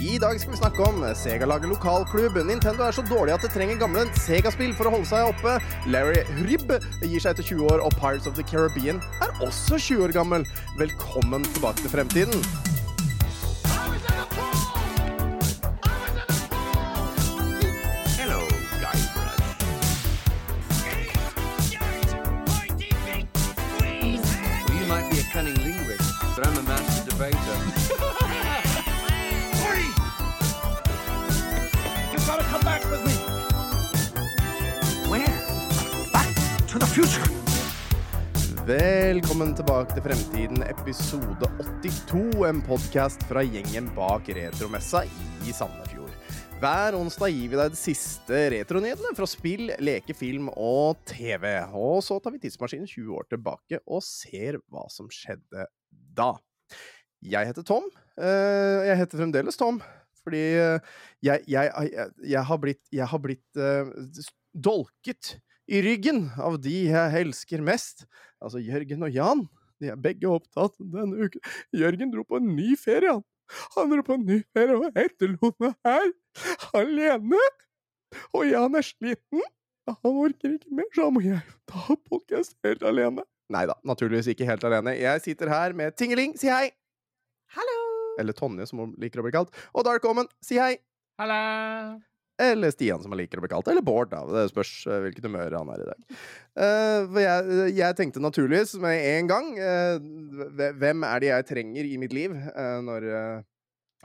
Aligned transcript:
I 0.00 0.18
dag 0.18 0.38
skal 0.40 0.54
vi 0.54 0.56
snakke 0.56 0.84
om 0.88 1.02
Sega 1.14 1.44
lager 1.44 1.68
lokalklubb. 1.68 2.38
Nintendo 2.48 2.86
er 2.86 2.96
så 2.96 3.04
dårlig 3.04 3.34
at 3.34 3.44
det 3.44 3.50
trenger 3.52 3.76
gamle 3.82 4.06
Sega-spill 4.16 4.72
for 4.78 4.88
å 4.88 4.94
holde 4.94 5.10
seg 5.10 5.28
oppe. 5.28 5.58
Larry 5.92 6.22
Hrybb 6.38 6.72
gir 7.04 7.20
seg 7.20 7.34
etter 7.34 7.44
20 7.44 7.68
år, 7.68 7.84
og 7.84 7.92
Pirates 8.00 8.30
of 8.30 8.38
the 8.38 8.46
Caribbean 8.48 9.04
er 9.20 9.36
også 9.44 9.76
20 9.76 10.08
år 10.08 10.16
gammel. 10.16 10.48
Velkommen 10.80 11.44
tilbake 11.52 11.84
til 11.84 11.92
fremtiden. 11.92 12.69
Velkommen 39.20 39.50
tilbake 39.52 39.92
til 39.92 40.00
Fremtiden, 40.00 40.62
episode 40.64 41.44
82. 41.84 42.20
En 42.48 42.62
podkast 42.64 43.20
fra 43.28 43.42
gjengen 43.44 43.90
bak 43.92 44.30
retromessa 44.32 45.02
i 45.44 45.52
Sandefjord. 45.52 46.14
Hver 46.62 46.96
onsdag 46.96 47.34
gir 47.34 47.50
vi 47.52 47.58
deg 47.60 47.74
de 47.74 47.76
siste 47.76 48.38
retronyhetene 48.54 49.12
fra 49.18 49.28
spill, 49.28 49.74
leke, 49.84 50.16
film 50.16 50.48
og 50.54 51.02
TV. 51.10 51.44
Og 51.76 52.00
så 52.06 52.16
tar 52.16 52.32
vi 52.32 52.40
tidsmaskinen 52.46 52.88
20 52.88 53.18
år 53.18 53.28
tilbake 53.34 53.82
og 53.84 54.00
ser 54.06 54.56
hva 54.72 54.86
som 54.88 55.12
skjedde 55.12 55.68
da. 56.16 56.30
Jeg 57.20 57.52
heter 57.52 57.68
Tom. 57.68 57.92
Eh, 58.16 58.88
Jeg 58.88 59.02
heter 59.02 59.20
fremdeles 59.20 59.60
Tom, 59.60 59.82
fordi 60.24 60.46
eh, 60.64 60.96
jeg, 61.20 61.44
jeg, 61.44 61.76
jeg, 61.92 62.08
jeg 62.24 62.48
har 62.54 62.64
blitt, 62.64 62.82
har 63.12 63.26
blitt 63.28 63.60
uh, 63.60 64.24
dolket 64.56 65.34
i 65.70 65.80
ryggen 65.84 66.24
av 66.40 66.58
de 66.62 66.74
jeg 66.90 67.24
elsker 67.24 67.62
mest. 67.64 68.06
Altså 68.42 68.62
Jørgen 68.62 69.06
og 69.06 69.14
Jan. 69.14 69.44
De 69.80 69.92
er 69.92 70.00
begge 70.00 70.28
opptatt 70.28 70.74
denne 70.80 71.28
uken. 71.28 71.42
Jørgen 71.76 72.12
dro 72.12 72.24
på 72.26 72.40
en 72.40 72.50
ny 72.56 72.74
ferie, 72.80 73.14
han. 73.14 73.24
Han 73.74 73.90
dro 73.90 74.04
på 74.06 74.14
en 74.18 74.26
ny 74.28 74.40
ferie 74.54 74.76
og 74.76 74.98
etterlot 74.98 75.56
meg 75.62 75.72
her, 75.86 76.10
alene. 76.78 77.40
Og 78.34 78.44
Jan 78.50 78.76
er 78.78 78.86
sliten. 78.86 79.42
Han 79.90 80.18
orker 80.22 80.54
ikke 80.54 80.74
mer, 80.76 80.86
så 80.94 81.06
da 81.06 81.14
må 81.14 81.22
jeg 81.24 81.40
ta 81.70 81.96
podkast 81.96 82.54
helt 82.66 82.84
alene. 82.86 83.24
Nei 83.50 83.64
da, 83.66 83.74
naturligvis 83.86 84.30
ikke 84.30 84.46
helt 84.46 84.66
alene. 84.68 84.94
Jeg 85.00 85.24
sitter 85.24 85.50
her 85.50 85.74
med 85.74 85.96
Tingeling, 85.98 86.36
si 86.38 86.52
hei! 86.52 86.68
Hallo! 87.56 87.80
Eller 88.22 88.36
Tonje, 88.36 88.68
som 88.70 88.84
hun 88.84 88.94
liker 89.02 89.22
å 89.22 89.26
bli 89.26 89.34
kalt. 89.34 89.50
Og 89.74 89.86
Dark 89.88 90.06
Omen, 90.06 90.30
si 90.44 90.60
hei! 90.62 90.76
Hallo! 91.18 91.98
Eller 92.40 92.72
Stian, 92.72 93.02
som 93.02 93.12
han 93.12 93.20
liker 93.20 93.40
å 93.40 93.44
bli 93.44 93.52
kalt. 93.52 93.68
Eller 93.68 93.84
Bård, 93.84 94.10
da. 94.12 94.22
Det 94.24 94.48
spørs 94.52 94.72
eh, 94.88 95.02
hvilket 95.04 95.26
humør 95.28 95.58
han 95.58 95.72
er 95.74 95.84
i 95.84 95.88
dag. 95.90 96.18
Uh, 96.56 96.98
for 97.10 97.20
jeg, 97.22 97.68
jeg 97.78 97.98
tenkte 97.98 98.22
naturligvis 98.24 98.74
med 98.82 99.04
en 99.06 99.28
gang 99.30 99.52
uh, 99.54 100.72
Hvem 100.80 101.04
er 101.06 101.22
det 101.22 101.28
jeg 101.30 101.46
trenger 101.52 101.86
i 101.86 101.94
mitt 102.02 102.14
liv 102.16 102.34
uh, 102.34 102.80
når, 102.84 103.06
eh, 103.06 103.44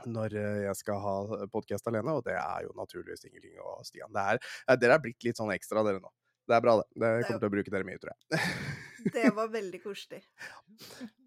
når 0.04 0.36
eh, 0.36 0.60
jeg 0.66 0.78
skal 0.82 1.00
ha 1.02 1.16
podkast 1.52 1.88
alene? 1.90 2.14
Og 2.14 2.24
det 2.26 2.36
er 2.36 2.66
jo 2.66 2.74
naturligvis 2.78 3.26
Ingeling 3.28 3.58
og 3.62 3.82
Stian. 3.88 4.12
Det 4.14 4.24
er, 4.32 4.40
eh, 4.66 4.78
dere 4.80 4.98
er 4.98 5.04
blitt 5.04 5.26
litt 5.26 5.40
sånn 5.40 5.52
ekstra, 5.54 5.84
dere 5.86 6.02
nå. 6.02 6.12
Det 6.46 6.54
er 6.54 6.62
bra, 6.62 6.76
det. 6.78 6.86
Det 6.94 7.08
er 7.08 7.26
kommer 7.26 7.42
til 7.42 7.50
å 7.50 7.54
bruke 7.56 7.74
dere 7.74 7.88
mye, 7.88 8.00
tror 8.02 8.14
jeg. 8.14 8.44
Det 9.16 9.28
var 9.34 9.50
veldig 9.52 9.78
koselig. 9.84 10.18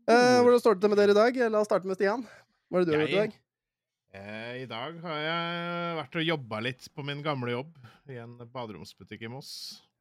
Eh, 0.10 0.40
hvordan 0.44 0.60
står 0.60 0.76
det 0.76 0.84
til 0.84 0.92
med 0.92 1.00
dere 1.00 1.14
i 1.14 1.18
dag? 1.20 1.38
La 1.48 1.62
oss 1.62 1.70
starte 1.70 1.88
med 1.88 2.00
Stian. 2.00 2.26
Hva 2.68 2.82
er 2.82 2.84
det 2.84 2.90
du 2.90 2.96
har 2.96 3.04
gjort 3.06 3.14
i 3.14 3.20
dag? 3.20 3.38
Eh, 4.14 4.64
I 4.64 4.66
dag 4.70 4.96
har 5.04 5.20
jeg 5.22 5.98
vært 6.00 6.16
og 6.18 6.24
jobba 6.26 6.60
litt 6.66 6.88
på 6.96 7.04
min 7.06 7.20
gamle 7.26 7.52
jobb 7.54 7.76
i 8.10 8.18
en 8.18 8.38
baderomsbutikk 8.50 9.22
i 9.28 9.30
Moss. 9.32 9.52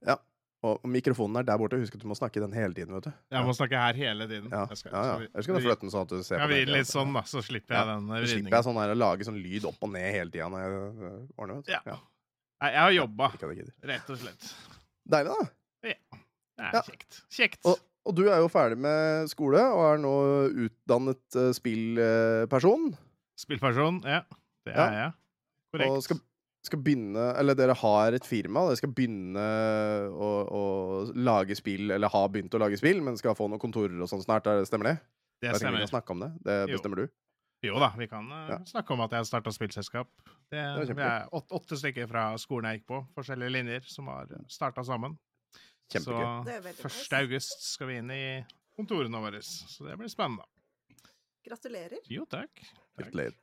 Ja, 0.07 0.17
Og 0.65 0.81
mikrofonen 0.91 1.37
er 1.39 1.45
der 1.47 1.59
borte. 1.61 1.79
Husk 1.79 1.95
at 1.95 2.03
du 2.03 2.09
må 2.11 2.17
snakke 2.19 2.41
den 2.43 2.51
hele 2.57 2.75
tiden, 2.75 2.91
vet 2.97 3.05
du. 3.07 3.13
Jeg 3.31 3.45
må 3.47 3.53
snakke 3.55 3.79
her 3.79 3.95
hele 3.95 4.27
tiden. 4.27 4.49
Ja, 4.51 4.65
Jeg 4.67 4.79
skal- 4.81 4.93
ja, 4.93 5.03
ja. 5.21 5.29
skal 5.43 5.45
kan 5.55 5.55
du 5.63 5.69
flytte 5.69 5.81
den 5.87 5.91
sånn 5.93 6.03
at 6.03 6.09
du 6.09 6.23
ser 6.25 6.39
Ja, 6.41 6.47
på 6.49 6.55
den. 6.57 6.73
litt 6.75 6.87
sånn, 6.89 7.13
da, 7.15 7.21
så 7.23 7.43
slipper 7.47 7.77
jeg 7.77 7.79
Ja, 7.79 7.85
den 7.95 8.09
vridningen. 8.09 8.27
slipper 8.27 8.57
jeg 8.57 8.65
sånn 8.65 8.81
her 8.81 8.91
å 8.95 8.99
lage 8.99 9.25
sånn 9.29 9.39
lyd 9.43 9.65
opp 9.67 9.77
og 9.83 9.91
ned 9.93 10.13
hele 10.13 10.31
tida 10.31 10.49
når 10.51 10.59
jeg 10.59 10.73
øh, 10.73 11.29
ordner. 11.39 11.55
vet 11.55 11.65
du. 11.67 11.73
Ja. 11.73 11.99
Nei, 12.61 12.71
jeg 12.73 12.81
har 12.81 12.91
jobba, 13.07 13.31
rett 13.85 14.11
og 14.11 14.19
slett. 14.19 14.55
Deilig, 15.09 15.31
da. 15.31 15.49
Ja. 15.85 15.95
Det 16.59 16.75
er 16.75 16.83
kjekt. 16.83 17.23
Kjekt. 17.31 17.61
Og, 17.65 17.79
og 18.05 18.15
du 18.17 18.25
er 18.29 18.39
jo 18.43 18.49
ferdig 18.49 18.79
med 18.79 19.29
skole 19.31 19.61
og 19.63 19.85
er 19.95 19.99
nå 20.03 20.15
utdannet 20.67 21.37
uh, 21.39 21.53
spillperson. 21.55 22.97
Spillperson, 23.39 24.01
ja. 24.05 24.23
Det 24.67 24.75
Ja. 24.75 24.87
er 24.89 24.97
jeg. 24.99 25.13
Korrekt. 25.73 25.91
Og 25.93 26.03
skal, 26.03 26.21
skal 26.65 26.81
begynne 26.83 27.27
Eller 27.39 27.55
dere 27.55 27.75
har 27.77 28.13
et 28.17 28.25
firma. 28.27 28.65
Dere 28.67 28.77
skal 28.81 28.91
begynne 28.97 29.45
å, 30.11 30.31
å 30.49 30.63
lage 31.15 31.55
spill, 31.59 31.91
eller 31.95 32.09
har 32.13 32.29
begynt 32.35 32.55
å 32.57 32.61
lage 32.63 32.79
spill, 32.81 33.01
men 33.05 33.17
skal 33.21 33.37
få 33.39 33.49
noen 33.49 33.61
kontorer 33.63 33.95
og 34.03 34.09
sånn 34.11 34.25
snart. 34.25 34.47
Er 34.47 34.59
det- 34.61 34.69
Stemmer 34.69 34.85
det? 34.93 35.01
det 35.41 35.51
Jeg 35.53 35.61
stemmer. 35.61 35.79
vi 35.79 35.87
kan 35.87 35.93
snakke 35.95 36.11
om 36.11 36.21
det. 36.21 36.33
Det 36.45 36.59
Jo. 36.69 36.77
bestemmer 36.77 36.97
du. 36.97 37.09
Jo 37.63 37.79
da, 37.79 37.89
vi 37.97 38.07
kan 38.07 38.31
eh, 38.31 38.49
Ja. 38.51 38.59
snakke 38.65 38.91
om 38.93 39.01
at 39.01 39.11
jeg 39.11 39.19
har 39.19 39.25
starta 39.25 39.51
spillselskap. 39.53 40.07
Det, 40.51 40.59
er 40.59 40.95
vi 40.95 41.03
er 41.03 41.29
åtte, 41.33 41.51
åtte 41.51 41.77
stykker 41.77 42.09
fra 42.09 42.35
skolen 42.39 42.71
jeg 42.71 42.81
gikk 42.81 42.87
på, 42.87 43.07
forskjellige 43.17 43.51
linjer, 43.53 43.83
som 43.85 44.07
har 44.07 44.27
starta 44.49 44.85
sammen. 44.85 45.19
Kjempegøy. 45.91 46.45
Det 46.45 46.77
Så 46.77 46.89
1. 46.89 47.13
august 47.23 47.63
skal 47.75 47.87
vi 47.89 47.97
inn 47.97 48.11
i 48.11 48.45
kontorene 48.79 49.19
våre, 49.21 49.41
så 49.43 49.89
det 49.89 49.99
blir 49.99 50.09
spennende. 50.09 50.45
Gratulerer. 51.49 51.99
Jo, 52.13 52.25
takk. 52.29 52.63
Gratulerer. 53.01 53.35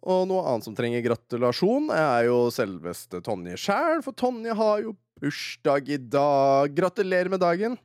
Og 0.00 0.22
noe 0.30 0.40
annet 0.48 0.64
som 0.64 0.74
trenger 0.76 1.02
gratulasjon, 1.04 1.90
er 1.92 2.24
jo 2.30 2.38
selveste 2.54 3.20
Tonje 3.26 3.58
sjæl, 3.60 4.00
for 4.06 4.16
Tonje 4.16 4.54
har 4.56 4.80
jo 4.86 4.94
bursdag 5.20 5.90
i 5.92 5.98
dag. 6.00 6.72
Gratulerer 6.78 7.28
med 7.28 7.42
dagen. 7.42 7.76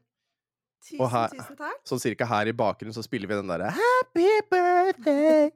Tusen, 0.85 1.01
Og 1.01 1.09
her- 1.12 1.34
tusen 1.34 1.57
takk. 1.59 1.79
Sånn 1.90 2.00
cirka 2.00 2.28
her 2.29 2.47
i 2.47 2.53
bakgrunnen 2.56 2.94
så 2.96 3.03
spiller 3.03 3.28
vi 3.28 3.34
den 3.40 3.47
derre 3.50 3.72
Happy 3.73 4.28
birthday! 4.51 5.50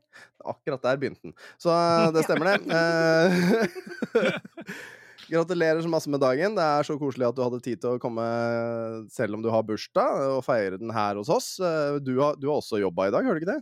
Akkurat 0.44 0.82
der 0.84 0.98
begynte 1.00 1.22
den. 1.30 1.36
Så 1.62 1.70
eh, 1.70 2.12
det 2.16 2.24
stemmer, 2.26 2.58
det. 2.58 2.66
Gratulerer 5.30 5.82
så 5.86 5.90
masse 5.92 6.10
med 6.10 6.22
dagen. 6.24 6.56
Det 6.58 6.64
er 6.66 6.88
så 6.88 6.96
koselig 7.00 7.28
at 7.28 7.38
du 7.38 7.44
hadde 7.46 7.60
tid 7.66 7.82
til 7.84 7.96
å 7.98 8.02
komme 8.02 8.24
selv 9.14 9.38
om 9.38 9.44
du 9.46 9.50
har 9.54 9.66
bursdag, 9.68 10.24
og 10.38 10.44
feire 10.48 10.80
den 10.82 10.94
her 10.96 11.20
hos 11.20 11.30
oss. 11.34 11.52
Eh, 11.62 12.00
Du 12.02 12.16
har, 12.20 12.36
du 12.40 12.48
har 12.50 12.58
også 12.64 12.80
jobba 12.82 13.08
i 13.10 13.14
dag, 13.14 13.26
har 13.28 13.38
du 13.38 13.44
ikke 13.44 13.54
det? 13.54 13.62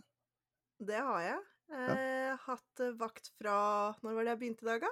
Det 0.87 1.01
har 1.03 1.21
jeg. 1.25 1.39
Eh, 1.75 2.35
hatt 2.47 2.79
eh, 2.85 2.93
vakt 2.95 3.31
fra 3.35 3.55
Når 3.99 4.13
var 4.15 4.23
det 4.23 4.31
jeg 4.31 4.39
begynte 4.39 4.63
i 4.63 4.69
dag, 4.69 4.85
da? 4.85 4.91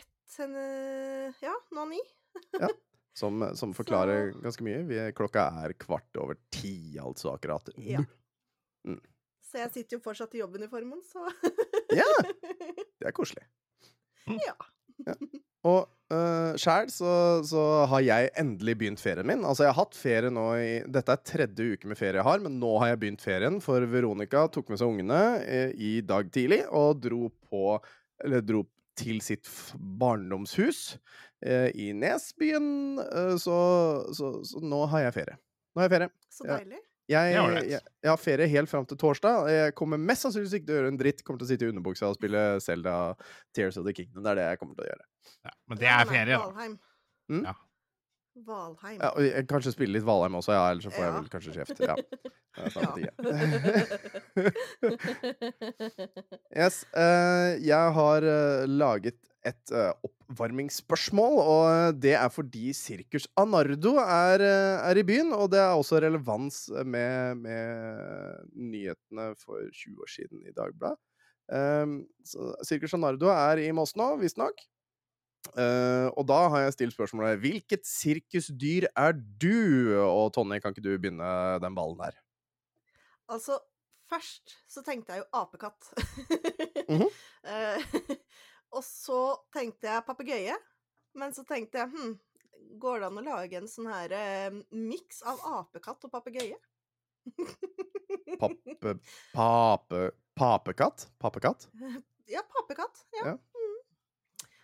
Ett 0.00 0.38
eh, 0.42 1.42
Ja, 1.44 1.54
nå 1.76 1.86
ni. 1.92 2.00
Som, 3.20 3.42
som 3.58 3.72
forklarer 3.74 4.30
ganske 4.40 4.62
mye. 4.64 4.84
Vi, 4.86 4.96
klokka 5.18 5.42
er 5.64 5.74
kvart 5.76 6.14
over 6.22 6.38
ti, 6.54 6.94
altså, 7.02 7.34
akkurat. 7.34 7.66
Ja. 7.82 8.00
Så 9.44 9.58
jeg 9.58 9.72
sitter 9.74 9.98
jo 9.98 10.02
fortsatt 10.04 10.36
i 10.38 10.40
jobbuniformen, 10.40 11.02
så 11.04 11.26
Ja! 11.92 12.06
Det 13.02 13.10
er 13.10 13.12
koselig. 13.16 13.42
Ja. 14.30 14.54
Ja. 15.04 15.16
Og 15.68 15.80
uh, 16.12 16.56
sjæl 16.60 16.90
så, 16.92 17.12
så 17.46 17.64
har 17.90 18.04
jeg 18.04 18.32
endelig 18.40 18.76
begynt 18.80 19.02
ferien 19.02 19.28
min. 19.28 19.44
Altså, 19.44 19.66
jeg 19.66 19.74
har 19.74 19.80
hatt 19.82 19.98
ferie 19.98 20.32
nå 20.32 20.46
i 20.60 20.72
Dette 20.88 21.16
er 21.16 21.24
tredje 21.32 21.76
uke 21.76 21.90
med 21.90 22.00
ferie 22.00 22.20
jeg 22.20 22.26
har, 22.26 22.42
men 22.44 22.58
nå 22.62 22.74
har 22.82 22.92
jeg 22.92 23.02
begynt 23.04 23.24
ferien, 23.24 23.60
for 23.64 23.84
Veronica 23.92 24.46
tok 24.52 24.72
med 24.72 24.80
seg 24.80 24.92
ungene 24.92 25.22
eh, 25.44 25.74
i 25.76 25.94
dag 26.06 26.30
tidlig 26.32 26.62
og 26.68 27.02
dro 27.04 27.28
på 27.50 27.64
Eller 28.24 28.44
dro 28.44 28.64
til 29.00 29.22
sitt 29.24 29.48
barndomshus 29.78 30.98
uh, 31.46 31.70
i 31.72 31.92
Nesbyen. 31.96 33.00
Uh, 33.00 33.36
så, 33.40 33.56
så, 34.12 34.34
så 34.44 34.60
nå 34.60 34.82
har 34.92 35.06
jeg 35.06 35.16
ferie. 35.22 35.40
Nå 35.72 35.80
har 35.80 35.88
jeg 35.88 35.96
ferie. 35.96 36.14
Så 36.28 36.48
Ja. 36.48 36.60
Jeg, 37.10 37.32
jeg, 37.34 37.80
jeg 38.04 38.10
har 38.10 38.20
ferie 38.20 38.46
helt 38.52 38.70
fram 38.70 38.84
til 38.86 38.98
torsdag. 39.00 39.48
Jeg 39.50 39.74
kommer 39.78 39.98
mest 39.98 40.22
sannsynligvis 40.26 40.60
ikke 40.60 40.68
til 40.68 40.76
å 40.76 40.78
gjøre 40.78 40.92
en 40.92 41.00
dritt. 41.00 41.24
Kommer 41.26 41.40
til 41.40 41.48
å 41.48 41.50
sitte 41.50 41.66
i 41.66 41.72
underbuksa 41.72 42.10
og 42.10 42.18
spille 42.20 42.44
Zelda 42.62 42.94
Tears 43.56 43.80
of 43.80 43.88
the 43.88 43.94
Kingdom. 43.96 44.22
Det 44.22 44.30
er 44.34 44.38
det 44.38 44.46
jeg 44.52 44.60
kommer 44.60 44.78
til 44.78 44.86
å 44.86 44.92
gjøre. 44.92 45.08
Ja, 45.48 45.56
men 45.66 45.80
det 45.80 45.90
er 45.90 46.06
ferie, 46.12 46.30
da. 46.30 46.38
Valheim. 46.44 46.78
Mm? 47.30 47.42
Ja. 47.48 47.56
Valheim. 48.46 49.00
Ja, 49.00 49.10
og 49.10 49.26
jeg 49.26 49.48
kanskje 49.50 49.72
spille 49.74 49.96
litt 49.96 50.06
Valheim 50.06 50.38
også, 50.38 50.54
ja, 50.54 50.68
ellers 50.70 50.86
så 50.86 50.92
får 50.94 51.04
jeg 51.04 51.16
vel 51.16 51.30
kanskje 51.34 51.56
kjeft. 51.58 51.82
Ja. 51.82 51.96
Tide. 52.60 53.12
yes, 56.60 56.82
Uh, 56.94 57.54
jeg 57.62 57.92
har 57.96 58.26
uh, 58.26 58.64
laget 58.66 59.18
et 59.46 59.72
eh, 59.72 59.92
oppvarmingsspørsmål, 60.04 61.38
og 61.40 62.00
det 62.02 62.12
er 62.18 62.28
fordi 62.32 62.74
Sirkus 62.76 63.26
Anardo 63.40 63.94
er, 64.02 64.44
eh, 64.44 64.88
er 64.90 65.00
i 65.00 65.04
byen, 65.06 65.32
og 65.32 65.50
det 65.52 65.60
er 65.62 65.72
også 65.72 66.00
relevans 66.04 66.66
med, 66.84 67.40
med 67.40 68.50
nyhetene 68.52 69.30
for 69.40 69.64
20 69.72 70.04
år 70.04 70.12
siden 70.16 70.44
i 70.44 70.52
Dagbladet. 70.56 71.00
Um, 71.50 72.04
Sirkus 72.62 72.94
Anardo 72.94 73.26
er 73.32 73.64
i 73.64 73.70
Moss 73.74 73.96
nå, 73.98 74.12
visstnok. 74.20 74.60
Uh, 75.56 76.12
og 76.20 76.26
da 76.28 76.36
har 76.52 76.66
jeg 76.66 76.74
stilt 76.74 76.92
spørsmålet 76.92 77.40
Hvilket 77.40 77.86
sirkusdyr 77.88 78.84
er 78.92 79.16
du? 79.16 79.96
Og 80.04 80.28
Tonje, 80.36 80.60
kan 80.60 80.74
ikke 80.74 80.84
du 80.84 80.92
begynne 80.92 81.30
den 81.64 81.74
ballen 81.74 81.96
der? 81.98 82.18
Altså, 83.32 83.56
først 84.10 84.58
så 84.68 84.84
tenkte 84.86 85.16
jeg 85.16 85.24
jo 85.24 85.28
apekatt. 85.40 85.92
Mhm. 86.90 87.08
Eh, 87.40 87.80
og 88.70 88.84
så 88.86 89.20
tenkte 89.54 89.90
jeg 89.90 90.06
papegøye. 90.06 90.56
Men 91.18 91.34
så 91.34 91.44
tenkte 91.46 91.82
jeg 91.82 91.90
hm, 91.90 92.14
går 92.80 93.00
det 93.00 93.10
an 93.10 93.20
å 93.20 93.26
lage 93.26 93.58
en 93.58 93.68
sånn 93.70 93.90
her 93.90 94.14
eh, 94.14 94.50
miks 94.70 95.22
av 95.26 95.40
apekatt 95.60 96.06
og 96.06 96.12
papegøye? 96.14 96.58
Pappe... 98.40 98.96
Pape... 99.36 100.10
Papekatt? 100.40 101.08
Papekatt? 101.20 101.66
Ja, 102.30 102.40
papekatt. 102.54 103.02
Ja. 103.18 103.32
Ja. 103.32 103.38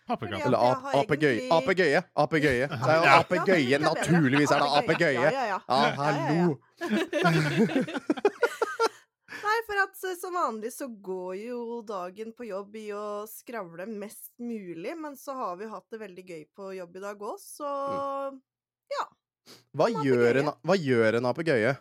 Pappekatt. 0.07 0.45
Eller 0.47 0.57
ap 0.63 0.85
apegøye. 0.95 1.49
Apegøye. 1.51 2.01
Apegøye. 2.15 2.69
Det 2.71 2.93
er 2.93 3.01
jo 3.03 3.09
apegøye. 3.17 3.79
Naturligvis 3.83 4.53
er 4.55 4.63
det 4.63 4.69
apegøye. 4.79 5.11
Ja, 5.19 5.31
ja, 5.35 5.45
ja. 5.51 5.59
Ja, 5.67 5.75
Ja, 5.75 5.87
ja, 5.87 5.95
hallo. 5.99 6.55
Nei, 9.43 9.57
for 9.67 9.79
at 9.83 9.99
eh, 10.09 10.15
som 10.19 10.33
vanlig 10.35 10.71
så 10.73 10.87
går 10.89 11.33
jo 11.39 11.59
dagen 11.87 12.31
på 12.37 12.47
jobb 12.49 12.75
i 12.79 12.87
å 12.95 13.05
skravle 13.29 13.85
mest 13.89 14.31
mulig, 14.41 14.95
men 14.97 15.15
så 15.19 15.35
har 15.37 15.57
vi 15.59 15.67
hatt 15.71 15.87
det 15.93 15.99
veldig 16.01 16.25
gøy 16.27 16.43
på 16.57 16.71
jobb 16.77 16.95
i 16.99 17.03
dag 17.07 17.21
òg, 17.31 17.39
så 17.43 17.71
Mm. 18.33 18.41
Hva 19.77 19.85
En 19.87 20.01
gjør 20.03 20.37
en, 20.41 20.49
hva 20.67 20.75
gjør 20.75 21.15
en 21.21 21.27
apegøye? 21.29 21.77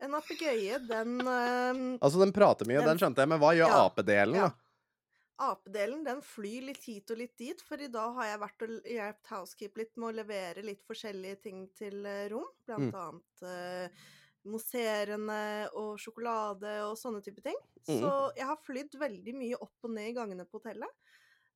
en 0.00 0.14
apegøye, 0.16 0.78
den 0.88 1.18
uh, 1.20 1.98
Altså, 2.00 2.20
den 2.22 2.32
prater 2.32 2.64
mye, 2.64 2.78
Den- 2.80 2.88
den 2.94 3.00
skjønte 3.02 3.20
jeg, 3.20 3.28
men 3.28 3.40
hva 3.42 3.50
gjør 3.52 3.68
Ja, 3.68 3.80
apedelen, 3.90 4.34
ja. 4.38 4.46
da? 4.48 5.50
Apedelen 5.50 6.04
den 6.04 6.22
flyr 6.24 6.64
litt 6.70 6.82
hit 6.84 7.10
og 7.12 7.18
litt 7.20 7.36
dit, 7.36 7.60
for 7.60 7.76
i 7.80 7.88
dag 7.92 8.14
har 8.16 8.30
jeg 8.30 8.40
vært 8.40 8.62
og 8.64 8.88
hjulpet 8.94 9.28
Housekeep 9.34 9.76
litt 9.82 9.92
med 9.96 10.08
å 10.08 10.16
levere 10.22 10.64
litt 10.64 10.80
forskjellige 10.88 11.42
ting 11.42 11.66
til 11.76 12.04
eh, 12.06 12.28
rom. 12.32 12.48
Blant 12.64 12.88
Mm. 12.94 12.96
annet 13.04 13.44
eh, 13.44 14.02
mousserende 14.48 15.68
og 15.76 15.98
sjokolade 16.00 16.78
og 16.86 16.96
sånne 16.98 17.20
type 17.24 17.42
ting. 17.44 17.56
Mm. 17.88 18.00
Så 18.00 18.12
jeg 18.38 18.48
har 18.48 18.60
flydd 18.66 18.98
veldig 19.00 19.36
mye 19.36 19.60
opp 19.60 19.88
og 19.88 19.94
ned 19.96 20.12
i 20.12 20.16
gangene 20.16 20.46
på 20.48 20.60
hotellet. 20.60 20.92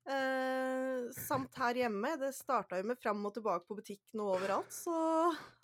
Eh, 0.05 1.11
samt 1.27 1.55
her 1.57 1.79
hjemme. 1.79 2.11
Det 2.21 2.29
starta 2.35 2.77
jo 2.77 2.85
med 2.85 2.99
fram 3.01 3.23
og 3.25 3.33
tilbake 3.33 3.65
på 3.65 3.77
butikken 3.79 4.21
og 4.21 4.35
overalt, 4.35 4.69
så 4.69 4.93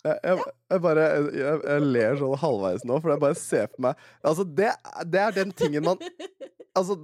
Jeg, 0.02 0.16
jeg, 0.18 0.46
jeg 0.72 0.82
bare 0.82 1.04
jeg, 1.06 1.60
jeg 1.62 1.84
ler 1.84 2.16
sånn 2.18 2.40
halvveis 2.42 2.82
nå, 2.82 2.96
for 2.98 3.12
jeg 3.12 3.22
bare 3.22 3.38
ser 3.38 3.68
på 3.70 3.84
meg 3.86 4.00
Altså, 4.18 4.42
det, 4.42 4.72
det 5.06 5.20
er 5.22 5.36
den 5.36 5.54
tingen 5.54 5.86
man 5.86 6.02
Altså, 6.74 6.96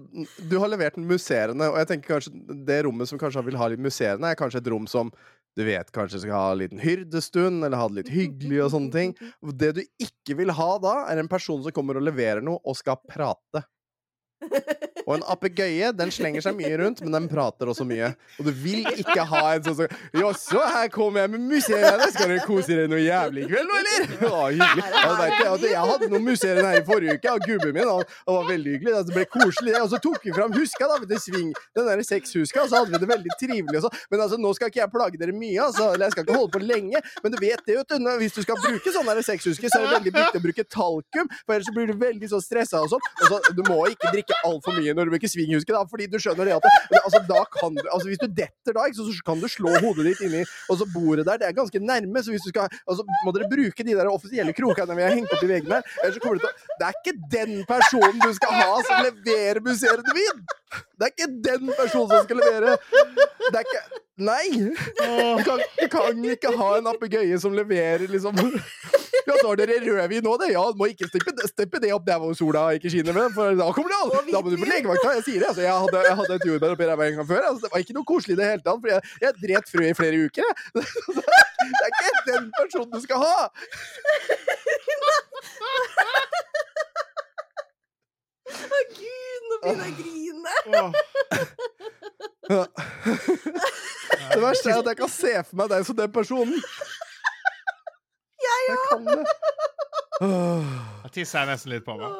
du 0.50 0.56
har 0.58 0.70
levert 0.72 0.96
den 0.96 1.06
musserende, 1.06 1.68
og 1.68 1.76
jeg 1.78 1.90
tenker 1.90 2.16
kanskje 2.16 2.58
det 2.66 2.80
rommet 2.86 3.10
som 3.10 3.20
kanskje 3.20 3.42
vil 3.50 3.58
ha 3.60 3.66
litt 3.68 3.82
musserende, 3.84 4.30
er 4.32 4.38
kanskje 4.40 4.62
et 4.62 4.70
rom 4.72 4.86
som 4.88 5.12
du 5.56 5.64
vet 5.66 5.90
kanskje 5.94 6.22
skal 6.22 6.36
ha 6.36 6.52
en 6.52 6.60
liten 6.60 6.82
hyrdestund, 6.82 7.64
eller 7.64 7.80
ha 7.80 7.88
det 7.90 8.02
litt 8.02 8.12
hyggelig 8.14 8.60
og 8.66 8.72
sånne 8.74 8.94
ting. 8.94 9.16
Det 9.62 9.72
du 9.78 9.82
ikke 10.02 10.36
vil 10.38 10.52
ha 10.54 10.70
da, 10.82 10.94
er 11.10 11.22
en 11.22 11.30
person 11.30 11.62
som 11.64 11.74
kommer 11.74 11.98
og 11.98 12.06
leverer 12.06 12.44
noe 12.44 12.62
og 12.62 12.78
skal 12.78 13.00
prate. 13.08 13.64
Og 15.08 15.14
en 15.16 15.24
apegøye 15.32 15.88
den 15.96 16.10
slenger 16.12 16.44
seg 16.44 16.56
mye 16.58 16.76
rundt, 16.80 17.00
men 17.04 17.14
den 17.14 17.28
prater 17.30 17.70
også 17.72 17.86
mye. 17.88 18.10
Og 18.38 18.48
du 18.48 18.50
vil 18.52 18.84
ikke 18.92 19.24
ha 19.30 19.42
en 19.54 19.64
sånn 19.64 19.76
som 19.78 20.20
Jaså, 20.20 20.60
her 20.60 20.90
kommer 20.92 21.24
jeg 21.24 21.32
med 21.32 21.46
museene! 21.48 22.08
Skal 22.12 22.28
dere 22.28 22.44
kose 22.44 22.68
dere 22.70 22.90
noe 22.92 23.00
jævlig 23.00 23.46
i 23.46 23.48
kveld, 23.48 23.72
eller? 23.78 24.04
Å, 24.28 24.42
hyggelig. 24.52 24.84
Ja, 24.92 25.14
vet 25.18 25.32
du, 25.32 25.44
altså, 25.48 25.70
jeg 25.70 25.84
hadde 25.92 26.10
noen 26.12 26.26
museer 26.26 26.60
her 26.62 26.80
i 26.80 26.84
forrige 26.86 27.16
uke 27.16 27.34
og 27.34 27.46
gubben 27.48 27.74
min, 27.78 27.88
og 27.88 28.04
det 28.04 28.36
var 28.36 28.50
veldig 28.50 28.74
hyggelig. 28.76 28.94
Altså, 28.98 29.08
det 29.08 29.16
ble 29.16 29.26
koselig. 29.32 29.74
Og 29.80 29.88
så 29.94 30.02
tok 30.04 30.28
vi 30.28 30.34
fram 30.36 30.54
huska, 30.58 30.90
da, 30.92 30.98
vet 31.02 31.12
du, 31.12 31.16
sving. 31.24 31.50
Den 31.78 31.88
der 31.88 32.04
sexhuska, 32.06 32.64
og 32.64 32.70
så 32.70 32.82
hadde 32.82 32.92
vi 32.94 33.02
det 33.02 33.10
veldig 33.14 33.38
trivelig 33.40 33.80
og 33.80 33.86
så. 33.86 33.92
Men 34.12 34.24
altså, 34.26 34.40
nå 34.44 34.52
skal 34.58 34.72
ikke 34.72 34.82
jeg 34.82 34.92
plage 34.92 35.22
dere 35.22 35.34
mye, 35.36 35.58
altså. 35.64 35.88
Eller 35.94 36.08
jeg 36.08 36.16
skal 36.16 36.26
ikke 36.26 36.36
holde 36.36 36.52
på 36.54 36.62
lenge. 36.64 37.02
Men 37.24 37.34
du 37.34 37.38
vet 37.40 37.64
det, 37.64 37.78
vet 37.80 37.96
du. 37.96 38.10
Hvis 38.20 38.36
du 38.36 38.42
skal 38.44 38.60
bruke 38.60 38.92
sånne 38.92 39.16
der 39.16 39.24
sexhusker, 39.26 39.72
så 39.72 39.80
er 39.80 39.86
det 39.88 39.96
veldig 39.96 40.14
viktig 40.18 40.42
å 40.42 40.44
bruke 40.44 40.64
talkum, 40.68 41.32
for 41.44 41.56
ellers 41.56 41.68
så 41.70 41.74
blir 41.76 41.88
du 41.88 41.96
veldig 42.00 42.28
så 42.30 42.42
stressa 42.44 42.84
og 42.84 42.92
sånn. 42.92 43.08
Og 43.24 43.32
så, 43.32 43.40
du 43.56 43.62
må 43.68 43.80
ikke 43.92 44.12
drikke 44.12 44.27
altfor 44.46 44.76
mye 44.78 44.94
når 44.96 45.08
du 45.08 45.14
bruker 45.14 45.30
svinghuske, 45.32 45.74
da, 45.74 45.82
fordi 45.90 46.08
du 46.10 46.18
skjønner 46.22 46.48
det 46.48 46.56
at 46.56 46.66
det, 46.92 47.00
altså, 47.02 47.20
da 47.28 47.42
kan 47.54 47.76
du, 47.76 47.82
altså, 47.86 48.08
Hvis 48.08 48.20
du 48.22 48.26
detter 48.26 48.76
da, 48.76 48.86
ikke, 48.88 48.98
så, 49.00 49.06
så 49.12 49.26
kan 49.26 49.42
du 49.42 49.48
slå 49.50 49.74
hodet 49.82 50.06
ditt 50.10 50.22
inni 50.26 50.42
Og 50.68 50.80
så 50.80 50.88
bordet 50.92 51.26
der, 51.28 51.40
det 51.42 51.48
er 51.48 51.56
ganske 51.56 51.82
nærme, 51.82 52.22
så 52.24 52.34
hvis 52.34 52.46
du 52.46 52.50
skal 52.52 52.68
altså, 52.68 53.06
må 53.24 53.34
dere 53.36 53.50
bruke 53.50 53.86
de 53.86 53.96
der 53.98 54.10
offisielle 54.10 54.54
krokene 54.56 54.98
vi 54.98 55.06
har 55.06 55.14
hengt 55.14 55.32
opp 55.34 55.44
i 55.44 55.50
veggene. 55.50 55.80
Ellers 56.02 56.18
så 56.18 56.24
kommer 56.24 56.40
du 56.40 56.44
til 56.44 56.50
å 56.50 56.76
Det 56.80 56.88
er 56.88 56.98
ikke 57.00 57.16
den 57.36 57.54
personen 57.68 58.20
du 58.24 58.30
skal 58.36 58.58
ha 58.58 58.82
som 58.88 59.06
leverer 59.08 59.62
musserende 59.64 60.16
vin! 60.16 60.44
Det 60.98 61.06
er 61.06 61.14
ikke 61.14 61.30
den 61.48 61.72
personen 61.72 62.12
som 62.12 62.26
skal 62.26 62.42
levere 62.42 62.76
Det 63.48 63.56
er 63.56 63.64
ikke 63.64 64.04
Nei! 64.18 64.48
Du 65.38 65.44
kan, 65.46 65.60
du 65.78 65.88
kan 65.92 66.24
ikke 66.26 66.50
ha 66.58 66.68
en 66.78 66.88
apegøye 66.90 67.38
som 67.38 67.54
leverer 67.54 68.08
liksom 68.10 68.34
Ja, 69.28 69.34
så 69.36 69.50
har 69.50 69.58
dere 69.60 69.76
rødvin 69.84 70.24
nå, 70.24 70.32
det. 70.40 70.48
Ja, 70.54 70.62
du 70.72 70.78
må 70.80 70.88
ikke 70.90 71.06
steppe, 71.10 71.34
steppe 71.50 71.80
det 71.82 71.92
opp 71.94 72.06
der 72.06 72.18
hvor 72.22 72.32
sola 72.34 72.62
ikke 72.78 72.90
skinner, 72.90 73.12
med, 73.12 73.34
for 73.36 73.52
da 73.58 73.66
kommer 73.76 73.92
det 73.92 73.98
an! 74.00 74.30
Da 74.32 74.40
må 74.40 74.48
du 74.50 74.56
på 74.56 74.68
legevakta. 74.70 75.12
Jeg 75.18 75.24
sier 75.26 75.40
det. 75.44 75.50
Altså, 75.50 75.62
jeg 75.66 75.74
hadde, 75.84 75.98
jeg 76.08 76.16
hadde 76.22 76.38
et 76.38 76.46
jordbær 76.48 76.74
oppi 76.74 76.88
ræva 76.88 77.08
en 77.10 77.18
gang 77.20 77.28
før. 77.28 77.42
Altså, 77.50 77.60
det 77.66 77.70
var 77.74 77.84
ikke 77.84 77.96
noe 77.98 78.08
koselig 78.08 78.34
i 78.34 78.40
det 78.40 78.48
hele 78.48 78.64
tatt, 78.64 78.80
for 78.80 78.88
jeg, 78.94 79.00
jeg 79.26 79.32
dret 79.44 79.66
frø 79.74 79.84
i 79.84 79.98
flere 80.00 80.16
uker. 80.24 80.42
Jeg. 80.48 80.54
Det 81.68 81.84
er 81.84 81.90
ikke 81.92 82.24
den 82.32 82.44
personen 82.56 82.92
du 82.94 83.00
skal 83.02 83.18
ha! 83.20 83.38
Å 88.48 88.80
gud, 88.94 89.42
nå 89.50 89.56
begynner 89.60 89.84
jeg 89.84 89.92
å 89.92 89.98
grine! 89.98 90.54
Åh, 92.48 92.66
Det 94.32 94.40
verste 94.42 94.70
er 94.72 94.78
at 94.82 94.88
jeg 94.92 94.98
kan 95.00 95.10
se 95.12 95.32
for 95.48 95.56
meg 95.60 95.70
deg 95.72 95.84
som 95.88 95.96
den 95.98 96.12
personen. 96.14 96.58
Jeg 98.48 98.76
kan 98.88 99.04
det. 99.08 99.18
Åh, 100.24 100.70
Jeg 101.04 101.12
tisser 101.14 101.38
jeg 101.44 101.48
nesten 101.52 101.72
litt 101.72 101.84
på 101.86 101.94
meg. 101.98 102.10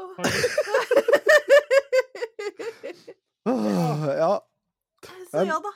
åh, 3.49 4.05
ja, 4.19 4.33
Så 5.33 5.45
ja 5.49 5.59
da. 5.63 5.73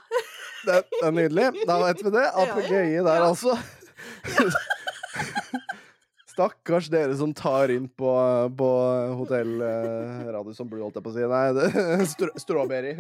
det, 0.67 0.77
det 0.91 1.07
er 1.09 1.15
nydelig. 1.17 1.47
Da 1.69 1.79
vet 1.83 2.03
vi 2.05 2.13
det. 2.15 2.27
Apegøye 2.45 3.03
der, 3.07 3.27
altså. 3.29 3.57
Stakkars 6.33 6.87
dere 6.89 7.13
som 7.19 7.35
tar 7.37 7.69
inn 7.75 7.91
på, 7.93 8.09
på 8.57 8.69
hotell 9.19 9.59
eh, 9.67 10.23
Radisson 10.33 10.69
Blue, 10.71 10.81
holdt 10.87 10.97
jeg 10.97 11.05
på 11.05 11.13
å 11.13 11.17
si. 11.19 11.27
Nei, 11.29 11.47
det, 11.59 11.67
str 12.15 12.31
strawberry. 12.41 12.95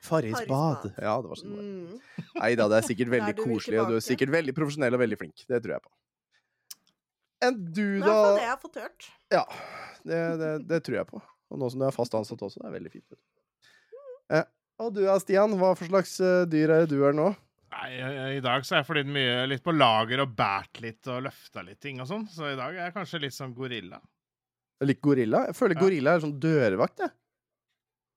Farris 0.00 0.44
bad. 0.48 0.86
Ja, 0.96 1.16
det 1.20 1.28
var 1.30 1.38
sånn 1.40 1.50
det 1.52 1.60
var. 1.60 1.64
Mm. 1.64 2.28
Nei 2.40 2.50
da, 2.56 2.66
det 2.72 2.78
er 2.80 2.86
sikkert 2.88 3.10
veldig 3.16 3.34
er 3.34 3.40
koselig, 3.40 3.80
og 3.82 3.90
du 3.92 3.98
er 3.98 4.04
sikkert 4.04 4.32
veldig 4.32 4.54
profesjonell 4.56 4.96
og 4.96 5.02
veldig 5.02 5.18
flink. 5.20 5.44
Det 5.48 5.60
tror 5.60 5.76
jeg 5.76 5.84
på. 5.84 5.92
Enn 7.40 7.58
du, 7.72 7.84
Det 8.00 8.12
er 8.12 8.34
det 8.36 8.44
jeg 8.44 8.52
har 8.52 8.60
fått 8.60 8.80
hørt. 8.80 9.10
Ja, 9.32 9.44
det, 10.04 10.22
det, 10.40 10.48
det 10.68 10.80
tror 10.86 10.98
jeg 11.00 11.08
på. 11.08 11.20
Og 11.50 11.60
nå 11.60 11.68
som 11.72 11.80
du 11.82 11.86
er 11.88 11.94
fast 11.96 12.14
ansatt 12.14 12.42
også, 12.46 12.60
det 12.62 12.68
er 12.68 12.74
veldig 12.76 12.92
fint. 12.92 13.16
Eh, 14.30 14.44
og 14.80 14.92
du 14.96 15.00
da, 15.04 15.16
Stian? 15.22 15.56
Hva 15.60 15.72
for 15.78 15.88
slags 15.88 16.18
eh, 16.24 16.42
dyr 16.50 16.72
er 16.74 16.84
det 16.84 16.92
du 16.92 17.00
er 17.08 17.16
nå? 17.16 17.30
Nei, 17.70 17.88
I 18.36 18.42
dag 18.42 18.64
så 18.66 18.74
har 18.76 18.82
jeg 18.82 18.88
flydd 18.90 19.10
mye 19.14 19.34
litt 19.46 19.62
på 19.62 19.72
lager 19.76 20.24
og 20.24 20.32
båret 20.36 20.80
litt 20.82 21.06
og 21.10 21.20
løfta 21.28 21.62
litt 21.62 21.78
ting 21.82 22.00
og 22.02 22.08
sånn, 22.10 22.24
så 22.30 22.48
i 22.50 22.56
dag 22.58 22.74
er 22.74 22.88
jeg 22.88 22.94
kanskje 22.96 23.20
litt 23.22 23.36
sånn 23.36 23.52
gorilla. 23.54 24.00
Litt 24.82 25.00
gorilla? 25.04 25.44
Jeg 25.50 25.56
føler 25.58 25.76
Ja. 25.78 25.82
gorilla 25.84 26.14
er 26.16 26.24
sånn 26.24 26.38
dørvakt, 26.42 27.04
jeg. 27.04 27.12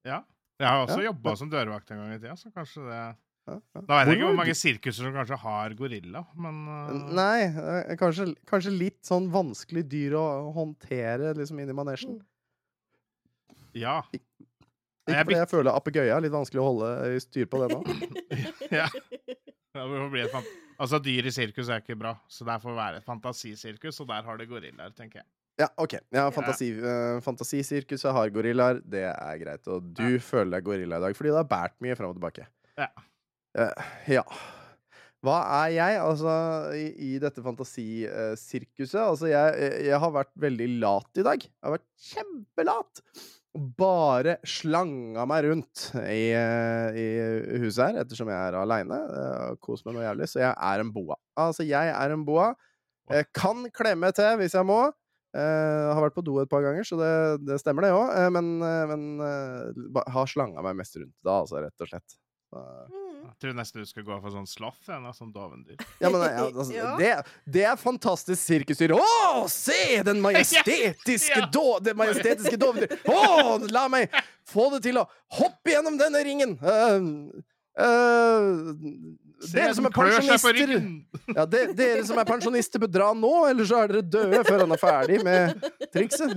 Ja. 0.09 0.21
Jeg 0.61 0.69
har 0.69 0.83
også 0.85 0.99
Ja. 1.01 1.09
jobba 1.09 1.35
som 1.39 1.49
dørvakt 1.51 1.91
en 1.91 2.01
gang 2.01 2.13
i 2.13 2.19
tida, 2.19 2.35
så 2.39 2.51
kanskje 2.53 2.87
det 2.87 3.03
Ja, 3.43 3.57
ja. 3.75 3.81
Da 3.81 3.97
vet 3.97 4.07
jeg 4.07 4.15
ikke 4.15 4.27
hvor 4.29 4.37
mange 4.37 4.55
sirkuser 4.55 5.03
som 5.03 5.15
kanskje 5.15 5.37
har 5.41 5.73
gorilla, 5.75 6.21
men 6.39 6.61
uh, 6.63 6.93
Nei, 7.11 7.41
eh, 7.49 7.95
kanskje, 7.99 8.29
kanskje 8.47 8.71
litt 8.71 9.01
sånn 9.03 9.27
vanskelig 9.33 9.83
dyr 9.91 10.15
å 10.15 10.53
håndtere 10.55 11.33
liksom 11.35 11.59
inn 11.59 11.73
i 11.73 11.75
manesjen. 11.75 12.21
Ja. 13.75 13.97
Ikke 14.13 14.23
Jeg 15.11 15.25
fordi 15.25 15.35
jeg 15.41 15.51
føler 15.51 15.75
apegøye 15.75 16.15
er 16.15 16.23
litt 16.23 16.31
vanskelig 16.31 16.61
å 16.63 16.69
holde 16.69 16.91
i 17.11 17.19
styr 17.19 17.49
på 17.51 17.59
det 17.59 17.73
nå. 17.75 17.81
ja. 18.79 18.87
Det 19.73 20.09
bli 20.13 20.21
et 20.21 20.35
altså, 20.77 20.99
dyr 21.03 21.27
i 21.27 21.33
sirkus 21.33 21.67
er 21.67 21.81
ikke 21.83 21.97
bra, 21.99 22.13
så 22.31 22.45
det 22.47 22.59
får 22.63 22.75
være 22.77 23.01
et 23.01 23.07
fantasisirkus, 23.07 23.99
og 23.99 24.07
der 24.13 24.23
har 24.23 24.39
det 24.39 24.47
gorillaer, 24.47 24.93
tenker 24.95 25.19
jeg. 25.19 25.27
Ja, 25.59 25.67
OK. 25.77 25.93
Ja, 26.09 26.25
fantasi, 26.33 26.71
eh, 26.81 27.19
Fantasisirkuset 27.21 28.09
har 28.15 28.31
gorillaer, 28.33 28.79
det 28.89 29.05
er 29.11 29.37
greit. 29.41 29.67
Og 29.69 29.85
du 29.93 30.17
føler 30.23 30.57
deg 30.57 30.65
gorilla 30.65 30.97
i 30.97 31.05
dag 31.05 31.17
fordi 31.17 31.33
du 31.33 31.37
har 31.37 31.49
båret 31.49 31.77
mye 31.83 31.97
fram 31.99 32.13
og 32.13 32.17
tilbake. 32.17 32.47
Ja. 32.79 32.89
Uh, 33.53 33.91
ja. 34.09 34.23
Hva 35.23 35.37
er 35.61 35.75
jeg, 35.75 35.99
altså, 36.03 36.31
i, 36.75 36.87
i 37.13 37.19
dette 37.21 37.43
fantasisirkuset? 37.45 38.97
Altså, 38.99 39.29
jeg, 39.29 39.69
jeg 39.85 40.01
har 40.03 40.11
vært 40.11 40.33
veldig 40.41 40.67
lat 40.81 41.21
i 41.21 41.27
dag. 41.29 41.45
Jeg 41.45 41.63
har 41.63 41.77
vært 41.77 42.09
kjempelat. 42.09 43.03
Bare 43.77 44.35
slanga 44.49 45.23
meg 45.29 45.45
rundt 45.45 45.85
i, 46.01 46.33
eh, 46.33 46.97
i 46.97 47.05
huset 47.61 47.85
her, 47.85 48.01
ettersom 48.01 48.31
jeg 48.33 48.49
er 48.49 48.57
aleine. 48.57 48.97
Kos 49.63 49.85
meg 49.85 49.95
noe 49.95 50.07
jævlig. 50.07 50.27
Så 50.33 50.41
jeg 50.41 50.51
er 50.51 50.83
en 50.83 50.91
boa. 50.91 51.19
Altså, 51.39 51.63
jeg 51.69 51.93
er 51.93 52.17
en 52.17 52.25
boa. 52.27 52.49
Jeg 53.13 53.29
kan 53.37 53.63
klemme 53.75 54.09
til 54.17 54.41
hvis 54.41 54.57
jeg 54.57 54.67
må. 54.67 54.81
Eh, 55.33 55.93
har 55.93 56.03
vært 56.03 56.13
på 56.13 56.21
do 56.25 56.35
et 56.43 56.49
par 56.51 56.61
ganger, 56.61 56.85
så 56.85 56.97
det, 56.99 57.13
det 57.47 57.55
stemmer, 57.61 57.87
det 57.87 57.93
òg. 57.95 58.11
men 58.35 58.51
uh, 58.61 58.83
men 58.91 59.05
eh, 59.25 60.03
har 60.13 60.29
slanga 60.29 60.61
meg 60.61 60.77
mest 60.77 60.99
rundt 60.99 61.15
da, 61.25 61.39
altså, 61.41 61.57
rett 61.63 61.81
og 61.81 61.89
slett. 61.89 62.19
Så, 62.53 62.67
Mm. 63.23 63.29
Jeg 63.29 63.37
tror 63.39 63.53
nesten 63.55 63.79
du 63.81 63.87
skal 63.87 64.03
gå 64.03 64.15
for 64.19 64.33
sånn 64.33 64.45
slaff 64.51 64.89
en 64.91 65.05
av 65.07 65.13
sånn 65.15 65.31
dovendyr. 65.33 65.77
Ja, 66.03 66.09
men 66.11 66.21
ja, 66.21 66.43
altså, 66.43 66.73
Ja. 66.75 66.89
det, 66.99 67.11
det 67.55 67.63
er 67.65 67.79
fantastisk 67.79 68.41
sirkusdyr. 68.43 68.93
Å, 68.97 69.45
se 69.49 70.03
den 70.05 70.19
majestetiske 70.25 71.39
Ja. 71.39 71.47
då, 71.55 71.79
det 71.81 71.95
majestetiske 71.97 72.59
dovendyr! 72.59 72.93
Å, 73.07 73.57
la 73.71 73.87
meg 73.89 74.13
få 74.45 74.67
det 74.75 74.83
til 74.89 74.99
å 75.01 75.07
hoppe 75.39 75.71
gjennom 75.73 75.97
denne 75.97 76.21
ringen! 76.27 76.57
Uh, 76.61 77.41
uh, 77.79 78.73
dere 79.51 79.73
som 79.75 79.85
er 79.87 79.89
seg 79.89 79.93
på 79.93 80.03
pensjonister 80.03 80.55
ja, 81.35 81.45
de, 81.45 81.73
Dere 81.77 82.03
som 82.07 82.17
er 82.21 82.27
pensjonister, 82.29 82.79
bør 82.83 82.91
dra 82.93 83.09
nå, 83.17 83.33
eller 83.49 83.65
så 83.67 83.75
er 83.83 83.87
dere 83.93 84.05
døde 84.15 84.39
før 84.47 84.59
han 84.63 84.75
er 84.75 84.81
ferdig 84.81 85.17
med 85.25 85.39
trikset. 85.93 86.31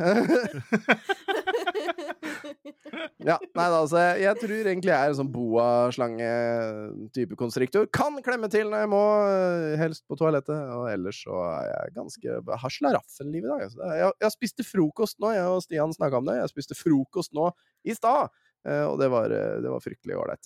ja, 3.27 3.37
nei 3.57 3.67
da, 3.73 3.79
altså, 3.81 3.99
jeg, 4.21 4.35
tror 4.41 4.55
egentlig 4.71 4.93
jeg 4.93 4.99
er 4.99 5.09
en 5.13 5.19
sånn 5.21 5.33
boa-slange-type 5.35 7.35
konstriktor. 7.39 7.83
Kan 7.95 8.13
klemme 8.27 8.49
til 8.53 8.67
når 8.71 8.79
jeg 8.85 8.91
må, 8.93 9.03
eh, 9.31 9.77
helst 9.81 10.03
på 10.09 10.15
toalettet. 10.21 10.61
Og 10.77 10.85
ellers 10.93 11.19
så 11.25 11.35
er 11.51 11.65
jeg 11.73 11.87
ganske 11.97 12.25
jeg 12.27 12.61
har 12.65 12.73
slaraffenliv 12.79 13.43
i 13.45 13.51
dag. 13.51 13.61
Altså. 13.69 13.81
Er- 13.83 13.95
Jeg, 13.97 14.13
jeg 14.27 14.33
spiste 14.37 14.63
frokost 14.67 15.17
nå, 15.23 15.29
jeg 15.35 15.47
og 15.49 15.63
Stian 15.65 15.93
snakka 15.95 16.15
om 16.21 16.27
det. 16.29 16.37
Jeg 16.43 16.53
spiste 16.53 16.75
frokost 16.79 17.31
nå 17.37 17.47
i 17.85 17.93
stad, 17.97 18.23
eh, 18.67 18.85
og 18.87 18.95
det 19.01 19.09
var, 19.11 19.27
eh, 19.33 19.61
det 19.63 19.71
var 19.73 19.81
fryktelig 19.85 20.17
ålreit. 20.19 20.45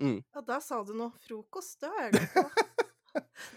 Mm. 0.00 0.18
Ja, 0.34 0.40
der 0.52 0.60
sa 0.60 0.82
du 0.84 0.92
noe. 0.94 1.12
Frokost, 1.26 1.78
det 1.80 1.88
har 1.94 2.04
jeg 2.08 2.12
glemt 2.12 2.34
på. 2.34 2.66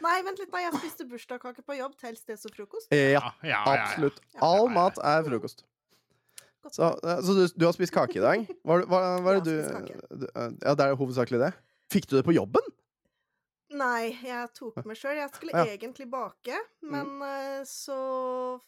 Nei, 0.02 0.16
vent 0.26 0.40
litt, 0.42 0.50
da. 0.54 0.62
Jeg 0.64 0.74
spiste 0.80 1.06
bursdagskake 1.10 1.62
på 1.68 1.76
jobb. 1.78 1.94
Tels 2.00 2.24
det 2.26 2.38
som 2.42 2.54
frokost? 2.56 2.88
Ja, 2.96 3.20
Ja, 3.20 3.32
ja, 3.46 3.60
absolutt. 3.76 4.22
All 4.40 4.64
Ja, 4.64 4.70
ja, 4.70 4.74
mat 4.78 4.98
er 5.12 5.28
frokost. 5.28 5.66
Så, 6.72 6.88
eh, 7.04 7.20
så 7.26 7.34
du, 7.36 7.44
du 7.58 7.66
har 7.66 7.74
spist 7.74 7.94
kake 7.94 8.18
i 8.20 8.24
dag? 8.24 8.44
Hva, 8.66 8.80
hva, 8.86 9.00
hva 9.26 9.32
er 9.36 9.40
det 9.42 9.46
du 9.50 10.18
du- 10.24 10.28
eh, 10.30 10.50
Ja, 10.62 10.76
det 10.78 10.86
er 10.88 10.96
hovedsakelig 10.98 11.40
det. 11.42 11.52
Fikk 11.92 12.06
du 12.10 12.16
det 12.20 12.26
på 12.26 12.34
jobben? 12.38 12.62
Nei, 13.72 14.12
jeg 14.26 14.50
tok 14.58 14.82
meg 14.84 14.98
sjøl. 15.00 15.16
Jeg 15.22 15.32
skulle 15.32 15.56
Ja. 15.56 15.64
egentlig 15.72 16.08
bake, 16.12 16.58
men 16.84 17.08
mm. 17.22 17.66
så 17.70 17.98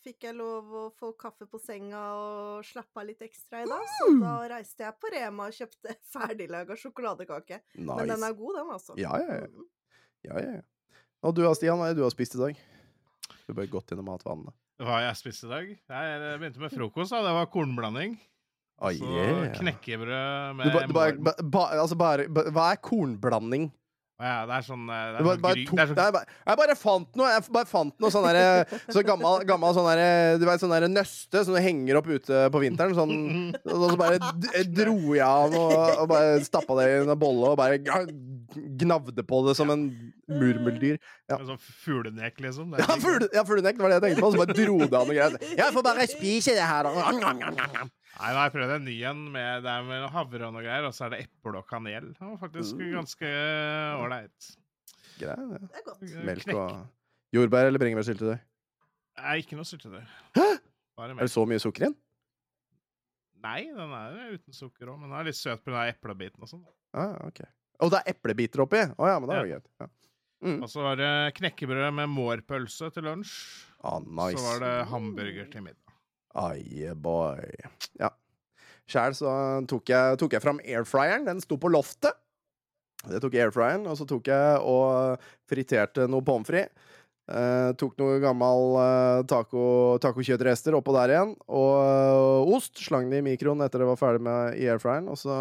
fikk 0.03 0.29
jeg 0.29 0.37
lov 0.37 0.69
å 0.71 0.83
få 0.95 1.11
kaffe 1.19 1.47
på 1.49 1.59
senga 1.59 2.01
og 2.15 2.63
slappe 2.67 3.01
av 3.01 3.09
litt 3.09 3.23
ekstra 3.25 3.63
i 3.65 3.67
dag. 3.67 3.83
Så 3.97 4.09
da 4.21 4.35
reiste 4.53 4.85
jeg 4.85 4.95
på 5.01 5.11
Rema 5.11 5.49
og 5.51 5.57
kjøpte 5.57 5.95
ferdiglaga 6.13 6.77
sjokoladekake. 6.79 7.59
Nice. 7.75 7.97
Men 7.99 8.13
den 8.13 8.23
er 8.29 8.37
god, 8.39 8.55
den, 8.59 8.73
altså. 8.77 8.97
Ja, 8.99 9.13
ja, 9.19 9.41
ja. 9.43 9.47
Mm. 9.51 9.69
ja, 10.29 10.39
ja, 10.39 10.51
ja. 10.61 10.99
Og 11.23 11.35
du 11.35 11.43
da, 11.43 11.53
Stian, 11.55 11.79
hva 11.79 11.89
er 11.89 11.95
det 11.95 12.01
du 12.01 12.07
har 12.07 12.15
spist 12.15 12.35
i 12.35 12.41
dag? 12.41 12.59
Du 13.43 13.51
har 13.51 13.59
bare 13.59 13.71
gått 13.71 13.91
gjennom 13.91 14.07
matvanene. 14.07 14.55
Hva 14.83 15.03
jeg 15.03 15.19
spiste 15.19 15.47
i 15.47 15.51
dag? 15.51 15.69
Jeg 15.71 16.39
begynte 16.39 16.63
med 16.63 16.73
frokost. 16.73 17.11
da, 17.11 17.21
Det 17.27 17.35
var 17.37 17.51
kornblanding. 17.51 18.17
Oh, 18.83 18.91
Så 18.91 19.59
knekkebrød 19.59 20.55
med 20.57 20.65
Du, 20.65 20.71
ba, 20.73 21.11
du 21.11 21.21
ba, 21.23 21.33
ba, 21.43 21.61
altså 21.83 21.95
bare, 21.95 22.25
ba, 22.27 22.47
hva 22.51 22.71
er 22.73 22.79
kornblanding? 22.83 23.69
Ja, 24.21 24.43
det 24.45 24.53
er 24.59 24.65
sånn 24.65 24.83
eh, 24.93 25.05
Det 25.09 25.17
er 25.17 25.25
bare, 25.25 25.33
sånn 25.33 25.43
bare 25.43 25.57
gry... 25.57 25.63
tok, 25.65 25.77
Det 25.77 25.83
er 25.83 25.89
sånn 25.89 25.99
jeg, 26.03 26.13
bare, 26.13 26.35
jeg 26.45 26.59
bare 26.59 26.75
fant 26.77 27.17
noe 27.17 27.29
Jeg 27.31 27.43
bare 27.55 27.69
fant 27.69 28.03
noe 28.03 28.13
sånn 28.13 28.27
Så 28.93 29.03
gammel, 29.07 29.45
gammel 29.49 29.73
sånn 29.73 29.89
der, 29.89 30.01
Du 30.37 30.45
vet 30.47 30.61
sånn 30.61 30.75
nøste 30.93 31.43
som 31.47 31.57
du 31.57 31.61
henger 31.63 31.99
opp 31.99 32.09
ute 32.11 32.43
på 32.53 32.61
vinteren. 32.61 32.93
Sånn, 32.93 33.55
og 33.65 33.85
så 33.89 33.97
bare 33.97 34.19
dro 34.69 34.97
jeg 35.15 35.25
av 35.25 35.55
og, 35.57 35.73
og 36.03 36.11
bare 36.11 36.43
stappa 36.45 36.77
det 36.79 36.85
i 36.91 36.99
en 37.01 37.13
bolle 37.19 37.53
og 37.53 37.57
bare 37.59 37.79
gnavde 37.81 39.25
på 39.25 39.41
det 39.47 39.55
som 39.57 39.71
en 39.73 39.87
murmeldyr. 40.29 40.99
Ja. 41.31 41.39
en 41.39 41.49
sånn 41.53 41.61
fuglenek, 41.83 42.37
liksom. 42.43 42.75
Ja, 42.77 42.95
fuglenek 43.01 43.33
ja, 43.33 43.43
var 43.81 43.95
det 43.95 43.97
jeg 43.97 44.05
tenkte 44.07 44.23
på. 44.23 44.31
Så 44.35 44.43
bare 44.43 44.57
dro 44.57 44.77
det 44.83 44.99
av 44.99 45.09
noe 45.09 45.17
greier. 45.17 45.37
Jeg 45.57 45.75
får 45.75 45.87
bare 45.89 46.07
spise 46.11 46.55
det 46.57 46.69
her, 46.69 46.91
Nei, 48.13 48.29
har 48.37 48.43
jeg 48.45 48.53
prøvd 48.53 48.71
en 48.75 48.83
ny 48.85 48.93
en 49.09 49.21
med, 49.33 49.65
med 49.87 50.03
havre 50.13 50.45
og 50.47 50.53
noe 50.53 50.61
greier, 50.63 50.85
og 50.85 50.93
så 50.93 51.07
er 51.07 51.15
det 51.15 51.21
eple 51.25 51.57
og 51.57 51.65
kanel. 51.69 52.11
Det 52.13 52.21
var 52.21 52.37
faktisk 52.43 52.77
Mm. 52.77 52.91
ganske 52.99 53.31
ålreit. 54.03 54.49
Greit, 55.17 55.25
ja. 55.25 55.35
Det 55.35 55.79
er 55.79 55.85
godt. 55.87 56.03
Melk 56.27 56.43
Knekk. 56.45 56.55
og 56.55 56.87
jordbær 57.33 57.67
eller 57.71 57.79
bringebærsyltetøy. 57.81 58.37
Nei, 59.17 59.35
ikke 59.41 59.57
noe 59.57 59.65
syltetøy. 59.65 60.03
Hæ? 60.37 60.47
Er 61.03 61.13
det 61.23 61.29
så 61.33 61.45
mye 61.49 61.59
sukker 61.61 61.81
i 61.83 61.89
den? 61.89 61.95
Nei, 63.43 63.63
den 63.75 63.91
er 63.97 64.37
uten 64.37 64.53
sukker 64.55 64.87
òg, 64.93 64.99
men 65.01 65.09
den 65.09 65.19
er 65.19 65.23
litt 65.27 65.35
søt 65.35 65.63
pga. 65.65 65.87
eplebiten 65.91 66.41
og 66.45 66.47
sånn. 66.53 66.63
Ah, 66.93 67.17
ok. 67.27 67.41
Og 67.81 67.91
det 67.91 67.99
er 68.05 68.13
eplebiter 68.13 68.61
oppi? 68.63 68.77
Å 68.77 69.09
ja, 69.09 69.17
men 69.19 69.27
da 69.29 69.35
er 69.41 69.43
det 69.43 69.51
greit. 69.57 69.67
Ja. 69.81 69.87
Mm. 70.43 70.61
Og 70.63 70.69
så 70.69 70.81
var 70.83 70.95
det 70.99 71.09
knekkebrød 71.39 71.93
med 71.97 72.09
mårpølse 72.13 72.91
til 72.93 73.03
lunsj. 73.03 73.33
Ah, 73.83 73.99
nice. 73.99 74.37
Så 74.37 74.43
var 74.47 74.59
det 74.63 74.87
hamburger 74.87 75.49
til 75.51 75.61
middag. 75.65 75.82
Aye, 76.33 76.95
boy. 76.97 77.43
Ja. 78.01 78.09
Sjæl 78.89 79.15
så 79.15 79.31
tok 79.69 79.91
jeg, 79.93 80.17
tok 80.19 80.35
jeg 80.35 80.43
fram 80.43 80.59
airfryeren. 80.63 81.27
Den 81.29 81.41
sto 81.43 81.59
på 81.61 81.71
loftet. 81.71 82.17
Det 83.03 83.19
tok 83.23 83.35
airfryeren, 83.35 83.85
og 83.89 83.97
så 83.99 84.07
tok 84.07 84.29
jeg 84.31 84.59
og 84.63 85.23
friterte 85.49 86.07
noe 86.09 86.23
pommes 86.25 86.47
frites. 86.47 86.91
Eh, 87.23 87.69
tok 87.79 87.95
noe 88.01 88.17
gammel 88.19 88.73
eh, 88.81 89.21
taco, 89.31 89.95
tacokjøttrester 90.03 90.75
oppå 90.75 90.95
der 90.97 91.13
igjen. 91.15 91.35
Og 91.47 91.73
eh, 91.79 92.55
ost. 92.57 92.75
Slang 92.83 93.11
det 93.11 93.21
i 93.21 93.27
mikroen 93.29 93.63
etter 93.63 93.83
det 93.83 93.91
var 93.93 93.99
ferdig 93.99 94.25
med 94.27 94.59
i 94.59 94.67
airfryeren. 94.67 95.07
Og 95.11 95.19
så 95.19 95.37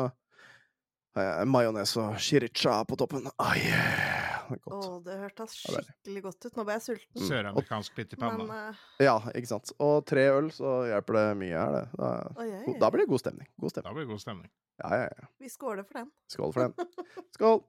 har 1.17 1.29
jeg 1.29 1.51
majones 1.51 1.97
og 2.01 2.19
chiricha 2.23 2.79
på 2.89 2.99
toppen. 3.01 3.27
Ai, 3.43 3.59
det 3.67 4.22
er 4.53 4.77
Å, 4.77 5.03
det 5.07 5.17
hørtes 5.21 5.55
Ja, 5.67 5.81
skikkelig 5.83 6.23
godt 6.27 6.47
ut. 6.47 6.57
Nå 6.59 6.65
ble 6.69 6.77
jeg 6.77 6.85
sulten. 6.87 7.15
Mm. 7.19 7.27
Søramerikansk 7.29 7.95
pytt 7.97 8.13
i 8.13 8.19
panna. 8.21 8.59
eh, 8.71 8.83
Ja, 9.07 9.15
ikke 9.35 9.51
sant. 9.51 9.73
Og 9.83 10.05
tre 10.09 10.25
øl, 10.33 10.51
så 10.55 10.73
hjelper 10.91 11.19
det 11.19 11.25
mye 11.43 11.57
her, 11.59 11.73
det. 11.79 11.85
Da, 11.99 12.11
oi, 12.37 12.49
oi, 12.49 12.63
oi. 12.73 12.79
da 12.81 12.91
blir 12.95 13.05
det 13.05 13.09
god 13.13 13.23
stemning. 13.25 13.49
God 13.61 13.71
stemning. 13.75 13.89
Da 13.91 13.95
blir 13.97 14.07
det 14.07 14.13
god 14.15 14.25
stemning. 14.25 14.51
Ja, 14.83 14.91
ja, 15.03 15.09
ja. 15.23 15.29
Vi 15.43 15.49
skåler 15.53 15.85
for 15.89 16.01
den. 16.01 16.11
Skål 16.33 16.53
for 16.57 16.67
den. 16.69 16.91
Skål. 17.37 17.63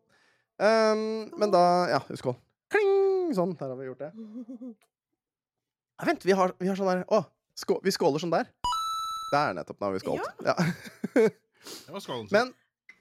Um, 0.63 1.05
men 1.41 1.51
da 1.53 1.63
Ja, 1.91 2.01
skål. 2.15 2.35
Kling! 2.73 3.33
Sånn. 3.37 3.55
Der 3.59 3.69
har 3.73 3.77
vi 3.79 3.89
gjort 3.91 4.03
det. 4.05 4.11
Ja, 5.99 6.07
vent, 6.09 6.23
vi 6.25 6.33
har, 6.35 6.51
vi 6.59 6.67
har 6.67 6.75
sånn 6.75 6.89
der 6.89 7.03
Å, 7.13 7.19
skå, 7.55 7.75
vi 7.85 7.91
skåler 7.93 8.19
sånn 8.19 8.31
der. 8.33 8.47
Der 9.31 9.53
nettopp. 9.55 9.77
Nå 9.79 9.91
har 9.91 9.93
vi 9.93 10.01
skålt. 10.01 10.41
Ja. 10.43 10.55
Det 11.85 11.93
var 11.93 12.01
skålen 12.03 12.25
sin. 12.27 12.33
men, 12.33 12.49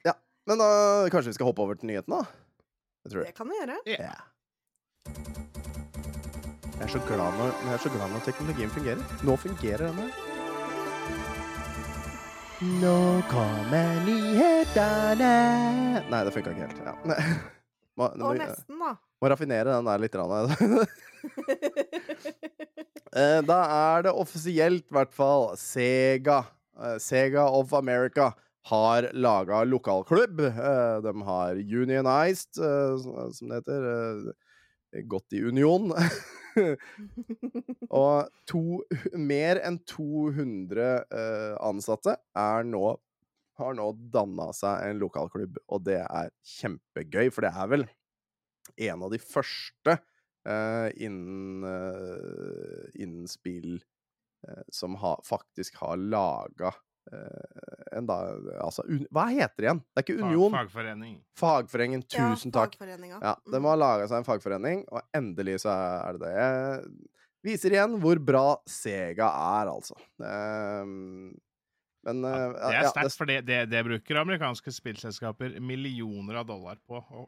ja, 0.05 0.13
men 0.47 0.61
da 0.61 0.67
kanskje 1.11 1.33
vi 1.33 1.35
skal 1.35 1.49
hoppe 1.49 1.65
over 1.65 1.75
til 1.81 1.89
nyhetene, 1.89 2.21
da? 2.21 2.42
Jeg 3.03 3.11
tror 3.11 3.19
Det 3.19 3.27
det. 3.27 3.35
kan 3.37 3.47
vi 3.49 3.55
gjøre. 3.59 3.77
Ja. 3.85 4.13
Jeg 6.73 6.85
er 6.87 6.91
så 6.93 6.99
glad 7.07 7.37
når, 7.39 7.49
jeg 7.63 7.73
er 7.73 7.81
så 7.83 7.89
glad 7.93 8.11
når 8.13 8.23
teknologien 8.25 8.69
fungerer. 8.73 9.01
Nå 9.27 9.35
fungerer 9.39 9.83
den 9.87 9.99
her. 10.03 10.11
Nå 12.79 12.95
kommer 13.27 13.97
nyhetene 14.05 15.31
Nei, 16.09 16.19
det 16.23 16.31
funka 16.35 16.53
ikke 16.53 16.67
helt. 16.67 16.79
Ja. 16.85 16.93
Nei. 17.09 17.17
Må, 17.99 18.07
Og 18.07 18.17
må, 18.23 18.29
nesten, 18.39 18.79
da. 18.81 18.93
må 19.21 19.29
raffinere 19.29 19.69
den 19.75 19.85
der 19.85 19.99
litt. 20.01 20.15
grann. 20.17 20.49
Eh, 23.13 23.41
Da 23.45 23.57
er 23.69 24.01
det 24.07 24.11
offisielt, 24.17 24.87
i 24.89 24.95
hvert 24.95 25.11
fall, 25.13 25.51
Sega. 25.61 26.39
eh, 26.81 26.95
Sega 26.97 27.43
of 27.45 27.69
America 27.77 28.31
har 28.69 29.09
laga 29.13 29.63
lokalklubb. 29.67 30.39
Eh, 30.39 31.01
De 31.03 31.21
har 31.27 31.55
unionized, 31.55 32.57
eh, 32.63 32.97
som- 33.03 33.33
som 33.33 33.49
det 33.49 33.55
heter. 33.61 33.87
eh, 34.93 35.01
Gått 35.09 35.33
i 35.33 35.41
union. 35.41 35.91
Og 37.89 38.27
to, 38.45 38.83
mer 39.17 39.57
enn 39.65 39.79
200 39.89 40.85
eh, 41.09 41.55
ansatte 41.65 42.13
nå 42.65 42.83
har 43.57 43.73
nå 43.77 43.87
danna 44.13 44.47
seg 44.53 44.83
en 44.89 44.99
lokalklubb, 45.01 45.57
og 45.69 45.83
det 45.85 45.99
er 46.01 46.29
kjempegøy, 46.45 47.31
for 47.33 47.41
det 47.45 47.51
er 47.53 47.67
vel 47.73 47.83
en 48.87 49.03
av 49.05 49.11
de 49.13 49.19
første 49.21 49.97
eh, 50.45 50.89
innen, 51.05 51.63
eh, 51.69 52.87
innen 53.01 53.27
spill 53.29 53.75
eh, 54.47 54.63
som 54.73 54.95
ha, 55.01 55.15
faktisk 55.25 55.77
har 55.81 55.97
laga 55.97 56.73
da 57.11 58.17
Altså, 58.63 58.83
un, 58.89 59.03
hva 59.13 59.25
heter 59.31 59.57
det 59.57 59.67
igjen? 59.67 59.81
Det 59.93 60.01
er 60.01 60.05
ikke 60.07 60.15
Fag, 60.19 60.27
Union. 60.29 60.53
fagforening. 60.57 61.15
Fagforeningen. 61.39 62.03
Tusen 62.09 62.53
ja, 62.53 62.63
takk. 62.63 62.77
Ja, 63.21 63.33
de 63.53 63.61
må 63.63 63.73
ha 63.73 63.79
laga 63.79 64.07
seg 64.09 64.21
en 64.21 64.27
fagforening, 64.27 64.85
og 64.89 65.03
endelig 65.17 65.59
så 65.65 65.73
er 65.75 66.17
det 66.17 66.23
det. 66.23 66.33
Jeg 66.33 67.51
viser 67.51 67.75
igjen 67.75 67.97
hvor 68.01 68.21
bra 68.23 68.45
Sega 68.69 69.27
er, 69.59 69.71
altså. 69.73 69.97
Um, 70.23 71.33
men 72.03 72.23
Ja, 72.23 72.33
eh, 72.33 72.55
det 72.55 72.71
er 72.71 72.81
ja, 72.81 72.89
sterkt, 72.91 73.17
for 73.19 73.29
det, 73.29 73.37
det, 73.47 73.61
det 73.71 73.83
bruker 73.87 74.19
amerikanske 74.23 74.73
spillselskaper 74.75 75.59
millioner 75.63 76.41
av 76.41 76.49
dollar 76.49 76.79
på 76.87 76.99
å 76.99 77.27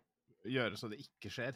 gjøre 0.51 0.75
så 0.79 0.89
det 0.91 0.99
ikke 1.03 1.31
skjer. 1.31 1.55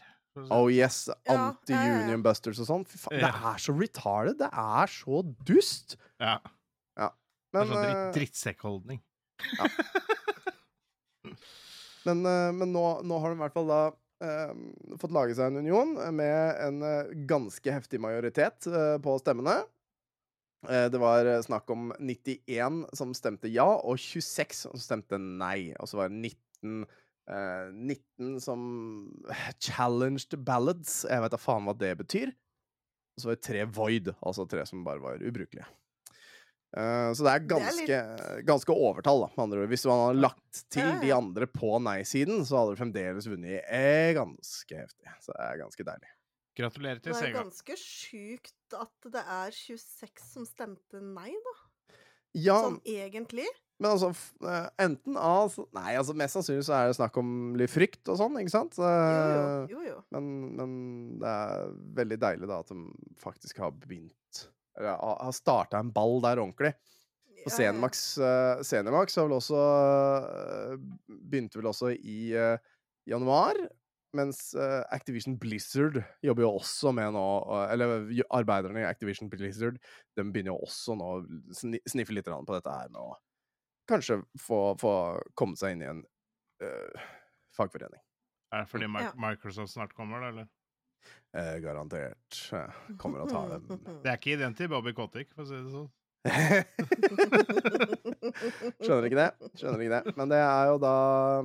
Oh 0.53 0.69
yes, 0.71 1.07
Ja, 1.09 1.15
ja, 1.25 1.33
ja, 1.33 1.33
ja. 1.35 1.47
anti-union 1.49 2.21
busters 2.23 2.59
og 2.63 2.67
sånn. 2.69 2.85
Fy 2.87 2.99
faen, 3.01 3.19
det 3.23 3.31
er 3.33 3.59
så 3.59 3.73
retarded! 3.75 4.37
Det 4.39 4.49
er 4.53 4.91
så 4.93 5.19
dust! 5.49 5.97
Ja, 6.21 6.37
det 7.53 7.61
er 7.63 7.69
sånn 7.71 7.85
eh, 7.85 8.11
drittsekkholdning. 8.15 8.99
men, 12.05 12.21
eh, 12.25 12.51
men 12.55 12.71
nå, 12.73 12.85
nå 13.07 13.19
har 13.23 13.33
de 13.33 13.37
i 13.39 13.41
hvert 13.43 13.55
fall 13.57 13.69
da 13.71 13.81
eh, 14.25 14.53
fått 15.01 15.13
lage 15.15 15.35
seg 15.37 15.49
en 15.51 15.61
union 15.65 15.95
med 16.15 16.61
en 16.67 16.81
eh, 16.85 17.11
ganske 17.29 17.73
heftig 17.75 18.01
majoritet 18.03 18.67
eh, 18.71 18.95
på 19.03 19.17
stemmene. 19.21 19.57
Eh, 20.67 20.87
Det 20.93 20.99
var 21.01 21.29
snakk 21.45 21.69
om 21.75 21.91
91 21.99 22.83
som 22.97 23.13
stemte 23.17 23.51
ja, 23.51 23.67
og 23.79 23.99
26 23.99 24.65
som 24.67 24.79
stemte 24.81 25.19
nei. 25.21 25.71
Og 25.79 25.87
så 25.91 26.01
var 26.01 26.11
det 26.11 26.19
19 26.19 26.83
eh, 27.29 27.71
19 27.71 28.39
som 28.43 28.61
challenged 29.63 30.37
ballads. 30.47 31.03
Jeg 31.09 31.23
vet 31.25 31.35
da 31.35 31.41
faen 31.41 31.67
hva 31.69 31.75
det 31.77 31.93
betyr. 32.03 32.33
Og 33.15 33.23
så 33.23 33.29
var 33.31 33.35
det 33.39 33.43
tre 33.49 33.65
void, 33.75 34.13
altså 34.23 34.45
tre 34.47 34.63
som 34.67 34.83
bare 34.87 35.01
var 35.03 35.19
ubrukelige. 35.23 35.67
Eh, 36.77 37.11
så 37.17 37.25
det 37.25 37.31
er 37.33 37.39
Det 37.39 37.55
er 37.57 37.63
ganske, 37.63 38.43
ganske 38.45 38.73
overtall, 38.75 39.23
da, 39.25 39.29
med 39.35 39.43
andre 39.47 39.63
ord. 39.63 39.69
Hvis 39.71 39.85
man 39.89 40.03
hadde 40.05 40.21
lagt 40.21 40.63
til 40.69 40.83
Ja, 40.85 40.93
ja, 40.93 40.99
de 41.01 41.11
andre 41.15 41.47
på 41.49 41.79
nei-siden, 41.81 42.43
så 42.45 42.59
hadde 42.59 42.75
du 42.75 42.81
fremdeles 42.83 43.25
vunnet 43.31 43.63
eh, 43.65 44.13
ganske 44.13 44.77
heftig. 44.77 45.15
Så 45.25 45.33
det 45.33 45.47
er 45.47 45.63
ganske 45.63 45.83
deilig. 45.87 46.11
Gratulerer 46.59 46.99
til 47.01 47.13
Det 47.13 47.17
er 47.17 47.25
Sega. 47.29 47.41
ganske 47.41 47.75
sjukt 47.79 48.77
at 48.77 49.11
det 49.13 49.21
er 49.23 49.49
26 49.55 50.29
som 50.33 50.45
stemte 50.45 51.01
nei, 51.01 51.31
da. 51.31 51.55
Ja, 52.37 52.59
Sånn 52.61 52.75
egentlig. 52.85 53.47
men 53.81 53.89
altså 53.89 54.11
eh, 54.45 54.67
Enten 54.77 55.15
av 55.17 55.49
så- 55.49 55.65
Nei, 55.73 55.95
altså 55.97 56.13
mest 56.13 56.35
sannsynlig 56.35 56.65
så 56.67 56.75
er 56.77 56.87
det 56.91 56.97
snakk 56.99 57.17
om 57.17 57.55
litt 57.57 57.71
frykt 57.73 58.05
og 58.11 58.17
sånn, 58.19 58.37
ikke 58.37 58.51
sant? 58.53 58.75
Jo, 58.77 58.83
Eh, 58.85 59.65
jo. 59.71 59.79
jo, 59.79 59.87
jo. 59.87 60.03
Men, 60.11 60.55
men 60.55 61.17
det 61.17 61.25
er 61.27 61.73
veldig 61.97 62.19
deilig 62.19 62.47
da 62.51 62.59
at 62.59 62.67
de 62.67 62.77
faktisk 63.17 63.57
har 63.57 63.71
begynt 63.71 64.13
har 64.77 65.17
har 65.23 65.31
starta 65.35 65.79
en 65.79 65.91
ball 65.91 66.19
der 66.21 66.37
ordentlig. 66.43 66.73
Og. 67.45 67.51
Zenimax, 67.55 68.17
uh, 68.19 68.59
Senemax 68.67 69.15
har 69.15 69.27
vel 69.29 69.37
også 69.37 69.59
Begynte 71.07 71.59
vel 71.61 71.69
også 71.71 71.93
i 71.95 72.33
januar. 73.07 73.55
Mens 74.17 74.55
Activision 74.89 75.37
Blizzard 75.37 75.99
jobber 76.25 76.41
jo 76.41 76.55
også 76.57 76.89
med 76.97 77.11
nå 77.13 77.25
Eller 77.69 78.07
arbeiderne 78.33 78.81
i 78.81 78.87
Activision 78.89 79.29
Blizzard 79.29 79.75
De 80.17 80.23
begynner 80.25 80.49
jo 80.49 80.63
også 80.65 80.95
nå 80.97 81.09
å 81.19 81.19
sni- 81.53 81.83
sniffe 81.85 82.15
litt 82.17 82.25
på 82.25 82.55
dette 82.55 82.73
her 82.73 82.89
med 82.89 83.03
å 83.03 83.11
kanskje 83.89 84.19
få, 84.37 84.73
få 84.81 84.91
komme 85.37 85.57
seg 85.57 85.73
inn 85.77 85.81
i 85.81 85.87
en 85.89 86.01
eh, 86.61 87.05
fagforening. 87.57 88.01
Er 88.53 88.65
det 88.65 88.69
fordi 88.69 88.85
Mi- 88.89 89.01
Ja. 89.01 89.13
Microsoft 89.17 89.73
snart 89.73 89.93
kommer, 89.97 90.21
da? 90.21 90.27
eller? 90.33 90.49
Eh, 91.37 91.55
garantert 91.61 92.39
kommer 92.97 93.21
å 93.21 93.27
ta 93.29 93.43
dem 93.51 93.67
Det 94.03 94.09
er 94.09 94.17
ikke 94.17 94.33
ideen 94.33 94.55
til 94.57 94.69
Bobby 94.71 94.95
Kotick, 94.97 95.29
for 95.35 95.45
å 95.45 95.49
si 95.49 95.57
det 95.61 95.69
sånn. 95.73 95.89
Skjønner 98.83 99.05
ikke 99.07 99.19
det. 99.19 99.31
Skjønner 99.55 99.83
ikke 99.85 99.93
det. 99.93 100.13
Men 100.17 100.27
det 100.33 100.39
er 100.41 100.65
jo 100.71 100.77
da 100.83 100.95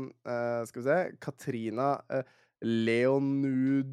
eh, 0.00 0.62
Skal 0.66 0.80
vi 0.80 0.86
se 0.88 0.96
Katrina 1.22 1.88
eh, 2.10 2.24
Leonudakis 2.64 3.92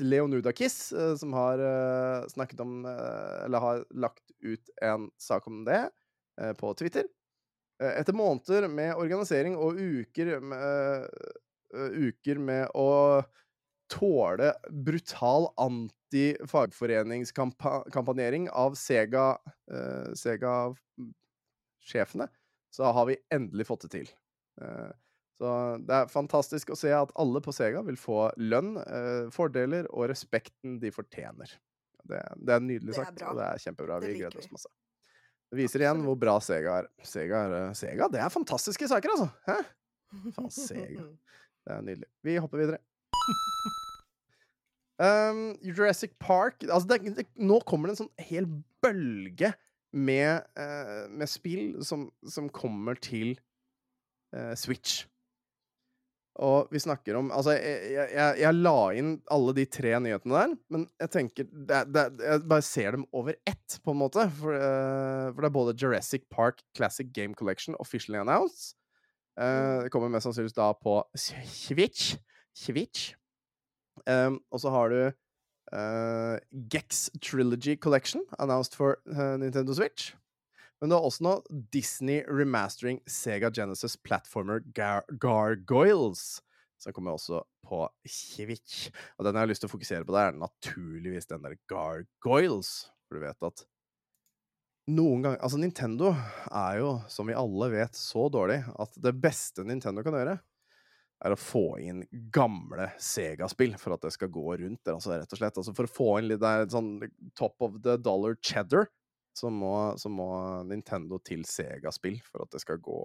Leonudakis 0.00 0.92
eh, 0.92 1.14
som 1.20 1.32
har 1.36 1.58
eh, 1.62 2.26
snakket 2.32 2.60
om 2.64 2.84
eh, 2.88 3.44
Eller 3.44 3.58
har 3.62 3.84
lagt 3.94 4.32
ut 4.40 4.70
en 4.82 5.10
sak 5.20 5.46
om 5.46 5.64
det 5.68 5.88
på 6.60 6.68
Twitter. 6.76 7.06
Etter 7.80 8.12
måneder 8.12 8.68
med 8.68 8.92
organisering 9.00 9.56
og 9.56 9.78
uker 9.80 10.36
med, 10.44 11.08
uker 11.72 12.36
med 12.44 12.68
å 12.76 13.24
tåle 13.92 14.54
brutal 14.70 15.48
anti-fagforeningskampanjering 15.62 18.50
av 18.50 18.74
Sega 18.78 19.38
eh, 19.72 20.12
Sega-sjefene, 20.18 22.28
så 22.74 22.82
har 22.92 23.06
vi 23.10 23.16
endelig 23.34 23.66
fått 23.68 23.82
det 23.86 23.92
til. 23.94 24.08
Eh, 24.62 24.92
så 25.36 25.48
det 25.84 25.94
er 25.94 26.08
fantastisk 26.08 26.70
å 26.72 26.76
se 26.78 26.92
at 26.96 27.10
alle 27.20 27.40
på 27.44 27.52
Sega 27.52 27.82
vil 27.86 27.98
få 28.00 28.32
lønn, 28.40 28.76
eh, 28.80 29.28
fordeler 29.34 29.86
og 29.92 30.08
respekten 30.12 30.80
de 30.80 30.90
fortjener. 30.94 31.50
Det, 32.06 32.20
det 32.38 32.52
er 32.54 32.60
nydelig 32.62 32.92
Det 32.94 33.00
er 33.00 33.04
sagt, 33.10 33.22
og 33.26 33.36
det 33.38 33.46
er 33.46 33.58
kjempebra. 33.66 34.00
Det 34.00 34.08
Vi 34.12 34.18
gleder 34.20 34.38
oss 34.40 34.52
masse. 34.54 34.70
Det 35.46 35.56
viser 35.60 35.80
igjen 35.84 36.00
hvor 36.06 36.16
bra 36.18 36.34
Sega 36.42 36.70
er. 36.82 36.86
Sega, 37.06 37.36
er, 37.46 37.52
Sega 37.78 38.04
det 38.12 38.20
er 38.22 38.30
fantastiske 38.32 38.86
saker, 38.90 39.08
altså! 39.14 39.28
Hæ? 39.46 39.56
Faen, 40.34 40.52
Sega. 40.54 41.04
Det 41.66 41.74
er 41.74 41.80
nydelig. 41.82 42.06
Vi 42.22 42.36
hopper 42.38 42.58
videre. 42.62 42.78
Um, 44.96 45.58
Jurassic 45.60 46.14
Park 46.16 46.62
altså 46.64 46.88
det, 46.88 47.10
det, 47.18 47.26
Nå 47.36 47.58
kommer 47.68 47.90
det 47.90 47.98
en 47.98 48.06
sånn 48.06 48.24
hel 48.30 48.46
bølge 48.80 49.50
med, 49.92 50.46
uh, 50.56 51.04
med 51.12 51.28
spill 51.28 51.74
som, 51.84 52.06
som 52.24 52.48
kommer 52.48 52.96
til 52.96 53.34
uh, 54.32 54.54
Switch. 54.56 55.04
Og 56.36 56.68
vi 56.72 56.80
snakker 56.80 57.16
om 57.16 57.30
Altså, 57.32 57.54
jeg, 57.56 57.92
jeg, 58.12 58.38
jeg, 58.42 58.56
la 58.56 58.80
inn 58.96 59.12
alle 59.32 59.54
de 59.56 59.66
tre 59.72 59.94
nyhetene 60.04 60.36
der, 60.36 60.56
men 60.72 60.88
jeg 61.00 61.12
tenker 61.12 61.48
det, 61.48 61.82
det, 61.92 62.06
Jeg 62.20 62.42
bare 62.48 62.64
ser 62.64 62.96
dem 62.96 63.06
over 63.16 63.36
ett, 63.48 63.78
på 63.84 63.92
en 63.92 64.00
måte. 64.00 64.26
For, 64.40 64.56
uh, 64.56 65.28
for 65.32 65.44
det 65.44 65.50
er 65.50 65.56
både 65.58 65.76
Jurassic 65.76 66.24
Park 66.32 66.64
Classic 66.76 67.08
Game 67.12 67.36
Collection 67.36 67.76
officially 67.80 68.20
announced. 68.20 68.76
Uh, 69.36 69.84
det 69.84 69.92
kommer 69.92 70.08
mest 70.08 70.24
sannsynligvis 70.28 70.56
da 70.56 70.72
på 70.80 71.02
Switch. 71.16 72.16
Switch. 72.56 73.12
Um, 74.06 74.40
og 74.54 74.62
så 74.62 74.70
har 74.70 74.92
du 74.92 75.00
uh, 75.06 76.36
Gex 76.70 77.08
Trilogy 77.20 77.76
Collection, 77.76 78.22
announced 78.38 78.74
for 78.78 78.98
uh, 79.10 79.34
Nintendo 79.40 79.74
Switch. 79.74 80.14
Men 80.80 80.92
det 80.92 80.98
er 80.98 81.06
også 81.08 81.24
noe 81.24 81.60
Disney 81.72 82.20
remastering 82.28 83.00
Sega 83.08 83.50
Genesis 83.50 83.96
Platformer 83.96 84.60
Gar 84.76 85.06
Gargoyles. 85.20 86.42
Som 86.76 86.92
kommer 86.92 87.16
også 87.16 87.40
på 87.64 87.86
Switch. 88.04 88.90
Og 89.16 89.24
den 89.24 89.38
jeg 89.38 89.46
har 89.46 89.48
lyst 89.48 89.64
til 89.64 89.70
å 89.70 89.72
fokusere 89.72 90.04
på, 90.04 90.12
det 90.12 90.26
er 90.26 90.36
naturligvis 90.36 91.30
den 91.30 91.46
der 91.46 91.56
Gargoyles. 91.72 92.90
For 93.08 93.16
du 93.16 93.24
vet 93.24 93.48
at 93.48 93.64
noen 94.92 95.24
ganger 95.24 95.40
Altså, 95.42 95.58
Nintendo 95.58 96.12
er 96.46 96.82
jo, 96.82 96.90
som 97.10 97.26
vi 97.26 97.34
alle 97.34 97.70
vet, 97.72 97.96
så 97.98 98.28
dårlig 98.30 98.60
at 98.76 99.00
det 99.02 99.16
beste 99.18 99.64
Nintendo 99.66 100.04
kan 100.06 100.14
gjøre, 100.14 100.36
er 101.24 101.32
å 101.32 101.38
få 101.40 101.78
inn 101.80 102.02
gamle 102.32 102.90
Sega-spill 103.00 103.76
for 103.80 103.94
at 103.96 104.04
det 104.04 104.12
skal 104.12 104.28
gå 104.32 104.44
rundt 104.60 104.82
der, 104.84 104.98
altså, 104.98 105.14
rett 105.16 105.32
og 105.32 105.40
slett. 105.40 105.56
Altså, 105.62 105.72
for 105.76 105.88
å 105.88 105.92
få 105.92 106.08
inn 106.20 106.28
litt 106.28 106.42
der, 106.42 106.66
sånn 106.72 106.98
top 107.38 107.56
of 107.64 107.78
the 107.86 107.96
dollar 107.96 108.36
cheddar, 108.44 108.88
så 109.36 109.50
må, 109.52 109.70
så 110.00 110.08
må 110.08 110.26
Nintendo 110.64 111.18
til 111.24 111.42
Sega-spill 111.44 112.18
for 112.24 112.44
at 112.46 112.54
det 112.54 112.62
skal 112.62 112.78
gå 112.80 112.96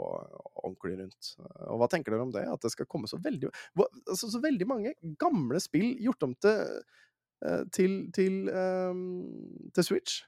ordentlig 0.64 0.98
rundt. 1.02 1.32
Og 1.68 1.82
hva 1.82 1.90
tenker 1.92 2.14
dere 2.16 2.24
om 2.24 2.32
det? 2.32 2.46
At 2.48 2.64
det 2.64 2.72
skal 2.72 2.88
komme 2.88 3.10
så 3.12 3.20
veldig 3.20 3.50
altså, 3.82 4.30
Så 4.32 4.40
veldig 4.44 4.68
mange 4.70 4.94
gamle 5.20 5.60
spill 5.60 5.98
gjort 6.00 6.24
om 6.30 6.36
til 6.40 6.62
eh, 7.44 7.64
til, 7.76 7.98
til, 8.16 8.46
ehm, 8.54 9.04
til 9.76 9.88
Switch. 9.88 10.22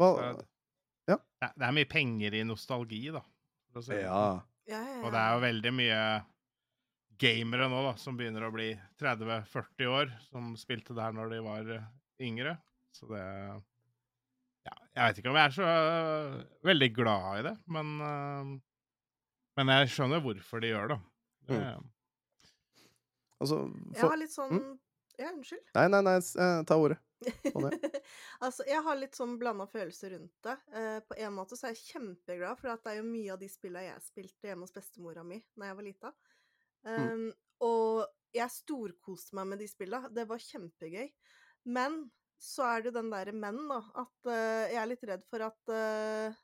Hva, 0.00 0.14
Ja. 1.04 1.18
Det 1.42 1.66
er- 1.66 1.76
mye 1.76 1.84
penger 1.90 2.32
i 2.38 2.44
nostalgi, 2.48 3.12
da. 3.12 3.20
sånn. 3.74 4.00
ja. 4.00 4.40
Ja, 4.66 4.80
ja, 4.80 5.02
Og 5.04 5.12
det 5.12 5.20
er 5.20 5.34
jo 5.34 5.40
veldig 5.44 5.72
mye 5.76 5.98
gamere 7.20 7.68
nå, 7.70 7.80
da, 7.86 7.94
som 8.00 8.16
begynner 8.18 8.46
å 8.46 8.52
bli 8.54 8.72
30-40 9.00 9.90
år, 9.90 10.12
som 10.28 10.52
spilte 10.60 10.96
der 10.96 11.14
når 11.16 11.34
de 11.34 11.40
var 11.44 11.70
eh, 11.76 11.88
yngre. 12.24 12.56
Så 12.94 13.08
det 13.10 13.24
Ja, 14.64 14.76
jeg 14.94 15.08
vet 15.08 15.18
ikke 15.20 15.32
om 15.32 15.38
jeg 15.38 15.50
er 15.50 15.56
så 15.56 15.64
uh, 15.68 16.36
veldig 16.64 16.90
glad 16.96 17.40
i 17.40 17.42
det, 17.48 17.54
men 17.74 17.90
uh, 18.00 18.52
Men 19.58 19.72
jeg 19.74 19.90
skjønner 19.94 20.22
hvorfor 20.24 20.62
de 20.62 20.70
gjør 20.70 20.94
det. 20.94 21.00
det 21.50 21.58
Altså, 23.42 23.64
Jeg 23.92 24.08
har 24.08 24.16
litt 24.16 24.32
sånn 24.32 24.62
Ja, 25.18 25.32
unnskyld. 25.34 25.66
Nei, 25.76 25.88
nei, 25.92 26.00
nei, 26.06 26.16
ta 26.66 26.78
ordet. 26.80 27.00
Altså, 28.44 28.64
jeg 28.68 28.82
har 28.84 28.98
litt 28.98 29.16
sånn 29.16 29.36
blanda 29.40 29.66
følelser 29.70 30.14
rundt 30.16 30.34
det. 30.44 30.54
Eh, 30.76 30.98
på 31.06 31.16
en 31.22 31.34
måte 31.36 31.56
så 31.56 31.68
er 31.68 31.74
jeg 31.74 31.94
kjempeglad, 31.94 32.58
for 32.60 32.72
at 32.74 32.82
det 32.84 32.94
er 32.94 33.00
jo 33.00 33.06
mye 33.08 33.32
av 33.34 33.40
de 33.40 33.48
spillene 33.48 33.86
jeg 33.86 34.04
spilte 34.04 34.50
hjemme 34.50 34.66
hos 34.66 34.74
bestemora 34.74 35.24
mi 35.26 35.38
da 35.56 35.70
jeg 35.70 35.78
var 35.78 35.86
lita. 35.86 36.12
Um, 36.84 37.30
Og 37.64 38.04
jeg 38.34 38.50
storkoste 38.50 39.36
meg 39.38 39.52
med 39.52 39.62
de 39.62 39.68
spilla. 39.70 40.02
Det 40.12 40.26
var 40.28 40.42
kjempegøy. 40.42 41.08
Men 41.64 42.02
så 42.40 42.66
er 42.74 42.84
det 42.84 42.94
den 42.96 43.12
derre 43.12 43.32
men, 43.32 43.62
da. 43.70 43.80
At 44.04 44.28
uh, 44.28 44.64
jeg 44.68 44.80
er 44.80 44.90
litt 44.90 45.06
redd 45.08 45.24
for 45.30 45.46
at 45.46 45.72
uh, 45.72 46.42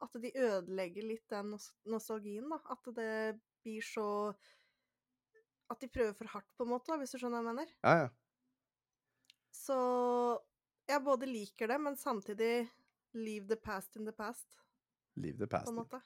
At 0.00 0.16
de 0.22 0.30
ødelegger 0.32 1.04
litt 1.04 1.26
den 1.28 1.52
nostalgien, 1.92 2.48
da. 2.48 2.60
At 2.72 2.92
det 2.96 3.12
blir 3.60 3.84
så 3.84 4.32
At 5.70 5.82
de 5.82 5.90
prøver 5.92 6.16
for 6.16 6.30
hardt, 6.32 6.50
på 6.56 6.64
en 6.64 6.72
måte, 6.72 6.90
da, 6.90 6.98
hvis 6.98 7.12
du 7.12 7.20
skjønner 7.20 7.42
hva 7.42 7.52
jeg 7.52 7.60
mener. 7.60 7.74
Ja, 7.84 8.06
ja. 8.06 8.08
Så 9.54 9.76
jeg 10.88 11.02
både 11.04 11.28
liker 11.28 11.70
det, 11.70 11.76
men 11.82 11.98
samtidig 11.98 12.70
leave 13.14 13.46
the 13.46 13.56
past 13.56 13.96
in 13.96 14.06
the 14.06 14.14
past, 14.14 14.46
Leave 15.14 15.38
the 15.38 15.46
past. 15.46 15.66
på 15.66 15.70
en 15.70 15.76
måte. 15.82 16.00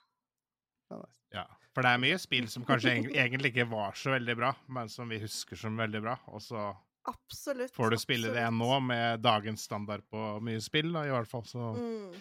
Ja, 0.90 0.99
nice. 1.01 1.20
Ja, 1.35 1.44
for 1.75 1.87
det 1.87 1.92
er 1.94 2.03
mye 2.03 2.18
spill 2.23 2.47
som 2.53 2.64
kanskje 2.66 2.94
egentlig 3.11 3.51
ikke 3.55 3.66
var 3.70 3.97
så 3.99 4.14
veldig 4.14 4.37
bra, 4.38 4.53
men 4.77 4.90
som 4.92 5.11
vi 5.11 5.18
husker 5.23 5.59
som 5.59 5.77
veldig 5.81 6.03
bra, 6.05 6.14
og 6.31 6.42
så 6.44 6.68
Absolutt. 7.11 7.75
får 7.75 7.90
du 7.90 7.99
spille 8.01 8.33
det 8.37 8.47
nå 8.55 8.70
med 8.85 9.25
dagens 9.25 9.66
standard 9.66 10.05
på 10.11 10.38
mye 10.44 10.62
spill, 10.62 10.92
da, 10.94 11.05
i 11.09 11.12
hvert 11.14 11.31
fall, 11.31 11.44
så 11.49 11.75
Mm. 11.75 12.14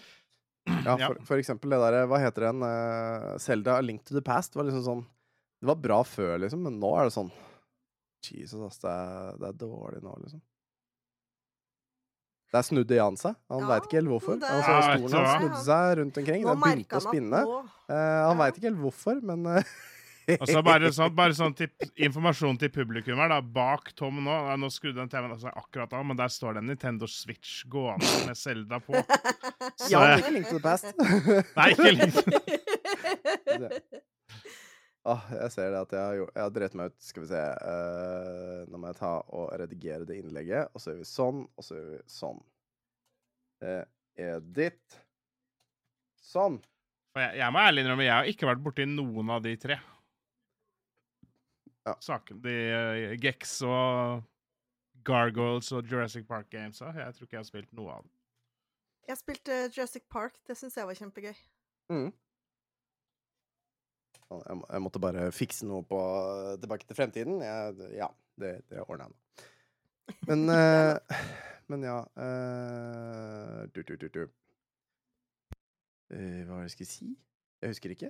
Ja, 0.85 0.95
for, 0.95 1.17
for 1.27 1.41
eksempel 1.41 1.73
det 1.73 1.79
derre 1.81 2.05
Hva 2.07 2.21
heter 2.23 2.45
den? 2.45 2.61
Selda 3.43 3.73
uh, 3.81 3.83
Link 3.83 4.05
to 4.07 4.15
the 4.15 4.21
Past 4.23 4.53
var 4.55 4.63
liksom 4.63 4.85
sånn 4.85 5.01
Det 5.59 5.67
var 5.67 5.75
bra 5.75 5.97
før, 6.07 6.37
liksom, 6.39 6.61
men 6.63 6.77
nå 6.79 6.91
er 6.95 7.09
det 7.09 7.15
sånn 7.17 7.31
Jesus, 8.23 8.61
ass, 8.63 8.79
det 8.79 8.87
er, 8.87 9.33
det 9.41 9.49
er 9.49 9.57
dårlig 9.59 9.99
nå, 10.05 10.13
liksom. 10.23 10.39
Der 12.53 12.61
snudde 12.61 12.95
Jan 12.99 13.15
seg. 13.17 13.33
Han 13.49 13.63
Ja, 13.63 13.67
veit 13.71 13.87
ikke 13.87 13.97
helt 14.01 14.11
hvorfor. 14.11 14.37
det- 14.39 14.49
Altså, 14.49 14.69
Ja, 14.69 14.81
stolen 14.97 15.13
hans 15.17 15.31
snudde 15.39 15.63
seg 15.65 15.97
rundt 15.97 16.17
omkring. 16.21 16.43
Den 16.45 16.59
begynte 16.61 16.99
å 16.99 17.01
spinne. 17.01 17.41
nå 17.47 17.63
Eh, 17.89 18.27
han 18.27 18.37
veit 18.37 18.55
ikke 18.55 18.69
helt 18.71 18.79
hvorfor, 18.79 19.21
men 19.23 19.45
eh, 19.57 19.63
Og 20.39 20.47
så 20.47 20.61
bare 20.63 20.87
sånn, 20.95 21.11
bare 21.13 21.33
sånn 21.35 21.51
til, 21.53 21.67
informasjon 21.99 22.57
til 22.57 22.69
publikum 22.71 23.17
her, 23.19 23.27
da. 23.27 23.41
Bak 23.41 23.91
Tom 23.93 24.21
nå 24.23 24.37
Nå 24.57 24.69
skrudde 24.71 24.95
den 25.01 25.09
TV-en 25.11 25.33
altså 25.35 25.51
akkurat 25.51 25.91
av, 25.91 26.05
men 26.05 26.15
der 26.15 26.29
står 26.31 26.53
det 26.53 26.61
en 26.63 26.67
Nintendo 26.71 27.05
Switch 27.11 27.65
gående 27.67 28.07
med 28.25 28.37
Zelda 28.37 28.79
på. 28.79 28.93
Så, 29.75 29.89
Ja, 29.91 30.15
det 30.15 30.23
ikke 30.23 30.31
Link 30.37 30.47
to 30.47 30.59
the 30.59 30.63
Past. 30.63 30.95
Nei, 31.57 31.73
ikke 31.73 31.91
litt. 31.91 32.15
Åh, 35.03 35.23
jeg 35.35 35.51
ser 35.51 35.73
det 35.73 35.79
at 35.83 35.91
jeg 35.91 35.99
har, 35.99 36.15
gjort- 36.15 36.35
jeg 36.37 36.43
har 36.45 36.51
drept 36.55 36.75
meg 36.79 36.91
ut. 36.93 36.99
Skal 37.03 37.23
vi 37.25 37.29
se. 37.33 37.39
Uh, 37.59 38.59
nå 38.71 38.79
må 38.79 38.87
jeg 38.87 38.99
ta 39.01 39.09
og 39.35 39.49
redigere 39.59 40.05
det 40.07 40.15
innlegget. 40.21 40.69
Og 40.71 40.79
så 40.79 40.93
gjør 40.93 41.01
vi 41.01 41.07
sånn, 41.09 41.41
og 41.59 41.65
så 41.67 41.75
gjør 41.79 41.89
vi 41.91 41.99
sånn. 42.13 42.39
Uh, 43.63 43.83
edit. 44.15 44.99
Sånn. 46.23 46.61
Jeg, 47.19 47.35
jeg 47.41 47.53
må 47.53 47.59
ærlig 47.61 47.83
innrømme, 47.83 48.05
jeg 48.07 48.15
har 48.15 48.29
ikke 48.31 48.47
vært 48.49 48.63
borti 48.63 48.85
noen 48.89 49.33
av 49.35 49.43
de 49.43 49.57
tre. 49.59 49.75
Ja. 51.83 51.97
Saken, 51.99 52.39
de 52.45 52.55
uh, 52.71 53.13
Gex 53.19 53.57
og 53.67 54.23
Gargoyles 55.03 55.67
og 55.75 55.91
Jurassic 55.91 56.23
Park 56.29 56.47
Gamesa. 56.53 56.93
Jeg 56.95 57.11
tror 57.17 57.27
ikke 57.27 57.35
jeg 57.35 57.43
har 57.43 57.49
spilt 57.51 57.73
noe 57.75 57.97
av 57.97 58.05
dem. 58.05 58.11
Jeg 59.11 59.19
spilte 59.19 59.57
Jurassic 59.75 60.07
Park. 60.07 60.39
Det 60.47 60.55
syns 60.55 60.79
jeg 60.79 60.87
var 60.87 60.95
kjempegøy. 60.95 61.35
Mm. 61.91 62.13
Å, 64.33 64.39
Jeg, 64.47 64.59
jeg 64.73 64.83
måtte 64.85 65.01
bare 65.03 65.27
fikse 65.35 65.67
noe 65.69 65.83
på 65.87 65.99
Tilbake 66.63 66.87
til 66.89 66.97
fremtiden. 66.97 67.41
Jeg, 67.45 67.89
ja, 67.99 68.09
det, 68.41 68.53
det 68.71 68.81
ordna 68.87 69.07
jeg 69.07 69.13
nå. 69.13 69.19
Men 70.27 70.41
uh, 70.53 71.19
Men 71.71 71.85
ja 71.87 71.99
uh, 72.19 73.61
du, 73.73 73.79
du, 73.87 73.93
du, 74.01 74.07
du. 74.11 74.23
Eh, 76.13 76.41
Hva 76.45 76.57
var 76.57 76.63
det 76.65 76.67
jeg 76.67 76.75
skulle 76.77 76.91
si? 76.91 77.11
Jeg 77.63 77.71
husker 77.71 77.93
ikke. 77.95 78.09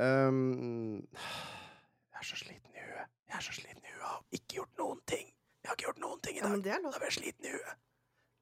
Um, 0.00 1.04
jeg 1.14 2.18
er 2.18 2.26
så 2.26 2.38
sliten 2.40 2.72
i 2.74 2.80
huet. 2.82 3.10
Jeg 3.28 3.36
er 3.38 3.44
så 3.44 3.52
sliten 3.54 3.84
i 3.84 3.92
huet. 3.92 4.06
Har 4.08 4.22
ikke 4.34 4.56
gjort 4.56 4.80
noen 4.80 5.02
ting. 5.06 5.28
Jeg 5.60 5.68
har 5.70 5.76
ikke 5.76 5.86
gjort 5.90 6.00
noen 6.02 6.22
ting 6.24 6.34
i 6.34 6.40
Ja, 6.40 6.46
dag. 6.48 6.54
men 6.56 6.64
det 6.64 6.72
er 6.74 6.80
Da 6.82 6.90
blir 6.96 7.10
jeg 7.10 7.16
sliten 7.18 7.44
i 7.46 7.52
huet. 7.54 7.76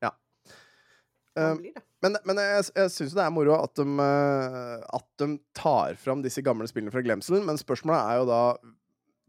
Ja. 0.06 0.10
Man 0.12 0.14
Um, 0.14 0.46
blir 0.46 0.52
det. 0.54 1.21
Men, 1.36 2.16
men 2.28 2.40
jeg, 2.42 2.68
jeg 2.76 2.92
syns 2.92 3.16
det 3.16 3.24
er 3.24 3.34
moro 3.34 3.56
at 3.56 3.78
de, 3.78 3.86
eh, 4.04 4.78
at 4.98 5.06
de 5.22 5.28
tar 5.56 5.98
fram 6.00 6.22
disse 6.24 6.42
gamle 6.44 6.68
spillene 6.68 6.92
fra 6.94 7.04
glemselen, 7.04 7.46
men 7.46 7.60
spørsmålet 7.60 8.00
er 8.00 8.20
jo 8.20 8.30
da 8.30 8.40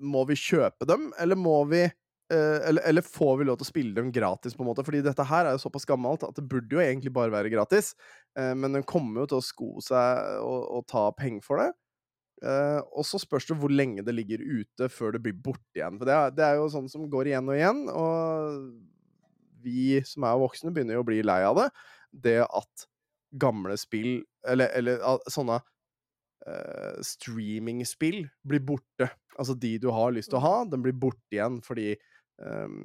Må 0.04 0.26
vi 0.28 0.36
kjøpe 0.36 0.88
dem, 0.89 1.12
eller 1.22 1.39
må 1.39 1.62
vi 1.70 1.84
eh, 1.86 2.60
eller, 2.68 2.82
eller 2.89 3.06
får 3.06 3.38
vi 3.39 3.46
lov 3.48 3.60
til 3.60 3.68
å 3.68 3.72
spille 3.72 3.96
dem 3.96 4.12
gratis, 4.12 4.58
på 4.58 4.66
en 4.66 4.72
måte? 4.72 4.84
Fordi 4.84 5.04
dette 5.06 5.28
her 5.30 5.48
er 5.48 5.56
jo 5.56 5.62
såpass 5.63 5.88
gammelt 5.88 6.26
at 6.28 6.36
det 6.36 6.48
burde 6.50 6.76
jo 6.76 6.82
egentlig 6.84 7.13
bare 7.13 7.32
være 7.32 7.54
gratis. 7.54 7.94
eh, 8.39 8.52
men 8.58 8.76
den 8.76 8.84
kommer 8.89 9.24
jo 9.24 9.30
til 9.32 9.39
å 9.39 9.46
sko 9.46 9.70
seg 9.86 10.42
og, 10.42 10.60
og 10.80 10.88
ta 10.92 11.08
penger 11.16 11.46
for 11.46 11.63
det. 11.63 11.72
Og 12.44 13.06
så 13.08 13.16
spørs 13.22 13.46
det 13.48 13.56
hvor 13.56 13.72
lenge 13.72 14.04
det 14.04 14.12
ligger 14.18 14.42
ute 14.44 14.89
før 14.92 15.13
det 15.16 15.22
blir 15.24 15.38
borte 15.46 15.78
igjen. 15.78 15.96
For 15.96 16.10
det 16.10 16.16
er, 16.18 16.34
det 16.36 16.44
er 16.44 16.58
jo 16.58 16.66
sånn 16.74 16.89
som 16.92 17.06
går 17.08 17.30
igjen 17.30 17.48
og 17.48 17.56
igjen, 17.56 17.86
og 17.88 18.58
vi 19.63 20.02
som 20.08 20.26
er 20.28 20.39
voksne, 20.41 20.73
begynner 20.76 20.99
jo 20.99 21.04
å 21.06 21.08
bli 21.08 21.21
lei 21.26 21.41
av 21.47 21.60
det. 21.60 21.69
Det 22.26 22.39
at 22.45 22.88
gamle 23.39 23.78
spill, 23.82 24.21
eller, 24.47 24.69
eller 24.78 25.04
sånne 25.32 25.60
uh, 25.60 26.97
streamingspill, 27.06 28.23
blir 28.47 28.63
borte. 28.65 29.10
Altså 29.39 29.56
de 29.58 29.78
du 29.82 29.89
har 29.93 30.13
lyst 30.13 30.32
til 30.34 30.39
å 30.41 30.45
ha, 30.45 30.58
den 30.69 30.84
blir 30.86 30.95
borte 30.97 31.34
igjen 31.34 31.60
fordi 31.65 31.95
um, 32.41 32.82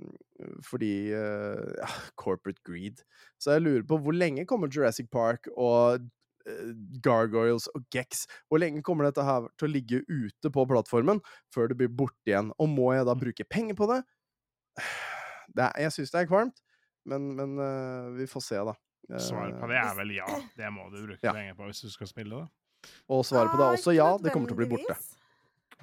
fordi 0.64 0.92
uh, 1.12 1.72
ja, 1.80 1.88
corporate 2.20 2.62
greed. 2.66 3.02
Så 3.40 3.56
jeg 3.56 3.66
lurer 3.66 3.84
på 3.88 4.00
hvor 4.02 4.16
lenge 4.16 4.46
kommer 4.48 4.72
Jurassic 4.72 5.10
Park 5.12 5.50
og 5.54 6.06
eh, 6.48 6.72
Gargoyles 7.04 7.68
og 7.74 7.84
Gex 7.94 8.26
Hvor 8.48 8.62
lenge 8.62 8.82
kommer 8.86 9.08
dette 9.08 9.24
her 9.24 9.48
til 9.58 9.68
å 9.68 9.72
ligge 9.72 10.02
ute 10.08 10.52
på 10.54 10.66
plattformen 10.70 11.22
før 11.54 11.70
det 11.70 11.78
blir 11.82 11.92
borte 11.92 12.32
igjen? 12.32 12.52
Og 12.58 12.70
må 12.72 12.92
jeg 12.96 13.08
da 13.08 13.16
bruke 13.18 13.48
penger 13.50 13.78
på 13.78 13.90
det? 13.92 14.00
det 15.56 15.68
er, 15.68 15.76
jeg 15.86 15.96
syns 15.98 16.14
det 16.14 16.22
er 16.22 16.30
kvalmt, 16.30 16.62
men, 17.04 17.28
men 17.36 17.58
uh, 17.58 18.10
vi 18.18 18.26
får 18.26 18.44
se, 18.44 18.62
da. 18.64 18.74
Svaret 19.08 19.54
på 19.56 19.64
Eh, 19.64 19.70
det 19.72 19.78
er 19.80 19.94
vel 19.96 20.10
ja. 20.16 20.26
Det 20.56 20.70
må 20.74 20.90
du 20.92 20.98
bruke 21.06 21.24
Ja. 21.24 21.32
penger 21.32 21.54
på 21.56 21.68
hvis 21.70 21.80
du 21.80 21.90
skal 21.90 22.06
spille 22.10 22.42
det. 22.42 22.48
og 23.08 23.24
svaret 23.24 23.50
på 23.50 23.56
det 23.56 23.64
er 23.64 23.78
også 23.78 23.94
ja, 23.96 24.10
det 24.20 24.32
kommer 24.32 24.48
til 24.50 24.58
å 24.58 24.60
bli 24.60 24.68
borte. 24.74 24.96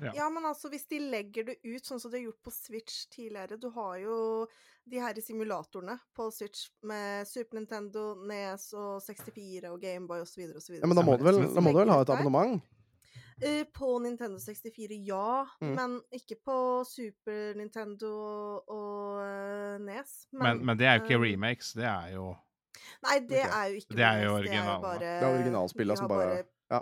Ja. 0.04 0.12
Ja, 0.13 0.30
men 0.30 0.43
altså, 0.45 0.67
hvis 0.69 0.86
de 0.91 0.99
legger 0.99 1.45
det 1.47 1.56
ut 1.63 1.86
sånn 1.88 2.01
som 2.04 2.12
de 2.12 2.19
har 2.19 2.25
gjort 2.25 2.41
på 2.43 2.51
Switch 2.51 3.06
tidligere 3.08 3.56
Du 3.56 3.69
har 3.71 3.95
jo 4.01 4.15
de 4.84 4.99
her 4.99 5.15
simulatorene 5.23 5.95
på 6.13 6.28
Switch 6.36 6.67
med 6.84 7.25
Super 7.28 7.58
Nintendo, 7.58 8.10
NES 8.28 8.73
og 8.75 8.99
64 9.01 9.71
og 9.71 9.80
Gameboy 9.82 10.19
osv. 10.21 10.43
osv. 10.51 10.75
Ja, 10.82 10.86
men 10.86 10.99
da 10.99 11.01
må, 11.01 11.15
du 11.17 11.23
vel, 11.23 11.39
da 11.47 11.63
må 11.63 11.71
du 11.71 11.80
vel 11.80 11.93
ha 11.93 12.01
et 12.04 12.12
abonnement? 12.12 12.60
Eh, 13.41 13.63
På 13.74 14.00
Nintendo 14.00 14.39
64, 14.39 14.95
ja. 15.04 15.48
Mm. 15.62 15.74
Men 15.76 15.95
ikke 16.15 16.38
på 16.45 16.84
Super 16.88 17.54
Nintendo 17.60 18.12
og, 18.15 18.69
og 18.71 19.21
eh, 19.26 19.80
NES. 19.84 20.13
Men, 20.32 20.62
men 20.65 20.78
det 20.80 20.88
er 20.88 21.00
jo 21.00 21.04
ikke 21.04 21.17
eh, 21.19 21.26
remakes, 21.32 21.74
det 21.76 21.88
er 21.89 22.13
jo 22.15 22.30
Nei, 23.06 23.19
det 23.24 23.39
okay. 23.41 23.52
er 23.58 23.67
jo 23.71 23.80
ikke 23.82 23.95
Det 23.95 24.04
er 24.06 24.21
remakes, 24.30 24.82
bare- 24.84 25.00
Det 25.00 25.10
er 25.10 25.21
jo 25.26 25.39
originalspillene 25.39 25.98
som 25.98 26.08
bare 26.12 26.43
Ja. 26.71 26.82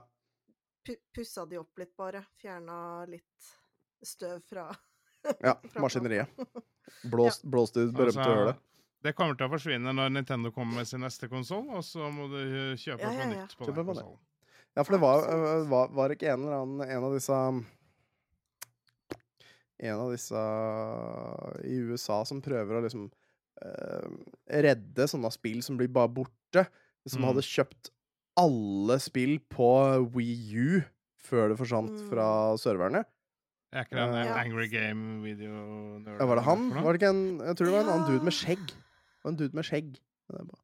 pussa 1.16 1.46
de 1.46 1.58
opp 1.62 1.78
litt, 1.80 1.94
bare. 1.98 2.24
Fjerna 2.42 2.78
litt 3.10 3.50
støv 4.04 4.42
fra 4.50 4.68
ja 5.40 5.54
fra 5.72 5.82
maskineriet. 5.82 6.28
Blåst, 7.12 7.46
blåst 7.48 7.78
i 7.80 7.86
berømte 7.88 8.20
Altså, 8.20 8.30
hølet. 8.30 8.62
Det 9.04 9.14
kommer 9.16 9.36
til 9.36 9.48
å 9.48 9.52
forsvinne 9.52 9.92
når 9.96 10.12
Nintendo 10.16 10.52
kommer 10.56 10.80
med 10.80 10.88
sin 10.88 11.02
neste 11.04 11.28
konsoll, 11.32 11.66
og 11.76 11.84
så 11.84 12.08
må 12.12 12.28
du 12.32 12.38
uh, 12.40 12.76
kjøpe 12.80 13.02
Ja, 13.04 13.12
ja, 13.12 13.24
på 13.24 13.30
nytt 13.32 13.56
på 13.58 13.66
Kjøpe 13.68 13.76
den 13.82 13.88
konsollen. 13.90 14.20
Ja, 14.76 14.84
for 14.84 14.96
det 14.96 15.02
var, 15.04 15.22
Absolutt. 15.24 15.66
øh, 15.66 15.70
var, 15.70 15.88
var 15.94 16.10
ikke 16.16 16.32
en 16.34 16.44
eller 16.48 16.62
annen 16.64 16.82
En 16.90 17.04
av 17.06 17.14
disse 17.14 17.36
En 19.84 20.00
av 20.00 20.12
disse 20.14 20.44
i 21.68 21.76
USA 21.90 22.22
som 22.28 22.40
prøver 22.44 22.78
å 22.80 22.84
liksom 22.86 23.10
uh, 23.64 24.08
redde 24.64 25.08
sånne 25.12 25.30
spill 25.34 25.60
som 25.66 25.76
blir 25.80 25.92
bare 25.92 26.12
borte. 26.14 26.64
Som 27.08 27.22
Mm. 27.22 27.28
hadde 27.34 27.44
kjøpt 27.44 27.90
alle 28.40 28.96
spill 29.04 29.38
på 29.52 29.68
Wii 30.16 30.56
U 30.56 30.82
før 31.20 31.50
det 31.52 31.58
forsvant 31.60 31.92
Mm. 32.00 32.10
fra 32.10 32.28
serverne. 32.58 33.04
Er 33.74 33.84
ikke 33.84 33.98
den 34.00 34.14
Ja. 34.14 34.38
Angry 34.40 34.68
Game 34.72 35.22
video 35.24 35.52
Ja, 36.18 36.26
var 36.26 36.36
det 36.40 36.46
han? 36.46 36.70
Var 36.72 36.94
det 36.94 37.02
ikke 37.02 37.10
en, 37.10 37.38
jeg 37.40 37.56
tror 37.58 37.66
det 37.66 37.74
var 37.74 37.84
en 37.84 37.90
annen 37.94 38.08
dude 38.12 38.24
med 38.24 38.34
skjegg. 38.34 38.66
Det 38.68 39.24
var 39.24 39.32
en 39.32 39.38
dude 39.38 39.54
med 39.54 39.66
skjegg. 39.66 39.92
Det 40.32 40.40
er 40.40 40.46
bra. 40.46 40.60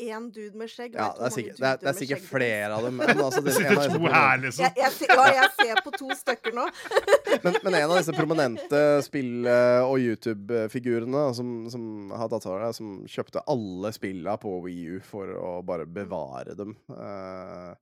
Én 0.00 0.30
dude 0.32 0.56
med 0.56 0.70
skjegg. 0.72 0.94
Ja, 0.96 1.10
det 1.18 1.26
er 1.26 1.32
sikkert, 1.34 1.58
det 1.60 1.68
er, 1.68 1.80
det 1.82 1.88
er 1.90 1.96
sikkert 1.98 2.22
flere 2.24 2.68
av 2.72 2.84
dem. 2.86 2.96
Men, 2.96 3.18
altså, 3.20 3.42
Det 3.46 3.52
sitter 3.52 3.90
to 3.92 4.08
her, 4.08 4.38
liksom. 4.40 4.64
Jeg, 4.64 4.72
jeg, 4.80 5.08
ja, 5.10 5.26
jeg 5.36 5.50
ser 5.58 5.82
på 5.84 5.92
to 5.98 6.08
stykker 6.16 6.56
nå. 6.56 6.64
men, 7.44 7.58
men 7.60 7.76
en 7.82 7.90
av 7.90 7.96
disse 7.98 8.14
prominente 8.16 8.80
spill- 9.04 9.48
eh, 9.52 9.82
og 9.84 10.00
YouTube-figurene 10.00 11.26
som, 11.36 11.50
som 11.72 12.14
har 12.16 12.32
tatt 12.32 12.48
av 12.48 12.62
det, 12.64 12.70
som 12.78 12.94
kjøpte 13.16 13.44
alle 13.52 13.92
spilla 13.92 14.38
på 14.40 14.54
Wii 14.64 14.96
U 14.96 15.02
for 15.04 15.36
å 15.36 15.52
bare 15.66 15.84
bevare 15.84 16.56
dem 16.56 16.72
uh, 16.96 17.76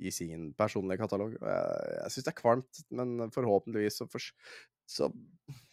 i 0.00 0.12
sin 0.12 0.50
personlige 0.58 1.00
katalog. 1.06 1.38
Jeg, 1.40 1.96
jeg 2.02 2.14
syns 2.16 2.28
det 2.28 2.34
er 2.34 2.40
kvalmt, 2.42 2.84
men 3.00 3.32
forhåpentligvis 3.32 4.02
så, 4.02 4.10
for, 4.12 4.28
så 4.88 5.08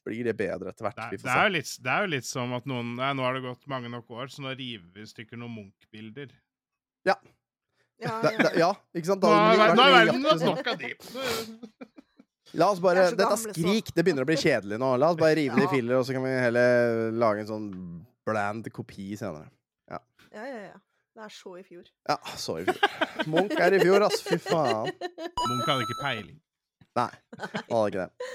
blir 0.08 0.28
det 0.28 0.34
bedre 0.40 0.72
etter 0.74 0.88
hvert. 0.88 0.98
Det 1.04 1.18
Vi 1.18 1.22
det, 1.22 1.30
er 1.30 1.38
se. 1.38 1.46
jo 1.48 1.54
litt, 1.58 1.72
det 1.86 1.94
er 1.94 2.06
jo 2.08 2.12
litt 2.16 2.28
som 2.28 2.54
at 2.58 2.66
noen 2.70 2.96
Nei, 2.98 3.12
nå 3.20 3.26
har 3.28 3.38
det 3.38 3.44
gått 3.46 3.68
mange 3.72 3.92
nok 3.94 4.10
år, 4.18 4.32
så 4.34 4.42
nå 4.46 4.56
river 4.58 4.88
vi 4.96 5.04
i 5.06 5.10
stykker 5.12 5.40
noen 5.40 5.54
Munch-bilder. 5.60 6.32
Ja, 7.08 7.16
ja, 8.02 8.14
ja. 8.30 8.50
ja, 8.62 8.72
ikke 8.94 9.10
sant? 9.14 9.24
Da 9.24 9.30
nå 9.32 9.54
har 9.58 9.78
verden 9.78 10.26
hatt 10.28 10.44
nok 10.46 10.68
av 10.74 10.82
de. 10.82 10.92
La 12.58 12.70
oss 12.72 12.80
bare 12.84 13.08
er 13.10 13.16
Dette 13.20 13.38
skrik, 13.42 13.90
det 13.96 14.04
begynner 14.08 14.24
å 14.24 14.30
bli 14.30 14.38
kjedelig 14.40 14.78
nå. 14.80 14.94
La 15.02 15.10
oss 15.12 15.20
bare 15.20 15.36
rive 15.40 15.58
det 15.60 15.66
i 15.66 15.68
Ja. 15.68 15.72
filler, 15.74 15.98
og 16.00 16.06
så 16.08 16.16
kan 16.16 16.24
vi 16.24 16.32
heller 16.40 17.12
lage 17.12 17.44
en 17.44 17.50
sånn 17.50 17.70
bland 18.28 18.70
kopi 18.76 19.16
senere. 19.20 19.50
ja, 19.92 20.00
ja, 20.34 20.60
ja. 20.72 20.78
Det 21.18 21.24
er 21.26 21.32
så 21.34 21.56
i 21.58 21.64
fjor. 21.66 21.86
Ja, 22.08 22.16
så 22.38 22.60
i 22.62 22.66
fjor. 22.68 22.78
Munch 23.34 23.56
er 23.58 23.74
i 23.74 23.80
fjor, 23.82 24.04
ass. 24.06 24.20
Fy 24.22 24.38
faen. 24.38 24.92
Munch 25.50 25.66
hadde 25.66 25.88
ikke 25.88 25.96
peiling. 26.04 26.36
Nei, 26.96 27.10
han 27.40 27.72
hadde 27.74 27.88
ikke 27.90 28.04
det. 28.06 28.28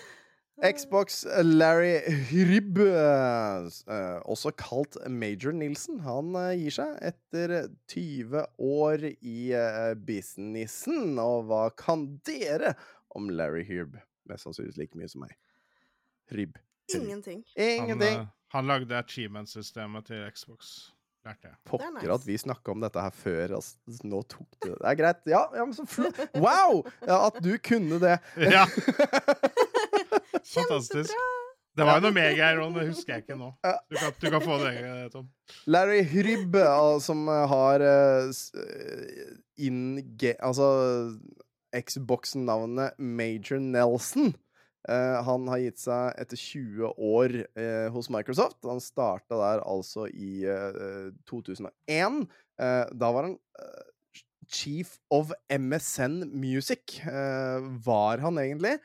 Xbox 0.60 1.24
Larry 1.42 1.98
Hrybb, 2.28 2.78
eh, 2.84 4.18
også 4.28 4.52
kalt 4.54 4.98
Major 5.10 5.54
Nilsen, 5.56 6.02
han 6.04 6.36
eh, 6.38 6.52
gir 6.60 6.76
seg 6.76 6.98
etter 7.08 7.70
20 7.90 8.44
år 8.62 9.06
i 9.08 9.38
eh, 9.56 9.94
businessen. 9.96 11.16
Og 11.18 11.48
hva 11.48 11.64
kan 11.74 12.04
dere 12.28 12.76
om 13.16 13.32
Larry 13.32 13.64
Hrybb? 13.66 13.96
Mest 14.30 14.46
sannsynligvis 14.46 14.78
like 14.78 14.98
mye 14.98 15.10
som 15.10 15.24
meg. 15.24 15.34
Hrybb. 16.30 16.60
Ingenting. 16.94 17.42
Ingenting. 17.56 18.18
Han, 18.20 18.26
eh, 18.26 18.32
han 18.54 18.70
lagde 18.70 18.98
achievement-systemet 18.98 20.06
til 20.12 20.22
Xbox, 20.30 20.92
lærte 21.26 21.48
jeg. 21.48 21.58
Pokker 21.66 21.96
nice. 21.96 22.12
at 22.12 22.28
vi 22.28 22.38
snakka 22.38 22.76
om 22.76 22.84
dette 22.84 23.02
her 23.02 23.10
før. 23.16 23.56
Altså. 23.58 23.98
Nå 24.04 24.22
tok 24.28 24.46
du 24.60 24.68
det. 24.68 24.78
Det 24.78 24.92
er 24.92 25.00
greit. 25.00 25.26
Ja, 25.26 25.42
ja 25.56 25.66
men 25.66 25.74
så 25.74 25.88
flott. 25.88 26.22
Wow! 26.36 26.84
Ja, 27.06 27.24
at 27.32 27.42
du 27.42 27.56
kunne 27.58 27.98
det. 28.02 28.18
Ja, 28.52 28.68
fantastisk. 30.48 31.14
Det 31.72 31.86
var 31.88 31.96
jo 31.96 32.04
noe 32.04 32.12
mer 32.12 32.34
greier 32.36 32.60
òg, 32.60 32.74
det 32.76 32.90
husker 32.90 33.14
jeg 33.14 33.24
ikke 33.24 33.38
nå. 33.40 33.48
Du 33.88 33.96
kan, 33.96 34.12
du 34.20 34.26
kan 34.34 34.44
få 34.44 34.58
det, 34.60 34.74
Tom. 35.14 35.30
Larry 35.72 36.02
Hrybb, 36.04 36.58
som 37.00 37.24
eh, 37.32 37.44
har 37.48 37.84
eh, 37.86 38.28
eh, 38.60 39.32
in 39.64 39.78
Altså 40.36 40.68
Xbox-navnet 41.72 42.98
Major 43.00 43.62
Nelson. 43.62 44.34
Uh, 44.82 45.22
han 45.22 45.46
har 45.46 45.60
gitt 45.62 45.78
seg 45.78 46.16
etter 46.18 46.36
20 46.36 46.88
år 47.06 47.36
uh, 47.54 47.86
hos 47.94 48.08
Microsoft. 48.10 48.58
Han 48.66 48.82
starta 48.82 49.38
der 49.38 49.62
altså 49.62 50.08
i 50.10 50.42
uh, 50.42 51.12
2001. 51.30 52.26
Eh, 52.60 52.84
da 52.92 53.10
var 53.14 53.28
han 53.28 53.36
eh, 53.58 53.84
chief 54.52 54.98
of 55.10 55.32
MSN 55.48 56.28
Music, 56.36 57.00
eh, 57.06 57.60
var 57.86 58.22
han 58.22 58.38
egentlig. 58.38 58.76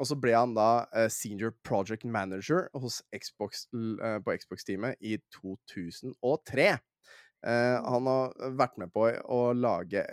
Og 0.00 0.08
så 0.08 0.16
ble 0.18 0.32
han 0.34 0.54
da 0.56 0.86
eh, 0.96 1.08
senior 1.12 1.52
project 1.66 2.04
manager 2.08 2.68
Xbox, 3.12 3.66
eh, 3.74 4.18
på 4.24 4.36
Xbox-teamet 4.40 5.00
i 5.04 5.18
2003. 5.36 6.68
Eh, 7.42 7.76
han 7.84 8.08
har 8.08 8.52
vært 8.58 8.78
med 8.80 8.92
på 8.94 9.08
å 9.10 9.40
lage 9.56 10.04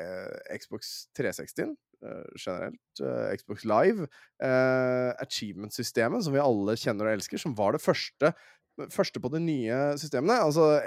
Xbox 0.56 1.08
360 1.18 1.78
generelt, 2.40 3.02
Xbox 3.36 3.66
Live, 3.68 4.06
achievement-systemet, 4.40 6.24
som 6.24 6.32
vi 6.32 6.40
alle 6.40 6.78
kjenner 6.80 7.10
og 7.10 7.18
elsker, 7.18 7.42
som 7.44 7.52
var 7.58 7.76
det 7.76 7.82
første, 7.84 8.32
første 8.96 9.20
på 9.20 9.32
de 9.34 9.42
nye 9.44 9.80
systemene. 10.00 10.38
Altså, 10.40 10.80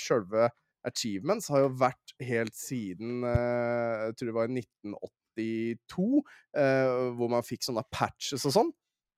sjølve 0.00 0.48
achievements 0.88 1.50
har 1.52 1.66
jo 1.66 1.74
vært 1.76 2.16
helt 2.24 2.56
siden 2.56 3.20
Jeg 3.20 4.16
tror 4.16 4.30
det 4.30 4.38
var 4.38 4.48
i 4.48 4.62
1980 4.62 5.21
1992, 5.36 6.22
eh, 6.58 7.10
hvor 7.16 7.32
man 7.32 7.46
fikk 7.46 7.66
sånne 7.66 7.84
patches 7.92 8.46
og 8.48 8.56
sånn. 8.56 8.72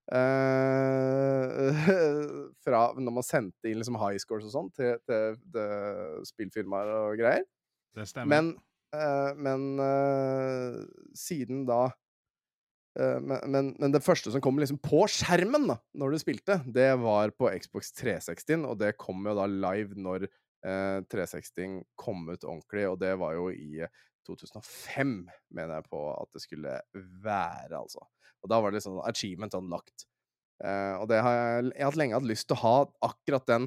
Uh, 0.05 1.73
fra 2.65 2.91
når 2.93 3.15
man 3.17 3.25
sendte 3.25 3.71
inn 3.71 3.79
liksom 3.81 3.97
high 3.97 4.21
scores 4.21 4.45
og 4.51 4.53
sånn 4.53 4.67
til, 4.77 4.99
til, 5.09 5.39
til 5.55 6.27
spillfirmaer 6.29 6.91
og 6.93 7.21
greier. 7.23 7.47
Det 7.97 8.05
stemmer. 8.11 8.29
Men, 8.35 8.51
uh, 8.93 9.33
men 9.41 9.65
uh, 9.81 10.83
siden 11.17 11.65
da 11.69 11.87
men, 12.95 13.41
men, 13.51 13.69
men, 13.75 13.91
det 13.91 14.05
første 14.07 14.31
som 14.31 14.39
kom 14.39 14.61
liksom 14.63 14.77
på 14.79 15.01
skjermen 15.11 15.65
da 15.67 15.75
når 15.99 16.13
du 16.15 16.19
spilte, 16.23 16.61
det 16.77 16.93
var 17.03 17.33
på 17.35 17.49
Xbox 17.59 17.89
360, 17.99 18.69
og 18.71 18.79
det 18.79 18.93
kom 19.03 19.25
jo 19.27 19.33
da 19.35 19.49
live 19.51 19.99
når 19.99 20.29
360 20.63 21.81
kom 21.99 22.23
ut 22.29 22.47
ordentlig, 22.47 22.85
og 22.87 23.01
det 23.03 23.11
var 23.19 23.35
jo 23.35 23.49
i 23.51 23.83
2005, 24.27 25.15
mener 25.55 25.79
jeg 25.79 25.89
på 25.91 26.03
at 26.15 26.35
det 26.35 26.43
skulle 26.45 26.75
være, 27.25 27.79
altså. 27.79 28.05
Og 28.45 28.51
da 28.53 28.61
var 28.61 28.73
det 28.73 28.81
liksom 28.81 29.01
achievement 29.09 29.57
unlocked. 29.57 30.07
Uh, 30.63 31.01
og 31.01 31.09
det 31.11 31.19
har 31.25 31.35
jeg, 31.35 31.71
jeg 31.73 31.83
har 31.83 31.91
hatt 31.91 31.99
lenge 31.99 32.19
hatt 32.19 32.29
lyst 32.29 32.47
til 32.49 32.57
å 32.57 32.63
ha 32.63 32.75
akkurat 33.09 33.47
den 33.51 33.65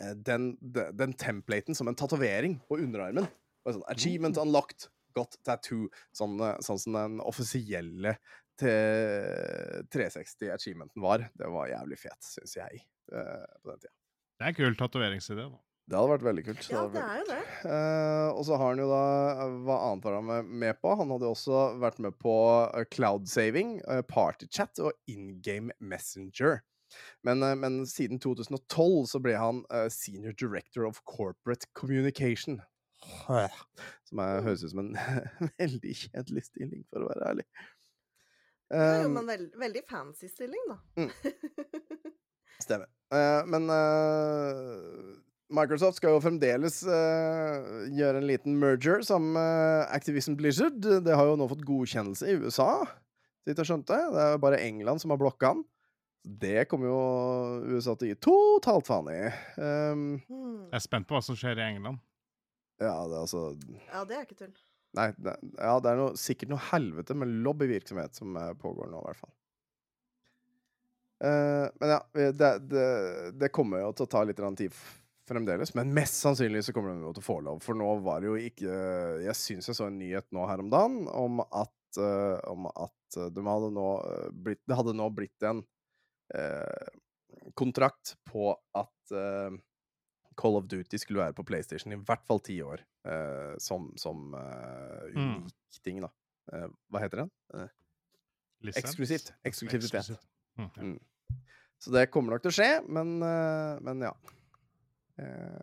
eh, 0.00 0.14
den, 0.16 0.54
den, 0.60 0.94
den 0.96 1.12
templaten 1.20 1.76
som 1.76 1.90
en 1.90 1.98
tatovering 1.98 2.56
på 2.68 2.78
underarmen. 2.80 3.28
Og 3.66 3.76
Sånn, 3.76 3.84
Achievement 3.92 4.40
unlocked, 4.40 4.88
got 5.18 5.36
tattoo. 5.44 5.90
Sånn, 6.16 6.38
eh, 6.40 6.56
sånn 6.64 6.80
som 6.80 6.96
den 6.96 7.18
offisielle 7.20 8.16
til 8.58 9.84
360-achievementen 9.94 11.04
var. 11.04 11.28
Det 11.38 11.50
var 11.52 11.70
jævlig 11.70 12.00
fet, 12.00 12.18
syns 12.26 12.56
jeg, 12.58 12.82
uh, 13.12 13.44
på 13.62 13.70
den 13.70 13.84
tida. 13.84 13.94
Det 14.38 14.46
er 14.46 14.50
en 14.50 14.58
kul 14.58 14.78
tatoveringsidé, 14.78 15.44
da. 15.50 15.60
Det 15.88 15.96
hadde 15.96 16.12
vært 16.12 16.24
veldig 16.26 16.44
kult. 16.44 16.66
Ja, 16.68 16.84
det 16.92 17.00
er 17.00 17.20
jo 17.22 17.26
det. 17.30 17.42
Uh, 17.64 18.28
og 18.34 18.42
så 18.44 18.58
har 18.60 18.74
han 18.74 18.82
jo 18.82 18.88
da 18.90 19.04
Hva 19.64 19.78
annet 19.86 20.04
var 20.04 20.18
han 20.18 20.50
med, 20.60 20.80
på? 20.82 20.92
Han 21.00 21.14
hadde 21.14 21.24
jo 21.24 21.32
også 21.32 21.62
vært 21.80 22.02
med 22.04 22.18
på 22.20 22.34
eh, 22.66 22.84
cloud 22.92 23.24
saving, 23.30 23.78
uh, 23.88 24.02
partychat 24.04 24.82
og 24.84 24.92
in 25.08 25.38
game 25.44 25.72
messenger. 25.80 26.60
Men, 27.22 27.42
eh, 27.42 27.56
men 27.56 27.86
siden 27.86 28.20
2012 28.20 29.06
så 29.12 29.20
ble 29.22 29.36
han 29.38 29.64
eh, 29.74 29.88
senior 29.92 30.32
director 30.32 30.86
of 30.88 31.00
corporate 31.04 31.68
communication. 31.72 32.60
Som 34.08 34.22
er, 34.22 34.40
høres 34.42 34.64
ut 34.64 34.72
som 34.72 34.82
en 34.82 34.94
veldig 35.62 35.96
kjedelig 36.02 36.48
stilling, 36.48 36.86
for 36.90 37.04
å 37.04 37.10
være 37.12 37.32
ærlig. 37.32 37.48
Det 38.68 38.84
er 38.84 38.98
jo 39.00 39.08
Um, 39.08 39.14
en 39.16 39.28
veld, 39.30 39.52
veldig 39.56 39.80
fancy 39.88 40.28
stilling, 40.28 40.64
da. 40.68 41.06
Stemmer. 42.66 42.90
Uh, 43.08 43.40
men 43.48 43.70
eh, 43.72 45.06
Microsoft 45.48 45.96
skal 45.96 46.12
jo 46.12 46.20
fremdeles 46.20 46.82
uh, 46.84 47.88
gjøre 47.96 48.20
en 48.20 48.28
liten 48.28 48.58
merger 48.60 49.00
sammen 49.06 49.32
med 49.38 49.86
Activision 49.96 50.36
Blizzard. 50.36 50.76
Det 50.76 51.14
har 51.16 51.30
jo 51.30 51.38
nå 51.40 51.48
fått 51.48 51.64
godkjennelse 51.68 52.28
i 52.28 52.36
USA, 52.42 52.84
så 52.84 53.48
vidt 53.48 53.62
jeg 53.62 53.70
skjønte. 53.70 53.96
Det 54.12 54.24
er 54.26 54.34
jo 54.34 54.42
bare 54.44 54.60
England 54.60 55.00
som 55.00 55.14
har 55.14 55.20
blokka 55.20 55.54
den. 55.56 55.64
Det 56.28 56.66
kommer 56.68 56.90
jo 56.90 56.98
USA 57.72 57.94
til 57.96 58.10
å 58.10 58.10
gi 58.10 58.18
totalt 58.20 58.88
faen 58.90 59.08
i. 59.12 59.22
Um. 59.56 60.04
Jeg 60.68 60.76
er 60.76 60.84
spent 60.84 61.08
på 61.08 61.16
hva 61.16 61.24
som 61.24 61.38
skjer 61.38 61.56
i 61.56 61.68
England. 61.70 62.02
ja, 62.82 62.92
det 63.08 63.16
er 63.16 63.22
altså 63.22 63.44
Ja, 63.88 64.04
det 64.04 64.18
er 64.18 64.26
ikke 64.26 64.40
tull. 64.42 64.52
Nei, 64.98 65.08
det, 65.16 65.34
ja, 65.56 65.74
det 65.84 65.90
er 65.90 65.98
noe, 66.00 66.20
sikkert 66.20 66.52
noe 66.52 66.64
helvete 66.70 67.16
med 67.16 67.32
lobbyvirksomhet 67.44 68.16
som 68.16 68.36
eh, 68.40 68.54
pågår 68.60 68.88
nå, 68.88 69.00
i 69.00 69.08
hvert 69.08 69.20
fall. 69.20 69.34
Uh, 71.18 71.66
men 71.80 71.92
ja, 71.92 71.98
det, 72.14 72.48
det, 72.70 72.86
det 73.40 73.50
kommer 73.50 73.82
jo 73.82 73.90
til 73.96 74.06
å 74.06 74.10
ta 74.12 74.22
litt 74.24 74.38
tid 74.60 74.76
fremdeles. 75.28 75.74
Men 75.76 75.92
mest 75.94 76.18
sannsynlig 76.22 76.64
så 76.66 76.72
kommer 76.76 76.94
de 76.96 77.12
til 77.14 77.22
å 77.22 77.26
få 77.26 77.38
lov, 77.44 77.60
for 77.64 77.78
nå 77.78 77.88
var 78.04 78.20
det 78.24 78.30
jo 78.30 78.36
ikke 78.40 78.78
Jeg 79.26 79.36
syns 79.38 79.68
jeg 79.70 79.76
så 79.78 79.86
en 79.88 79.98
nyhet 80.00 80.26
nå 80.34 80.46
her 80.48 80.62
om 80.64 80.70
dagen 80.72 81.02
om 81.12 81.40
at, 81.46 81.74
eh, 82.00 82.38
om 82.50 82.66
at 82.72 83.18
de 83.34 83.44
hadde 83.46 83.70
nå 83.72 83.86
eh, 84.04 84.28
blitt 84.32 84.60
Det 84.68 84.76
hadde 84.76 84.92
nå 84.98 85.06
blitt 85.16 85.46
en 85.48 85.62
eh, 86.34 86.88
kontrakt 87.56 88.16
på 88.28 88.50
at 88.76 89.12
eh, 89.16 89.56
Call 90.38 90.54
of 90.60 90.68
Duty 90.70 90.98
skulle 91.00 91.22
være 91.24 91.34
på 91.34 91.44
PlayStation 91.48 91.92
i 91.96 91.98
hvert 92.06 92.24
fall 92.28 92.38
ti 92.46 92.58
år. 92.62 92.84
eh, 93.08 93.54
som 93.58 93.92
som 93.96 94.34
unik 94.34 95.16
Mm. 95.16 95.34
unik 95.48 95.82
ting, 95.84 96.00
da. 96.04 96.10
Eh, 96.52 96.68
hva 96.92 97.00
heter 97.00 97.22
den? 97.24 97.30
Eh, 97.54 97.68
Eksklusivt. 98.76 99.32
Eksklusivitet. 99.46 100.18
Mm, 100.58 100.70
ja. 100.76 100.82
Mm. 100.82 100.98
Så 101.78 101.92
det 101.94 102.10
kommer 102.10 102.34
nok 102.34 102.42
til 102.42 102.50
å 102.50 102.56
skje, 102.58 102.70
men, 102.90 103.22
eh, 103.22 103.78
men 103.86 104.00
ja. 104.02 104.12
Eh, 105.18 105.62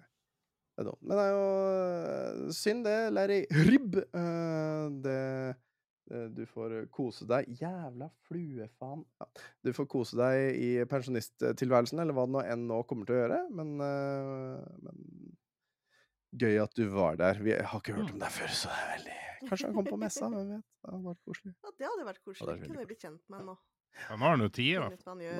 det 0.75 0.83
er 0.83 0.89
dumt. 0.89 1.03
Men 1.03 1.19
det 1.19 1.25
er 1.25 1.35
jo 1.35 1.45
eh, 1.67 2.55
synd, 2.55 2.87
det, 2.87 2.97
Larry 3.15 3.41
Ribb. 3.69 4.01
Eh, 4.03 4.89
det 5.05 5.21
Du 6.35 6.43
får 6.45 6.73
kose 6.93 7.25
deg 7.25 7.47
Jævla 7.57 8.11
fluefaen. 8.27 8.99
Ja. 9.21 9.25
Du 9.65 9.71
får 9.73 9.87
kose 9.89 10.19
deg 10.19 10.59
i 10.61 10.67
pensjonisttilværelsen, 10.91 12.03
eller 12.03 12.13
hva 12.13 12.27
det 12.27 12.35
nå 12.35 12.43
enn 12.45 12.67
nå 12.69 12.83
kommer 12.85 13.09
til 13.09 13.15
å 13.15 13.21
gjøre, 13.23 13.39
men, 13.57 13.71
men 13.79 14.99
Gøy 16.35 16.59
at 16.61 16.75
du 16.77 16.83
var 16.91 17.17
der. 17.17 17.39
Vi 17.41 17.55
har 17.55 17.79
ikke 17.79 17.95
hørt 17.95 18.11
om 18.13 18.19
deg 18.21 18.33
før, 18.35 18.51
så 18.53 18.69
det 18.69 18.81
er 18.83 18.91
veldig 18.91 19.17
Kanskje 19.49 19.67
han 19.69 19.75
kom 19.77 19.87
på 19.87 19.97
messa, 20.01 20.29
hvem 20.29 20.51
vet. 20.55 20.67
Det 20.83 20.91
hadde 20.91 21.07
vært 21.07 21.23
koselig. 21.29 21.55
Ja, 21.55 21.71
det 21.79 21.89
hadde 21.89 22.05
vært 22.11 22.21
koselig. 22.21 22.45
det 22.47 22.55
er 22.55 22.63
Kunne 22.67 22.83
vi 22.83 22.87
blitt 22.91 23.03
kjent 23.07 23.21
med 23.33 23.45
nå. 23.49 23.57
Ja, 23.95 24.15
nå 24.15 24.25
har 24.25 24.33
han 24.35 24.43
jo 24.43 24.49
tid, 24.51 24.71
i 24.71 24.79
hvert 24.81 25.05
fall. 25.05 25.21
Ja, 25.23 25.33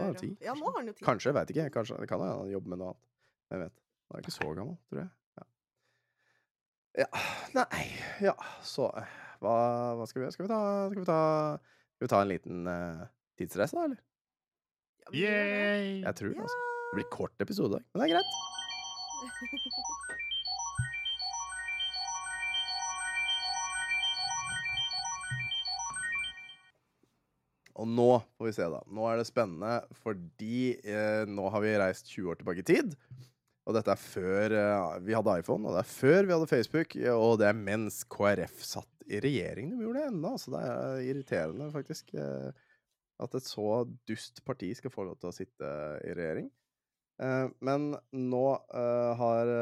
nå 0.56 0.70
har 0.70 0.78
han 0.80 0.90
jo 0.90 0.96
tid. 0.96 1.06
Kanskje, 1.06 1.34
veit 1.36 1.52
ikke. 1.52 1.66
Kanskje, 1.76 1.98
det 2.02 2.10
kan 2.10 2.24
hende 2.24 2.38
han 2.40 2.54
jobber 2.54 2.74
med 2.74 2.82
noe 2.82 2.94
annet. 2.94 3.04
Hvem 3.52 3.64
vet. 3.66 3.82
Han 4.06 4.18
er 4.18 4.26
ikke 4.26 4.36
så 4.36 4.50
gammel, 4.54 4.76
tror 4.90 5.02
jeg. 5.02 5.10
Ja. 5.40 5.46
ja. 7.04 7.08
Nei 7.56 7.86
Ja, 8.24 8.36
så 8.64 8.90
eh, 9.00 9.16
Hva, 9.44 9.56
hva 9.98 10.06
skal 10.10 10.22
vi 10.22 10.26
gjøre? 10.26 10.36
Skal 10.36 10.46
vi 10.46 10.52
ta, 10.52 10.60
skal 10.92 11.02
vi 11.02 11.08
ta, 11.10 11.22
skal 11.96 12.08
vi 12.08 12.12
ta 12.14 12.22
en 12.22 12.32
liten 12.32 12.70
uh, 12.70 13.06
tidsreise, 13.40 13.76
da, 13.76 13.90
eller? 13.90 14.00
Yay! 15.14 16.02
Jeg 16.02 16.16
tror 16.18 16.34
det, 16.34 16.46
altså. 16.46 16.62
Det 16.86 17.00
blir 17.00 17.10
kort 17.14 17.44
episode 17.44 17.70
i 17.70 17.76
dag, 17.76 17.84
men 17.94 18.02
det 18.02 18.08
er 18.08 18.14
greit. 18.16 18.30
Og 27.76 27.88
nå 27.92 28.08
får 28.38 28.48
vi 28.48 28.54
se, 28.56 28.66
da. 28.72 28.80
Nå 28.88 29.08
er 29.10 29.20
det 29.20 29.28
spennende 29.28 29.74
fordi 30.00 30.78
eh, 30.80 31.28
nå 31.28 31.50
har 31.52 31.64
vi 31.66 31.74
reist 31.82 32.08
20 32.14 32.32
år 32.32 32.40
tilbake 32.40 32.64
i 32.64 32.70
tid. 32.70 32.96
Og 33.66 33.74
dette 33.74 33.94
er 33.96 34.02
før 34.02 34.54
eh, 34.54 34.98
vi 35.08 35.16
hadde 35.18 35.40
iPhone, 35.42 35.66
og 35.66 35.74
det 35.74 35.82
er 35.82 35.90
før 35.90 36.28
vi 36.28 36.36
hadde 36.36 36.50
Facebook, 36.52 36.96
og 37.16 37.40
det 37.42 37.48
er 37.50 37.58
mens 37.58 38.04
KrF 38.14 38.62
satt 38.62 39.08
i 39.10 39.22
regjering. 39.24 39.72
De 39.74 39.88
gjorde 39.88 40.04
det 40.04 40.12
ennå, 40.12 40.34
så 40.42 40.54
det 40.54 40.62
er 40.70 41.02
irriterende, 41.10 41.72
faktisk. 41.74 42.14
Eh, 42.14 42.78
at 43.26 43.36
et 43.38 43.48
så 43.48 43.82
dust 44.06 44.44
parti 44.46 44.70
skal 44.78 44.94
få 44.94 45.08
lov 45.08 45.18
til 45.18 45.32
å 45.32 45.36
sitte 45.36 45.74
i 46.06 46.14
regjering. 46.14 46.50
Eh, 47.24 47.46
men 47.66 47.92
nå 48.14 48.46
har 49.22 49.54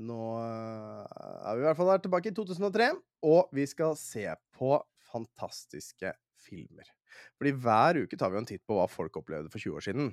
Nå 0.00 0.26
er 0.40 1.56
vi 1.58 1.60
i 1.60 1.64
hvert 1.66 1.76
fall 1.76 1.90
der 1.90 2.02
tilbake 2.06 2.30
i 2.30 2.32
2003, 2.32 2.86
og 3.26 3.50
vi 3.52 3.66
skal 3.68 3.98
se 4.00 4.22
på 4.56 4.78
fantastiske 5.10 6.14
filmer. 6.40 6.88
Fordi 7.36 7.52
hver 7.58 7.98
uke 8.06 8.16
tar 8.16 8.32
vi 8.32 8.38
en 8.40 8.48
titt 8.48 8.62
på 8.64 8.78
hva 8.78 8.86
folk 8.88 9.18
opplevde 9.20 9.50
for 9.52 9.60
20 9.60 9.76
år 9.76 9.84
siden. 9.84 10.12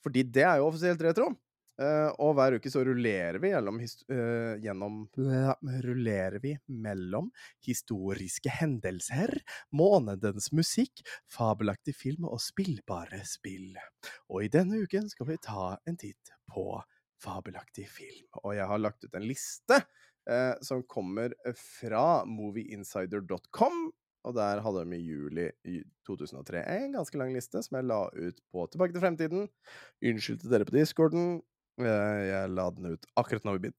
Fordi 0.00 0.22
det 0.24 0.46
er 0.46 0.62
jo 0.62 0.70
offisielt 0.70 1.02
retro. 1.04 1.34
Eh, 1.76 2.08
og 2.24 2.32
hver 2.38 2.56
uke 2.56 2.70
så 2.72 2.80
rullerer 2.86 3.36
vi 3.42 3.50
gjennom, 3.52 3.78
eh, 3.82 4.54
gjennom 4.64 5.02
Rullerer 5.84 6.38
vi 6.40 6.54
mellom 6.72 7.28
historiske 7.66 8.48
hendelser, 8.48 9.34
månedens 9.76 10.48
musikk, 10.56 11.04
fabelaktig 11.28 11.92
film 11.96 12.24
og 12.30 12.40
spillbare 12.40 13.20
spill. 13.28 13.74
Og 14.30 14.46
i 14.46 14.52
denne 14.52 14.80
uken 14.80 15.10
skal 15.12 15.28
vi 15.28 15.36
ta 15.44 15.76
en 15.86 15.98
titt 16.00 16.32
på 16.48 16.80
fabelaktig 17.20 17.88
film. 17.90 18.24
Og 18.44 18.56
jeg 18.56 18.68
har 18.70 18.80
lagt 18.80 19.04
ut 19.04 19.14
en 19.14 19.28
liste 19.28 19.76
eh, 20.28 20.54
som 20.64 20.80
kommer 20.88 21.36
fra 21.60 22.24
movieinsider.com. 22.24 23.92
og 24.26 24.34
der 24.34 24.58
hadde 24.58 24.80
de 24.90 24.96
i 24.96 25.04
juli 25.06 25.44
2003 26.08 26.64
en 26.66 26.96
ganske 26.96 27.18
lang 27.20 27.30
liste 27.30 27.60
som 27.62 27.76
jeg 27.78 27.86
la 27.86 28.00
ut 28.10 28.40
på 28.50 28.64
Tilbake 28.72 28.96
til 28.96 29.04
fremtiden. 29.04 29.44
Unnskyld 30.02 30.40
til 30.40 30.50
dere 30.50 30.66
på 30.66 30.74
discorden. 30.74 31.44
Eh, 31.78 32.22
Jeg 32.30 32.50
la 32.56 32.70
den 32.72 32.94
ut 32.94 33.06
akkurat 33.20 33.44
når 33.44 33.60
vi 33.66 33.70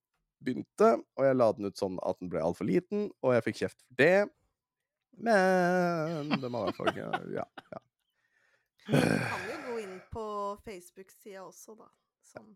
begynte, 0.44 0.90
og 1.18 1.26
jeg 1.26 1.36
la 1.38 1.52
den 1.58 1.66
ut 1.66 1.80
sånn 1.80 1.98
at 2.06 2.20
den 2.22 2.30
ble 2.30 2.44
altfor 2.46 2.68
liten, 2.70 3.08
og 3.26 3.34
jeg 3.34 3.46
fikk 3.48 3.62
kjeft 3.64 3.80
for 3.82 3.98
det. 3.98 4.30
Men 5.18 6.30
det 6.38 6.52
må 6.54 6.62
hvert 6.68 6.78
fall 6.78 6.94
Ja. 7.34 7.48
ja. 7.74 7.80
Du 8.88 8.94
kan 8.94 9.48
jo 9.50 9.58
gå 9.66 9.80
inn 9.82 9.98
på 10.14 10.26
Facebook-sida 10.64 11.42
også, 11.44 11.74
da. 11.80 11.90
Sånn. 12.28 12.54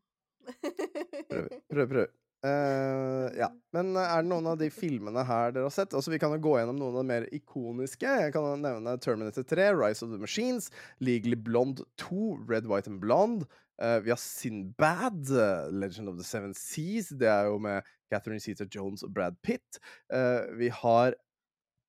Prøv, 1.32 1.47
prøv. 1.69 1.88
prøv. 1.89 2.06
Eh, 2.41 3.27
ja. 3.38 3.51
Men 3.75 3.93
er 3.93 4.23
det 4.23 4.30
noen 4.32 4.47
av 4.49 4.58
de 4.58 4.69
filmene 4.82 5.23
her 5.27 5.54
dere 5.54 5.67
har 5.67 5.73
sett? 5.75 5.93
Altså 5.97 6.13
Vi 6.13 6.19
kan 6.21 6.34
jo 6.36 6.41
gå 6.41 6.56
gjennom 6.58 6.80
noen 6.80 6.95
av 6.95 7.04
de 7.04 7.12
mer 7.13 7.27
ikoniske. 7.36 8.15
Jeg 8.25 8.34
kan 8.36 8.63
nevne 8.63 8.97
Terminator 9.04 9.45
3, 9.47 9.71
Rise 9.77 10.06
of 10.06 10.13
the 10.13 10.21
Machines, 10.21 10.71
Legally 10.99 11.38
Blonde 11.38 11.86
2, 12.01 12.39
Red, 12.49 12.69
White 12.71 12.89
and 12.91 13.01
Blonde. 13.04 13.49
Uh, 13.82 13.97
vi 14.06 14.12
har 14.13 14.19
Sinbad, 14.21 15.25
eh, 15.34 15.71
Legend 15.73 16.10
of 16.10 16.17
the 16.19 16.25
Seven 16.25 16.54
Seas. 16.54 17.10
Det 17.17 17.30
er 17.30 17.47
jo 17.49 17.58
med 17.58 17.82
Catherine 18.13 18.41
Zeta 18.41 18.67
Jones 18.69 19.01
og 19.01 19.13
Brad 19.15 19.39
Pitt. 19.41 19.80
Uh, 20.13 20.45
vi 20.60 20.69
har 20.69 21.15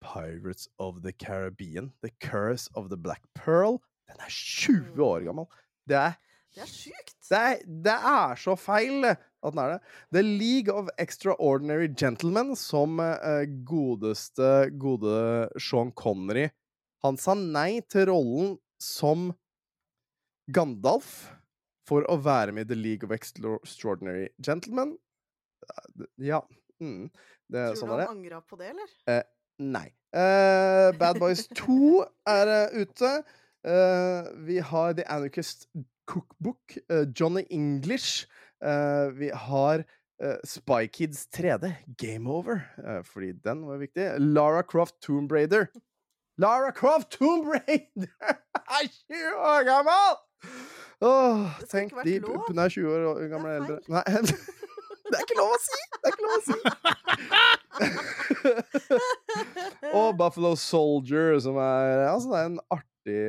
Pirates 0.02 0.68
of 0.78 1.02
the 1.02 1.12
Caribbean, 1.12 1.92
The 2.02 2.10
Curse 2.20 2.70
of 2.74 2.88
the 2.88 2.96
Black 2.96 3.22
Pearl. 3.34 3.76
Den 4.08 4.24
er 4.24 4.32
20 4.32 5.04
år 5.04 5.26
gammel. 5.28 5.46
Det 5.88 5.96
er 5.96 6.12
Det 6.54 6.62
er 6.62 6.68
sjukt! 6.68 7.16
det 7.30 7.84
det 7.84 7.92
er 7.92 8.34
så 8.36 8.52
feil 8.60 9.06
at 9.42 9.54
den 9.54 9.60
er 9.64 9.72
det. 9.74 9.80
The 10.14 10.22
League 10.22 10.72
of 10.74 10.88
Extraordinary 11.02 11.88
Gentlemen, 11.98 12.54
som 12.56 13.00
eh, 13.02 13.44
godeste, 13.68 14.70
gode 14.78 15.48
Sean 15.58 15.90
Connery 15.98 16.48
Han 17.02 17.16
sa 17.18 17.34
nei 17.34 17.80
til 17.90 18.06
rollen 18.12 18.56
som 18.82 19.32
Gandalf 20.52 21.12
for 21.86 22.06
å 22.10 22.16
være 22.22 22.54
med 22.54 22.66
i 22.68 22.74
The 22.74 22.78
League 22.78 23.06
of 23.06 23.14
Extraordinary 23.14 24.28
Gentlemen. 24.42 24.96
Eh, 25.68 26.06
Ja. 26.30 26.42
Mm, 26.82 27.10
det, 27.50 27.62
Tror 27.74 27.76
sånn 27.78 27.88
du 27.90 27.94
er 27.94 28.00
det. 28.00 28.06
han 28.08 28.16
angra 28.18 28.40
på 28.42 28.56
det, 28.58 28.70
eller? 28.72 29.22
Nei. 29.62 29.86
Eh, 30.12 30.90
Bad 30.98 31.18
Boys 31.22 31.44
2 31.54 32.02
er 32.26 32.50
eh, 32.50 32.82
ute. 32.82 33.10
Eh, 33.62 34.30
vi 34.46 34.58
har 34.58 34.94
The 34.98 35.04
Anarchist 35.06 35.68
Cookbook, 36.10 36.74
eh, 36.90 37.04
Johnny 37.14 37.44
English. 37.50 38.26
Eh, 38.62 39.10
vi 39.12 39.30
har 39.30 39.84
eh, 40.22 40.36
Spy 40.44 40.88
Kids 40.88 41.28
3D, 41.34 41.72
Game 41.86 42.30
Over, 42.30 42.60
eh, 42.86 43.02
fordi 43.02 43.32
den 43.32 43.66
var 43.66 43.76
viktig. 43.76 44.12
Lara 44.18 44.62
Croft 44.62 45.00
Tomb 45.00 45.32
Raider. 45.32 45.66
Lara 46.38 46.72
Croft 46.72 47.10
Tomb 47.10 47.46
Raider 47.46 48.08
er 48.78 48.88
20 49.08 49.34
år 49.36 49.64
gammel! 49.64 50.16
Åh, 51.02 51.60
tenk 51.70 51.92
de. 52.04 52.20
Hun 52.22 52.58
er 52.58 52.68
20 52.68 52.94
år 52.94 53.28
gamle 53.32 53.50
eldre. 53.58 53.78
Nei, 53.90 54.02
det 55.10 55.16
er 55.18 55.22
ikke 55.26 55.40
lov 55.40 55.50
å 55.50 55.58
si! 55.60 55.80
Det 55.98 56.06
er 56.06 56.12
ikke 56.14 56.26
lov 56.28 56.36
å 56.36 56.42
si! 56.46 56.58
Og 59.98 60.08
Buffalo 60.18 60.54
Soldier, 60.60 61.40
som 61.42 61.56
er 61.58 62.06
Altså, 62.06 62.28
det 62.30 62.38
er 62.38 62.44
en 62.50 62.60
artig 62.70 63.22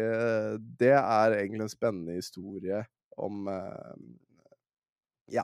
Det 0.80 0.94
er 1.00 1.32
egentlig 1.40 1.64
en 1.66 1.70
spennende 1.72 2.14
historie 2.20 2.80
om 3.18 3.48
Ja. 5.32 5.44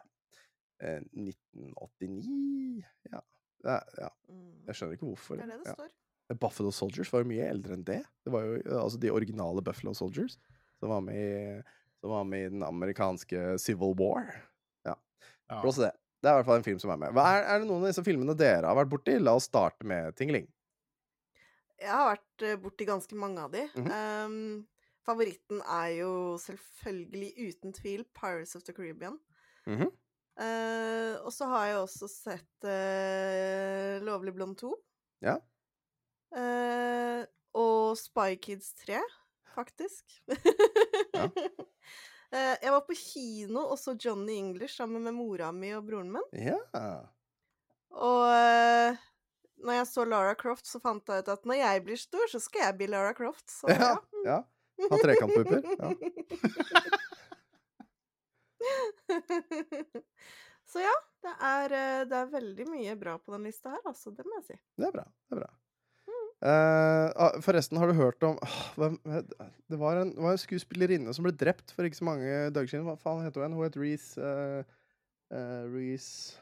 eh, 0.81 1.01
1989 1.13 2.83
Ja. 3.11 3.21
Det 3.59 3.71
er, 3.75 3.83
ja. 3.99 4.09
Mm. 4.29 4.65
Jeg 4.67 4.75
skjønner 4.75 4.95
ikke 4.95 5.09
hvorfor. 5.09 5.35
Det 5.35 5.43
er 5.43 5.51
det 5.51 5.63
det 5.63 5.67
Ja. 5.67 5.73
står. 5.75 5.89
Buffalo 6.39 6.71
Soldiers 6.71 7.09
var 7.11 7.23
jo 7.23 7.29
mye 7.31 7.47
eldre 7.49 7.73
enn 7.73 7.83
det. 7.83 8.03
Det 8.23 8.31
var 8.31 8.45
jo 8.45 8.59
eh, 8.61 8.77
altså 8.83 8.99
de 9.01 9.11
originale 9.11 9.63
Buffalo 9.65 9.93
Soldiers 9.93 10.37
som 10.79 10.89
var 10.93 11.01
med 11.01 11.15
i, 11.17 11.61
som 11.99 12.13
var 12.13 12.23
med 12.23 12.45
i 12.45 12.49
den 12.53 12.63
amerikanske 12.63 13.57
Civil 13.59 13.95
War. 13.99 14.29
Ja. 14.85 14.95
Blås 15.61 15.77
i 15.81 15.87
det. 15.87 15.93
Det 16.21 16.29
er 16.29 16.35
i 16.35 16.39
hvert 16.39 16.45
fall 16.49 16.59
en 16.59 16.67
film 16.67 16.79
som 16.79 16.91
er 16.91 16.99
med. 16.99 17.17
Er, 17.17 17.43
er 17.47 17.59
det 17.59 17.67
noen 17.67 17.83
av 17.83 17.91
disse 17.91 18.03
filmene 18.03 18.35
dere 18.37 18.67
har 18.67 18.75
vært 18.75 18.91
borti? 18.91 19.15
La 19.19 19.35
oss 19.39 19.47
starte 19.49 19.87
med 19.87 20.15
Tingling. 20.19 20.47
Jeg 21.79 21.91
har 21.95 22.09
vært 22.11 22.43
eh, 22.43 22.57
borti 22.59 22.87
ganske 22.87 23.15
mange 23.15 23.39
av 23.43 23.51
de. 23.51 23.63
Mm 23.75 23.85
-hmm. 23.85 24.25
um, 24.25 24.67
favoritten 25.07 25.61
er 25.61 25.87
jo 25.99 26.37
selvfølgelig 26.37 27.31
uten 27.37 27.73
tvil 27.73 28.05
Pirates 28.13 28.55
of 28.55 28.63
the 28.63 28.73
Caribbean. 28.73 29.19
Mhm. 29.69 29.89
uh, 30.41 31.15
og 31.25 31.34
så 31.36 31.49
har 31.51 31.65
jeg 31.69 31.79
også 31.84 32.10
sett 32.10 32.67
uh, 32.67 33.99
Lovlig 34.05 34.34
blond 34.36 34.58
2. 34.60 34.71
Ja. 35.25 35.36
Uh, 36.34 37.23
og 37.60 37.97
Spy 37.99 38.38
Kids 38.41 38.73
3, 38.86 39.01
faktisk. 39.55 40.21
Ja. 40.29 41.29
Jeg 42.29 42.69
var 42.69 42.84
på 42.86 42.93
kino 42.93 43.63
og 43.73 43.79
så 43.82 43.95
Johnny 43.97 44.36
English 44.38 44.77
sammen 44.77 45.01
med 45.01 45.15
mora 45.17 45.47
mi 45.49 45.71
og 45.73 45.88
broren 45.88 46.12
min. 46.13 46.27
Ja. 46.38 46.60
Og 47.89 48.99
når 49.65 49.79
jeg 49.79 49.88
så 49.89 50.05
Lara 50.05 50.36
Croft, 50.38 50.67
så 50.69 50.77
fant 50.84 51.10
jeg 51.10 51.23
ut 51.23 51.32
at 51.34 51.47
når 51.49 51.60
jeg 51.60 51.84
blir 51.88 51.99
stor, 51.99 52.29
så 52.32 52.39
skal 52.43 52.67
jeg 52.67 52.77
bli 52.79 52.88
Lara 52.93 53.15
Croft. 53.17 53.47
Så 53.49 53.67
Ja. 53.73 53.95
ja. 54.25 54.38
ja. 54.79 54.91
Ha 54.93 55.01
trekantpupper. 55.03 55.65
Ja. 55.79 56.99
så 60.72 60.84
ja, 60.84 60.95
det 61.26 61.34
er, 61.52 61.78
eh, 61.80 62.04
det 62.10 62.19
er 62.19 62.34
veldig 62.34 62.67
mye 62.69 62.98
bra 63.00 63.15
på 63.22 63.34
den 63.36 63.48
lista 63.50 63.74
her, 63.74 63.82
altså. 63.89 64.13
Det 64.15 64.26
må 64.28 64.39
jeg 64.41 64.52
si. 64.52 64.60
Det 64.80 64.89
er 64.89 64.95
bra. 64.95 65.06
Det 65.28 65.38
er 65.38 65.43
bra. 65.43 65.52
Eh, 66.39 67.08
ah, 67.19 67.34
forresten, 67.43 67.78
har 67.78 67.91
du 67.91 67.98
hørt 67.98 68.24
om 68.24 68.38
uh, 68.39 68.60
hvem, 68.80 68.93
det, 69.67 69.80
var 69.80 70.00
en, 70.00 70.13
det 70.15 70.24
var 70.24 70.38
en 70.38 70.39
skuespillerinne 70.39 71.12
som 71.15 71.26
ble 71.28 71.34
drept 71.36 71.74
for 71.76 71.84
ikke 71.84 72.00
så 72.00 72.08
mange 72.08 72.36
dager 72.56 72.72
siden. 72.72 72.86
Hva 72.88 72.95
faen 73.00 73.26
heter 73.26 73.43
hun? 73.43 73.58
Hun 73.58 73.67
het 73.67 73.80
Reece 73.80 74.19
uh, 74.19 74.63
Reece 75.74 76.39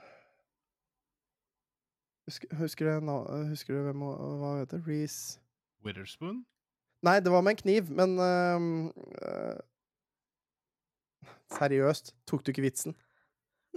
Husker, 2.27 2.51
husker, 2.59 2.85
du, 2.85 3.09
husker 3.47 3.73
du 3.73 3.85
hvem 3.85 4.01
hun 4.03 4.39
Hva 4.41 4.57
heter 4.59 4.81
Reece 4.83 5.39
Witherspoon? 5.85 6.41
Nei, 7.05 7.21
det 7.23 7.31
var 7.31 7.43
med 7.45 7.55
en 7.55 7.61
kniv, 7.61 7.91
men 7.93 8.17
ehm, 8.19 8.71
eh, 9.21 9.59
Seriøst, 11.53 12.15
tok 12.27 12.45
du 12.45 12.51
ikke 12.51 12.65
vitsen? 12.65 12.95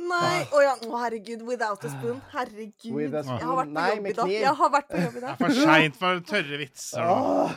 Nei! 0.01 0.45
Å 0.49 0.63
ja, 0.65 0.75
oh, 0.87 0.97
herregud. 1.03 1.43
Without 1.47 1.85
a 1.85 1.91
spoon. 1.93 2.21
Herregud. 2.33 2.93
With 2.95 3.15
a 3.15 3.23
Jeg 3.27 3.47
har 3.47 3.59
vært 3.59 3.71
på 3.71 3.77
Nei, 3.77 3.89
jobb 3.91 4.07
i 4.07 4.15
dag. 4.17 4.33
Jeg 4.33 4.55
har 4.61 4.73
vært 4.73 4.89
på 4.91 5.03
jobb 5.05 5.19
i 5.19 5.21
Det 5.21 5.31
er 5.31 5.41
for 5.43 5.59
seint 5.61 5.99
for 6.01 6.23
tørre 6.31 6.61
vitser. 6.61 7.05
Å, 7.05 7.07
oh, 7.11 7.51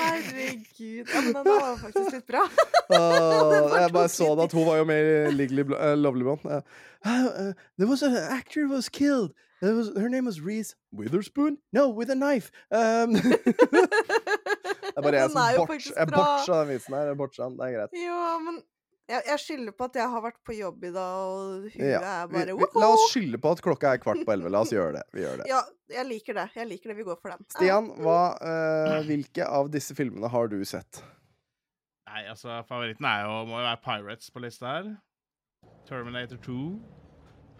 herregud. 0.00 1.06
Ja, 1.06 1.22
men 1.22 1.32
den 1.36 1.48
var 1.48 1.78
faktisk 1.80 2.16
litt 2.18 2.26
bra. 2.28 2.44
åh, 2.96 3.76
jeg 3.80 3.94
bare 3.94 4.12
så 4.12 4.30
det 4.38 4.48
at 4.48 4.56
hun 4.58 4.68
var 4.68 4.82
jo 4.82 4.88
med 4.90 5.10
i 5.10 5.48
eh, 5.62 5.94
Lovely 5.98 6.26
Blonde. 6.26 6.62
Uh, 7.06 7.10
uh, 7.10 7.52
there 7.78 7.88
was 7.88 8.02
an 8.02 8.16
actor 8.16 8.66
who 8.66 8.74
was 8.74 8.88
killed. 8.88 9.32
It 9.62 9.72
was, 9.72 9.88
her 9.96 10.08
name 10.08 10.26
was 10.26 10.40
Reese 10.40 10.74
Witherspoon? 10.92 11.58
No, 11.72 11.88
with 11.88 12.10
a 12.10 12.14
knife. 12.14 12.50
Um, 12.70 13.12
det 13.16 13.32
er 14.96 15.02
bare 15.02 15.16
jeg 15.16 15.30
som 15.30 15.66
botch, 15.66 15.90
jeg 15.96 16.08
botcha 16.12 16.58
den 16.60 16.68
vitsen 16.74 16.94
her. 16.94 17.06
Jeg 17.12 17.16
botcha 17.16 17.44
den, 17.44 17.56
det 17.56 17.68
er 17.68 17.72
greit. 17.78 17.96
Ja, 17.96 18.38
men 18.44 18.60
jeg, 19.08 19.22
jeg 19.30 19.40
skylder 19.40 19.72
på 19.78 19.88
at 19.88 19.96
jeg 19.96 20.12
har 20.12 20.22
vært 20.26 20.38
på 20.44 20.56
jobb 20.58 20.84
i 20.84 20.92
dag, 20.92 21.16
og 21.24 21.70
huet 21.72 21.88
Ja, 21.88 22.00
er 22.02 22.30
bare 22.32 22.56
vi, 22.58 22.68
la 22.76 22.92
oss 22.92 23.06
skylde 23.14 23.40
på 23.40 23.52
at 23.56 23.62
klokka 23.64 23.94
er 23.96 24.02
kvart 24.02 24.20
på 24.28 24.34
elleve. 24.34 24.52
La 24.52 24.60
oss 24.66 24.72
gjøre 24.74 24.98
det. 24.98 25.04
Vi 25.16 25.24
gjør 25.24 25.40
det. 25.40 25.48
Ja, 25.48 25.62
jeg 25.94 26.08
liker 26.10 26.36
det. 26.36 26.46
Jeg 26.58 26.68
liker 26.74 26.92
det. 26.92 26.96
Vi 27.00 27.06
går 27.08 27.20
for 27.22 27.32
den. 27.32 27.46
Stian, 27.56 27.92
hva, 28.04 28.20
uh, 28.36 28.98
hvilke 29.08 29.46
av 29.48 29.70
disse 29.72 29.96
filmene 29.96 30.28
har 30.32 30.52
du 30.52 30.58
sett? 30.68 31.00
Nei, 32.10 32.26
altså, 32.32 32.60
favoritten 32.68 33.08
er 33.08 33.24
jo, 33.24 33.44
må 33.48 33.60
jo 33.60 33.68
være 33.70 33.80
Pirates 33.84 34.28
på 34.34 34.42
lista 34.44 34.74
her. 34.74 34.90
Terminator 35.88 36.36
2. 36.44 36.58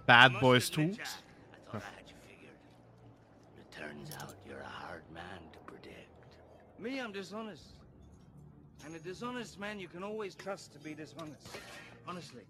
Bad 0.07 0.37
Boys 0.43 0.69
2. 0.71 0.91
I 1.69 1.73
thought 1.73 1.83
I 1.83 1.97
had 1.97 2.09
you 2.09 2.15
figured. 2.29 2.59
It 3.59 3.71
turns 3.73 4.11
out 4.23 4.35
you're 4.47 4.61
a 4.61 4.65
hard 4.65 5.03
man 5.13 5.51
to 5.53 5.59
predict. 5.67 6.37
Me, 6.79 7.01
I'm 7.01 7.13
dishonest. 7.13 7.75
And 8.85 8.95
a 8.95 8.99
dishonest 8.99 9.59
man 9.59 9.81
you 9.81 9.89
can 9.89 10.03
always 10.03 10.35
trust 10.35 10.73
to 10.75 10.79
be 10.79 10.95
dishonest. 10.95 11.49
Honestly. 12.07 12.43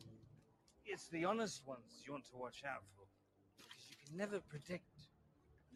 It's 0.84 1.08
the 1.08 1.24
honest 1.24 1.66
ones 1.66 2.02
you 2.04 2.12
want 2.12 2.24
to 2.30 2.36
watch 2.36 2.62
out 2.66 2.82
for. 2.94 3.06
Because 3.56 3.90
you 3.90 3.96
can 4.06 4.16
never 4.18 4.40
predict 4.40 4.84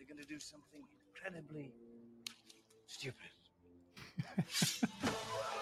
they're 0.01 0.07
going 0.07 0.26
to 0.26 0.26
do 0.26 0.38
something 0.41 0.80
incredibly 1.14 1.72
stupid. 2.86 3.30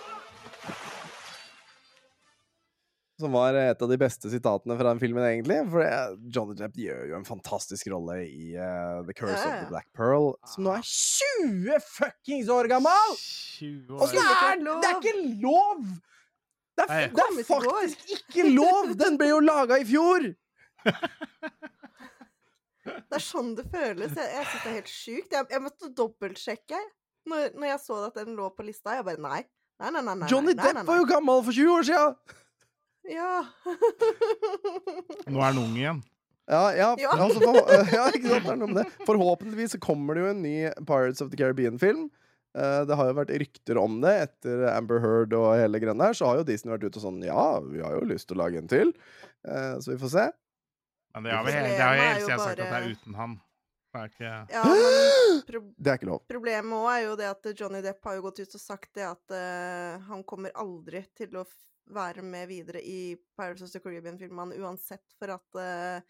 Som 3.19 3.33
var 3.35 3.57
et 3.59 3.81
av 3.83 3.91
de 3.91 3.97
beste 3.99 4.31
sitatene 4.31 4.77
fra 4.79 4.93
den 4.93 5.01
filmen, 5.03 5.25
egentlig. 5.27 5.57
For 5.73 5.83
eh, 5.83 6.13
Johnny 6.35 6.55
Depp 6.59 6.77
gjør 6.79 7.09
jo 7.11 7.17
en 7.19 7.27
fantastisk 7.27 7.89
rolle 7.91 8.21
i 8.29 8.53
uh, 8.55 9.01
The 9.09 9.17
Curse 9.17 9.41
Ja, 9.41 9.49
of 9.57 9.65
the 9.65 9.73
Black 9.73 9.89
Pearl, 9.97 10.29
som 10.47 10.69
nå 10.69 10.77
er 10.77 10.85
20 10.87 11.81
fuckings 11.83 12.53
år 12.55 12.71
gammel! 12.71 13.17
20 13.59 13.97
Og 13.99 14.05
så 14.13 14.23
år. 14.23 14.31
er 14.53 14.63
det 14.63 14.93
er 14.93 15.01
ikke 15.01 15.17
lov! 15.43 15.83
Det 16.79 16.87
er, 16.87 17.09
det 17.11 17.25
er 17.27 17.43
faktisk 17.49 18.15
ikke 18.21 18.47
lov! 18.55 18.95
Den 19.01 19.19
ble 19.19 19.33
jo 19.33 19.43
laga 19.43 19.81
i 19.83 19.89
fjor! 19.89 20.31
Det 22.89 23.19
er 23.19 23.25
sånn 23.25 23.51
det 23.59 23.67
føles. 23.73 24.15
Jeg, 24.15 24.31
jeg 24.33 24.47
syns 24.47 24.63
det 24.63 24.71
er 24.71 24.77
helt 24.79 24.93
sjukt. 24.93 25.35
Jeg, 25.35 25.47
jeg 25.53 25.65
måtte 25.65 25.91
dobbeltsjekke 25.97 26.79
når, 27.29 27.49
når 27.59 27.73
jeg 27.73 27.81
så 27.83 27.99
at 28.07 28.21
den 28.23 28.37
lå 28.39 28.49
på 28.55 28.65
lista. 28.65 28.95
Jeg 28.97 29.05
bare 29.11 29.21
nei. 29.21 29.41
Nei, 29.83 29.91
nei, 29.95 30.03
nei. 30.07 30.15
nei 30.23 30.29
Johnny 30.31 30.55
nei, 30.55 30.63
nei, 30.63 30.69
Depp 30.71 30.79
nei, 30.81 30.87
var 30.89 31.01
jo 31.03 31.09
gammel 31.11 31.43
for 31.47 31.59
20 31.59 31.75
år 31.75 31.89
siden! 31.91 32.39
Ja. 33.09 33.45
Nå 35.29 35.41
er 35.41 35.45
han 35.49 35.61
ung 35.61 35.75
igjen. 35.77 36.01
Ja, 36.49 36.63
ja, 36.73 36.95
Ja. 37.01 37.13
Altså, 37.13 37.41
for, 37.45 37.59
ja 37.99 38.07
ikke 38.15 38.31
sant? 38.31 38.47
Det 38.47 38.55
er 38.55 38.61
noe 38.61 38.71
med 38.73 38.81
det. 38.81 39.07
Forhåpentligvis 39.09 39.77
kommer 39.85 40.17
det 40.17 40.25
jo 40.25 40.31
en 40.33 40.43
ny 40.45 40.57
Pirates 40.89 41.21
of 41.25 41.33
the 41.33 41.41
Caribbean-film. 41.41 42.09
Eh, 42.57 42.81
det 42.89 42.97
har 42.97 43.11
jo 43.11 43.17
vært 43.19 43.35
rykter 43.43 43.81
om 43.81 43.99
det 44.01 44.15
etter 44.25 44.65
Amber 44.73 45.03
Heard 45.05 45.35
og 45.37 45.51
hele 45.61 45.81
greia 45.83 45.97
der. 45.99 46.17
Så 46.17 46.29
har 46.31 46.41
jo 46.41 46.47
Disney 46.49 46.73
vært 46.73 46.89
ute 46.89 47.01
og 47.01 47.05
sånn 47.05 47.21
Ja, 47.27 47.61
vi 47.65 47.83
har 47.85 47.99
jo 47.99 48.07
lyst 48.09 48.31
til 48.31 48.39
å 48.39 48.45
lage 48.45 48.63
en 48.63 48.71
til. 48.71 48.95
Eh, 49.45 49.75
så 49.85 49.93
vi 49.93 49.99
får 50.01 50.15
se. 50.15 50.25
Men 51.19 51.29
det 51.29 51.37
har 51.37 52.01
jo 52.01 52.09
tida 52.25 52.41
sagt 52.41 52.57
at 52.57 52.65
det 52.65 52.81
er 52.81 52.91
uten 52.95 53.19
han. 53.19 53.37
Det 53.89 54.01
er 54.03 54.11
ikke 54.13 54.33
ja 54.53 54.63
men 54.69 55.39
Det 55.81 55.91
er 55.91 55.97
ikke 55.97 56.09
lov. 56.11 56.21
problemet 56.29 56.77
òg 56.77 56.89
er 56.93 57.05
jo 57.07 57.15
det 57.17 57.29
at 57.31 57.47
Johnny 57.57 57.81
Depp 57.83 58.05
har 58.05 58.19
jo 58.19 58.25
gått 58.27 58.43
ut 58.45 58.57
og 58.59 58.61
sagt 58.61 58.91
det 58.99 59.07
at 59.09 59.33
uh, 59.33 59.97
han 60.11 60.21
kommer 60.29 60.53
aldri 60.61 61.01
til 61.17 61.39
å 61.41 61.45
være 61.95 62.23
med 62.27 62.49
videre 62.51 62.83
i 62.85 63.15
Pirates 63.39 63.63
of 63.67 63.73
the 63.73 63.81
Caribbean-filmene 63.81 64.59
uansett, 64.63 65.05
for 65.19 65.33
at 65.37 65.59
uh, 65.61 66.01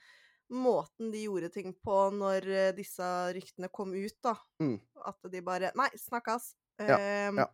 måten 0.55 1.11
de 1.13 1.25
gjorde 1.27 1.51
ting 1.55 1.75
på 1.85 1.99
når 2.17 2.47
uh, 2.49 2.71
disse 2.77 3.09
ryktene 3.37 3.71
kom 3.73 3.93
ut, 3.97 4.17
da 4.25 4.37
Mm. 4.63 4.79
At 5.07 5.31
de 5.31 5.41
bare 5.45 5.71
Nei, 5.79 5.91
snakkes. 5.97 6.55
Ja, 6.79 6.95
Ehm, 6.99 7.39
ja. 7.43 7.47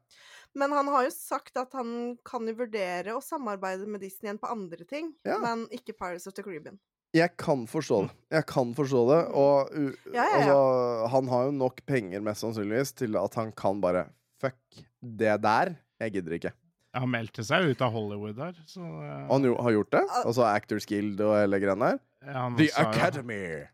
Men 0.54 0.72
han 0.76 0.88
har 0.92 1.06
jo 1.06 1.10
sagt 1.10 1.56
at 1.56 1.72
han 1.72 2.16
kan 2.28 2.44
jo 2.46 2.52
vurdere 2.58 3.14
å 3.16 3.22
samarbeide 3.24 3.86
med 3.88 4.02
Disney 4.04 4.28
igjen 4.28 4.40
på 4.42 4.50
andre 4.52 4.84
ting, 4.84 5.14
Ja. 5.24 5.38
men 5.40 5.64
ikke 5.72 5.94
Pirates 5.96 6.26
of 6.28 6.34
the 6.36 6.42
Caribbean. 6.44 6.78
Jeg 7.14 7.36
kan 7.38 7.64
forstå 7.70 8.02
det. 8.08 8.10
Jeg 8.34 8.46
kan 8.50 8.74
forstå 8.74 9.00
det. 9.08 9.20
Og 9.38 9.70
ja, 10.12 10.24
ja. 10.24 10.38
Altså, 10.40 11.08
han 11.14 11.28
har 11.28 11.44
jo 11.46 11.52
nok 11.52 11.80
penger, 11.86 12.20
mest 12.20 12.42
sannsynligvis, 12.42 12.92
til 12.98 13.16
at 13.16 13.34
han 13.34 13.52
kan 13.52 13.80
bare 13.80 14.08
Fuck 14.42 14.82
det 15.00 15.40
der. 15.40 15.76
Jeg 16.00 16.12
gidder 16.12 16.32
ikke. 16.36 16.52
Han 16.94 17.10
meldte 17.10 17.42
seg 17.46 17.66
ut 17.72 17.80
av 17.82 17.90
Hollywood 17.94 18.36
der, 18.38 18.58
så 18.70 18.80
uh... 18.80 19.24
Han 19.30 19.46
jo, 19.46 19.54
har 19.66 19.74
gjort 19.74 19.90
det. 19.96 20.02
Altså 20.20 20.44
Actors 20.46 20.86
Guild 20.86 21.22
og 21.24 21.34
hele 21.34 21.58
greia 21.62 21.74
der. 21.80 21.98
Ja, 22.24 22.44
The 22.58 22.68
Academy! 22.80 23.40
jo, 23.42 23.64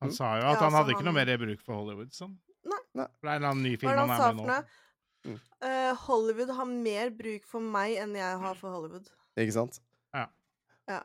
han 0.00 0.14
sa 0.16 0.36
jo 0.38 0.44
Ja, 0.44 0.52
at 0.54 0.62
han 0.62 0.70
altså, 0.70 0.78
hadde 0.78 0.94
ikke 0.94 1.06
noe 1.08 1.16
mer 1.16 1.28
mer 1.28 1.40
bruk 1.42 1.64
for 1.66 1.80
Hollywood. 1.80 2.12
Sånn. 2.16 2.36
Nei. 2.70 2.80
Nei. 2.96 3.06
Det 3.10 3.28
er 3.28 3.32
en 3.32 3.36
eller 3.36 3.50
annen 3.50 3.66
ny 3.66 3.74
film 3.80 3.90
han 3.90 3.98
han 4.00 4.12
er 4.14 4.38
med 4.38 4.44
i 4.44 4.48
nå. 4.48 4.60
Mm. 5.20 5.38
Uh, 5.60 5.90
Hollywood 6.06 6.52
har 6.56 6.68
mer 6.70 7.10
bruk 7.12 7.48
for 7.48 7.72
meg 7.76 7.98
enn 8.00 8.14
jeg 8.16 8.42
har 8.44 8.60
for 8.60 8.72
Hollywood. 8.72 9.10
Ikke 9.40 9.56
sant? 9.58 9.80
Ja. 10.16 10.28
Ja. 10.88 11.02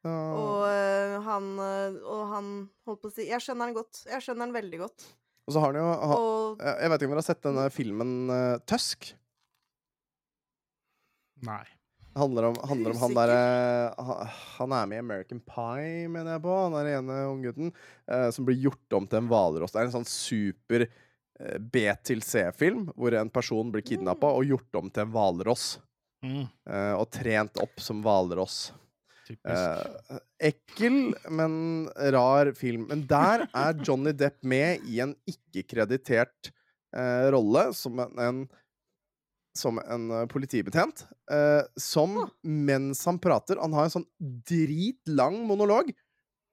Uh... 0.00 0.10
Og 0.10 0.62
uh, 0.64 1.18
han 1.26 1.48
Og 1.60 2.20
han 2.30 2.46
holdt 2.88 3.02
på 3.02 3.10
å 3.10 3.12
si 3.12 3.26
Jeg 3.28 3.44
skjønner 3.44 3.68
han 3.68 3.76
godt. 3.76 4.00
Jeg 4.08 4.24
skjønner 4.24 4.46
han 4.46 4.54
veldig 4.56 4.80
godt. 4.80 5.04
Og 5.44 5.52
så 5.52 5.60
har 5.60 5.74
han 5.74 5.80
jo 5.82 5.90
ha, 5.90 6.16
Og 6.16 6.62
Jeg 6.64 6.92
vet 6.92 7.02
ikke 7.02 7.10
om 7.10 7.12
dere 7.12 7.20
har 7.20 7.28
sett 7.28 7.44
denne 7.44 7.66
filmen 7.74 8.14
uh, 8.32 8.56
Tusk? 8.70 9.10
Nei. 11.46 11.64
Handler 12.18 12.48
om, 12.48 12.56
handler 12.66 12.90
om 12.90 12.98
han 13.04 13.12
derre 13.14 13.42
Han 14.58 14.72
er 14.74 14.88
med 14.90 14.96
i 14.96 15.02
American 15.04 15.40
Pie, 15.46 16.08
mener 16.10 16.34
jeg 16.34 16.42
på. 16.42 16.56
Han 16.64 16.74
er 16.80 16.88
den 16.88 16.96
ene 17.04 17.18
unggutten 17.30 17.70
eh, 17.70 18.26
som 18.34 18.48
blir 18.48 18.58
gjort 18.64 18.98
om 18.98 19.06
til 19.06 19.22
en 19.22 19.30
hvalross. 19.30 19.74
Det 19.74 19.82
er 19.82 19.88
en 19.88 19.94
sånn 19.94 20.10
super 20.10 20.86
eh, 20.88 21.60
B-til-C-film 21.60 22.88
hvor 22.96 23.14
en 23.14 23.30
person 23.30 23.70
blir 23.70 23.86
kidnappa 23.86 24.32
og 24.34 24.50
gjort 24.50 24.82
om 24.82 24.90
til 24.90 25.06
en 25.06 25.14
hvalross. 25.14 25.70
Mm, 26.26 26.42
eh, 26.44 26.94
og 26.98 27.06
trent 27.14 27.62
opp 27.62 27.80
som 27.80 28.02
hvalross. 28.04 28.72
Eh, 29.30 30.18
ekkel, 30.50 31.14
men 31.30 31.54
rar 32.12 32.50
film. 32.58 32.88
Men 32.90 33.04
der 33.08 33.46
er 33.46 33.84
Johnny 33.86 34.12
Depp 34.16 34.42
med 34.42 34.82
i 34.90 34.98
en 35.04 35.14
ikke-kreditert 35.30 36.50
eh, 36.96 37.30
rolle 37.30 37.68
som 37.76 38.02
en, 38.02 38.18
en 38.18 38.42
som 39.56 39.78
en 39.82 40.10
eh, 40.14 40.26
politibetjent, 40.30 41.04
eh, 41.32 41.62
som 41.80 42.16
mens 42.46 43.02
han 43.08 43.18
prater 43.22 43.58
Han 43.62 43.74
har 43.74 43.88
en 43.88 43.94
sånn 43.98 44.06
dritlang 44.46 45.40
monolog, 45.48 45.90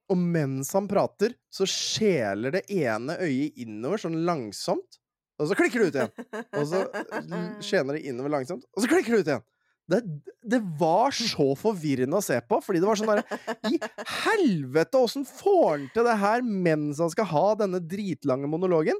og 0.08 0.16
mens 0.18 0.70
han 0.72 0.88
prater, 0.88 1.34
så 1.52 1.66
skjeler 1.68 2.54
det 2.58 2.64
ene 2.72 3.18
øyet 3.20 3.58
innover 3.60 4.00
sånn 4.00 4.16
langsomt, 4.24 4.98
og 5.38 5.50
så 5.50 5.54
klikker 5.58 5.84
det 5.84 5.88
ut 5.90 5.98
igjen. 6.00 6.42
Og 6.58 6.64
så 6.70 6.80
l- 7.20 7.36
skjener 7.66 7.98
det 7.98 8.06
innover 8.08 8.32
langsomt, 8.38 8.64
og 8.74 8.82
så 8.82 8.88
klikker 8.90 9.14
det 9.14 9.20
ut 9.20 9.30
igjen. 9.34 9.44
Det, 9.88 9.98
det 10.44 10.58
var 10.80 11.14
så 11.16 11.46
forvirrende 11.56 12.18
å 12.18 12.24
se 12.24 12.36
på, 12.44 12.58
fordi 12.60 12.80
det 12.82 12.88
var 12.90 12.98
sånn 13.00 13.08
derre 13.08 13.38
I 13.70 13.78
helvete, 14.26 15.00
åssen 15.00 15.24
får 15.28 15.62
han 15.70 15.86
til 15.94 16.04
det 16.08 16.16
her 16.20 16.42
mens 16.44 17.00
han 17.00 17.12
skal 17.14 17.28
ha 17.30 17.44
denne 17.62 17.80
dritlange 17.80 18.50
monologen? 18.52 18.98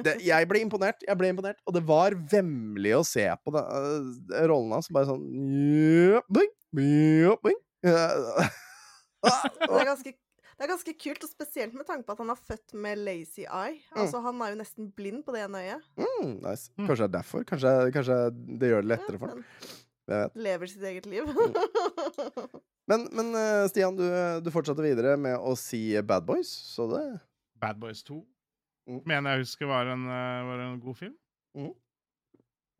Det, 0.00 0.16
jeg 0.24 0.48
ble 0.50 0.62
imponert, 0.64 1.02
jeg 1.06 1.18
ble 1.18 1.30
imponert, 1.32 1.60
og 1.68 1.74
det 1.76 1.82
var 1.86 2.16
vemmelig 2.32 2.94
å 2.96 3.04
se 3.06 3.26
på 3.44 3.52
det, 3.54 3.62
uh, 3.62 4.40
rollen 4.50 4.74
hans. 4.76 4.88
Bare 4.94 5.10
sånn 5.10 5.26
ja, 6.14 6.22
bing. 6.32 6.50
ja, 6.80 7.36
boing. 7.42 7.60
det 7.84 7.94
er 9.82 9.88
ganske 9.88 10.16
det 10.60 10.66
er 10.66 10.74
ganske 10.74 10.92
kult, 11.00 11.22
og 11.24 11.30
spesielt 11.30 11.72
med 11.72 11.86
tanke 11.88 12.04
på 12.04 12.12
at 12.12 12.18
han 12.20 12.30
er 12.34 12.36
født 12.36 12.74
med 12.84 13.00
lazy 13.00 13.46
eye. 13.46 13.78
Altså, 13.96 14.20
Han 14.20 14.42
er 14.44 14.50
jo 14.52 14.58
nesten 14.58 14.90
blind 14.92 15.22
på 15.24 15.32
det 15.32 15.46
ene 15.46 15.62
øyet. 15.64 15.86
Mm, 15.96 16.34
nice. 16.42 16.68
Mm. 16.76 16.84
Kanskje 16.84 16.98
det 17.00 17.06
er 17.06 17.14
derfor? 17.14 17.46
Kanskje, 17.48 17.72
kanskje 17.94 18.18
det 18.60 18.68
gjør 18.68 18.84
det 18.84 18.90
lettere 18.90 19.20
for 19.22 19.32
ham? 19.32 19.40
Lever 20.36 20.68
sitt 20.68 20.84
eget 20.84 21.08
liv. 21.08 21.24
Men, 22.90 23.04
men 23.14 23.28
øh, 23.38 23.68
Stian, 23.70 23.94
du, 23.94 24.02
du 24.42 24.48
fortsatte 24.50 24.82
videre 24.82 25.12
med 25.20 25.36
å 25.38 25.52
si 25.54 25.78
Bad 26.02 26.24
Boys, 26.26 26.48
så 26.74 26.88
det 26.90 27.04
Bad 27.62 27.78
Boys 27.78 28.00
2 28.02 28.16
Mm. 28.90 29.00
mener 29.06 29.36
jeg 29.36 29.46
husker 29.46 29.70
var 29.70 29.90
en, 29.92 30.04
eh, 30.10 30.42
var 30.50 30.64
en 30.66 30.78
god 30.82 30.98
film. 30.98 31.16
Mm. 31.58 31.72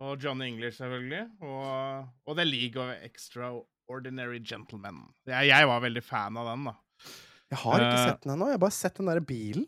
Og 0.01 0.23
Johnny 0.25 0.49
English, 0.49 0.81
selvfølgelig. 0.81 1.27
Og, 1.45 2.07
og 2.27 2.39
The 2.39 2.47
League 2.47 2.81
of 2.81 2.93
Extraordinary 3.05 4.41
Gentlemen. 4.43 5.05
Jeg, 5.29 5.51
jeg 5.53 5.69
var 5.69 5.85
veldig 5.85 6.03
fan 6.03 6.39
av 6.41 6.49
den, 6.55 6.71
da. 6.71 6.77
Jeg 7.51 7.61
har 7.65 7.83
ikke 7.83 7.99
uh, 7.99 8.07
sett 8.09 8.25
den 8.25 8.35
ennå. 8.35 8.49
Jeg 8.49 8.57
har 8.57 8.63
bare 8.63 8.77
sett 8.79 8.99
den 9.01 9.11
derre 9.11 9.25
bilen. 9.27 9.67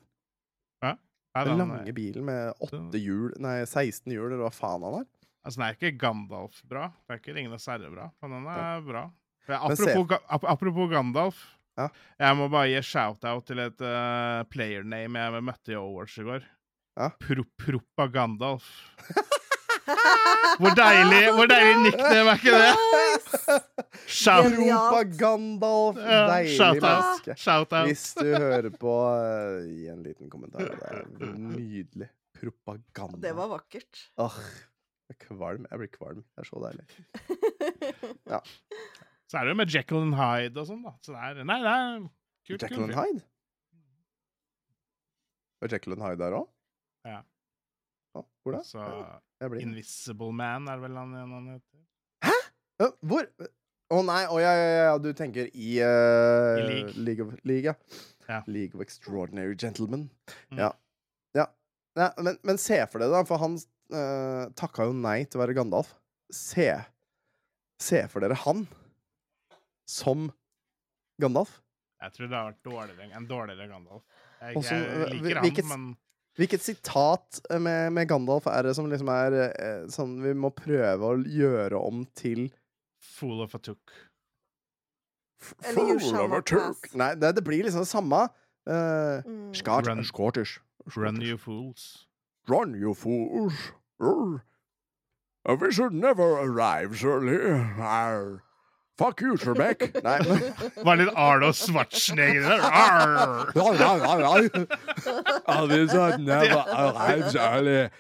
Ja, 1.33 1.47
Den 1.47 1.57
den, 1.57 1.71
lange 1.73 1.93
bilen 1.97 2.27
med 2.29 2.59
åtte 2.61 3.01
hjul 3.01 3.33
Nei, 3.41 3.63
16 3.65 4.13
hjul, 4.13 4.27
eller 4.27 4.43
hva 4.45 4.51
faen 4.53 4.83
han 4.85 4.99
har. 4.99 5.07
altså, 5.41 5.57
den 5.57 5.65
er 5.65 5.79
ikke 5.79 5.93
Gandalf 6.01 6.59
bra. 6.69 6.91
Det 7.07 7.15
er 7.15 7.23
ikke 7.23 7.37
Ringenes 7.39 7.69
herre 7.73 7.89
bra, 7.93 8.11
men 8.21 8.35
den 8.37 8.49
er 8.53 8.85
bra. 8.85 9.05
Apropos, 9.49 10.19
apropos 10.29 10.91
Gandalf. 10.93 11.41
Ja. 11.81 11.87
Jeg 12.21 12.37
må 12.37 12.49
bare 12.53 12.69
gi 12.69 12.81
shout-out 12.85 13.47
til 13.49 13.63
et 13.65 13.81
uh, 13.81 14.43
player 14.53 14.85
name 14.85 15.19
jeg 15.23 15.45
møtte 15.47 15.73
i 15.73 15.79
Overwatch 15.79 16.19
i 16.21 16.27
går. 16.27 16.43
Ja. 17.01 17.09
Pro 17.23 17.45
Propagandalf. 17.63 18.67
Hvor 20.61 20.75
deilig 20.77 21.23
hvor 21.35 21.49
deilig 21.51 21.79
nickname 21.87 22.33
er 22.33 22.39
ikke 22.39 22.53
det? 22.61 23.57
Shout, 24.07 24.45
Genialt. 24.53 24.69
Europa 24.69 25.01
Gandalf, 25.19 25.97
Ja, 25.99 26.19
deilig 26.29 26.53
shout 26.59 26.79
menneske. 26.85 27.37
shout 27.41 27.73
out. 27.73 27.87
Hvis 27.89 28.05
du 28.19 28.29
hører 28.29 28.69
på, 28.77 28.93
uh, 28.93 29.65
gi 29.67 29.89
en 29.91 30.03
liten 30.05 30.31
kommentar. 30.31 30.69
Det 30.69 30.93
er 30.93 31.33
nydelig. 31.41 32.11
Propaganda. 32.37 33.19
Det 33.25 33.33
var 33.39 33.51
vakkert. 33.57 34.05
Åh, 34.23 34.39
jeg 35.11 35.17
er 35.17 35.21
kvalm. 35.27 35.67
Jeg 35.71 35.83
blir 35.83 35.93
kvalm. 35.97 36.23
Det 36.37 36.45
er 36.45 36.51
så 36.53 36.63
deilig. 36.69 36.87
Så 39.33 39.39
er 39.41 39.47
det 39.49 39.55
jo 39.55 39.57
med 39.63 39.71
Jekyll 39.73 40.03
and 40.05 40.17
Hyde 40.19 40.61
og 40.61 40.67
sånn, 40.69 40.83
da. 40.85 40.91
Så 41.01 41.15
det 41.15 41.21
er, 41.25 41.39
nei, 41.49 41.55
det 41.65 41.71
er 41.73 41.93
kult. 42.03 42.65
Jekyll 42.67 42.83
and 42.85 42.97
Hyde? 42.99 43.23
Var 45.63 45.73
Jekyll 45.73 45.95
and 45.97 46.05
Hyde 46.05 46.19
der 46.21 46.37
òg? 46.37 46.51
Ja. 47.09 47.23
hvor 48.13 48.59
da? 48.59 48.61
Så 48.69 48.83
Jeg 49.41 49.63
Invisible 49.65 50.29
Man 50.37 50.69
er 50.69 50.83
vel 50.83 50.99
han, 51.01 51.15
han 51.17 51.47
heter. 51.49 51.81
Hæ?! 52.27 52.35
Hvor? 53.09 53.31
Å 53.93 54.03
nei, 54.05 54.19
å 54.29 54.37
ja, 54.43 54.51
ja, 54.53 54.69
ja, 54.91 54.93
du 55.01 55.09
tenker 55.17 55.49
i, 55.49 55.71
uh, 55.81 56.61
I 56.61 56.69
League. 56.69 56.93
League 57.09 57.25
of 57.25 57.33
League, 57.49 57.73
ja. 57.73 58.43
League 58.53 58.77
of 58.77 58.85
Extraordinary 58.85 59.57
Gentlemen. 59.57 60.11
Mm. 60.53 60.61
Ja. 60.61 60.71
ja. 61.41 61.49
ja 61.97 62.11
men, 62.21 62.37
men 62.45 62.61
se 62.61 62.83
for 62.93 63.01
deg, 63.01 63.17
da, 63.17 63.25
for 63.29 63.41
han 63.41 63.57
uh, 63.57 64.53
takka 64.61 64.91
jo 64.91 64.95
nei 65.01 65.23
til 65.25 65.41
å 65.41 65.47
være 65.47 65.57
Gandalf. 65.57 65.97
Se 66.29 66.69
Se 67.83 68.05
for 68.13 68.23
dere 68.23 68.37
han 68.45 68.67
som 69.89 70.31
Gandalf. 71.21 71.59
Jeg 72.03 72.13
tror 72.17 72.27
det 72.29 72.37
har 72.37 72.49
vært 72.53 72.65
dårligere, 72.67 73.11
en 73.17 73.27
dårligere 73.31 73.69
Gandalf. 73.71 74.03
Jeg, 74.41 74.57
Også, 74.57 74.75
jeg 74.75 74.89
øh, 74.89 75.11
liker 75.23 75.41
hvilket- 75.41 75.69
han, 75.71 75.81
men 75.81 75.97
Hvilket 76.35 76.63
sitat 76.65 77.41
med, 77.61 77.91
med 77.93 78.09
Gandalf 78.09 78.47
er 78.49 78.63
det 78.63 78.73
som 78.75 78.87
liksom 78.89 79.09
er 79.13 79.35
eh, 79.53 79.83
sånn 79.93 80.15
vi 80.25 80.33
må 80.33 80.49
prøve 80.57 81.11
å 81.13 81.19
gjøre 81.29 81.77
om 81.77 82.07
til 82.17 82.47
Fool 83.05 83.43
of 83.45 83.55
a 83.55 83.59
Took. 83.59 83.93
Fool 85.43 85.91
of 86.23 86.33
a 86.33 86.41
took. 86.41 86.89
Nei, 86.95 87.15
det, 87.21 87.35
det 87.37 87.45
blir 87.45 87.63
liksom 87.67 87.83
det 87.85 87.91
samme. 87.91 88.29
Uh, 88.65 89.21
Mm. 89.27 89.53
Skart, 89.55 89.87
Run. 89.87 90.05
Scottish. 90.05 90.61
Run 90.97 91.21
you 91.21 91.37
fools. 91.37 92.07
Run, 92.49 92.75
you 92.81 92.95
fools. 92.95 93.73
Urr. 94.01 94.41
We 95.61 95.73
should 95.73 95.93
never 95.93 96.39
arrive 96.39 96.95
early. 97.05 97.37
Arr. 97.79 98.41
Fuck 98.99 99.21
you, 99.23 99.37
Sherbeck! 99.37 99.95
Nei, 100.05 100.19
men 100.29 100.43
Var 100.85 100.97
litt 101.01 101.13
Arlo 101.17 101.53
Schwarzenegger 101.53 102.43
der. 102.43 102.61
Arr! 102.61 103.53
Det 103.55 103.63
det. 107.65 107.91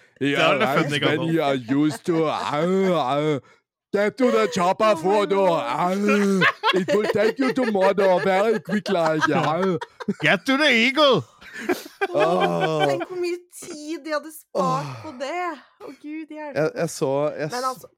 Get 3.92 4.16
to 4.16 4.30
the 4.30 4.48
chopper. 4.54 4.94
Au. 5.04 6.42
It 6.74 6.88
will 6.94 7.08
take 7.12 7.38
you 7.38 7.52
to 7.52 7.62
Mordor 7.72 8.24
very 8.24 8.58
quick, 8.60 8.88
like. 8.88 9.20
Get 10.22 10.46
to 10.46 10.56
the 10.56 10.70
eagle! 10.70 11.24
Åh. 12.14 12.86
Tenk 12.88 13.04
hvor 13.08 13.18
mye 13.20 13.38
tid 13.52 14.04
de 14.04 14.14
hadde 14.14 14.32
spart 14.32 15.02
på 15.02 15.12
det! 15.20 15.48
Å, 15.84 15.90
gud 16.00 16.32
jeg, 16.32 16.38
hjelpe. 16.38 16.70
jeg 16.80 16.90
så 16.90 17.10
jeg, 17.36 17.50
Men 17.52 17.66
altså, 17.68 17.90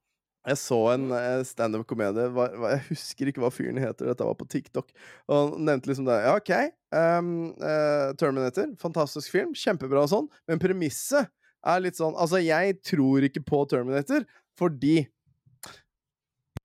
Jeg 0.45 0.61
så 0.61 0.79
en 0.93 1.07
eh, 1.17 1.43
standup-komedie 1.49 2.27
Jeg 2.29 2.81
husker 2.91 3.31
ikke 3.31 3.41
hva 3.41 3.51
fyren 3.55 3.81
heter. 3.81 4.11
Dette 4.11 4.27
var 4.29 4.37
på 4.37 4.49
TikTok. 4.53 4.91
Og 5.31 5.39
han 5.39 5.65
nevnte 5.71 5.89
liksom 5.89 6.09
det. 6.09 6.19
Ja, 6.27 6.35
OK. 6.37 6.53
Um, 6.95 7.31
uh, 7.63 8.13
Terminator. 8.21 8.69
Fantastisk 8.83 9.33
film. 9.33 9.55
Kjempebra 9.57 10.05
og 10.05 10.13
sånn. 10.13 10.29
Men 10.51 10.61
premisset 10.63 11.33
er 11.65 11.81
litt 11.81 11.99
sånn 11.99 12.17
Altså, 12.21 12.43
jeg 12.45 12.79
tror 12.85 13.25
ikke 13.25 13.45
på 13.47 13.65
Terminator 13.71 14.27
fordi 14.59 15.07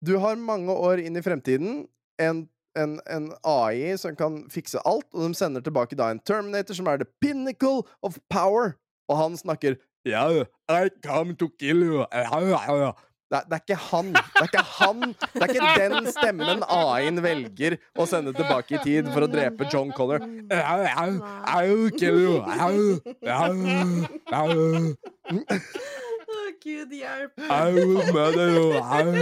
du 0.05 0.13
har 0.21 0.37
mange 0.39 0.71
år 0.71 1.01
inn 1.01 1.17
i 1.17 1.23
fremtiden 1.23 1.81
en, 2.21 2.43
en, 2.77 2.99
en 3.09 3.25
AI 3.47 3.95
som 3.99 4.15
kan 4.15 4.43
fikse 4.53 4.79
alt, 4.87 5.07
og 5.11 5.25
de 5.25 5.39
sender 5.39 5.63
tilbake 5.65 5.97
da 5.99 6.11
en 6.13 6.21
Terminator 6.21 6.77
som 6.77 6.87
er 6.87 7.01
the 7.01 7.07
pinnacle 7.23 7.81
of 8.05 8.19
power, 8.31 8.77
og 9.09 9.19
han 9.19 9.39
snakker 9.39 9.79
Yeah, 10.07 10.45
I 10.69 10.89
come 11.03 11.35
to 11.35 11.49
kill 11.59 11.83
you. 11.83 12.05
Det 13.29 13.37
er, 13.37 13.43
det 13.45 13.53
er 13.53 13.61
ikke 13.61 13.75
han. 13.83 14.07
Det 14.15 14.41
er 14.41 14.47
ikke 14.47 14.63
han. 14.73 15.01
Det 15.21 15.41
er 15.45 15.51
ikke 15.53 15.89
den 15.93 16.07
stemmen 16.09 16.63
AI-en 16.65 17.21
velger 17.21 17.75
å 17.93 18.07
sende 18.09 18.33
tilbake 18.33 18.79
i 18.79 18.81
tid 18.81 19.09
for 19.13 19.27
å 19.27 19.29
drepe 19.29 19.67
John 19.69 19.91
Connor. 19.93 20.25
Å, 26.29 26.41
gud 26.63 26.91
hjelp. 26.93 27.37
I 27.45 27.71
will 27.73 28.01
murder. 28.13 28.49
Au. 28.81 29.13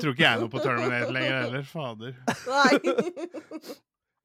Tror 0.00 0.12
ikke 0.14 0.26
jeg 0.26 0.40
noe 0.44 0.50
på 0.52 0.62
Terminator 0.62 1.14
lenger 1.14 1.36
heller. 1.42 1.62
Fader. 1.66 2.12
Nei. 2.46 3.80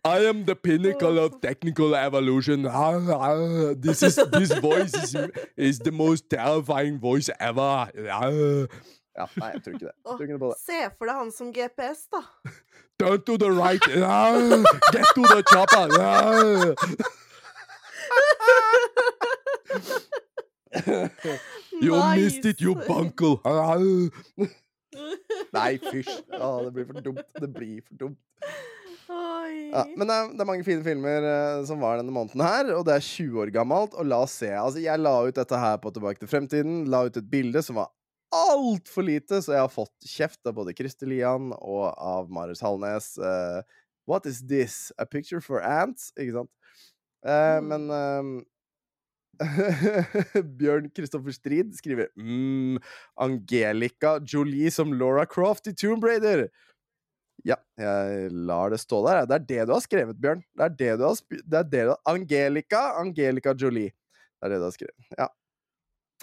I 0.06 0.20
am 0.26 0.46
the 0.46 0.56
pinnacle 0.56 1.18
of 1.18 1.34
oh. 1.34 1.40
technical 1.40 1.96
evolution. 1.96 2.68
Au, 2.68 3.12
au. 3.12 3.74
This 3.74 4.04
is 4.04 4.16
this 4.32 4.54
voice 4.68 4.94
is, 4.94 5.16
is 5.58 5.80
the 5.80 5.92
most 5.92 6.30
terrifying 6.30 7.00
voice 7.00 7.30
ever. 7.40 7.62
Au. 7.62 8.68
Ja, 9.18 9.26
nei, 9.40 9.48
jeg 9.54 9.64
tror 9.64 9.74
ikke 9.74 9.86
det. 9.86 9.96
Jeg 9.96 10.06
tror 10.06 10.22
ikke 10.22 10.34
noe 10.34 10.40
på 10.40 10.50
det. 10.52 10.56
Er 10.60 10.62
se 10.66 10.80
for 10.98 11.06
deg 11.10 11.16
han 11.22 11.32
som 11.32 11.48
GPS, 11.56 12.00
da. 12.14 12.22
Turn 13.00 13.22
to 13.26 13.38
the 13.38 13.50
right. 13.50 13.82
Au. 13.98 14.62
Get 14.94 15.06
to 15.16 15.24
the 15.24 15.42
chopper. 15.50 15.88
Au. 15.98 16.76
You 21.82 21.96
missed 22.16 22.46
it, 22.46 22.62
you 22.62 22.76
Nice. 22.76 22.88
bunkle. 22.88 23.40
Au. 23.44 24.10
Nei, 25.56 25.80
fysj. 25.82 26.12
Å, 26.36 26.64
det 26.68 26.72
blir 26.76 26.86
for 26.92 27.02
dumt. 27.02 27.26
Det 27.42 27.50
blir 27.54 27.82
for 27.88 27.96
dumt. 28.06 28.20
Ja, 29.76 29.84
men 29.92 30.08
det 30.08 30.16
er, 30.16 30.30
det 30.32 30.44
er 30.44 30.48
mange 30.48 30.66
fine 30.68 30.84
filmer 30.86 31.26
uh, 31.28 31.64
som 31.68 31.82
var 31.84 32.00
denne 32.00 32.14
måneden 32.16 32.44
her, 32.46 32.70
og 32.78 32.86
det 32.88 32.96
er 32.96 33.04
20 33.04 33.42
år 33.44 33.52
gammelt. 33.56 33.96
Og 34.00 34.08
la 34.08 34.22
oss 34.24 34.38
se. 34.40 34.52
Altså, 34.56 34.80
jeg 34.84 35.02
la 35.02 35.16
ut 35.26 35.36
dette 35.36 35.60
her 35.60 35.80
på 35.84 35.92
Tilbake 35.96 36.22
til 36.22 36.32
fremtiden. 36.32 36.84
La 36.92 37.06
ut 37.08 37.20
et 37.20 37.32
bilde 37.32 37.64
som 37.66 37.82
var 37.82 37.92
altfor 38.36 39.06
lite, 39.08 39.40
så 39.44 39.56
jeg 39.56 39.64
har 39.64 39.72
fått 39.72 40.08
kjeft 40.10 40.48
av 40.48 40.56
både 40.58 40.74
Christer 40.76 41.08
Lian 41.08 41.52
og 41.60 41.90
av 41.92 42.32
Marius 42.34 42.64
Hallnes. 42.66 43.14
Uh, 43.20 43.62
What 44.06 44.26
is 44.26 44.42
this? 44.48 44.92
A 44.98 45.06
picture 45.06 45.42
for 45.42 45.62
ants? 45.66 46.12
Ikke 46.18 46.42
sant? 46.42 46.52
Uh, 47.26 47.58
Mm. 47.58 47.72
Men 47.72 47.90
um, 47.90 48.46
Bjørn 50.60 50.92
Kristoffer 50.96 51.34
Strid 51.34 51.74
skriver 51.76 52.12
mm, 52.16 52.78
Angelica 53.20 54.20
Jolie 54.22 54.72
som 54.72 54.94
Laura 54.94 55.26
Croft 55.26 55.68
i 55.68 55.74
Tomb 55.74 56.06
Raider. 56.06 56.46
Ja, 57.46 57.60
jeg 57.78 58.32
lar 58.34 58.72
det 58.74 58.80
stå 58.82 59.04
der. 59.06 59.28
Det 59.30 59.36
er 59.36 59.44
det 59.50 59.66
du 59.70 59.74
har 59.76 59.82
skrevet, 59.84 60.18
Bjørn. 60.18 60.40
Det 60.58 60.66
er 60.66 60.78
det 60.80 60.94
du 60.98 61.04
har 61.06 61.20
det 61.30 61.58
er 61.60 61.68
det 61.70 61.84
du 61.92 61.94
Angelica 62.10 62.80
Angelica 62.98 63.54
Jolie. 63.54 63.92
Det 63.94 64.48
er 64.48 64.56
det 64.56 64.62
du 64.64 64.66
har 64.66 64.74
skrevet. 64.74 65.10
Ja. 65.20 65.28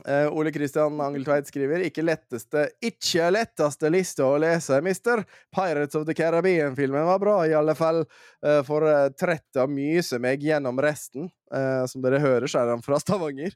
Uh, 0.09 0.27
Ole 0.33 0.51
Kristian 0.51 0.97
Angeltveit 1.05 1.47
skriver 1.47 1.83
ikke 1.85 2.03
letteste 2.03 2.63
Ikke 2.83 3.27
letteste 3.29 3.91
liste 3.93 4.25
å 4.25 4.39
lese, 4.41 4.81
mister. 4.83 5.23
Pirates 5.55 5.95
of 5.99 6.07
the 6.09 6.15
Caribbean-filmen 6.17 7.07
var 7.07 7.21
bra, 7.23 7.37
i 7.47 7.55
alle 7.55 7.77
fall. 7.79 8.03
Uh, 8.43 8.63
for 8.67 8.89
uh, 8.89 9.13
trett 9.15 9.61
av 9.61 9.71
myse 9.71 10.19
meg 10.19 10.43
gjennom 10.43 10.81
resten. 10.83 11.31
Uh, 11.55 11.85
som 11.87 12.03
dere 12.03 12.19
hører, 12.25 12.51
så 12.51 12.65
er 12.65 12.73
han 12.73 12.83
fra 12.83 12.99
Stavanger. 13.05 13.55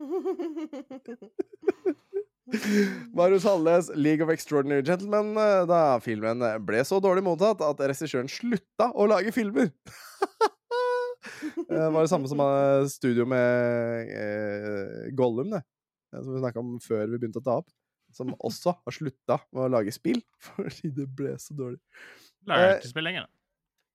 Marius 3.16 3.44
Halles 3.44 3.88
League 3.98 4.22
of 4.22 4.30
Extraordinary 4.30 4.84
Gentlemen, 4.86 5.32
eh, 5.40 5.62
da 5.66 5.80
filmen 6.02 6.44
ble 6.66 6.82
så 6.86 7.00
dårlig 7.02 7.24
mottatt 7.26 7.62
at 7.66 7.80
regissøren 7.90 8.30
slutta 8.30 8.92
å 8.94 9.06
lage 9.10 9.32
filmer. 9.34 9.72
det 11.68 11.88
var 11.90 12.04
det 12.04 12.10
samme 12.12 12.30
som 12.30 12.42
eh, 12.44 12.86
studio 12.92 13.26
med 13.28 14.12
eh, 14.14 15.08
Gollum, 15.18 15.50
det. 15.56 15.62
Eh, 16.14 16.22
Som 16.22 16.36
vi 16.36 16.44
snakka 16.44 16.62
om 16.62 16.76
før 16.84 17.06
vi 17.10 17.18
begynte 17.18 17.42
å 17.42 17.46
ta 17.48 17.58
opp. 17.64 17.72
Som 18.14 18.30
også 18.38 18.76
har 18.78 18.94
slutta 18.94 19.40
med 19.50 19.66
å 19.66 19.72
lage 19.74 19.92
spill 19.94 20.22
fordi 20.52 20.92
det 20.94 21.08
ble 21.18 21.34
så 21.42 21.56
dårlig. 21.58 21.80
Lager 22.46 22.78
ikke 22.78 22.92
spill 22.94 23.08
lenger. 23.10 23.26
da. 23.26 23.35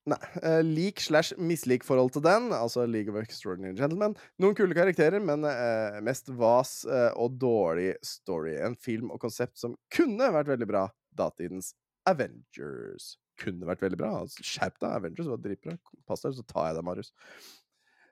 Nei. 0.10 0.18
eh, 0.41 0.62
lik 0.66 0.99
slash 0.99 1.36
mislik 1.38 1.84
forhold 1.86 2.10
til 2.16 2.24
den, 2.26 2.47
altså 2.58 2.88
League 2.89 3.12
of 3.14 3.20
Extraordinary 3.22 3.76
Gentlemen. 3.78 4.16
Noen 4.41 4.56
kule 4.58 4.74
karakterer, 4.74 5.22
men 5.22 5.45
eh, 5.45 5.99
mest 6.02 6.32
vas 6.39 6.80
eh, 6.89 7.12
og 7.22 7.36
dårlig 7.38 7.91
story. 8.06 8.56
En 8.66 8.74
film 8.76 9.12
og 9.14 9.22
konsept 9.22 9.60
som 9.62 9.76
kunne 9.93 10.32
vært 10.34 10.49
veldig 10.49 10.68
bra. 10.72 10.88
Datidens 11.14 11.74
Avengers. 12.10 13.16
Kunne 13.41 13.66
vært 13.70 13.82
veldig 13.86 13.97
bra. 14.02 14.10
Altså, 14.24 14.41
Skjerp 14.45 14.80
deg, 14.82 14.89
Avengers 14.97 15.30
var 15.30 15.41
dritbra. 15.43 15.78
Pass 16.10 16.26
deg, 16.26 16.34
så 16.39 16.45
tar 16.49 16.72
jeg 16.72 16.80
deg, 16.80 16.88
Marius. 16.89 17.14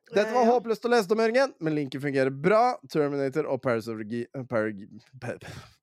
Dette 0.10 0.32
var 0.34 0.42
Eh, 0.46 0.50
håpløst 0.50 0.86
å 0.86 0.90
lese 0.90 1.12
om, 1.14 1.20
Jørgen, 1.22 1.52
men 1.62 1.76
linken 1.78 2.02
fungerer 2.02 2.34
bra. 2.34 2.76
Terminator 2.90 3.46
og 3.50 3.62
Paris 3.62 3.88
of 3.90 4.00
the, 4.10 4.24
eh, 4.34 4.44
Par- 4.50 4.72
Pa- 5.22 5.38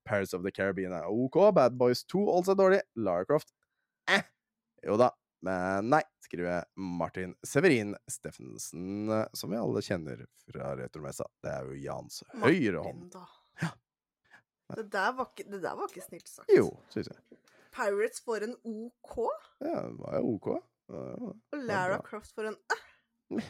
Paris 0.07 0.33
of 0.33 0.43
the 0.43 0.51
Caribbean 0.51 0.91
er 0.95 1.05
OK. 1.07 1.37
Bad 1.55 1.77
Boys 1.77 2.03
2 2.03 2.25
altså 2.39 2.55
dårlig. 2.55 2.81
Lara 2.95 3.23
Croft 3.27 3.51
eh. 4.07 4.23
Jo 4.85 4.95
da. 4.99 5.11
Men 5.45 5.89
nei, 5.93 6.01
skriver 6.25 6.63
Martin 6.75 7.35
Severin 7.45 7.91
Steffensen, 8.09 9.09
eh, 9.13 9.25
som 9.37 9.51
vi 9.53 9.59
alle 9.59 9.83
kjenner 9.85 10.23
fra 10.47 10.71
Retromessa. 10.79 11.27
Det 11.43 11.51
er 11.53 11.67
jo 11.69 11.77
Jans 11.83 12.23
høyre 12.41 12.81
hånd. 12.83 13.11
Da. 13.13 13.25
Det 14.75 14.83
der, 14.91 15.13
var 15.15 15.29
ikke, 15.29 15.45
det 15.51 15.61
der 15.63 15.75
var 15.79 15.87
ikke 15.87 16.03
snilt 16.03 16.27
sagt. 16.27 16.49
Jo, 16.51 16.65
syns 16.91 17.07
jeg. 17.13 17.37
Pirates 17.77 18.19
får 18.25 18.43
en 18.49 18.55
OK, 18.67 19.13
Ja, 19.63 19.83
det 19.85 19.95
var 20.01 20.17
jo 20.17 20.33
OK. 20.33 20.49
Var- 20.91 21.21
og 21.21 21.63
Lara. 21.67 22.01
Croft 22.03 22.33
får 22.35 22.49
en 22.51 22.57
æ. 22.73 23.41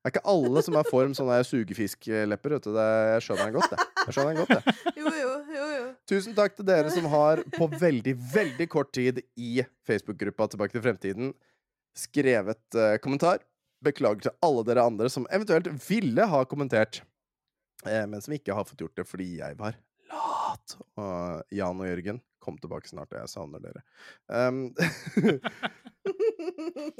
Det 0.00 0.08
er 0.08 0.14
ikke 0.14 0.32
alle 0.32 0.60
som 0.64 0.76
er 0.80 0.86
form 0.88 1.10
sånne 1.12 1.34
sugefisklepper, 1.44 2.54
vet 2.56 2.64
du. 2.64 2.70
Det, 2.72 2.86
jeg 3.10 3.24
skjønner 3.26 3.50
den 3.50 3.56
godt, 3.58 3.74
jeg. 3.74 3.88
jeg. 3.98 4.14
skjønner 4.16 4.30
den 4.30 4.40
godt, 4.40 4.54
det. 4.56 4.74
Jo, 5.00 5.12
jo, 5.12 5.32
jo, 5.52 5.66
jo. 5.74 5.82
Tusen 6.08 6.36
takk 6.38 6.56
til 6.56 6.68
dere 6.70 6.92
som 6.94 7.08
har 7.12 7.42
på 7.52 7.68
veldig, 7.68 8.14
veldig 8.32 8.68
kort 8.72 8.94
tid 8.96 9.20
i 9.36 9.60
Facebook-gruppa 9.88 10.48
Tilbake 10.54 10.72
til 10.72 10.84
fremtiden 10.86 11.34
skrevet 12.00 12.80
eh, 12.80 12.96
kommentar. 13.04 13.44
Beklager 13.84 14.30
til 14.30 14.36
alle 14.44 14.64
dere 14.68 14.88
andre 14.88 15.12
som 15.12 15.28
eventuelt 15.28 15.68
ville 15.84 16.26
ha 16.32 16.42
kommentert, 16.48 17.02
eh, 17.84 18.04
men 18.08 18.24
som 18.24 18.32
ikke 18.36 18.56
har 18.56 18.68
fått 18.68 18.80
gjort 18.80 18.96
det 18.96 19.08
fordi 19.08 19.34
jeg 19.42 19.60
var 19.60 19.76
lat. 20.10 20.76
Og 21.00 21.54
Jan 21.54 21.80
og 21.80 21.88
Jørgen, 21.88 22.20
kom 22.40 22.56
tilbake 22.60 22.88
snart, 22.88 23.12
jeg 23.12 23.28
savner 23.28 23.60
dere. 23.62 23.82
Um, 24.26 24.72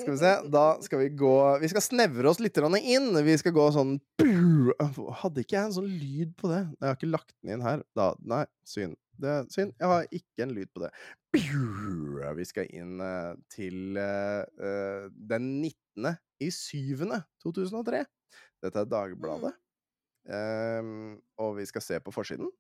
skal 0.00 0.12
vi 0.12 0.18
se, 0.20 0.32
da 0.52 0.64
skal 0.84 1.00
vi 1.00 1.06
gå 1.16 1.32
Vi 1.62 1.70
skal 1.72 1.84
snevre 1.84 2.28
oss 2.28 2.40
litt 2.42 2.58
inn. 2.60 3.08
Vi 3.24 3.36
skal 3.40 3.54
gå 3.56 3.64
sånn 3.72 3.94
Hadde 4.20 5.40
ikke 5.40 5.56
jeg 5.56 5.64
en 5.64 5.78
sånn 5.78 5.88
lyd 5.88 6.34
på 6.36 6.52
det? 6.52 6.60
Jeg 6.76 6.86
har 6.86 6.98
ikke 6.98 7.14
lagt 7.14 7.32
den 7.40 7.56
inn 7.56 7.64
her. 7.64 7.80
Da, 7.96 8.12
nei, 8.20 8.44
synd. 8.68 8.98
Det 9.20 9.32
er 9.32 9.48
synd. 9.52 9.74
Jeg 9.76 9.90
har 9.90 10.06
ikke 10.16 10.46
en 10.46 10.54
lyd 10.56 10.70
på 10.72 10.84
det. 10.84 10.92
Vi 11.30 12.44
skal 12.48 12.70
inn 12.74 13.00
eh, 13.04 13.34
til 13.52 13.98
eh, 14.00 14.42
eh, 14.60 15.10
den 15.30 15.50
19. 15.60 16.16
i 16.42 16.48
7. 16.50 17.04
2003. 17.44 18.04
Dette 18.64 18.82
er 18.82 18.88
Dagbladet. 18.88 19.52
Um, 20.30 21.16
og 21.40 21.54
vi 21.56 21.64
skal 21.68 21.82
se 21.82 22.00
på 22.04 22.12
forsiden. 22.12 22.50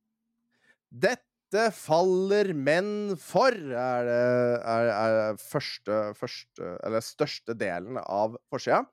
Dette 0.90 1.68
faller 1.74 2.52
menn 2.54 3.16
for, 3.18 3.54
er 3.54 4.06
det 4.06 4.18
er, 4.60 4.90
er 4.90 5.38
første, 5.42 5.98
første 6.18 6.74
Eller 6.86 7.04
største 7.04 7.54
delen 7.58 7.98
av 8.02 8.36
forsida. 8.50 8.84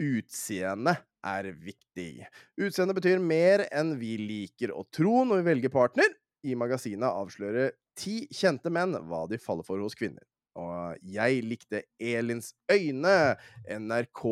utseende 0.00 0.96
er 1.26 1.50
viktig. 1.52 2.24
Utseende 2.56 2.96
betyr 2.96 3.20
mer 3.20 3.66
enn 3.68 3.98
vi 4.00 4.16
liker 4.16 4.72
å 4.72 4.86
tro 4.90 5.24
når 5.24 5.42
vi 5.42 5.48
velger 5.50 5.74
partner. 5.74 6.08
I 6.46 6.56
magasinet 6.56 7.10
avslører 7.10 7.74
ti 7.98 8.24
kjente 8.32 8.72
menn 8.72 8.96
hva 9.10 9.26
de 9.28 9.38
faller 9.38 9.66
for 9.66 9.82
hos 9.84 9.98
kvinner. 9.98 10.24
Og 10.58 10.96
jeg 11.06 11.44
likte 11.46 11.82
Elins 12.00 12.54
øyne. 12.72 13.36
NRK 13.68 14.22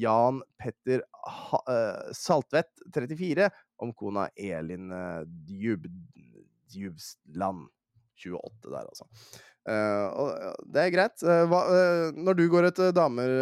Jan 0.00 0.40
Petter 0.60 1.02
eh, 1.02 2.12
Saltvedt, 2.16 2.72
34, 2.94 3.50
om 3.82 3.92
kona 3.94 4.28
Elin 4.34 4.90
uh, 4.90 5.22
Djub 5.46 5.86
Djubsland. 6.72 7.68
28 8.18 8.72
der, 8.72 8.82
altså. 8.82 9.04
Uh, 9.68 10.06
og 10.18 10.62
det 10.74 10.80
er 10.82 10.94
greit. 10.94 11.22
Uh, 11.22 11.44
hva, 11.50 11.60
uh, 11.70 12.16
når 12.16 12.38
du 12.38 12.44
går 12.50 12.70
etter 12.70 12.94
damer, 12.96 13.34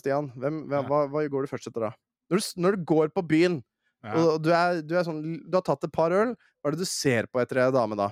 Stian, 0.00 0.30
hvem, 0.40 0.64
hva, 0.70 0.80
hva, 0.88 1.04
hva 1.12 1.22
går 1.30 1.46
du 1.46 1.50
først 1.52 1.68
etter 1.70 1.86
da? 1.86 1.92
Når 2.30 2.40
du, 2.40 2.48
når 2.64 2.78
du 2.78 2.88
går 2.88 3.12
på 3.14 3.26
byen, 3.34 3.60
Ja. 4.00 4.14
og 4.16 4.38
du 4.40 4.48
er, 4.48 4.78
du 4.80 4.94
er 4.96 5.02
sånn 5.04 5.18
Du 5.44 5.58
har 5.58 5.60
tatt 5.66 5.82
et 5.84 5.92
par 5.92 6.08
øl, 6.16 6.30
hva 6.32 6.70
er 6.70 6.72
det 6.72 6.86
du 6.86 6.88
ser 6.88 7.26
på 7.28 7.42
etter 7.42 7.58
ei 7.60 7.66
dame 7.74 7.98
da? 8.00 8.06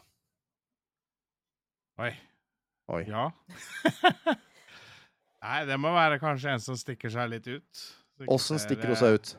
Oi. 2.05 2.11
Oi. 2.93 3.03
Ja. 3.09 3.31
Nei, 5.47 5.63
det 5.71 5.79
må 5.81 5.95
være 5.95 6.21
kanskje 6.21 6.53
en 6.53 6.63
som 6.63 6.77
stikker 6.77 7.13
seg 7.15 7.31
litt 7.33 7.49
ut. 7.49 7.87
Åssen 8.29 8.61
stikker 8.61 8.93
hun 8.93 9.01
seg 9.01 9.17
ut? 9.17 9.33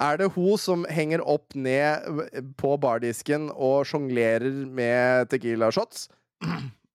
Er 0.00 0.16
det 0.20 0.30
hun 0.34 0.56
som 0.60 0.84
henger 0.88 1.20
opp 1.28 1.54
ned 1.54 2.52
på 2.60 2.74
bardisken 2.80 3.50
og 3.52 3.84
sjonglerer 3.88 4.62
med 4.66 5.28
Tequila 5.32 5.70
shots? 5.74 6.08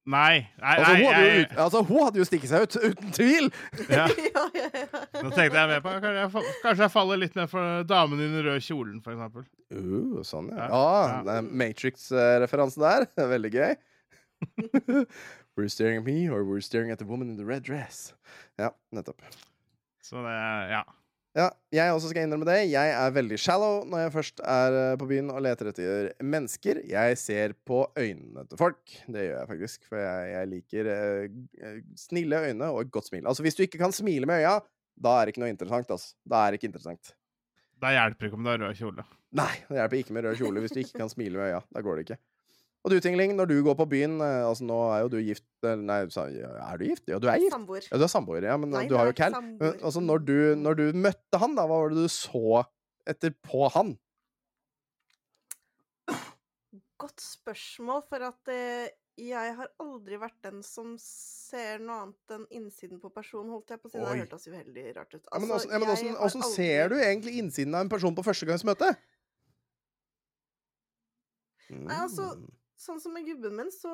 Nei. 0.05 0.45
nei, 0.61 0.73
Altså, 0.77 0.91
hun 0.93 1.01
nei 1.01 1.05
hadde 1.09 1.21
jo, 1.21 1.29
jeg, 1.29 1.45
ut, 1.45 1.53
altså, 1.63 1.79
hun 1.81 2.03
hadde 2.03 2.19
jo 2.19 2.25
stikket 2.29 2.51
seg 2.51 2.65
ut, 2.65 2.75
uten 2.77 3.13
tvil! 3.15 3.47
ja. 3.89 4.03
Nå 5.23 5.31
tenkte 5.33 5.57
jeg 5.57 5.69
med 5.71 5.79
på 5.81 5.93
Kanskje 5.95 6.11
jeg, 6.19 6.43
kanskje 6.61 6.83
jeg 6.83 6.93
faller 6.93 7.21
litt 7.23 7.37
ned 7.39 7.49
for 7.49 7.87
damen 7.89 8.21
i 8.21 8.27
den 8.27 8.45
røde 8.45 8.61
kjolen, 8.61 8.99
eksempel. 9.01 9.47
Uh, 9.73 10.19
sånn, 10.21 10.51
ja. 10.53 10.67
Ja, 10.67 10.83
ja, 10.83 11.07
ja. 11.09 11.23
det 11.25 11.37
er 11.39 11.47
Matrix-referanse 11.63 12.83
der. 12.83 13.07
Veldig 13.33 13.51
gøy. 13.55 13.73
we're 15.57 15.71
staring 15.73 15.97
at 15.97 16.05
me, 16.05 16.29
or 16.29 16.45
we're 16.45 16.61
staring 16.61 16.93
at 16.93 17.01
the 17.01 17.09
woman 17.09 17.33
in 17.33 17.41
the 17.41 17.47
red 17.47 17.65
dress. 17.65 18.13
Ja, 18.61 18.75
nettopp. 18.93 19.25
Så 20.05 20.21
det 20.21 20.37
Ja. 20.69 20.85
Ja, 21.35 21.49
jeg 21.75 21.91
også 21.91 22.13
skal 22.13 22.23
innrømme 22.23 22.47
det. 22.47 22.69
Jeg 22.71 22.91
er 22.95 23.11
veldig 23.11 23.37
shallow 23.43 23.81
når 23.91 24.05
jeg 24.05 24.11
først 24.13 24.37
er 24.39 24.77
eh, 24.79 24.93
på 25.01 25.07
byen 25.09 25.33
og 25.33 25.41
leter 25.43 25.67
etter 25.67 26.07
mennesker. 26.23 26.79
Jeg 26.87 27.17
ser 27.19 27.55
på 27.67 27.81
øynene 27.99 28.45
til 28.47 28.61
folk. 28.61 28.93
Det 29.11 29.25
gjør 29.25 29.41
jeg 29.41 29.49
faktisk, 29.49 29.83
for 29.89 29.99
jeg, 29.99 30.29
jeg 30.31 30.49
liker 30.53 30.89
eh, 30.93 31.25
eh, 31.59 31.81
snille 31.99 32.39
øyne 32.45 32.69
og 32.71 32.85
et 32.85 32.93
godt 32.95 33.09
smil. 33.11 33.27
Altså, 33.27 33.43
hvis 33.43 33.59
du 33.59 33.65
ikke 33.65 33.81
kan 33.83 33.95
smile 33.95 34.29
med 34.31 34.45
øya, 34.45 34.61
da 34.95 35.17
er 35.17 35.27
det 35.27 35.35
ikke 35.35 35.43
noe 35.43 35.51
interessant, 35.51 35.91
altså. 35.91 36.15
Da 36.23 36.45
er 36.45 36.53
det 36.53 36.61
ikke 36.61 36.71
interessant. 36.71 37.11
Da 37.83 37.91
hjelper 37.91 38.29
ikke 38.29 38.39
om 38.39 38.47
du 38.47 38.53
har 38.53 38.63
rød 38.63 38.79
kjole. 38.79 39.07
Nei, 39.35 39.51
det 39.67 39.81
hjelper 39.81 39.99
ikke 39.99 40.15
med 40.15 40.29
rød 40.29 40.39
kjole 40.39 40.63
hvis 40.63 40.77
du 40.77 40.79
ikke 40.85 41.03
kan 41.03 41.11
smile 41.11 41.35
med 41.41 41.51
øya. 41.51 41.59
Da 41.75 41.83
går 41.83 41.99
det 41.99 42.07
ikke. 42.07 42.21
Og 42.85 42.91
du, 42.93 42.99
Tingling, 43.01 43.31
når 43.33 43.47
du 43.49 43.55
går 43.65 43.73
på 43.79 43.87
byen 43.89 44.19
eh, 44.21 44.43
Altså, 44.45 44.61
nå 44.69 44.75
er 44.93 44.99
jo 45.01 45.07
du 45.09 45.17
gift 45.25 45.45
Nei, 45.65 46.03
er 46.05 46.77
du 46.77 46.83
gift? 46.85 47.07
Ja, 47.09 47.17
du 47.17 47.25
er 47.31 47.39
gift. 47.41 47.55
Samboer. 47.55 47.87
Ja, 47.89 47.97
du 47.97 48.03
er 48.05 48.11
samboer, 48.13 48.45
ja, 48.45 48.57
men 48.61 48.69
Nei, 48.75 48.83
du 48.91 48.93
har 48.99 49.09
jo 49.09 49.15
Cal. 49.17 49.33
altså, 49.81 50.03
når 50.05 50.21
du, 50.27 50.35
når 50.61 50.77
du 50.77 50.83
møtte 50.93 51.39
han, 51.41 51.55
da, 51.57 51.65
hva 51.65 51.79
var 51.81 51.89
det 51.95 52.03
du 52.05 52.11
så 52.13 52.61
etter 53.09 53.33
på 53.45 53.65
han? 53.73 53.95
Godt 57.01 57.19
spørsmål, 57.25 58.03
for 58.09 58.23
at 58.29 58.51
eh, 58.53 58.85
jeg 59.19 59.55
har 59.57 59.67
aldri 59.83 60.17
vært 60.21 60.37
den 60.45 60.61
som 60.63 60.93
ser 61.01 61.81
noe 61.83 61.97
annet 62.05 62.33
enn 62.37 62.45
innsiden 62.61 63.01
på 63.03 63.09
personen, 63.15 63.49
holdt 63.51 63.73
jeg 63.73 63.81
på 63.81 63.89
å 63.89 63.91
si. 63.91 63.99
Det 63.99 64.07
har 64.07 64.21
hørtes 64.21 64.45
jo 64.47 64.53
veldig 64.53 64.85
rart 64.95 65.11
ut. 65.17 65.25
Ja, 65.27 65.41
men 65.43 65.51
også, 65.57 65.69
ja, 65.73 65.79
men 65.81 65.89
jeg 65.91 66.15
åssen- 66.15 66.45
aldri- 66.45 66.55
ser 66.55 66.89
du 66.93 66.95
egentlig 67.01 67.33
innsiden 67.41 67.75
av 67.75 67.83
en 67.85 67.91
person 67.91 68.15
på 68.15 68.23
førstegangsmøte? 68.29 68.93
Nei, 71.73 71.97
altså, 72.05 72.29
Mm. 72.37 72.45
Sånn 72.77 72.99
som 72.99 73.13
med 73.15 73.25
gubben 73.25 73.55
min, 73.55 73.71
så 73.71 73.91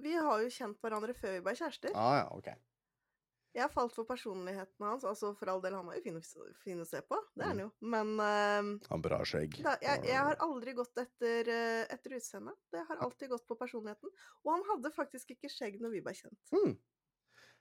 Vi 0.00 0.14
har 0.16 0.40
jo 0.40 0.48
kjent 0.48 0.78
hverandre 0.80 1.12
før 1.14 1.34
vi 1.36 1.40
ble 1.44 1.52
kjærester. 1.52 1.92
Ah, 1.94 2.14
ja, 2.22 2.28
ok. 2.32 2.46
Jeg 3.54 3.68
falt 3.70 3.92
for 3.92 4.06
personligheten 4.08 4.80
hans. 4.86 5.04
Altså, 5.04 5.34
for 5.36 5.50
all 5.52 5.60
del, 5.60 5.74
han 5.76 5.84
var 5.84 5.98
jo 5.98 6.00
fin, 6.06 6.16
fin 6.64 6.80
å 6.80 6.86
se 6.88 7.02
på. 7.04 7.18
Det 7.36 7.44
er 7.44 7.48
han 7.50 7.58
Mm. 7.58 7.60
jo. 7.60 7.70
Men 7.92 8.14
uh, 8.18 8.78
Han 8.88 9.02
bra 9.04 9.18
skjegg. 9.28 9.58
da, 9.62 9.76
jeg, 9.82 10.04
jeg 10.08 10.16
har 10.16 10.36
aldri 10.40 10.72
gått 10.72 10.96
etter, 10.96 11.50
uh, 11.52 11.84
etter 11.92 12.16
utseendet. 12.16 12.56
Det 12.72 12.80
har 12.88 12.96
alltid 13.04 13.28
gått 13.28 13.44
på 13.46 13.58
personligheten. 13.60 14.08
Og 14.46 14.52
han 14.54 14.64
hadde 14.70 14.94
faktisk 14.96 15.34
ikke 15.36 15.52
skjegg 15.52 15.76
når 15.84 15.90
vi 15.92 16.00
ble 16.00 16.14
kjent. 16.16 16.40
Mm. 16.56 16.78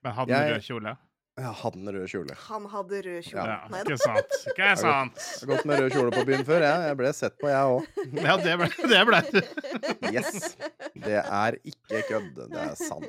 Men 0.04 0.14
hadde 0.14 0.32
Jeg- 0.32 0.48
du 0.48 0.54
rød 0.56 0.64
kjole? 0.70 0.98
Ja, 1.40 1.52
han 1.56 1.88
rød 1.88 2.10
kjole. 2.12 2.36
Han 2.50 2.66
hadde 2.68 2.98
rød 3.06 3.22
kjole. 3.24 3.46
Ja, 3.48 3.70
Nei 3.72 3.82
ikke 3.86 3.98
sant. 4.02 4.34
Ikke 4.52 4.72
sant. 4.80 5.22
Jeg 5.22 5.46
har 5.46 5.52
gått 5.54 5.70
med 5.70 5.80
rød 5.80 5.96
kjole 5.96 6.12
på 6.16 6.26
byen 6.28 6.44
før, 6.48 6.66
jeg. 6.66 6.84
Jeg 6.90 6.98
ble 7.00 7.12
sett 7.16 7.38
på, 7.40 7.48
jeg 7.52 7.76
òg. 7.76 8.02
Ja, 8.28 8.36
det 8.42 8.56
ble 8.60 8.68
det. 8.92 9.02
Ble. 9.08 9.22
Yes. 10.12 10.58
Det 10.98 11.22
er 11.22 11.58
ikke 11.72 12.04
kødd. 12.10 12.42
Det 12.52 12.66
er 12.66 12.76
sant. 12.80 13.08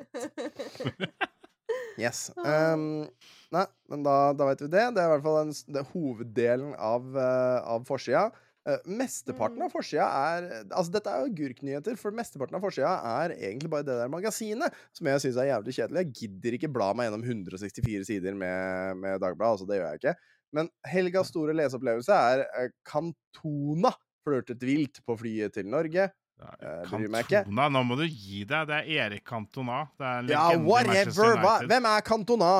Yes. 2.01 2.29
Um, 2.39 3.05
nei, 3.53 3.67
men 3.91 4.07
da, 4.07 4.17
da 4.39 4.49
vet 4.53 4.63
vi 4.65 4.71
det. 4.73 4.87
Det 4.95 5.03
er 5.03 5.11
i 5.11 5.13
hvert 5.17 5.27
fall 5.27 5.41
en, 5.43 5.53
det 5.75 5.83
er 5.83 5.91
hoveddelen 5.93 6.73
av, 6.79 7.11
uh, 7.19 7.59
av 7.75 7.85
forsida. 7.91 8.29
Eh, 8.63 8.79
mesteparten 8.87 9.63
av 9.65 9.73
forsida 9.75 10.05
er 10.07 10.45
Altså, 10.61 10.93
dette 10.95 11.11
er 11.11 11.25
jo 11.25 11.31
agurknyheter, 11.33 11.97
for 11.99 12.15
mesteparten 12.15 12.55
av 12.55 12.63
forsida 12.63 12.93
er 13.25 13.35
egentlig 13.35 13.73
bare 13.73 13.87
det 13.89 13.97
der 13.99 14.13
magasinet, 14.13 14.77
som 14.95 15.09
jeg 15.11 15.25
syns 15.25 15.41
er 15.43 15.51
jævlig 15.51 15.75
kjedelig. 15.79 16.05
Jeg 16.05 16.15
gidder 16.21 16.59
ikke 16.59 16.71
bla 16.77 16.93
meg 16.95 17.09
gjennom 17.09 17.27
164 17.27 18.07
sider 18.07 18.39
med, 18.39 19.03
med 19.03 19.19
Dagbladet, 19.19 19.57
altså, 19.57 19.67
det 19.67 19.81
gjør 19.81 19.91
jeg 19.91 20.03
ikke. 20.03 20.17
Men 20.53 20.71
helgas 20.87 21.33
store 21.33 21.57
leseopplevelse 21.57 22.17
er 22.33 22.45
uh, 22.53 22.69
Cantona 22.87 23.95
flørtet 24.23 24.63
vilt 24.63 25.01
på 25.03 25.17
flyet 25.19 25.57
til 25.57 25.67
Norge. 25.67 26.11
Ikke. 26.43 27.43
Cantona, 27.43 27.69
nå 27.71 27.83
må 27.87 27.97
du 27.99 28.05
gi 28.07 28.43
deg. 28.49 28.67
Det 28.71 28.79
er 28.79 28.89
Erik 29.07 29.25
Cantona. 29.27 29.85
Det 29.99 30.07
er 30.07 30.31
Ja, 30.33 30.47
whatever! 30.59 31.37
Hva? 31.43 31.57
Hvem 31.71 31.91
er 31.91 32.07
Cantona? 32.07 32.53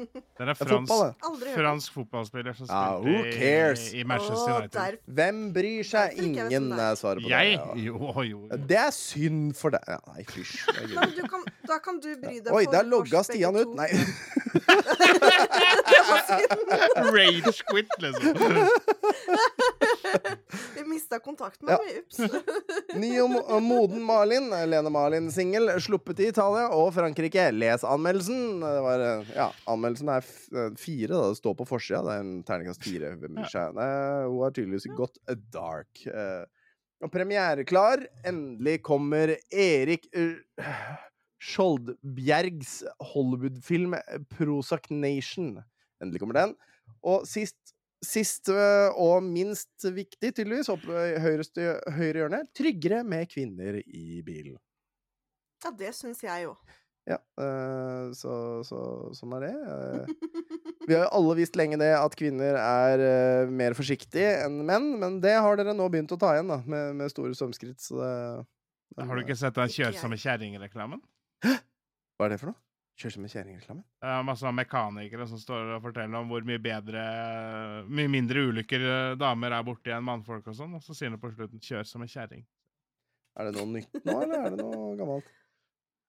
Det 0.00 0.48
er 0.48 0.54
fransk, 0.54 0.92
fotball, 0.92 1.54
fransk 1.54 1.92
fotballspiller 1.98 2.52
som 2.56 2.66
who 3.04 3.14
cares? 3.34 3.82
i, 3.92 3.94
i 4.00 4.02
Manchester 4.04 4.56
United. 4.58 4.80
der 4.80 4.92
Hvem 5.18 5.42
bryr 5.54 5.82
seg? 5.84 6.10
Jeg 6.16 6.24
Ingen 6.24 6.50
svarer 6.70 6.80
er. 6.80 6.90
er 6.90 6.94
svaret 7.00 7.22
på 7.22 7.28
Jeg? 7.28 7.46
det. 7.50 7.56
ja. 7.60 7.64
Jo, 7.86 7.96
jo. 8.22 8.28
jo. 8.30 8.38
Det 8.68 8.76
er 8.78 8.90
synd 8.96 9.54
for 9.60 9.68
deg. 9.76 9.80
Ja, 9.88 9.96
nei, 10.14 10.24
fysj. 10.30 10.56
jeg 11.16 11.28
kan, 11.30 11.40
da 11.68 11.76
kan 11.84 11.94
du 12.02 12.08
bry 12.22 12.36
deg 12.40 12.52
Oi, 12.54 12.64
der 12.72 12.82
logga 12.88 13.22
Stian 13.26 13.56
ut. 13.60 13.68
Nei. 13.76 13.90
Rage 17.14 17.52
quit, 17.70 17.88
liksom. 17.98 18.36
Ja. 21.68 21.76
med 21.76 21.80
meg. 21.80 21.98
Ups. 22.02 22.20
Ny 23.02 23.10
og 23.22 23.62
moden 23.64 24.02
Malin, 24.06 24.48
Lene 24.70 24.90
Malin-singel, 24.92 25.70
sluppet 25.82 26.20
i 26.24 26.28
Italia 26.32 26.68
og 26.76 26.92
Frankrike. 26.96 27.48
Les 27.54 27.84
anmeldelsen. 27.86 28.60
Det 28.64 28.82
var, 28.86 29.04
eh, 29.06 29.34
ja, 29.36 29.48
anmeldelsen 29.70 30.12
er 30.16 30.24
eh, 30.26 30.70
fire, 30.80 31.12
da. 31.14 31.26
Det 31.30 31.40
står 31.42 31.58
på 31.60 31.68
forsida. 31.68 32.02
Det 32.06 32.16
er 32.16 32.24
en 32.24 32.32
terningkast 32.48 32.84
fire. 32.86 33.12
Hun 33.20 34.40
har 34.42 34.56
tydeligvis 34.56 34.88
gått 34.98 35.20
dark. 35.54 36.06
Eh, 36.06 36.44
Og 37.00 37.08
premiereklar. 37.08 38.02
Endelig 38.28 38.82
kommer 38.84 39.30
Erik 39.48 40.02
Skjoldbjergs 41.40 42.82
Hollywood-film 43.14 43.94
Prozac 44.34 44.90
Nation. 44.92 45.54
Endelig 46.02 46.20
kommer 46.20 46.36
den. 46.36 46.52
Og 47.06 47.24
sist 47.28 47.72
Sist 48.00 48.48
og 48.50 49.22
minst 49.26 49.84
viktig, 49.84 50.30
tydeligvis, 50.32 50.70
oppe 50.72 50.88
i 51.10 51.18
høyre, 51.20 51.44
høyre 51.92 52.22
hjørne, 52.22 52.42
tryggere 52.56 53.02
med 53.04 53.28
kvinner 53.28 53.76
i 53.84 54.22
bilen. 54.24 54.56
Ja, 55.64 55.72
det 55.76 55.90
syns 55.98 56.22
jeg 56.24 56.46
jo. 56.46 56.54
Ja, 57.08 57.16
øh, 57.42 58.10
så, 58.16 58.32
så 58.64 58.78
sånn 59.16 59.32
er 59.36 59.44
det. 59.48 59.52
Eh, 59.74 60.30
Vi 60.86 60.94
har 60.96 61.04
jo 61.06 61.10
alle 61.18 61.36
visst 61.40 61.56
lenge 61.58 61.78
det 61.80 61.90
at 61.96 62.16
kvinner 62.16 62.56
er 62.60 63.02
øh, 63.04 63.52
mer 63.52 63.76
forsiktige 63.76 64.32
enn 64.46 64.60
menn, 64.68 64.88
men 65.00 65.18
det 65.24 65.34
har 65.36 65.58
dere 65.60 65.74
nå 65.76 65.88
begynt 65.92 66.12
å 66.16 66.20
ta 66.20 66.34
igjen, 66.36 66.52
da, 66.52 66.60
med, 66.64 66.94
med 67.00 67.12
store 67.12 67.34
stormskritt, 67.36 67.80
så 67.84 68.00
det 68.00 69.06
Har 69.06 69.16
du 69.16 69.22
ikke 69.24 69.36
sett 69.38 69.56
den 69.58 69.70
jeg. 69.72 70.20
kjerring-reklamen? 70.24 71.02
Hva 71.44 72.26
er 72.28 72.34
det 72.34 72.40
for 72.40 72.52
noe? 72.52 72.60
Kjør 73.00 73.14
som 73.14 73.24
en 73.24 73.32
kjerringreklame? 73.32 73.82
Er 74.04 74.24
masse 74.28 74.50
mekanikere 74.52 75.24
som 75.30 75.40
står 75.40 75.74
og 75.78 75.84
forteller 75.86 76.20
om 76.20 76.28
hvor 76.28 76.44
mye 76.44 76.60
bedre 76.60 77.04
Mye 77.88 78.10
mindre 78.12 78.42
ulykker 78.50 78.84
eh, 78.84 79.12
damer 79.20 79.56
er 79.56 79.64
borti 79.64 79.94
enn 79.94 80.04
mannfolk 80.04 80.50
og 80.52 80.58
sånn, 80.58 80.74
og 80.76 80.84
så 80.84 80.96
sier 80.96 81.12
de 81.12 81.20
på 81.20 81.30
slutten 81.32 81.62
'kjør 81.64 81.86
som 81.88 82.04
en 82.04 82.12
kjerring'. 82.12 82.44
Er 83.40 83.48
det 83.48 83.54
noe 83.56 83.70
nytt 83.72 84.00
nå, 84.04 84.16
eller 84.20 84.44
er 84.44 84.52
det 84.52 84.66
noe 84.66 84.96
gammelt? 84.98 85.30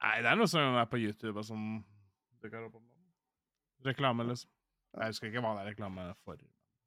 Nei, 0.02 0.16
det 0.26 0.32
er 0.32 0.40
noe 0.40 0.50
som 0.50 0.80
er 0.82 0.90
på 0.90 1.00
YouTube 1.00 1.40
og 1.40 1.52
om 1.56 1.84
Reklame, 3.86 4.26
liksom. 4.28 4.50
Jeg 4.98 5.14
husker 5.14 5.30
ikke 5.30 5.42
hva 5.46 5.54
det 5.56 5.64
er 5.64 5.72
reklame 5.72 6.04
for. 6.26 6.42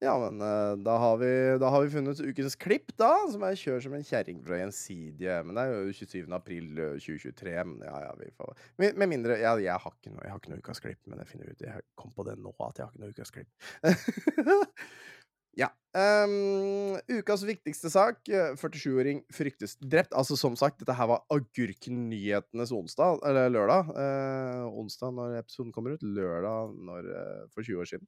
Ja, 0.05 0.15
men 0.21 0.41
eh, 0.45 0.75
da 0.85 0.97
har, 1.01 1.17
vi, 1.17 1.31
da 1.61 1.71
har 1.73 1.85
vi 1.85 1.93
funnet 1.95 2.21
ukens 2.21 2.57
klipp, 2.61 2.93
da, 3.01 3.11
som 3.33 3.45
er 3.47 3.57
'Kjør 3.57 3.81
som 3.87 3.95
en 3.97 4.05
kjerring 4.05 4.43
fra 4.45 4.59
Gjensidige'. 4.61 5.39
Men 5.47 5.57
det 5.57 5.63
er 5.65 5.73
jo 5.73 5.95
27. 6.01 6.35
april 6.37 6.67
eh, 6.77 6.97
2023. 7.01 7.55
Men 7.71 7.87
ja, 7.87 7.95
ja, 8.09 8.11
vi 8.21 8.29
får 8.37 8.53
Med, 8.83 9.09
mindre 9.09 9.39
ja, 9.41 9.55
Jeg 9.57 9.81
har 9.81 9.95
ikke 9.97 10.13
noe, 10.13 10.25
jeg 10.27 10.35
har 10.35 10.43
ikke 10.43 10.53
noe 10.53 10.65
ukas 10.65 10.83
klipp, 10.85 11.01
men 11.07 11.23
jeg 11.23 11.31
finner 11.31 11.53
ut 11.53 11.65
Jeg 11.65 11.87
kom 11.97 12.13
på 12.13 12.27
det 12.29 12.37
nå, 12.39 12.53
at 12.67 12.79
jeg 12.79 12.87
har 12.87 12.93
ikke 12.93 13.05
noe 13.05 13.15
ukas 13.17 13.33
klipp. 13.33 13.49
ja. 15.63 15.71
Um, 15.95 16.99
ukas 17.09 17.47
viktigste 17.47 17.89
sak. 17.95 18.29
eh, 18.29 18.53
47-åring 18.61 19.23
fryktes 19.33 19.79
drept. 19.81 20.13
Altså, 20.13 20.37
som 20.37 20.59
sagt, 20.59 20.83
dette 20.83 20.99
her 20.99 21.09
var 21.09 21.25
Agurknyhetenes 21.33 22.75
onsdag, 22.77 23.23
eller 23.25 23.49
lørdag. 23.55 23.95
Eh, 24.05 24.67
onsdag 24.69 25.17
når 25.17 25.39
episoden 25.41 25.73
kommer 25.73 25.97
ut. 25.97 26.05
Lørdag 26.05 26.77
når, 26.77 27.09
eh, 27.09 27.49
for 27.55 27.63
20 27.63 27.81
år 27.81 27.91
siden. 27.95 28.07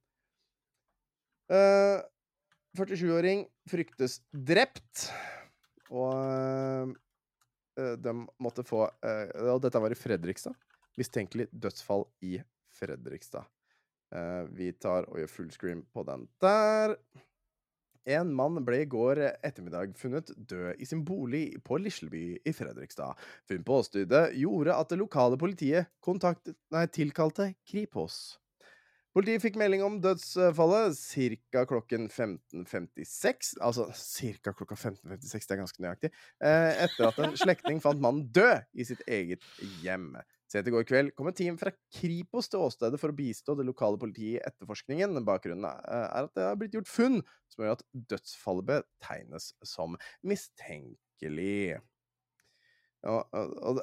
Eh, 1.52 1.98
47-åring 2.76 3.46
fryktes 3.70 4.20
drept, 4.30 5.08
og 5.88 6.12
uh, 7.78 7.94
de 8.02 8.14
måtte 8.42 8.64
få 8.66 8.82
uh, 8.84 9.52
Og 9.54 9.62
dette 9.64 9.80
var 9.80 9.94
i 9.94 9.98
Fredrikstad. 9.98 10.56
Mistenkelig 10.98 11.46
dødsfall 11.52 12.04
i 12.26 12.36
Fredrikstad. 12.76 13.46
Eh, 14.14 14.42
vi 14.54 14.70
tar 14.78 15.08
og 15.10 15.18
gjør 15.20 15.32
fullscreen 15.32 15.82
på 15.92 16.04
den 16.06 16.26
der. 16.42 16.94
En 18.06 18.30
mann 18.38 18.60
ble 18.64 18.84
i 18.84 18.88
går 18.88 19.18
ettermiddag 19.44 19.96
funnet 19.98 20.30
død 20.38 20.78
i 20.78 20.86
sin 20.86 21.02
bolig 21.04 21.58
på 21.66 21.80
Lisleby 21.82 22.38
i 22.38 22.54
Fredrikstad. 22.54 23.18
Funn 23.50 23.66
på 23.66 23.80
åstedet 23.80 24.28
gjorde 24.38 24.76
at 24.76 24.92
det 24.92 25.00
lokale 25.00 25.38
politiet 25.40 25.90
kontaktet, 26.04 26.54
nei, 26.70 26.86
tilkalte 26.86 27.50
Kripos. 27.66 28.38
Politiet 29.16 29.40
fikk 29.40 29.54
melding 29.56 29.80
om 29.80 29.94
dødsfallet 30.04 30.98
ca. 31.48 31.62
klokken 31.64 32.02
15.56. 32.10 33.54
Altså 33.64 33.86
ca. 33.88 34.52
klokka 34.52 34.76
15.56, 34.76 35.46
det 35.46 35.54
er 35.54 35.60
ganske 35.62 35.84
nøyaktig. 35.84 36.10
Eh, 36.44 36.82
etter 36.84 37.06
at 37.08 37.20
en 37.24 37.38
slektning 37.40 37.80
fant 37.80 38.02
mannen 38.02 38.26
død 38.36 38.66
i 38.76 38.84
sitt 38.84 39.00
eget 39.08 39.46
hjem. 39.80 40.10
Sent 40.52 40.68
i 40.68 40.74
går 40.74 40.84
kveld 40.90 41.14
kom 41.16 41.30
et 41.30 41.38
team 41.40 41.56
fra 41.56 41.72
Kripos 41.96 42.50
til 42.52 42.66
åstedet 42.66 43.00
for 43.00 43.14
å 43.14 43.16
bistå 43.16 43.56
det 43.56 43.64
lokale 43.64 43.96
politiet 44.02 44.34
i 44.34 44.44
etterforskningen. 44.50 45.16
Bakgrunnen 45.24 45.64
er 45.64 46.28
at 46.28 46.36
det 46.36 46.44
har 46.50 46.60
blitt 46.60 46.76
gjort 46.76 46.92
funn 46.92 47.18
som 47.48 47.64
gjør 47.64 47.78
at 47.78 47.86
dødsfallet 48.12 48.68
betegnes 48.68 49.48
som 49.64 49.96
mistenkelig. 50.28 51.80
Og, 53.08 53.24
og, 53.32 53.56
og 53.64 53.82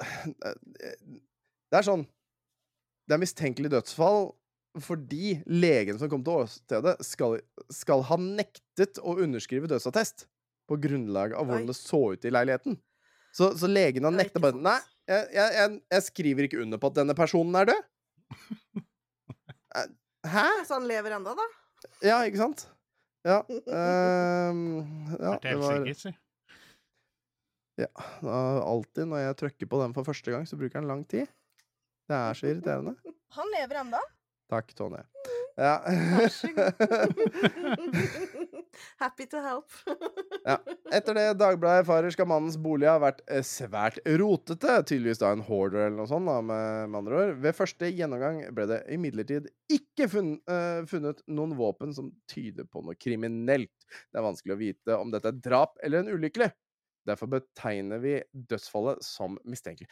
det 1.73 1.77
er 1.79 1.85
sånn 1.85 2.01
Det 3.07 3.15
er 3.15 3.21
mistenkelig 3.21 3.69
dødsfall 3.71 4.33
fordi 4.81 5.35
legen 5.45 5.99
som 6.01 6.09
kom 6.09 6.23
til 6.25 6.43
åstedet, 6.43 6.95
skal, 7.05 7.37
skal 7.73 8.01
ha 8.09 8.17
nektet 8.21 8.97
å 9.01 9.17
underskrive 9.21 9.69
dødsattest 9.69 10.25
på 10.69 10.79
grunnlag 10.81 11.35
av 11.37 11.45
hvordan 11.45 11.67
Oi. 11.67 11.69
det 11.69 11.77
så 11.77 12.01
ut 12.15 12.25
i 12.25 12.31
leiligheten. 12.33 12.77
Så, 13.33 13.51
så 13.57 13.69
legen 13.69 14.05
har 14.05 14.13
Det 14.13 14.23
nekta 14.23 14.41
bare 14.41 14.57
Nei, 14.61 14.77
jeg, 15.09 15.29
jeg, 15.35 15.77
jeg, 15.91 16.05
skriver 16.07 16.47
ikke 16.47 16.61
under 16.63 16.81
på 16.81 16.91
at 16.91 16.99
denne 17.01 17.15
personen 17.17 17.61
er 17.61 17.73
død. 17.73 17.87
Eh, 19.73 19.87
Hæ? 20.29 20.43
Så 20.67 20.75
han 20.77 20.83
lever 20.85 21.15
ennå, 21.15 21.31
da? 21.33 21.45
Ja, 22.05 22.19
ikke 22.29 22.37
sant? 22.37 22.67
Ja. 23.25 23.39
Um, 23.49 24.59
ja 25.23 25.31
det 25.41 25.55
var 25.57 25.87
ja, 27.73 27.87
da- 28.21 28.61
Alltid 28.61 29.09
når 29.09 29.23
jeg 29.23 29.37
trykker 29.39 29.69
på 29.71 29.79
den 29.81 29.95
for 29.95 30.05
første 30.05 30.29
gang, 30.29 30.45
så 30.45 30.59
bruker 30.59 30.77
den 30.77 30.91
lang 30.91 31.01
tid. 31.09 31.25
Det 32.05 32.19
er 32.19 32.37
så 32.37 32.51
irriterende. 32.51 32.93
Han 33.37 33.49
lever 33.55 33.81
ennå. 33.81 34.01
Takk, 34.51 34.73
Tonje. 34.77 35.03
Ja. 35.53 35.77
Vær 35.85 36.31
så 36.33 36.49
Happy 38.97 39.25
to 39.29 39.37
help. 39.37 39.69
Ja. 40.47 40.55
Etter 40.93 41.13
det 41.17 41.25
Dagbladet 41.37 41.83
erfarer, 41.83 42.09
skal 42.13 42.27
mannens 42.29 42.57
bolig 42.57 42.87
ha 42.89 42.95
vært 43.01 43.21
eh, 43.29 43.43
svært 43.45 43.99
rotete. 44.17 44.79
Tydeligvis 44.89 45.21
da 45.21 45.29
en 45.35 45.43
hoarder 45.45 45.85
eller 45.85 45.99
noe 45.99 46.09
sånt, 46.09 46.25
da, 46.29 46.39
med, 46.41 46.89
med 46.89 46.99
andre 47.03 47.19
ord. 47.19 47.35
Ved 47.43 47.57
første 47.57 47.91
gjennomgang 47.91 48.41
ble 48.57 48.65
det 48.71 48.81
imidlertid 48.95 49.51
ikke 49.73 50.09
funn, 50.09 50.35
uh, 50.49 50.81
funnet 50.89 51.21
noen 51.29 51.53
våpen 51.59 51.93
som 51.95 52.09
tyder 52.31 52.65
på 52.65 52.81
noe 52.85 52.97
kriminelt. 52.97 53.73
Det 54.09 54.19
er 54.19 54.25
vanskelig 54.25 54.57
å 54.57 54.61
vite 54.63 54.97
om 54.97 55.13
dette 55.13 55.29
er 55.29 55.41
drap 55.45 55.77
eller 55.85 56.01
en 56.01 56.13
ulykke. 56.17 56.49
Derfor 57.07 57.29
betegner 57.29 58.01
vi 58.01 58.17
dødsfallet 58.33 59.05
som 59.05 59.37
mistenkelig. 59.45 59.91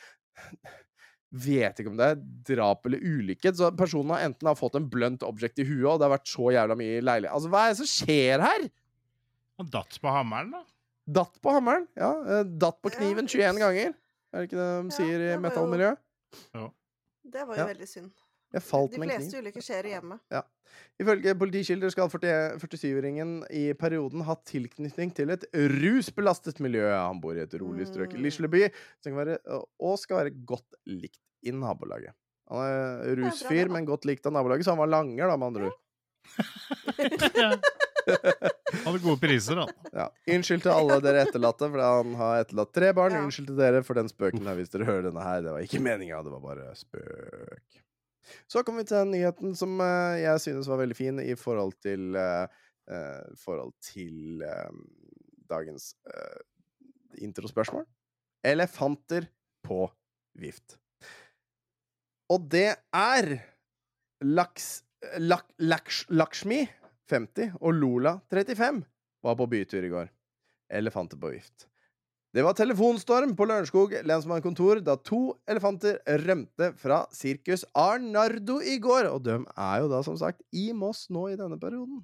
Vet 1.31 1.79
ikke 1.79 1.87
om 1.93 1.95
det 1.99 2.07
er 2.11 2.21
drap 2.55 2.85
eller 2.89 2.99
ulykke. 2.99 3.53
Så 3.55 3.69
personen 3.79 4.11
har 4.11 4.25
enten 4.27 4.47
har 4.49 4.55
fått 4.59 4.75
en 4.75 4.89
blunt 4.91 5.23
object 5.23 5.59
i 5.59 5.63
huet, 5.63 5.85
og 5.93 5.99
det 6.01 6.09
har 6.09 6.17
vært 6.17 6.27
så 6.27 6.49
jævla 6.51 6.75
mye 6.75 6.97
i 6.97 7.01
leilighet 7.07 7.31
Altså, 7.37 7.49
hva 7.53 7.61
er 7.65 7.71
det 7.71 7.79
som 7.79 7.87
skjer 7.87 8.43
her? 8.43 8.65
Han 9.61 9.69
datt 9.71 9.97
på 10.01 10.11
hammeren, 10.11 10.51
da. 10.51 10.63
Datt 11.21 11.39
på 11.43 11.53
hammeren. 11.55 11.87
Ja. 11.97 12.11
eh, 12.39 12.43
Datt 12.43 12.81
på 12.83 12.91
kniven 12.93 13.27
21 13.31 13.57
ganger. 13.63 13.93
Er 14.33 14.43
det 14.43 14.49
ikke 14.49 14.59
det 14.59 14.67
de 14.67 14.89
Ja, 14.91 14.95
sier 14.97 15.23
i 15.27 15.37
metallmiljøet? 15.43 15.97
jo- 15.97 16.59
Ja. 16.61 16.67
Det 17.31 17.47
var 17.47 17.55
jo 17.55 17.61
Ja. 17.61 17.67
veldig 17.73 17.87
synd. 17.87 18.11
Jeg 18.51 18.63
falt 18.67 18.91
De 18.91 18.99
med 18.99 19.09
en 19.09 19.21
fleste 19.21 19.39
ulykker 19.39 19.63
skjer 19.63 19.87
i 19.87 19.93
hjemmet. 19.93 20.19
Ifølge 21.01 21.33
politikilder 21.39 21.91
skal 21.91 22.09
47-åringen 22.11 23.33
i 23.55 23.73
perioden 23.79 24.23
ha 24.27 24.35
tilknytning 24.47 25.11
til 25.15 25.31
et 25.33 25.43
rusbelastet 25.81 26.59
miljø. 26.63 26.85
Han 26.91 27.19
bor 27.23 27.35
i 27.35 27.43
et 27.43 27.55
rolig 27.59 27.87
strøk 27.89 28.13
i 28.15 28.19
Mm. 28.19 28.25
Lisleby 28.27 28.63
som 29.01 29.11
kan 29.11 29.19
være, 29.21 29.37
og 29.79 29.99
skal 29.99 30.21
være 30.21 30.35
godt 30.47 30.79
likt 30.87 31.19
i 31.43 31.51
nabolaget. 31.55 32.13
Han 32.51 32.59
er 32.67 33.15
rusfyr, 33.21 33.71
men 33.71 33.87
godt 33.87 34.05
likt 34.05 34.25
av 34.27 34.35
nabolaget, 34.35 34.65
så 34.67 34.75
han 34.75 34.83
var 34.83 34.91
langer, 34.91 35.27
da, 35.31 35.37
med 35.39 35.47
andre 35.47 35.71
ord. 35.71 35.79
Hadde 38.81 38.99
gode 39.03 39.19
priser, 39.21 39.59
da. 39.61 39.67
Ja. 40.01 40.07
Unnskyld 40.35 40.63
til 40.65 40.73
alle 40.73 40.97
dere 41.03 41.25
etterlatte, 41.27 41.67
for 41.71 41.83
han 41.83 42.15
har 42.19 42.43
etterlatt 42.45 42.73
tre 42.75 42.91
barn. 42.97 43.15
Ja. 43.17 43.23
Unnskyld 43.25 43.51
til 43.51 43.59
dere 43.59 43.83
for 43.87 43.99
den 43.99 44.09
spøken 44.11 44.47
her, 44.47 44.57
hvis 44.59 44.71
dere 44.73 44.87
hører 44.87 45.07
denne 45.09 45.23
her. 45.25 45.41
Det 45.45 45.55
var 45.55 45.65
ikke 45.67 45.81
meninga, 45.83 46.21
det 46.25 46.33
var 46.35 46.43
bare 46.43 46.71
spøk. 46.79 47.80
Så 48.49 48.63
kommer 48.63 48.83
vi 48.83 48.89
til 48.91 48.99
den 49.01 49.13
nyheten 49.15 49.55
som 49.57 49.79
eh, 49.83 50.21
jeg 50.23 50.43
synes 50.43 50.69
var 50.69 50.81
veldig 50.83 50.97
fin 50.97 51.21
i 51.23 51.35
forhold 51.39 51.73
til 51.83 52.17
uh, 52.17 52.45
forhold 53.39 53.73
til 53.83 54.43
uh, 54.43 54.69
dagens 55.49 55.93
uh, 56.09 56.41
introspørsmål. 57.21 57.85
Elefanter 58.45 59.29
på 59.65 59.85
vift. 60.39 60.77
Og 62.31 62.47
det 62.51 62.69
er 62.93 63.35
Laks... 64.21 64.83
Lak, 65.17 65.47
Laks, 65.57 66.03
Lakshmi 66.13 66.59
50 67.09 67.55
og 67.57 67.73
Lola 67.73 68.19
35 68.29 68.83
var 69.25 69.37
på 69.39 69.47
bytur 69.49 69.87
i 69.87 69.89
går. 69.89 70.11
Elefanter 70.69 71.17
på 71.17 71.31
vift. 71.33 71.70
Det 72.31 72.43
var 72.45 72.55
telefonstorm 72.55 73.33
på 73.35 73.43
Lørenskog 73.43 73.91
lensmannskontor 74.07 74.79
da 74.85 74.93
to 75.03 75.33
elefanter 75.51 75.97
rømte 76.23 76.69
fra 76.79 77.01
Sirkus 77.11 77.65
Arnardo 77.75 78.61
i 78.63 78.77
går. 78.79 79.09
Og 79.11 79.25
de 79.25 79.35
er 79.41 79.81
jo 79.83 79.89
da, 79.91 79.99
som 80.07 80.15
sagt, 80.19 80.39
i 80.55 80.69
Moss 80.71 81.09
nå 81.11 81.25
i 81.33 81.35
denne 81.39 81.59
perioden. 81.59 81.99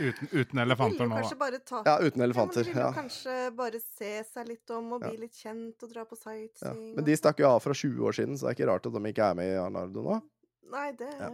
Uten, 0.00 0.28
uten 0.30 0.62
elefanter 0.62 1.08
nå, 1.10 1.18
da. 1.18 1.58
ta 1.66 1.82
ja, 1.84 1.96
uten 2.06 2.22
elefanter. 2.24 2.62
Ja, 2.62 2.64
de 2.64 2.70
ville 2.70 2.80
Ja, 2.80 2.88
jo 2.88 2.96
kanskje 2.96 3.34
bare 3.58 3.80
se 3.82 4.12
seg 4.30 4.48
litt 4.48 4.70
om 4.70 4.92
og 4.94 5.02
Ja. 5.02 5.10
bli 5.10 5.24
litt 5.26 5.34
kjent 5.34 5.82
og 5.82 5.90
dra 5.92 6.04
på 6.06 6.16
ja. 6.62 6.72
Men 6.72 7.04
de 7.04 7.16
stakk 7.18 7.40
jo 7.40 7.48
av 7.50 7.60
fra 7.60 7.74
20 7.74 7.98
år 8.00 8.12
siden, 8.14 8.38
så 8.38 8.46
det 8.46 8.52
er 8.52 8.56
ikke 8.62 8.70
rart 8.70 8.86
at 8.86 8.92
de 8.92 9.12
ikke 9.12 9.30
er 9.30 9.34
med 9.34 9.52
i 9.52 9.58
Arnardo 9.58 10.02
nå. 10.06 10.22
Nei, 10.70 10.92
det 10.92 11.10
Ja. 11.18 11.28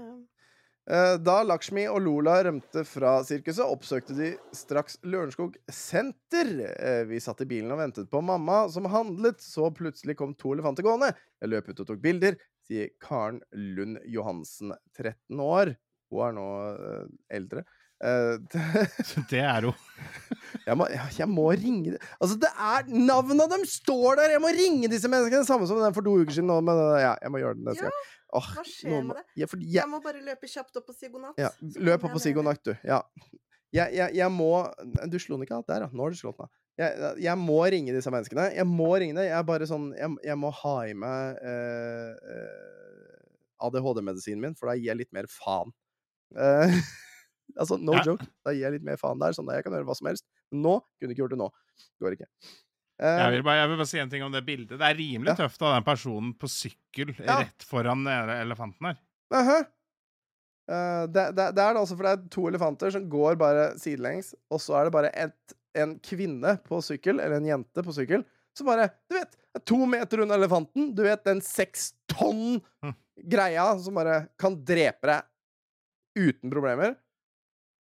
Eh, 0.89 1.14
Da 1.20 1.43
Lakshmi 1.45 1.84
og 1.91 2.01
Lola 2.01 2.39
rømte 2.47 2.80
fra 2.89 3.18
sirkuset, 3.26 3.64
oppsøkte 3.64 4.14
de 4.16 4.28
straks 4.57 4.97
Lørenskog 5.05 5.59
senter. 5.68 6.49
Eh, 6.64 7.03
Vi 7.11 7.20
satt 7.20 7.43
i 7.45 7.49
bilen 7.51 7.74
og 7.74 7.82
ventet 7.82 8.09
på 8.11 8.22
mamma, 8.24 8.68
som 8.72 8.89
handlet. 8.89 9.43
Så 9.45 9.68
plutselig 9.74 10.16
kom 10.16 10.32
to 10.34 10.55
elefanter 10.57 10.86
gående. 10.86 11.12
Jeg 11.43 11.53
løp 11.53 11.68
ut 11.68 11.80
og 11.84 11.91
tok 11.91 12.01
bilder, 12.01 12.39
sier 12.64 12.89
Karen 13.05 13.43
Lund 13.53 14.01
Johansen, 14.09 14.72
13 14.97 15.45
år. 15.45 15.74
Hun 16.09 16.24
er 16.24 16.32
nå 16.39 16.49
eh, 16.72 17.05
eldre. 17.36 17.66
Eh, 17.99 18.36
Det 19.32 19.40
er 19.42 19.64
jo 19.66 19.72
jeg, 20.68 20.76
må, 20.78 20.86
jeg 21.18 21.26
må 21.26 21.49
ringe 21.51 21.96
Altså, 22.20 22.36
det 22.38 22.51
er 22.55 22.84
Navnene 22.94 23.49
dem 23.51 23.64
står 23.66 24.20
der! 24.20 24.34
Jeg 24.36 24.42
må 24.44 24.53
ringe 24.55 24.90
disse 24.92 25.11
menneskene! 25.11 25.42
Samme 25.49 25.66
som 25.66 25.80
den 25.82 25.96
for 25.96 26.07
to 26.07 26.12
uker 26.20 26.36
siden. 26.36 26.53
Men 26.62 26.78
eh, 26.78 27.01
ja, 27.03 27.16
jeg 27.24 27.32
må 27.34 27.40
gjøre 27.42 27.59
det 27.59 27.66
neste 27.72 27.88
Ja, 27.88 27.90
gang. 27.90 28.14
Åh, 28.38 28.49
hva 28.55 28.62
skjer 28.68 28.92
noen 28.92 29.07
med 29.11 29.18
det? 29.18 29.24
Ja, 29.40 29.49
for, 29.51 29.64
Jeg 29.64 29.74
jeg, 29.80 29.88
må 29.90 29.99
bare 30.05 30.22
løpe 30.22 30.51
kjapt 30.53 30.78
opp 30.78 30.92
og 30.92 30.96
si 31.01 31.09
god 31.11 31.24
natt. 31.26 31.38
ja, 31.42 31.51
løp 31.88 32.07
opp 32.07 32.14
og 32.18 32.22
si 32.22 32.34
god 32.36 32.46
natt, 32.51 32.62
du. 32.68 32.74
Ja. 32.86 33.01
Jeg, 33.74 33.92
jeg, 33.99 34.14
jeg 34.16 34.30
må 34.32 34.51
Du 35.12 35.18
slo 35.20 35.36
den 35.36 35.44
ikke 35.49 35.59
av? 35.59 35.64
Der, 35.68 35.86
ja. 35.86 35.90
Nå 35.92 36.07
har 36.07 36.14
du 36.14 36.20
slått 36.20 36.38
den 36.38 36.46
av. 36.46 36.53
Jeg, 36.78 37.11
jeg 37.24 37.40
må 37.42 37.59
ringe 37.74 37.96
disse 37.96 38.12
menneskene. 38.14 38.44
Jeg 38.55 38.68
må 38.70 38.92
ringe 39.01 39.16
dem. 39.18 39.26
Jeg 39.26 39.34
er 39.40 39.49
bare 39.49 39.66
sånn 39.66 39.88
Jeg, 39.99 40.12
jeg 40.28 40.38
må 40.38 40.53
ha 40.61 40.76
i 40.86 40.94
meg 40.94 41.40
eh, 41.42 42.36
eh, 42.36 43.66
ADHD-medisinen 43.66 44.44
min, 44.44 44.55
for 44.55 44.70
da 44.70 44.76
gir 44.78 44.92
jeg 44.92 45.01
litt 45.01 45.11
mer 45.16 45.26
faen. 45.32 45.72
Eh, 46.38 46.76
altså, 47.57 47.78
no 47.80 47.92
Ja. 47.94 48.03
joke. 48.05 48.26
Da 48.44 48.53
gir 48.53 48.66
jeg 48.66 48.72
litt 48.78 48.82
mer 48.86 48.96
faen 49.01 49.18
der. 49.18 49.32
Sånn 49.32 49.49
at 49.49 49.57
jeg 49.57 49.64
kan 49.64 49.72
gjøre 49.72 49.86
hva 49.88 49.96
som 49.96 50.07
helst. 50.11 50.24
Men 50.53 50.62
nå 50.62 50.74
kunne 51.01 51.14
ikke 51.14 51.22
gjort 51.24 51.30
det 51.36 51.38
nå. 51.38 51.49
Går 52.03 52.16
ikke. 52.18 52.28
Uh, 52.99 53.07
jeg 53.22 53.32
vil, 53.36 53.42
bare, 53.46 53.61
jeg 53.62 53.68
vil 53.70 53.76
bare 53.78 53.86
si 53.92 53.99
en 54.03 54.11
ting 54.11 54.22
om 54.26 54.32
det 54.34 54.44
bildet. 54.46 54.74
Det 54.78 54.82
er 54.88 54.96
rimelig 54.99 55.30
Ja. 55.30 55.34
tøft 55.46 55.62
av 55.62 55.74
den 55.76 55.84
personen 55.86 56.32
på 56.34 56.49
sykkel 56.51 57.14
Ja. 57.24 57.36
rett 57.44 57.62
foran 57.62 58.07
elefanten 58.07 58.86
her. 58.90 58.96
Uh 59.32 59.38
-huh. 59.49 59.66
uh, 60.70 61.07
det, 61.07 61.24
det, 61.36 61.46
det 61.55 61.62
er 61.62 61.74
det 61.74 61.80
altså, 61.80 61.96
for 61.96 62.03
det 62.03 62.12
er 62.12 62.28
to 62.28 62.49
elefanter 62.49 62.90
som 62.90 63.09
går 63.09 63.36
bare 63.36 63.78
sidelengs, 63.78 64.34
og 64.51 64.61
så 64.61 64.74
er 64.80 64.84
det 64.84 64.92
bare 64.92 65.11
et, 65.14 65.55
en 65.76 65.99
kvinne 66.01 66.57
på 66.64 66.82
sykkel, 66.82 67.20
eller 67.20 67.36
en 67.36 67.46
jente 67.46 67.82
på 67.82 67.92
sykkel, 67.94 68.24
som 68.57 68.66
bare 68.66 68.90
Du 69.09 69.14
vet, 69.14 69.36
er 69.55 69.61
to 69.64 69.86
meter 69.86 70.20
unna 70.20 70.34
elefanten. 70.34 70.94
Du 70.94 71.03
vet 71.03 71.24
den 71.24 71.40
seks 71.40 71.92
tonn 72.09 72.61
Hm. 72.84 72.94
greia 73.28 73.78
som 73.78 73.94
bare 73.94 74.28
kan 74.38 74.64
drepe 74.64 75.07
deg 75.07 75.22
uten 76.18 76.51
problemer. 76.51 76.96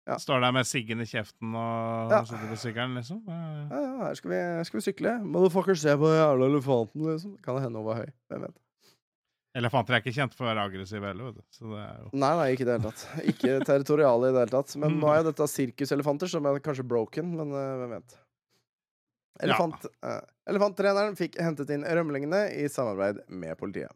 Ja. 0.07 0.15
Står 0.23 0.39
der 0.39 0.53
med 0.55 0.67
siggen 0.67 1.01
i 1.03 1.07
kjeften 1.09 1.51
og 1.51 2.13
Ja. 2.13 2.21
sitter 2.23 2.47
på 2.47 2.55
sykkelen, 2.61 2.95
liksom. 2.95 3.17
Ja, 3.27 3.81
ja, 3.81 3.97
her 4.05 4.13
skal 4.15 4.31
vi, 4.31 4.37
her 4.39 4.63
skal 4.63 4.79
vi 4.79 4.85
sykle. 4.85 5.17
Motherfucker, 5.23 5.75
se 5.75 5.95
på 5.99 6.07
den 6.07 6.21
jævla 6.21 6.47
elefanten, 6.47 7.03
liksom. 7.11 7.33
Kan 7.43 7.57
det 7.57 7.65
hende 7.65 7.81
hun 7.81 7.89
var 7.89 7.99
høy. 8.05 8.13
Hvem 8.31 8.45
vet. 8.47 8.55
Elefanter 9.57 9.95
er 9.97 10.03
ikke 10.03 10.13
kjent 10.13 10.35
for 10.37 10.45
å 10.45 10.51
være 10.51 10.63
aggressive 10.69 11.09
heller, 11.09 11.31
vet 11.31 11.41
du. 11.41 11.43
Så 11.51 11.65
det 11.65 11.81
jo 11.81 12.09
Nei, 12.13 12.31
nei, 12.37 12.47
ikke 12.53 12.63
i 12.63 12.69
det 12.69 12.75
hele 12.77 12.91
tatt. 12.91 13.03
Ikke 13.33 13.57
territoriale 13.65 14.29
i 14.29 14.35
det 14.35 14.43
hele 14.45 14.53
tatt. 14.53 14.75
Men 14.79 14.99
nå 15.01 15.09
er 15.11 15.23
jo 15.23 15.31
dette 15.31 15.47
sirkuselefanter, 15.49 16.29
som 16.31 16.45
er 16.45 16.59
kanskje 16.63 16.85
broken, 16.87 17.35
men 17.39 17.51
uh, 17.51 17.75
hvem 17.81 17.95
vet. 17.97 18.17
Elefant, 19.45 19.83
eh, 20.01 20.21
elefanttreneren 20.49 21.17
fikk 21.17 21.35
hentet 21.41 21.69
inn 21.73 21.83
rømlingene 21.85 22.39
i 22.57 22.65
samarbeid 22.73 23.19
med 23.29 23.53
politiet. 23.59 23.93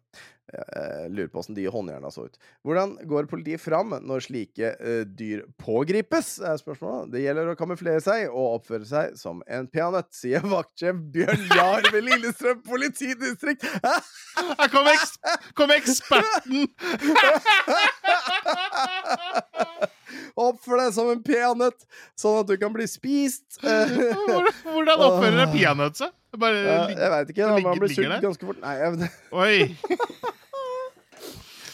Jeg 0.51 0.65
eh, 0.81 1.05
lurer 1.11 1.29
på 1.31 1.39
åssen 1.41 1.55
de 1.55 1.63
håndjerna 1.71 2.09
så 2.11 2.25
ut. 2.27 2.35
Hvordan 2.67 2.97
går 3.07 3.29
politiet 3.31 3.61
fram 3.63 3.93
når 4.03 4.25
slike 4.25 4.73
uh, 4.81 5.03
dyr 5.07 5.45
pågripes? 5.61 6.33
er 6.43 6.59
spørsmålet. 6.59 7.11
Det 7.13 7.23
gjelder 7.23 7.51
å 7.53 7.57
kamuflere 7.59 8.01
seg 8.03 8.27
og 8.29 8.57
oppføre 8.59 8.87
seg 8.87 9.15
som 9.19 9.39
en 9.47 9.67
peanøtt, 9.71 10.11
sier 10.15 10.43
vaktsjef 10.55 10.99
Bjørn 11.13 11.47
Jahr 11.55 11.87
ved 11.93 12.03
Lillestrøm 12.09 12.61
politidistrikt. 12.67 13.63
Her 13.85 14.67
kom, 14.73 14.91
eks 14.91 15.15
kom 15.57 15.71
eksperten! 15.75 16.67
Oppfør 20.41 20.79
deg 20.79 20.93
som 20.95 21.09
en 21.11 21.21
peanøtt, 21.23 21.85
sånn 22.19 22.39
at 22.41 22.49
du 22.49 22.55
kan 22.59 22.73
bli 22.73 22.87
spist. 22.89 23.59
Hvordan- 23.61 24.51
Hvordan 24.63 25.05
oppfører 25.07 25.43
en 25.45 25.53
peanøtt 25.53 26.01
seg? 26.01 26.11
Bare 26.39 26.59
ja, 26.63 26.75
jeg 26.87 27.11
veit 27.11 27.31
ikke. 27.33 27.47
Da, 27.47 27.57
man 27.59 27.79
blir 27.79 27.91
sulten 27.91 28.21
ganske 28.23 28.47
fort. 28.47 28.61
Nei, 28.63 28.75
jeg, 28.79 29.11
Oi! 29.35 30.37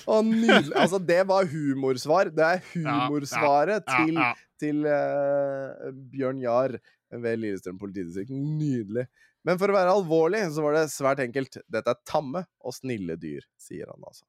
Å, 0.07 0.19
nydelig. 0.23 0.73
Altså, 0.79 0.99
det 1.03 1.19
var 1.29 1.47
humorsvar. 1.51 2.31
Det 2.35 2.45
er 2.47 2.61
humorsvaret 2.73 3.83
Ja, 3.87 3.97
til, 4.03 4.19
ja. 4.21 4.29
til 4.61 4.85
uh, 4.87 5.89
Bjørn 6.13 6.39
Jahr 6.43 6.77
ved 7.11 7.39
Lillestrøm 7.41 7.77
politidistrikt. 7.81 8.31
Nydelig. 8.31 9.07
Men 9.47 9.59
for 9.61 9.71
å 9.71 9.75
være 9.77 9.93
alvorlig, 9.95 10.41
så 10.51 10.63
var 10.65 10.75
det 10.75 10.85
svært 10.91 11.21
enkelt. 11.23 11.59
Dette 11.71 11.93
er 11.93 12.01
tamme 12.07 12.41
og 12.67 12.75
snille 12.75 13.15
dyr, 13.19 13.45
sier 13.61 13.87
han 13.91 14.03
altså. 14.03 14.25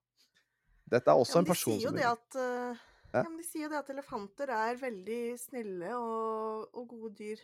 Dette 0.88 1.10
er 1.10 1.20
også 1.20 1.40
Ja, 1.40 1.42
en 1.42 1.48
person 1.48 1.80
som 1.82 1.98
at 1.98 2.36
eh, 2.38 2.84
Ja. 3.08 3.20
ja, 3.20 3.22
men 3.24 3.38
De 3.40 3.44
sier 3.44 3.66
jo 3.66 3.70
det 3.72 3.80
at 3.80 3.90
elefanter 3.92 4.52
er 4.54 4.78
veldig 4.80 5.22
snille 5.40 5.90
og, 5.96 6.68
og 6.72 6.86
gode 6.94 7.10
dyr. 7.18 7.42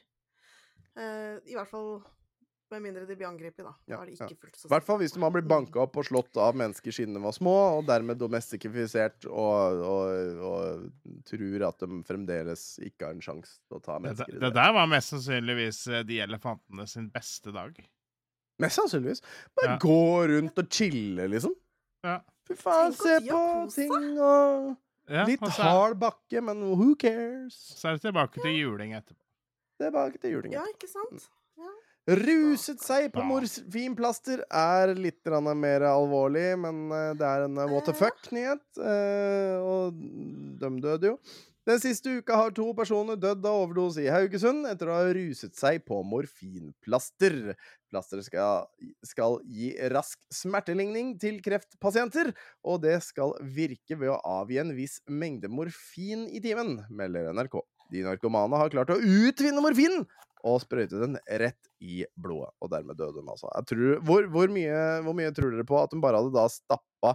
Uh, 0.95 1.41
I 1.51 1.57
hvert 1.59 1.71
fall 1.73 1.91
med 2.73 2.83
mindre 2.83 3.05
de 3.07 3.15
blir 3.17 3.27
angrepet, 3.29 3.65
da. 3.65 3.73
Da 3.87 3.93
Ja, 3.95 3.99
er 4.03 4.07
de 4.11 4.15
ja. 4.19 4.27
fullt 4.29 4.57
så 4.57 4.67
I 4.67 4.73
hvert 4.73 4.87
fall 4.87 4.99
hvis 5.03 5.17
man 5.21 5.33
blir 5.35 5.45
banka 5.47 5.81
opp 5.85 5.97
og 6.01 6.07
slått 6.09 6.37
av 6.41 6.57
mennesker 6.57 6.93
siden 6.95 7.15
de 7.15 7.21
var 7.23 7.33
små, 7.37 7.55
og 7.79 7.87
dermed 7.87 8.19
domestikifisert 8.19 9.27
og, 9.31 9.83
og, 9.85 10.45
og 10.49 11.25
tror 11.29 11.67
at 11.69 11.85
de 11.85 11.99
fremdeles 12.09 12.65
ikke 12.85 13.07
har 13.09 13.15
en 13.19 13.25
sjanse 13.25 13.59
til 13.69 13.79
å 13.79 13.83
ta 13.85 13.99
Det, 13.99 14.05
mennesker. 14.09 14.33
Det, 14.39 14.41
det 14.47 14.53
der 14.57 14.73
var 14.79 14.87
mest 14.91 15.13
sannsynligvis 15.15 15.83
eh, 15.93 16.05
de 16.09 16.21
elefantene 16.25 16.87
sin 16.91 17.11
beste 17.15 17.53
dag. 17.55 17.77
Mest 18.63 18.79
sannsynligvis. 18.81 19.21
Bare 19.59 19.75
Ja. 19.75 19.79
gå 19.83 19.99
rundt 20.31 20.59
og 20.63 20.71
chille, 20.71 21.29
liksom. 21.29 21.55
Ja. 22.05 22.21
Fy 22.49 22.55
faen, 22.61 22.93
se 22.93 23.21
på 23.25 23.43
ting 23.75 24.19
og 24.21 24.75
Ja, 25.09 25.27
Litt 25.29 25.41
hard 25.61 25.99
bakke, 26.01 26.41
men 26.41 26.63
who 26.65 26.95
cares? 26.97 27.53
så 27.77 27.91
er 27.91 27.99
det 27.99 28.07
tilbake 28.07 28.41
til 28.41 28.55
juling 28.57 28.95
etterpå. 28.97 29.21
Det 29.79 29.91
er 29.91 30.15
til 30.17 30.31
juling. 30.33 30.53
Ja, 30.55 30.63
ikke 30.71 30.89
sant? 30.89 31.27
Ruset 32.05 32.83
seg 32.85 33.07
på 33.15 33.23
morfinplaster 33.25 34.43
er 34.53 34.91
litt 34.93 35.25
mer 35.57 35.87
alvorlig, 35.89 36.51
men 36.61 36.91
eh, 36.93 37.15
det 37.17 37.25
er 37.25 37.47
en 37.47 37.57
eh, 37.57 37.71
what 37.73 37.87
the 37.89 37.95
fuck-nyhet, 37.97 38.61
eh, 38.77 39.57
og 39.65 39.97
de 40.61 40.71
døde 40.85 41.15
jo. 41.15 41.17
Den 41.65 41.81
siste 41.81 42.19
uka 42.21 42.37
har 42.37 42.53
to 42.53 42.67
personer 42.77 43.17
dødd 43.17 43.47
av 43.49 43.63
overdose 43.63 44.03
i 44.05 44.11
Haugesund 44.13 44.69
etter 44.69 44.91
å 44.91 44.99
ha 44.99 45.15
ruset 45.17 45.57
seg 45.57 45.81
på 45.89 46.03
morfinplaster. 46.05 47.55
Plasteret 47.89 48.29
skal, 48.29 48.67
skal 49.01 49.39
gi 49.49 49.71
rask 49.95 50.21
smerteligning 50.29 51.15
til 51.23 51.39
kreftpasienter, 51.41 52.35
og 52.69 52.83
det 52.85 52.99
skal 53.07 53.33
virke 53.41 53.97
ved 53.97 54.13
å 54.13 54.21
avgi 54.43 54.61
en 54.61 54.75
viss 54.77 54.99
mengde 55.09 55.49
morfin 55.49 56.29
i 56.29 56.45
timen, 56.45 56.83
melder 56.93 57.33
NRK. 57.33 57.63
De 57.97 58.05
narkomane 58.05 58.61
har 58.61 58.77
klart 58.77 58.93
å 58.93 59.01
utvinne 59.01 59.65
morfinen 59.65 60.05
og 60.45 60.59
sprøyte 60.61 60.99
den 61.01 61.17
rett 61.41 61.71
i 61.81 62.03
blodet, 62.21 62.51
og 62.61 62.69
dermed 62.75 62.99
døde 63.01 63.17
hun, 63.23 63.31
altså. 63.33 63.49
Jeg 63.57 63.69
tror, 63.71 63.95
hvor, 64.05 64.27
hvor, 64.35 64.51
mye, 64.53 64.81
hvor 65.07 65.17
mye 65.17 65.33
tror 65.33 65.55
dere 65.55 65.65
på 65.69 65.79
at 65.81 65.95
de 65.95 66.01
bare 66.05 66.21
hadde 66.21 66.35
da 66.37 66.45
stappa 66.53 67.15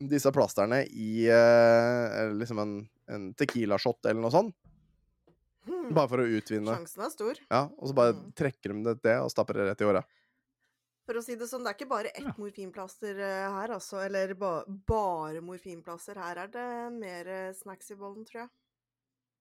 disse 0.00 0.32
plasterne 0.36 0.82
i 0.92 1.26
eh, 1.32 2.32
liksom 2.36 2.58
en, 2.60 2.74
en 3.12 3.28
tequila-shot 3.36 4.08
eller 4.08 4.20
noe 4.24 4.32
sånt? 4.34 4.56
Hmm. 5.66 5.88
Bare 5.96 6.08
for 6.12 6.22
å 6.22 6.26
utvinne. 6.38 6.76
Sjansen 6.76 7.02
er 7.06 7.10
stor. 7.12 7.40
Ja, 7.50 7.64
og 7.74 7.88
så 7.90 7.96
bare 7.96 8.14
Mm. 8.16 8.26
trekker 8.38 8.72
de 8.72 8.82
det 8.86 8.96
til 9.02 9.24
og 9.24 9.32
stapper 9.32 9.58
det 9.58 9.64
rett 9.72 9.80
i 9.82 9.88
året. 9.88 10.04
For 11.06 11.18
å 11.18 11.22
si 11.22 11.34
det 11.38 11.46
sånn, 11.50 11.62
det 11.66 11.72
er 11.72 11.76
ikke 11.78 11.88
bare 11.90 12.10
ett 12.14 12.22
Ja. 12.24 12.32
morfinplaster 12.38 13.18
eh, 13.18 13.48
her, 13.56 13.72
altså. 13.74 14.00
Eller 14.04 14.34
ba 14.34 14.64
bare 14.66 15.40
morfinplaster. 15.42 16.16
Her 16.18 16.38
er 16.44 16.48
det 16.54 16.68
mer 16.96 17.26
eh, 17.28 17.52
snacks 17.54 17.90
i 17.90 17.98
bollen, 17.98 18.24
tror 18.26 18.44
jeg. 18.44 18.50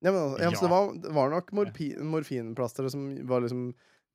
Ja, 0.06 0.12
men, 0.14 0.22
altså, 0.22 0.44
ja, 0.44 0.52
så 0.54 0.68
det, 0.68 0.72
var, 0.72 0.90
det 1.02 1.12
var 1.18 1.32
nok 1.34 1.52
morpi, 1.58 1.88
morfinplasteret 2.14 2.94
som 2.94 3.08
var 3.26 3.42
liksom 3.42 3.72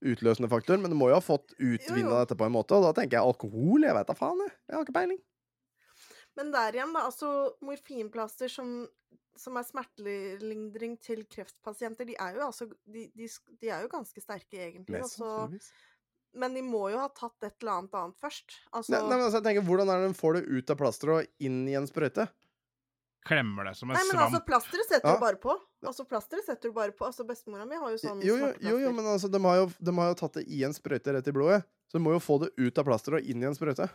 utløsende 0.06 0.48
faktor, 0.48 0.78
men 0.80 0.92
du 0.92 0.96
må 0.96 1.10
jo 1.10 1.18
ha 1.18 1.24
fått 1.24 1.52
utvinna 1.58 2.22
dette 2.22 2.36
på 2.38 2.46
en 2.46 2.54
måte, 2.54 2.78
og 2.78 2.86
da 2.86 2.94
tenker 2.96 3.18
jeg 3.18 3.32
alkohol. 3.32 3.84
Jeg 3.84 3.96
vet 3.98 4.08
da 4.08 4.16
faen, 4.16 4.44
jeg. 4.46 4.54
Jeg 4.70 4.76
har 4.78 4.86
ikke 4.86 4.96
peiling. 4.96 5.20
Men 6.38 6.54
der 6.54 6.78
igjen, 6.78 6.94
da. 6.94 7.04
Altså, 7.10 7.32
morfinplaster 7.66 8.52
som, 8.52 8.72
som 9.36 9.58
er 9.58 9.66
smertelindring 9.66 10.96
til 11.02 11.26
kreftpasienter, 11.28 12.08
de 12.08 12.16
er 12.16 12.38
jo 12.38 12.46
altså 12.46 12.70
De, 12.70 13.08
de, 13.18 13.28
de 13.60 13.72
er 13.74 13.84
jo 13.84 13.92
ganske 13.92 14.24
sterke, 14.24 14.62
egentlig. 14.62 15.02
Mest 15.02 15.18
Altså, 15.20 15.58
men 16.38 16.54
de 16.54 16.62
må 16.62 16.84
jo 16.92 17.00
ha 17.02 17.08
tatt 17.10 17.42
et 17.42 17.56
eller 17.58 17.80
annet 17.80 17.96
annet 17.98 18.22
først. 18.22 18.60
Altså 18.70 18.94
Nei, 18.94 19.00
nei, 19.02 19.16
men 19.16 19.24
altså, 19.26 19.40
jeg 19.40 19.48
tenker, 19.48 19.66
Hvordan 19.66 19.90
er 19.90 20.04
det 20.04 20.12
de 20.12 20.20
får 20.20 20.38
det 20.38 20.44
ut 20.46 20.70
av 20.70 20.78
plasteret 20.78 21.16
og 21.16 21.48
inn 21.48 21.64
i 21.66 21.74
en 21.78 21.88
sprøyte? 21.90 22.28
Klemmer 23.28 23.66
det 23.68 23.74
som 23.76 23.90
en 23.90 23.94
Nei, 23.98 24.04
men 24.08 24.16
svamp. 24.16 24.26
altså, 24.32 24.40
plasteret 24.46 24.86
setter 24.88 25.08
Ja. 25.10 25.14
du 25.16 25.20
bare 25.20 25.36
på. 25.36 25.54
Altså, 25.84 26.04
plasteret 26.08 26.44
setter 26.46 26.70
du 26.70 26.72
bare 26.72 26.92
på. 26.96 27.04
Altså, 27.04 27.26
bestemora 27.28 27.66
mi 27.68 27.76
har 27.76 27.90
jo 27.92 27.98
sånn 28.00 28.22
Jo, 28.24 28.36
jo, 28.40 28.52
jo, 28.64 28.78
jo, 28.86 28.92
men 28.96 29.04
altså, 29.04 29.28
de 29.30 29.40
har 29.44 29.56
jo, 29.60 29.66
de 29.80 29.94
har 29.98 30.08
jo 30.08 30.14
tatt 30.22 30.38
det 30.40 30.46
i 30.48 30.62
en 30.64 30.72
sprøyte 30.72 31.12
rett 31.12 31.28
i 31.28 31.32
blodet. 31.36 31.62
Så 31.90 31.98
du 31.98 32.04
må 32.04 32.12
jo 32.14 32.20
få 32.22 32.38
det 32.40 32.50
ut 32.56 32.78
av 32.78 32.84
plasteret 32.88 33.20
og 33.20 33.28
inn 33.28 33.42
i 33.42 33.46
en 33.50 33.54
sprøyte. 33.58 33.90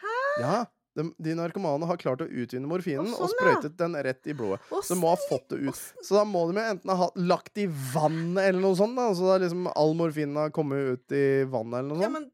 Hæ? 0.00 0.16
Ja, 0.40 0.58
de, 0.96 1.04
de 1.18 1.34
narkomane 1.38 1.86
har 1.86 1.98
klart 2.00 2.22
å 2.24 2.26
utvinne 2.26 2.66
morfinen 2.70 3.06
og 3.12 3.12
sånn, 3.12 3.28
og 3.28 3.32
sprøytet 3.34 3.76
den 3.78 3.94
rett 4.08 4.26
i 4.30 4.34
blodet. 4.38 4.60
Å, 4.72 4.80
Så 4.82 4.94
de 4.94 5.00
må 5.02 5.10
ha 5.12 5.18
fått 5.28 5.48
det 5.52 5.60
ut. 5.68 5.82
Så 6.02 6.16
da 6.16 6.24
må 6.26 6.46
de 6.50 6.58
jo 6.62 6.64
enten 6.72 6.94
ha 7.02 7.10
lagt 7.28 7.52
det 7.58 7.66
i 7.68 7.72
vannet 7.92 8.48
eller 8.48 8.60
noe 8.64 8.78
sånt. 8.78 8.96
da 8.98 9.10
Så 9.14 9.28
da 9.28 9.36
liksom 9.44 9.68
all 9.74 9.94
morfinen 9.98 10.36
har 10.40 10.50
kommet 10.54 10.94
ut 10.96 11.12
i 11.18 11.44
vannet 11.44 11.82
eller 11.82 11.92
noe 11.94 12.02
Ja, 12.06 12.08
men 12.14 12.30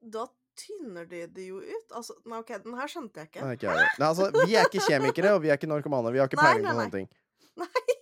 da 0.00 0.26
tynner 0.60 1.08
de 1.08 1.24
det 1.34 1.46
jo 1.48 1.58
ut. 1.60 1.88
Altså, 1.96 2.16
nei, 2.28 2.38
OK, 2.42 2.52
den 2.64 2.78
her 2.78 2.92
skjønte 2.92 3.22
jeg 3.22 3.30
ikke. 3.30 3.42
Nei, 3.44 3.56
ikke 3.56 3.74
jeg. 3.74 3.90
Nei, 3.96 4.08
altså, 4.08 4.30
vi 4.36 4.56
er 4.56 4.68
ikke 4.68 4.86
kjemikere, 4.86 5.34
og 5.36 5.44
vi 5.44 5.52
er 5.52 5.60
ikke 5.60 5.70
narkomane. 5.70 6.12
Vi 6.14 6.22
har 6.22 6.30
ikke 6.30 6.40
peiling 6.40 6.66
på 6.66 6.74
nei, 6.74 6.78
sånne 6.78 6.96
ting. 6.96 7.08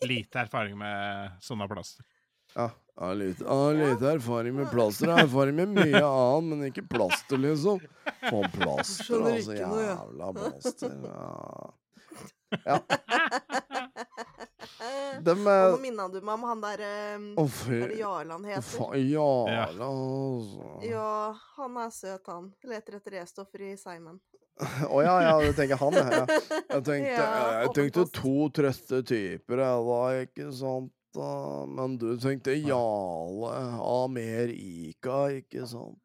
Lite 0.09 0.45
erfaring 0.45 0.79
med 0.79 1.39
sånne 1.45 1.69
plaster. 1.71 2.07
Ja, 2.55 2.71
ja 3.01 3.13
lite, 3.13 3.45
litt, 3.45 3.83
lite 3.83 4.13
erfaring 4.17 4.57
med 4.57 4.71
plaster. 4.73 5.11
Jeg 5.11 5.15
har 5.19 5.29
erfaring 5.29 5.59
med 5.59 5.75
mye 5.77 6.03
annet, 6.25 6.51
men 6.51 6.69
ikke 6.71 6.87
plaster, 6.91 7.41
liksom. 7.45 7.83
Få 8.29 8.43
plaster, 8.55 9.27
altså. 9.33 9.59
Jævla 9.59 10.33
plaster. 10.39 10.99
Ja. 12.65 12.81
Dem 15.25 15.45
Og 15.47 15.53
eh, 15.53 15.67
nå 15.75 15.79
minna 15.83 16.09
du 16.13 16.19
meg 16.21 16.35
om 16.35 16.47
han 16.49 16.61
der 16.63 16.83
eh, 16.87 17.27
Å, 17.39 17.45
Er 17.45 17.53
fy 17.53 17.79
det 17.83 17.99
Jarland 18.01 18.49
heter? 18.49 18.97
Jarland, 19.09 19.83
altså. 19.85 20.69
Ja, 20.87 21.13
han 21.59 21.79
er 21.85 21.95
søt, 21.95 22.27
han. 22.31 22.51
Leter 22.69 22.99
etter 23.01 23.19
E-stoffer 23.23 23.65
i 23.69 23.73
Simon. 23.81 24.21
Å 24.95 25.03
ja, 25.07 25.17
ja, 25.23 25.35
du 25.39 25.53
tenker 25.55 25.79
han, 25.79 25.95
ja. 25.99 26.25
Jeg 26.27 26.85
tenkte, 26.87 27.15
Ja, 27.15 27.43
jeg 27.63 27.75
tenkte 27.77 28.07
to 28.15 28.37
trøtte 28.55 29.03
typer, 29.07 29.63
jeg 29.63 29.85
da, 29.91 30.01
ikke 30.27 30.49
sant? 30.59 30.93
da. 31.15 31.31
Men 31.71 31.97
du 31.99 32.11
tenkte 32.21 32.55
Jarle 32.59 33.53
Amerika, 34.05 35.27
ikke 35.41 35.67
sant? 35.71 35.99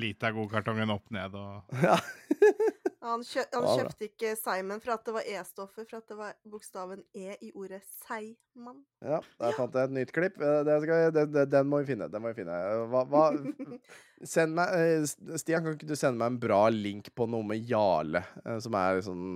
Lite 0.00 0.24
av 0.30 0.32
godkartongen 0.38 0.88
opp 0.94 1.10
ned 1.12 1.34
og 1.36 1.82
Ja. 1.82 1.98
Han, 3.02 3.22
kjø 3.26 3.42
han 3.50 3.64
Ja, 3.66 3.72
kjøpte 3.80 4.06
ikke 4.06 4.32
Simon 4.38 4.78
for 4.82 4.94
at 4.94 5.04
det 5.08 5.14
var 5.16 5.24
E-stoffet, 5.26 5.88
for 5.90 5.98
at 5.98 6.06
det 6.12 6.16
var 6.20 6.36
bokstaven 6.46 7.00
E 7.18 7.34
i 7.42 7.48
ordet 7.58 7.80
Seiman. 8.04 8.76
Ja, 9.02 9.18
der 9.42 9.56
fant 9.56 9.74
jeg 9.74 9.90
et 9.90 9.94
nytt 9.96 10.12
klipp. 10.14 10.38
Eh, 10.38 10.60
Det 10.68 10.76
skal, 10.84 11.08
det, 11.16 11.44
den 11.50 11.66
må 11.70 11.80
vi 11.82 11.88
finne. 11.90 12.06
Den 12.12 12.22
må 12.22 12.30
vi 12.30 12.38
finne. 12.44 12.60
Hva, 12.92 13.02
hva 13.10 13.24
Send 14.34 14.54
meg 14.54 14.70
eh, 14.78 15.02
Stian, 15.40 15.64
kan 15.66 15.74
ikke 15.74 15.88
du 15.90 15.96
sende 15.98 16.20
meg 16.22 16.30
en 16.30 16.40
bra 16.44 16.60
link 16.70 17.10
på 17.18 17.26
noe 17.26 17.42
med 17.48 17.66
Jarle? 17.66 18.22
eh, 18.46 18.60
Som 18.62 18.78
er 18.78 19.02
sånn 19.02 19.26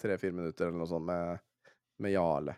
tre-fire 0.00 0.32
minutter 0.38 0.70
eller 0.70 0.80
noe 0.80 0.88
sånt 0.88 1.04
med, 1.10 1.44
med 2.00 2.14
Jarle. 2.16 2.56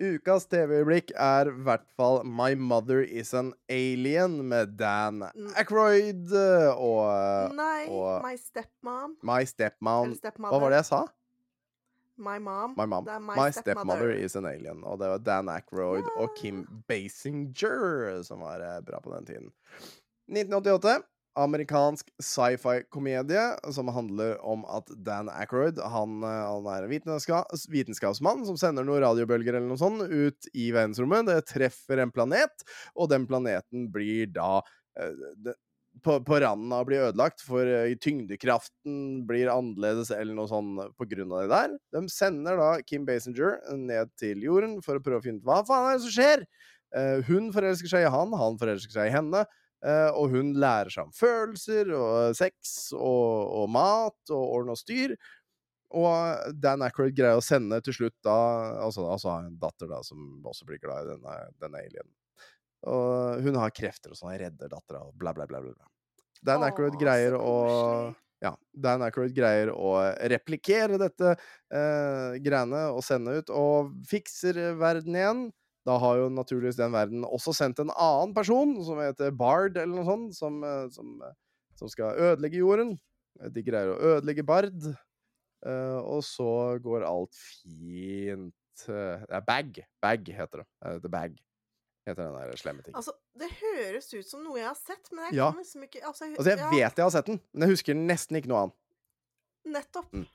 Ukas 0.00 0.46
TV-øyeblikk 0.48 1.10
er 1.20 1.50
i 1.50 1.56
hvert 1.66 1.84
fall 1.98 2.22
My 2.24 2.54
Mother 2.56 3.02
Is 3.04 3.34
An 3.36 3.50
Alien 3.68 4.38
med 4.48 4.72
Dan 4.80 5.18
Ackroyd 5.60 6.32
eh, 6.32 6.70
og 6.72 7.02
eh, 7.12 7.52
Nei, 7.58 7.82
og- 7.92 8.22
My 8.24 8.32
Stepmom. 8.40 9.18
My 9.22 9.42
Stepmom 9.44 10.14
Stepmother. 10.16 10.54
Hva 10.54 10.62
var 10.64 10.72
det 10.72 10.78
jeg 10.80 10.88
sa? 10.88 11.02
My 12.20 12.38
Mom. 12.40 12.74
My 12.76 12.84
mom. 12.84 13.04
My, 13.04 13.36
My 13.36 13.50
Stepmother. 13.52 14.10
is 14.12 14.36
an 14.36 14.44
alien. 14.48 14.82
Og 14.84 14.98
det 15.00 15.08
var 15.08 15.18
Dan 15.24 15.48
Aykroyd 15.52 16.04
og 16.20 16.34
Kim 16.36 16.64
Basinger 16.88 18.22
som 18.24 18.40
var 18.44 18.60
eh, 18.64 18.80
bra 18.84 19.00
på 19.04 19.12
den 19.14 19.28
tiden. 19.28 19.52
1988. 20.32 21.00
Amerikansk 21.38 22.08
sci-fi-komedie 22.18 23.44
som 23.74 23.90
handler 23.94 24.34
om 24.42 24.64
at 24.66 24.90
Dan 25.06 25.30
Aykroyd 25.30 25.78
han, 25.78 26.18
eh, 26.26 26.42
han 26.50 26.66
er 26.72 26.86
en 26.86 26.90
vitenskaps 26.90 27.68
vitenskapsmann 27.70 28.42
som 28.48 28.58
sender 28.58 28.86
noen 28.86 29.04
radiobølger 29.04 29.54
eller 29.54 29.70
noe 29.70 29.80
sånt 29.80 30.02
ut 30.10 30.50
i 30.54 30.70
verdensrommet. 30.74 31.28
Det 31.30 31.38
treffer 31.52 32.02
en 32.02 32.14
planet, 32.14 32.66
og 32.96 33.12
den 33.12 33.28
planeten 33.30 33.86
blir 33.94 34.26
da 34.34 34.58
eh, 34.98 35.54
på, 36.04 36.16
på 36.24 36.40
randen 36.42 36.72
av 36.74 36.84
å 36.84 36.88
bli 36.88 36.98
ødelagt, 37.00 37.44
for 37.46 37.66
eh, 37.66 37.94
tyngdekraften 38.02 39.22
blir 39.28 39.50
annerledes 39.52 40.12
eller 40.14 40.36
noe 40.36 40.50
sånt 40.50 40.82
på 40.98 41.08
grunn 41.10 41.32
av 41.34 41.44
det 41.44 41.54
der. 41.54 41.78
De 41.96 42.04
sender 42.12 42.58
da 42.60 42.72
Kim 42.86 43.06
Basinger 43.08 43.58
ned 43.78 44.12
til 44.20 44.42
jorden 44.46 44.78
for 44.84 44.98
å 44.98 45.04
prøve 45.04 45.22
å 45.22 45.26
finne 45.26 45.42
ut 45.42 45.48
hva 45.48 45.62
faen 45.68 45.90
er 45.90 45.98
det 45.98 46.04
som 46.06 46.14
skjer. 46.16 46.44
Eh, 46.96 47.16
hun 47.30 47.50
forelsker 47.54 47.90
seg 47.90 48.06
i 48.06 48.12
han, 48.12 48.34
han 48.34 48.58
forelsker 48.60 48.98
seg 48.98 49.10
i 49.10 49.14
henne. 49.14 49.44
Eh, 49.86 50.08
og 50.10 50.34
hun 50.34 50.54
lærer 50.60 50.92
seg 50.92 51.08
om 51.08 51.14
følelser 51.16 51.92
og 51.96 52.38
sex 52.38 52.90
og, 52.96 53.50
og 53.62 53.68
mat 53.72 54.34
og 54.34 54.44
ordne 54.44 54.76
og 54.76 54.80
styr. 54.80 55.16
Og 55.90 56.56
Dan 56.62 56.84
Aykroyd 56.86 57.16
greier 57.18 57.40
å 57.40 57.42
sende 57.42 57.80
til 57.82 57.96
slutt 57.96 58.14
da 58.22 58.36
Altså, 58.86 59.02
altså 59.10 59.32
har 59.32 59.48
en 59.48 59.56
datter 59.58 59.90
da 59.90 59.98
som 60.06 60.38
også 60.46 60.68
blir 60.68 60.78
glad 60.82 61.08
i 61.08 61.16
denne, 61.16 61.36
denne 61.58 61.82
alienen. 61.82 62.14
Og 62.90 63.42
hun 63.44 63.58
har 63.60 63.74
krefter 63.76 64.14
og 64.14 64.20
sånn, 64.20 64.36
redder 64.40 64.70
dattera 64.70 65.02
og 65.04 65.16
bla, 65.18 65.34
bla, 65.36 65.48
bla. 65.50 65.60
bla. 65.60 65.88
Dan 66.40 66.64
Ackroyd 66.64 66.96
greier 67.00 67.34
å 67.36 67.56
ja, 68.40 68.54
Dan 68.72 69.02
Aykroyd 69.04 69.34
greier 69.36 69.68
å 69.74 69.98
replikere 70.32 70.96
dette 71.00 71.34
eh, 71.34 72.38
greiene 72.40 72.86
og 72.94 73.02
sende 73.04 73.34
ut, 73.36 73.52
og 73.52 73.90
fikser 74.08 74.56
verden 74.80 75.18
igjen. 75.18 75.42
Da 75.90 75.98
har 75.98 76.20
jo 76.20 76.30
naturligvis 76.30 76.78
den 76.78 76.94
verden 76.94 77.26
også 77.26 77.54
sendt 77.56 77.82
en 77.82 77.90
annen 77.90 78.34
person, 78.36 78.76
som 78.86 79.00
heter 79.02 79.34
Bard, 79.34 79.74
eller 79.74 79.96
noe 79.96 80.06
sånt, 80.06 80.36
som, 80.38 80.62
eh, 80.62 80.86
som, 80.94 81.16
eh, 81.26 81.34
som 81.80 81.90
skal 81.90 82.14
ødelegge 82.30 82.62
jorden. 82.62 82.94
De 83.50 83.64
greier 83.66 83.90
å 83.96 84.00
ødelegge 84.16 84.46
Bard, 84.46 84.92
Uh, 85.60 86.00
og 86.08 86.22
så 86.24 86.78
går 86.80 87.04
alt 87.04 87.36
fint. 87.36 88.54
Det 88.86 89.28
er 89.28 89.42
Bag. 89.44 89.82
Bag 90.00 90.30
heter 90.32 90.62
det. 90.62 91.02
The 91.02 91.10
Bag 91.12 91.34
heter 92.08 92.22
den 92.30 92.36
der 92.38 92.56
slemme 92.56 92.84
ting. 92.86 92.94
Altså, 92.96 93.12
det 93.36 93.50
høres 93.58 94.08
ut 94.14 94.24
som 94.24 94.40
noe 94.44 94.56
jeg 94.56 94.70
har 94.70 94.78
sett, 94.78 95.10
men 95.12 95.26
jeg 95.28 95.36
Ja. 95.36 95.50
kan 95.52 95.60
liksom 95.60 95.84
ikke 95.84 96.00
Altså, 96.00 96.24
jeg, 96.24 96.38
Altså, 96.38 96.50
jeg 96.50 96.58
ja, 96.58 96.70
vet 96.70 96.96
jeg 96.96 97.04
har 97.04 97.10
sett 97.10 97.26
den, 97.26 97.40
men 97.52 97.68
jeg 97.68 97.76
husker 97.76 97.94
nesten 97.94 98.36
ikke 98.40 98.48
noe 98.48 98.62
annet. 98.62 98.76
Nettopp. 99.66 100.12
Mm. 100.12 100.26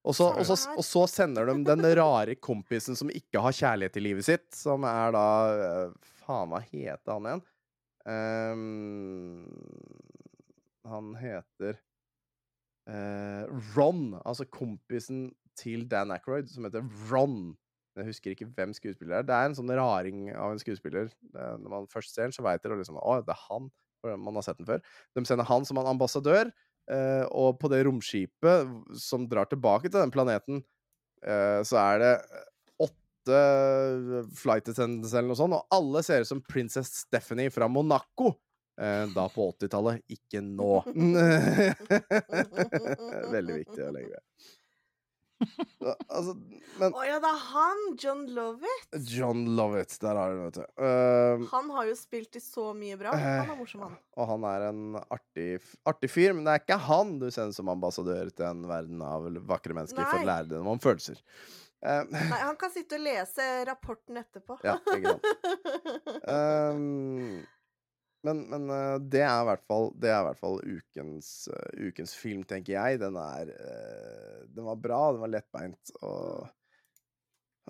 Og 0.00 0.16
så, 0.16 0.30
og, 0.32 0.46
så, 0.48 0.56
og 0.80 0.84
så 0.86 1.02
sender 1.12 1.50
de 1.50 1.58
den 1.66 1.84
rare 1.98 2.34
kompisen 2.40 2.96
som 2.96 3.10
ikke 3.12 3.42
har 3.44 3.52
kjærlighet 3.56 3.98
i 4.00 4.04
livet 4.04 4.24
sitt, 4.24 4.48
som 4.56 4.86
er 4.88 5.12
da 5.12 5.24
eh, 5.52 6.12
Faen, 6.22 6.52
hva 6.52 6.60
heter 6.64 7.12
han 7.12 7.28
igjen? 7.28 7.42
Um, 8.08 9.44
han 10.88 11.10
heter 11.20 11.76
uh, 12.88 13.44
Ron. 13.74 14.14
Altså 14.24 14.46
kompisen 14.48 15.28
til 15.58 15.84
Dan 15.90 16.14
Aykroyd, 16.14 16.48
som 16.48 16.64
heter 16.64 16.86
Ron. 17.10 17.52
Jeg 17.98 18.08
husker 18.08 18.32
ikke 18.32 18.48
hvem 18.56 18.72
skuespiller 18.72 19.18
det 19.18 19.20
er. 19.20 19.28
Det 19.28 19.36
er 19.36 19.50
en 19.50 19.58
sånn 19.58 19.76
raring 19.76 20.30
av 20.32 20.54
en 20.54 20.62
skuespiller. 20.62 21.10
Når 21.34 21.68
man 21.68 21.88
først 21.90 22.14
ser 22.14 22.28
den, 22.28 22.36
så 22.36 22.44
veit 22.46 22.62
dere 22.64 22.78
liksom 22.80 22.96
Å, 23.02 23.18
det 23.26 23.34
er 23.34 23.46
han. 23.50 23.68
Man 24.16 24.38
har 24.38 24.46
sett 24.46 24.60
den 24.60 24.68
før. 24.68 24.80
De 25.16 25.24
sender 25.28 25.48
han 25.50 25.66
som 25.68 25.80
en 25.82 25.90
ambassadør. 25.90 26.48
Eh, 26.90 27.24
og 27.30 27.58
på 27.60 27.70
det 27.70 27.84
romskipet 27.86 28.70
som 28.98 29.28
drar 29.30 29.46
tilbake 29.50 29.90
til 29.90 30.00
den 30.00 30.12
planeten, 30.14 30.62
uh, 31.26 31.60
så 31.66 31.78
er 31.84 32.00
det 32.02 32.12
åtte 32.82 33.40
flight 34.40 34.70
attendants 34.72 35.12
eller 35.14 35.30
noe 35.30 35.38
sånt, 35.38 35.54
og 35.54 35.76
alle 35.76 36.02
ser 36.02 36.24
ut 36.24 36.30
som 36.30 36.42
Princess 36.42 37.04
Stephanie 37.04 37.52
fra 37.54 37.70
Monaco. 37.70 38.34
Uh, 38.80 39.04
da 39.12 39.26
på 39.28 39.50
80-tallet, 39.52 40.02
ikke 40.10 40.40
nå. 40.42 40.80
Veldig 43.36 43.60
viktig 43.60 43.84
å 43.84 43.92
legge 43.94 44.16
ved. 44.16 44.24
Altså, 46.10 46.34
men 46.80 46.92
Å 46.96 47.04
ja, 47.06 47.16
det 47.22 47.28
er 47.30 47.44
han! 47.50 47.78
John 48.00 48.26
Lovett. 48.36 48.98
John 49.08 49.44
Lovett, 49.56 49.94
der 50.02 50.18
har 50.18 50.34
du 50.34 50.40
det, 50.40 50.48
vet 50.48 50.58
du. 50.58 50.82
Uh, 50.82 51.46
Han 51.52 51.70
har 51.76 51.88
jo 51.88 51.94
spilt 51.98 52.36
i 52.36 52.42
så 52.44 52.70
mye 52.76 52.98
bra. 53.00 53.14
Han 53.16 53.52
er 53.54 53.58
morsom, 53.58 53.86
han. 53.86 53.96
Og 54.20 54.28
han 54.34 54.44
er 54.50 54.66
en 54.68 54.82
artig, 55.06 55.48
artig 55.88 56.10
fyr, 56.12 56.34
men 56.36 56.44
det 56.46 56.56
er 56.56 56.64
ikke 56.64 56.80
han 56.90 57.16
du 57.22 57.28
sender 57.30 57.56
som 57.56 57.72
ambassadør 57.72 58.30
til 58.34 58.48
en 58.50 58.66
verden 58.68 59.00
av 59.06 59.30
vakre 59.48 59.76
mennesker 59.76 60.04
for 60.04 60.20
å 60.20 60.28
lære 60.28 60.50
dem 60.52 60.68
om 60.70 60.82
følelser. 60.82 61.22
Eh, 61.80 62.02
Nei, 62.12 62.26
han 62.44 62.58
kan 62.60 62.72
sitte 62.74 62.98
og 62.98 63.06
lese 63.06 63.46
rapporten 63.64 64.20
etterpå. 64.20 64.58
ja, 64.66 64.76
ikke 64.92 65.14
sant. 65.16 65.24
Um, 66.28 67.40
men 68.26 68.42
men 68.52 68.70
eh, 68.74 68.96
det 69.12 69.22
er 69.24 69.60
fall 69.64 69.90
Det 70.00 70.10
er 70.10 70.20
i 70.20 70.26
hvert 70.28 70.40
fall 70.40 70.58
ukens, 70.60 71.48
eh, 71.48 71.86
ukens 71.88 72.14
film, 72.16 72.42
tenker 72.48 72.76
jeg. 72.76 73.00
Den 73.00 73.16
er 73.20 73.52
eh, 73.54 74.40
Den 74.48 74.66
var 74.68 74.80
bra, 74.80 75.02
den 75.14 75.22
var 75.24 75.32
lettbeint 75.36 75.94
og 76.00 76.48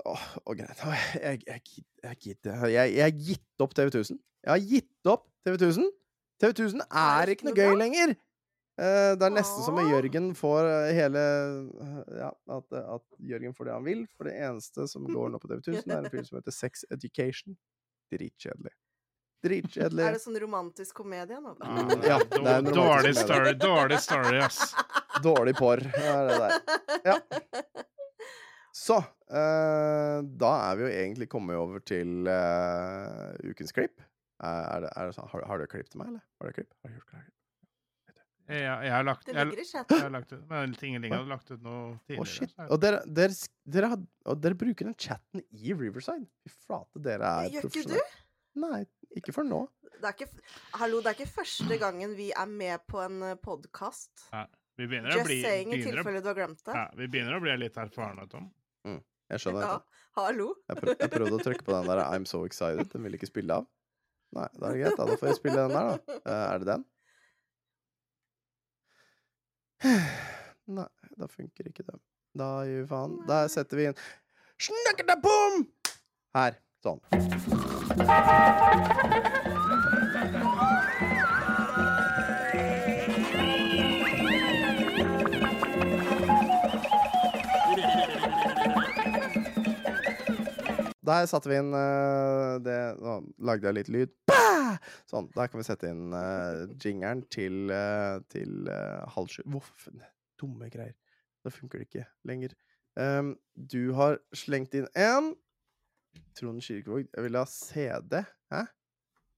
og, 0.00 0.16
og 0.48 0.56
greit. 0.56 0.80
Jeg, 1.20 1.42
jeg, 1.44 1.60
jeg, 2.00 2.70
jeg, 2.72 3.02
har 3.02 3.10
gitt 3.12 3.60
opp 3.60 3.74
TV 3.76 3.90
1000. 3.90 4.16
Jeg 4.46 4.50
har 4.54 4.62
gitt 4.70 5.10
opp 5.12 5.26
TV 5.44 5.58
1000. 5.58 5.90
TV 6.40 6.54
1000 6.54 6.84
er 6.88 7.32
ikke 7.34 7.48
noe 7.50 7.58
gøy 7.58 7.74
lenger! 7.76 8.14
Det 8.80 9.26
er 9.26 9.34
nesten 9.34 9.60
som 9.66 9.76
at 9.82 9.90
Jørgen 9.90 10.30
får 10.38 10.70
hele 10.96 11.24
Ja, 12.16 12.30
at, 12.54 12.78
at 12.80 13.04
Jørgen 13.28 13.52
får 13.52 13.68
det 13.68 13.74
han 13.74 13.84
vil. 13.84 14.06
For 14.16 14.30
det 14.30 14.38
eneste 14.40 14.88
som 14.88 15.04
går 15.04 15.34
nå 15.34 15.42
på 15.42 15.50
TV 15.50 15.58
1000, 15.58 15.84
er 15.90 15.98
en 15.98 16.14
film 16.14 16.24
som 16.30 16.40
heter 16.40 16.56
Sex 16.62 16.86
Education. 16.96 17.58
Dritkjedelig. 18.14 18.72
Dritkjedelig. 19.44 20.04
Er 20.04 20.16
det 20.18 20.20
sånn 20.20 20.36
romantisk 20.42 20.98
komedie 21.00 21.38
nå? 21.40 21.54
Ja, 22.04 22.18
det 22.20 22.40
er 22.40 22.58
en 22.58 22.66
romantisk 22.68 22.76
dårlig 22.76 23.14
komedie. 23.14 23.22
story, 23.24 23.54
dårlig 23.62 24.00
story, 24.04 24.38
ass. 24.44 24.60
Dårlig 25.24 25.54
porr. 25.56 25.80
Er 25.96 26.28
det 26.28 26.36
der. 26.42 26.52
Ja. 27.08 27.16
Så 28.80 28.96
eh, 29.00 30.20
da 30.40 30.52
er 30.68 30.78
vi 30.78 30.84
jo 30.86 30.92
egentlig 30.92 31.28
kommet 31.32 31.56
over 31.58 31.82
til 31.84 32.28
eh, 32.30 33.50
ukens 33.50 33.72
klipp. 33.76 33.98
Eh, 34.40 34.46
er 34.76 34.84
det, 34.86 34.92
er 34.96 35.10
det 35.10 35.16
sånn, 35.18 35.28
har, 35.32 35.44
har 35.50 35.60
du 35.60 35.66
klipp 35.72 35.88
til 35.92 36.00
meg, 36.00 36.12
eller? 36.14 36.24
Har 36.40 36.48
du 36.52 36.58
klipp? 36.60 36.70
Har 36.84 36.92
du 36.92 36.98
gjort 37.00 37.10
klipp? 37.14 37.26
Jeg, 38.50 38.64
jeg 38.66 38.90
har 38.90 39.04
lagt 39.06 39.28
Det 39.28 39.34
jeg, 39.36 39.62
jeg 39.62 40.00
har 40.02 40.10
lagt 40.10 40.32
ut, 40.34 40.40
Men 40.50 40.72
Tingeling 40.74 41.12
hadde 41.14 41.30
lagt 41.30 41.50
ut 41.52 41.60
noe 41.62 41.92
tidligere. 42.08 42.30
shit. 42.32 42.54
Og 42.66 42.80
dere, 42.82 43.02
dere, 43.06 43.36
dere, 43.76 43.90
had, 43.92 44.06
og 44.26 44.40
dere 44.42 44.58
bruker 44.58 44.88
den 44.88 44.96
chatten 44.98 45.44
i 45.54 45.70
Riverside? 45.76 46.26
Fy 46.42 46.50
flate, 46.66 46.98
dere 47.04 47.28
er 47.44 47.52
Gjør 47.54 47.68
ikke 47.68 47.84
du? 47.84 47.94
profesjonelle. 47.94 48.24
Nei, 48.64 48.80
ikke 49.18 49.32
for 49.34 49.46
nå. 49.46 49.64
Det 50.00 50.06
er 50.08 50.14
ikke, 50.16 50.28
hallo, 50.80 51.00
det 51.04 51.10
er 51.12 51.18
ikke 51.18 51.32
første 51.42 51.76
gangen 51.80 52.14
vi 52.16 52.30
er 52.32 52.48
med 52.48 52.84
på 52.88 53.00
en 53.04 53.18
podkast. 53.42 54.10
Ja, 54.32 54.46
vi 54.80 54.86
begynner 54.88 55.12
å 55.12 55.18
Just 55.20 55.28
bli 55.28 55.40
saying, 55.44 55.74
i 55.76 55.82
tilfelle 55.84 56.22
du 56.24 56.28
har 56.30 56.38
glemt 56.38 56.62
det. 56.64 56.76
ja, 56.78 56.86
Vi 56.96 57.08
begynner 57.12 57.36
å 57.36 57.42
bli 57.44 57.56
litt 57.60 57.76
erfarne, 57.80 58.24
Tom. 58.32 58.46
Jeg 59.30 59.38
skjønner 59.44 59.62
Ja, 59.62 59.74
hallo. 60.18 60.46
Jeg, 60.66 60.76
prøv, 60.80 60.94
jeg 60.98 61.10
prøvde 61.12 61.36
å 61.36 61.42
trykke 61.44 61.66
på 61.66 61.74
den 61.76 61.86
der 61.92 62.00
I'm 62.06 62.24
so 62.26 62.40
excited. 62.48 62.88
Den 62.90 63.04
vil 63.06 63.14
ikke 63.18 63.28
spille 63.30 63.60
av. 63.60 63.68
Nei, 64.34 64.46
da 64.56 64.70
er 64.70 64.72
det 64.74 64.80
greit. 64.80 64.96
Da, 64.98 65.04
da 65.10 65.18
får 65.20 65.28
jeg 65.30 65.38
spille 65.38 65.66
den 65.68 65.76
der, 65.76 65.84
da. 65.90 66.16
Eh, 66.24 66.46
er 66.54 66.64
det 66.64 66.66
den? 66.72 66.82
Nei, 70.80 70.88
da 71.18 71.28
funker 71.30 71.70
ikke 71.70 71.86
den. 71.86 72.02
Da 72.40 72.50
gir 72.66 72.82
vi 72.82 72.88
faen. 72.90 73.16
Der 73.30 73.48
setter 73.52 73.78
vi 73.80 73.88
inn 73.90 74.02
Snakkadabom! 74.60 75.64
Her. 76.36 76.58
Sånn. 76.84 77.00
Der 77.90 77.98
satte 91.26 91.50
vi 91.50 91.56
inn 91.58 91.74
eh, 91.74 92.60
det 92.62 92.78
Nå 93.02 93.16
lagde 93.42 93.66
jeg 93.66 93.74
litt 93.80 93.90
lyd. 93.90 94.14
Sånn, 95.10 95.26
der 95.34 95.50
kan 95.50 95.58
vi 95.58 95.66
sette 95.66 95.90
inn 95.90 96.14
uh, 96.14 96.70
jingeren 96.78 97.26
til, 97.34 97.66
uh, 97.74 98.22
til 98.30 98.70
uh, 98.70 99.02
halv 99.16 99.34
sju. 99.34 99.42
Hvorfor? 99.50 99.98
Dumme 100.38 100.70
greier. 100.70 100.94
Da 101.42 101.50
funker 101.50 101.82
det 101.82 101.90
ikke 101.90 102.06
lenger. 102.30 102.54
Um, 102.94 103.34
du 103.54 103.90
har 103.98 104.20
slengt 104.36 104.78
inn 104.78 104.86
én. 104.94 105.34
Trond 106.38 106.62
Kirkevåg. 106.64 107.06
Jeg 107.14 107.24
vil 107.26 107.36
ha 107.38 107.44
CD. 107.46 108.20
Hæ? 108.52 108.62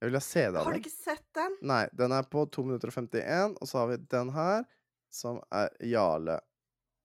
Jeg 0.03 0.11
vil 0.11 0.17
ha 0.19 0.23
CD 0.25 0.57
av 0.59 0.65
Har 0.67 0.73
du 0.77 0.81
ikke 0.83 0.91
sett 0.95 1.25
den? 1.37 1.57
Nei, 1.63 1.85
den 1.99 2.13
er 2.17 2.27
på 2.31 2.43
2 2.51 2.65
minutter 2.67 2.91
og 2.91 2.97
51, 2.97 3.57
og 3.63 3.69
så 3.71 3.79
har 3.83 3.91
vi 3.93 3.99
den 4.11 4.33
her, 4.35 4.65
som 5.13 5.39
er 5.55 5.71
Jarle. 5.87 6.39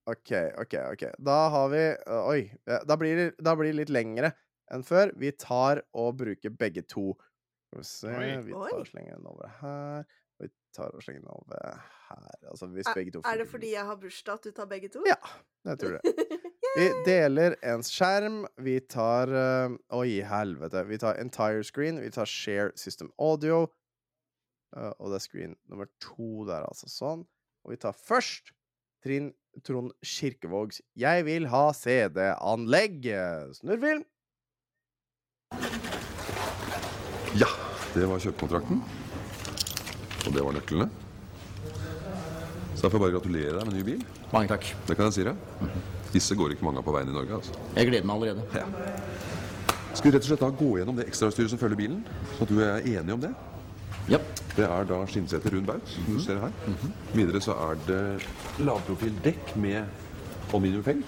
OK, 0.07 0.32
OK, 0.63 0.74
OK. 0.93 1.03
Da 1.20 1.38
har 1.51 1.68
vi 1.74 1.82
øh, 1.84 2.28
Oi. 2.32 2.39
eh, 2.65 2.84
Da 2.88 2.95
blir 2.97 3.15
det, 3.20 3.26
da 3.43 3.53
blir 3.59 3.74
det 3.74 3.82
litt 3.82 3.91
lengre 3.93 4.32
enn 4.72 4.86
før. 4.88 5.11
Vi 5.20 5.34
tar 5.36 5.82
og 5.93 6.13
bruker 6.22 6.53
begge 6.55 6.86
to. 6.88 7.11
Skal 7.68 7.82
vi 7.84 7.88
se 7.89 8.13
Oi. 8.15 8.30
Vi 8.47 8.55
tar 8.55 8.80
og 8.80 8.88
slenger 8.88 9.18
den 9.20 9.28
over 9.28 9.51
her. 9.59 10.07
Og 10.39 10.45
vi 10.47 10.51
tar 10.78 10.95
og 10.95 11.03
slenger 11.03 11.26
den 11.26 11.34
over 11.36 11.84
her. 12.07 12.32
Altså 12.53 12.70
hvis 12.72 12.88
Er, 12.88 12.95
begge 12.95 13.11
to 13.18 13.22
er 13.28 13.41
det 13.43 13.49
fordi 13.51 13.74
jeg 13.76 13.86
har 13.89 13.99
bursdag 13.99 14.39
at 14.39 14.47
du 14.47 14.51
tar 14.55 14.70
begge 14.72 14.89
to? 14.95 15.03
Ja, 15.09 15.20
jeg 15.68 15.80
tror 15.84 15.97
det. 15.99 16.15
Vi 16.78 16.92
deler 17.08 17.56
en 17.66 17.82
skjerm. 17.82 18.44
Vi 18.62 18.76
tar 18.86 19.32
uh, 19.34 19.74
Oi, 19.98 20.20
helvete. 20.22 20.84
Vi 20.86 21.00
tar 21.02 21.18
entire 21.18 21.64
screen. 21.66 21.98
Vi 22.04 22.12
tar 22.14 22.30
share 22.30 22.70
system 22.78 23.10
audio. 23.18 23.64
Uh, 24.78 24.92
og 25.00 25.10
det 25.10 25.18
er 25.18 25.24
screen 25.26 25.56
nummer 25.66 25.90
to 26.04 26.46
der, 26.46 26.68
altså. 26.68 26.86
Sånn. 26.92 27.26
Og 27.66 27.74
vi 27.74 27.80
tar 27.82 27.98
først 27.98 28.54
Trinn 29.02 29.32
Trond 29.66 29.90
Kirkevågs 30.06 30.84
'Jeg 30.94 31.26
vil 31.26 31.50
ha 31.50 31.74
CD-anlegg'. 31.74 33.10
Snurrfilm. 33.58 34.06
Ja, 37.42 37.50
det 37.98 38.06
var 38.06 38.22
kjøpekontrakten. 38.22 38.86
Og 40.28 40.34
det 40.34 40.46
var 40.46 40.54
nøklene. 40.54 40.92
Så 42.78 42.86
da 42.86 42.90
får 42.90 43.00
jeg 43.00 43.06
bare 43.08 43.16
gratulere 43.18 43.58
deg 43.58 43.66
med 43.66 43.78
ny 43.80 43.86
bil. 43.94 44.10
Mange 44.30 44.54
takk. 44.54 44.76
Det 44.86 44.94
kan 44.94 45.10
jeg 45.10 45.18
si 45.18 45.26
deg. 45.26 45.96
Disse 46.14 46.36
går 46.39 46.55
ikke 46.55 46.66
mange 46.66 46.80
av 46.82 46.86
på 46.88 46.93
veien 46.95 47.10
i 47.12 47.16
Norge. 47.16 47.34
altså. 47.41 47.51
Jeg 47.76 47.89
gleder 47.89 48.08
meg 48.08 48.16
allerede. 48.16 48.41
Ja. 48.55 48.66
Skal 49.93 50.12
vi 50.12 50.16
rett 50.18 50.24
og 50.24 50.30
slett 50.30 50.43
da 50.45 50.49
gå 50.53 50.72
gjennom 50.78 50.97
det 50.99 51.08
ekstrautstyret 51.10 51.49
som 51.51 51.60
følger 51.60 51.80
bilen? 51.80 52.03
Så 52.38 52.45
at 52.45 52.51
du 52.53 52.60
er 52.62 52.86
enig 52.86 53.14
om 53.14 53.22
det? 53.22 53.32
Ja. 54.10 54.20
Det 54.55 54.66
er 54.66 54.88
da 54.89 54.99
skinnsete 55.05 55.51
rund 55.53 55.68
baut, 55.68 55.89
som 55.91 56.05
du 56.10 56.20
ser 56.24 56.39
her. 56.41 56.53
Videre 57.14 57.41
så 57.43 57.53
er 57.68 57.80
det 57.88 58.01
lavprofildekk 58.66 59.55
med 59.62 59.84
aluminiumfeng. 60.53 61.03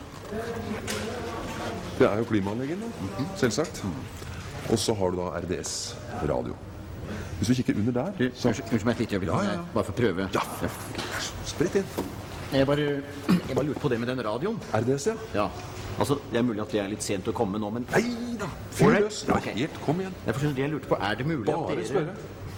Det 1.99 2.07
er 2.07 2.17
jo 2.21 2.27
klimaanlegget, 2.29 2.81
da. 2.83 3.25
Selvsagt. 3.39 3.83
Og 4.69 4.77
så 4.79 4.93
har 4.93 5.11
du 5.15 5.17
da 5.21 5.29
RDS 5.39 5.95
radio. 6.29 6.55
Hvis 7.39 7.47
du 7.47 7.53
kikker 7.53 7.77
under 7.79 7.91
der, 7.91 8.29
så 8.35 8.51
Unnskyld 8.51 8.85
meg 8.85 8.93
et 8.93 8.99
lite 8.99 9.15
øyeblikk. 9.15 9.33
Ja, 9.33 9.53
ja. 9.55 9.59
Bare 9.73 9.87
for 9.87 9.95
å 9.95 9.97
prøve. 10.01 10.29
Ja. 10.35 10.43
Sprett 11.49 11.79
inn. 11.79 11.87
Jeg 12.53 12.65
bare, 12.65 12.85
jeg 13.29 13.55
bare 13.55 13.65
lurte 13.67 13.81
på 13.83 13.89
det 13.91 13.99
med 14.01 14.09
den 14.09 14.23
radioen. 14.25 14.57
RDS, 14.73 15.07
ja. 15.11 15.15
Ja. 15.35 15.47
Altså, 15.99 16.15
Det 16.31 16.39
er 16.39 16.43
mulig 16.47 16.61
at 16.63 16.71
det 16.71 16.79
er 16.81 16.87
litt 16.89 17.03
sent 17.03 17.27
å 17.27 17.33
komme 17.35 17.59
nå, 17.59 17.69
men 17.75 17.85
Nei 17.91 18.03
da! 18.39 18.47
Fyr 18.71 18.93
løs. 18.95 19.23
Ja, 19.27 19.35
Ok. 19.35 19.49
helt, 19.53 19.79
kom 19.85 19.99
igjen. 19.99 20.13
jeg 20.25 20.33
forstår, 20.35 20.53
det 20.55 20.63
jeg 20.63 20.71
lurte 20.71 20.87
på, 20.87 20.97
er 20.99 21.15
det 21.19 21.25
mulig 21.27 21.45
Bare 21.45 21.63
at 21.63 21.75
dere 21.75 21.89
spørre. 21.89 22.13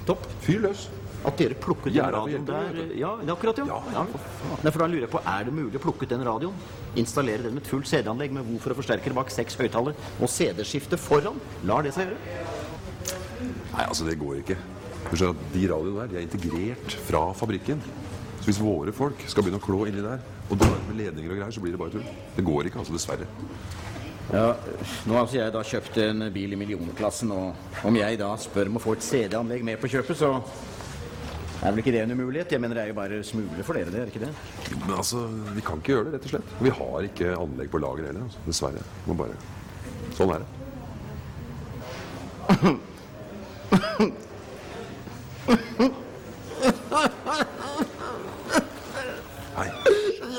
Topp. 0.05 0.27
Fyr 0.45 0.59
løs. 0.67 0.83
At 1.25 1.37
dere 1.37 1.53
plukket 1.53 1.93
den 1.93 2.13
radioen 2.15 2.45
der. 2.45 2.77
Ja, 2.97 3.11
akkurat, 3.33 3.57
ja. 3.57 3.65
Ja, 3.65 3.79
ja. 3.93 4.05
Nei, 4.63 4.71
for 4.71 4.79
da 4.79 4.87
lurer 4.89 5.05
jeg 5.05 5.11
på, 5.13 5.21
Er 5.25 5.43
det 5.45 5.53
mulig 5.53 5.75
å 5.77 5.81
plukke 5.83 6.03
ut 6.03 6.09
den 6.09 6.23
radioen, 6.25 6.53
installere 6.95 7.43
den 7.43 7.53
med 7.57 7.63
et 7.63 7.69
fullt 7.69 7.87
CD-anlegg 7.89 8.31
med 8.31 8.45
woofer 8.45 8.71
og 8.73 8.77
forsterker 8.81 9.13
bak 9.13 9.29
seks 9.29 9.55
høyttalere, 9.59 9.93
og 10.19 10.29
CD-skifte 10.29 10.97
foran? 10.97 11.37
Lar 11.65 11.83
det 11.83 11.93
seg 11.93 12.07
gjøre? 12.09 12.17
Nei, 13.73 13.85
altså, 13.85 14.05
det 14.05 14.17
går 14.21 14.41
ikke. 14.41 14.57
De 15.11 15.67
radioene 15.67 15.99
der 16.05 16.07
de 16.07 16.17
er 16.21 16.25
integrert 16.27 16.97
fra 17.09 17.33
fabrikken. 17.37 17.81
Så 18.41 18.49
hvis 18.49 18.59
våre 18.61 18.93
folk 18.95 19.21
skal 19.29 19.45
begynne 19.45 19.61
å 19.61 19.63
klå 19.63 19.85
inni 19.85 20.01
der 20.01 20.21
og 20.49 20.57
dra 20.57 20.69
ut 20.73 20.87
med 20.89 20.97
ledninger 20.97 21.29
og 21.29 21.37
greier, 21.37 21.53
så 21.53 21.61
blir 21.61 21.75
det 21.75 21.79
bare 21.81 21.93
tull. 21.93 22.07
Det 22.35 22.45
går 22.47 22.69
ikke, 22.69 22.81
altså. 22.81 22.95
Dessverre. 22.97 23.27
Ja, 24.31 24.55
Nå 25.05 25.13
har 25.13 25.25
altså 25.25 25.37
jeg 25.37 25.53
da 25.53 25.61
kjøpt 25.67 25.97
en 26.01 26.25
bil 26.33 26.55
i 26.55 26.59
millionklassen, 26.59 27.31
og 27.35 27.85
om 27.87 27.97
jeg 27.99 28.19
da 28.21 28.29
spør 28.39 28.71
om 28.71 28.77
å 28.79 28.83
få 28.83 28.95
et 28.97 29.05
CD-anlegg 29.05 29.65
med 29.67 29.81
på 29.81 29.91
kjøpet, 29.91 30.17
så 30.17 30.29
er 31.61 31.69
vel 31.69 31.81
ikke 31.83 31.93
det 31.93 32.01
en 32.05 32.15
umulighet? 32.15 32.53
Jeg 32.55 32.61
mener 32.63 32.79
det 32.79 32.83
er 32.85 32.91
jo 32.93 32.97
bare 32.97 33.19
smuler 33.27 33.65
for 33.67 33.77
dere, 33.77 33.91
det 33.93 33.99
er 34.01 34.09
ikke 34.09 34.23
det? 34.23 34.31
Men 34.79 34.95
altså, 34.97 35.27
vi 35.53 35.61
kan 35.67 35.77
ikke 35.83 35.93
gjøre 35.93 36.07
det, 36.07 36.13
rett 36.15 36.25
og 36.25 36.33
slett. 36.33 36.55
Vi 36.65 36.71
har 36.79 36.99
ikke 37.11 37.35
anlegg 37.37 37.69
på 37.73 37.81
lager 37.83 38.07
heller. 38.09 38.23
Altså. 38.25 38.39
Dessverre. 38.47 38.81
Må 39.05 39.13
bare 39.19 39.37
Sånn 40.17 40.33
er 40.33 40.39
det. 40.41 40.49
Nei, 49.51 49.67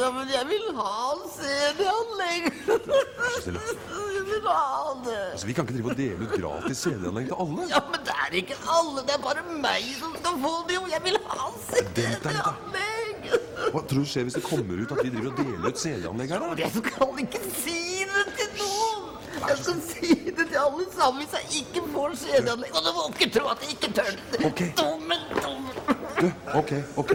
Ja, 0.02 0.08
men 0.10 0.30
jeg 0.32 0.46
vil 0.50 0.64
ha 0.74 0.92
CD-anlegg. 1.30 2.46
vær 2.66 3.34
så 3.36 3.42
snill. 3.44 3.58
Jeg 4.22 4.24
vil 4.26 4.46
ha 4.46 4.94
det. 5.04 5.18
Altså, 5.32 5.46
vi 5.46 5.54
kan 5.54 5.66
ikke 5.66 5.74
drive 5.76 5.90
og 5.92 5.98
dele 5.98 6.26
ut 6.26 6.32
gratis 6.40 6.80
CD-anlegg 6.84 7.28
til 7.28 7.36
alle. 7.44 7.66
Ja, 7.70 7.80
men 7.90 8.02
det 8.06 8.14
er 8.24 8.36
ikke 8.40 8.56
alle. 8.74 9.02
Det 9.06 9.14
er 9.16 9.22
bare 9.22 9.42
meg 9.62 9.86
som 9.98 10.14
skal 10.18 10.38
få 10.42 10.52
det, 10.68 10.78
og 10.78 10.90
jeg 10.90 11.02
vil 11.06 11.18
ha. 11.26 11.48
CD-anlegg. 11.68 13.30
Hva 13.72 13.82
tror 13.88 14.02
du 14.02 14.10
skjer 14.10 14.26
hvis 14.26 14.38
det 14.38 14.44
kommer 14.46 14.82
ut 14.82 14.94
at 14.96 15.02
vi 15.04 15.12
driver 15.14 15.30
og 15.32 15.40
deler 15.42 15.68
ut 15.70 15.82
CD-anlegg 15.84 16.34
her? 16.34 16.46
Da? 16.46 16.52
jeg 16.62 16.74
skal 16.78 17.24
ikke 17.24 17.42
si 17.62 17.80
det 18.12 18.24
til 18.40 18.54
noen. 18.60 19.10
Jeg 19.42 19.58
skal 19.62 19.82
si 19.86 20.14
det 20.28 20.46
til 20.48 20.60
alle 20.62 20.86
sammen 20.96 21.22
hvis 21.22 21.36
jeg 21.38 21.64
ikke 21.64 21.86
får 21.94 22.16
CD-anlegg. 22.24 22.78
Og 22.78 22.86
du 22.88 22.94
må 22.98 23.08
ikke 23.14 23.30
tro 23.38 23.50
at 23.54 23.66
jeg 23.66 23.76
ikke 23.78 23.92
tør 24.00 24.14
det. 24.18 24.42
Ok. 24.50 24.64
Dumme, 24.82 25.20
dumme. 25.38 25.98
Du, 26.22 26.26
ok, 26.58 26.74
ok. 27.04 27.14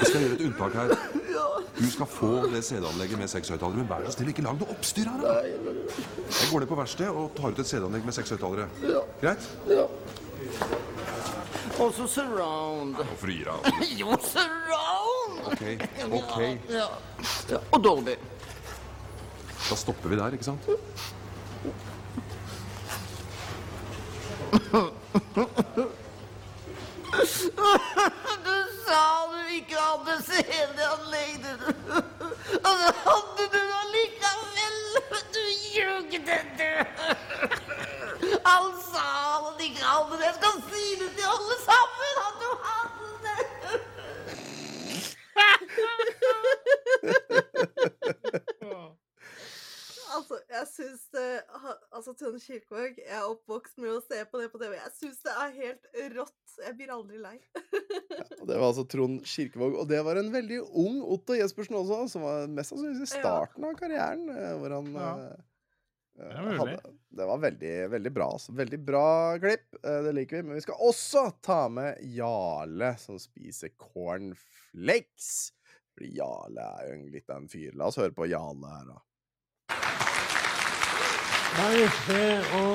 Vi 0.00 0.06
skal 0.08 0.20
gjøre 0.24 0.36
et 0.38 0.46
unntak 0.48 0.72
her. 0.80 0.94
Du 1.80 1.86
skal 1.90 2.06
få 2.06 2.28
det 2.52 2.60
CD-anlegget 2.66 3.16
med 3.18 3.28
seks 3.32 3.48
høyttalere, 3.48 3.78
men 3.78 3.86
vær 3.88 4.02
så 4.04 4.12
snill, 4.12 4.28
ikke 4.34 4.42
lag 4.44 4.58
noe 4.60 4.68
oppstyr 4.74 5.06
her. 5.08 5.22
da. 5.22 5.30
Jeg 6.28 6.48
går 6.50 6.60
ned 6.60 6.68
på 6.68 6.76
verkstedet 6.76 7.12
og 7.16 7.30
tar 7.38 7.54
ut 7.54 7.62
et 7.62 7.70
CD-anlegg 7.70 8.04
med 8.04 8.12
seks 8.12 8.34
høyttalere. 8.34 8.66
Greit? 9.22 9.46
Og 11.80 11.94
så 11.96 12.04
surround. 12.12 12.98
Hvorfor 13.00 13.32
gir 13.32 13.48
jeg 13.48 13.56
Jo, 14.02 14.12
surround. 14.26 15.40
Ok, 15.54 15.62
ok. 16.20 16.36
Ja. 16.74 16.88
ja. 17.54 17.62
Og 17.70 17.84
Dolby. 17.84 18.18
Da 19.70 19.74
stopper 19.80 20.12
vi 20.12 20.20
der, 20.20 20.36
ikke 20.36 20.50
sant? 20.50 20.68
Du 28.44 28.69
sa 28.90 29.02
du 29.30 29.40
ikke 29.54 29.76
hadde 29.78 30.14
CD-anlegg, 30.26 31.44
du. 31.44 31.52
Og 32.66 32.74
så 32.82 32.90
hadde 33.06 33.44
du 33.54 33.62
allikevel. 33.82 34.78
Du 35.34 35.44
ljugde, 35.74 36.38
du. 36.58 36.72
Han 38.48 38.66
sa 38.92 39.06
han 39.44 39.56
ikke 39.60 39.84
hadde 39.84 40.14
det. 40.18 40.24
Jeg 40.24 40.34
skal 40.40 40.56
si 40.70 40.84
det 41.02 41.10
til 41.16 41.26
alle 41.34 41.56
sammen 41.68 42.14
at 42.26 42.34
du 42.42 42.50
hadde 42.66 43.08
det. 43.26 43.40
Altså, 50.10 50.38
jeg 50.50 50.66
syns 50.70 51.02
det 51.14 51.26
Altså, 51.94 52.12
Trond 52.18 52.40
Kirkevåg, 52.42 52.96
jeg 52.98 53.16
er 53.16 53.26
oppvokst 53.28 53.76
med 53.82 53.92
å 53.94 54.00
se 54.04 54.18
på 54.30 54.40
det 54.40 54.48
på 54.52 54.60
TV. 54.62 54.72
Jeg 54.78 54.92
syns 54.96 55.20
det 55.26 55.34
er 55.44 55.52
helt 55.58 55.86
rått. 56.16 56.56
Jeg 56.64 56.76
blir 56.78 56.92
aldri 56.94 57.20
lei. 57.22 57.36
Og 58.40 58.46
det 58.48 58.56
var 58.58 58.66
altså 58.70 58.86
Trond 58.90 59.20
Kirkevåg. 59.26 59.76
Og 59.82 59.86
det 59.90 60.00
var 60.06 60.18
en 60.20 60.32
veldig 60.34 60.58
ung 60.82 60.98
Otto 61.14 61.36
Jespersen 61.38 61.78
også, 61.78 62.00
som 62.14 62.24
var 62.26 62.50
mest 62.50 62.72
sannsynligvis 62.74 63.06
i 63.06 63.20
starten 63.20 63.68
av 63.68 63.76
karrieren. 63.78 64.26
eh, 64.34 64.56
Hvor 64.60 64.76
han 64.78 64.90
Ja. 64.96 65.12
uh, 65.30 65.46
Det 66.20 66.26
er 66.36 66.58
hadde, 66.58 66.92
Det 67.16 67.26
var 67.30 67.38
veldig, 67.40 67.74
veldig 67.94 68.12
bra. 68.12 68.26
Altså. 68.34 68.52
Veldig 68.58 68.80
bra 68.84 69.06
klipp. 69.40 69.68
Uh, 69.84 70.00
Det 70.08 70.14
liker 70.18 70.36
vi. 70.40 70.42
Men 70.48 70.58
vi 70.58 70.64
skal 70.66 70.82
også 70.90 71.22
ta 71.42 71.60
med 71.72 72.02
Jarle, 72.16 72.90
som 73.00 73.18
spiser 73.22 73.70
cornflakes. 73.80 75.52
Fordi 75.94 76.10
Jarle 76.18 76.66
er 76.80 76.90
jo 76.94 77.06
litt 77.14 77.30
av 77.30 77.40
en 77.42 77.48
fyr. 77.48 77.72
La 77.76 77.88
oss 77.90 77.96
høre 78.00 78.14
på 78.16 78.28
Jarle 78.30 78.74
her, 78.74 78.84
da. 78.90 78.98
Det 81.50 81.62
er 81.66 81.72
viktig 81.76 82.26
å 82.56 82.66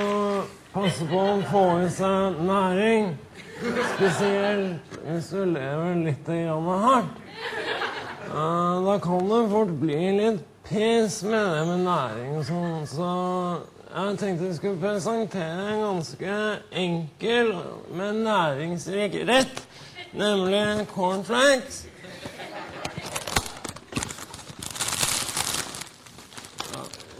passe 0.74 1.06
på 1.08 1.20
å 1.22 1.36
få 1.48 1.62
i 1.86 1.92
seg 1.96 2.42
næring. 2.44 3.14
Spesielt 3.96 4.98
hvis 5.06 5.30
du 5.32 5.46
lever 5.54 6.02
litt 6.04 6.28
hardt. 6.28 7.22
Eh, 8.26 8.76
Da 8.86 8.98
kan 9.00 9.30
det 9.30 9.40
fort 9.54 9.72
bli 9.80 10.02
litt 10.18 10.44
pes 10.68 11.22
med 11.24 11.46
det 11.54 11.64
med 11.70 11.86
næring 11.86 12.36
og 12.42 12.46
sånn. 12.50 12.86
Så 12.92 13.10
jeg 13.96 14.20
tenkte 14.20 14.50
jeg 14.50 14.60
skulle 14.60 14.84
presentere 14.84 15.72
en 15.72 15.84
ganske 15.86 16.38
enkel, 16.84 17.56
men 17.96 18.24
næringsrik 18.28 19.22
rett. 19.30 19.64
Nemlig 20.16 20.88
cornflakes. 20.92 21.86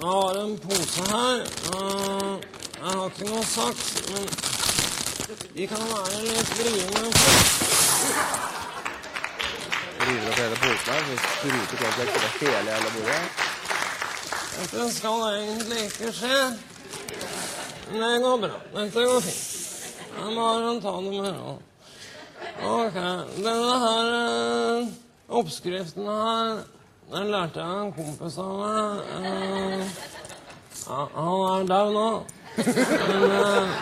Jeg 0.06 0.12
har 0.14 0.36
en 0.38 0.58
pose 0.62 1.04
her. 1.12 1.40
Eh, 1.76 2.34
Jeg 2.76 2.92
har 2.94 3.06
ikke 3.10 3.26
noe 3.30 3.46
saks, 3.50 3.86
men 4.12 4.26
De 5.56 5.66
kan 5.72 5.82
være 5.90 6.20
litt 6.26 6.52
vriene. 6.60 7.06
River 10.06 10.28
opp 10.30 10.38
hele 10.38 10.60
posen 10.62 10.92
her, 10.94 11.02
så 11.08 11.16
spruter 11.24 11.80
cornflakes 11.80 12.20
over 12.20 12.30
hele 12.44 12.76
hele 12.76 12.92
bordet. 12.98 13.24
Dette 14.60 14.86
skal 15.00 15.26
egentlig 15.32 15.82
ikke 15.88 16.12
skje. 16.20 16.38
Men 17.90 18.06
det 18.06 18.22
går 18.28 18.38
bra. 18.46 18.62
Dette 18.76 19.08
går 19.10 19.20
fint. 19.26 19.44
Det 20.12 20.28
er 20.28 20.38
bare 20.38 20.70
å 20.70 20.78
ta 20.86 20.96
det 21.02 21.16
med 21.16 21.34
ro. 21.40 21.58
Ok, 22.76 23.02
denne 23.42 23.82
her 23.88 24.14
eh, 24.22 24.94
oppskriften 25.42 26.06
her, 26.14 26.62
den 27.12 27.28
lærte 27.30 27.62
jeg 27.62 27.82
en 27.82 27.92
kompis 27.94 28.38
av 28.42 28.54
meg. 28.60 29.02
Uh, 30.86 31.08
han 31.16 31.44
er 31.50 31.68
dau 31.70 31.92
nå. 31.94 32.08
Men 32.56 33.26
uh, 33.30 33.76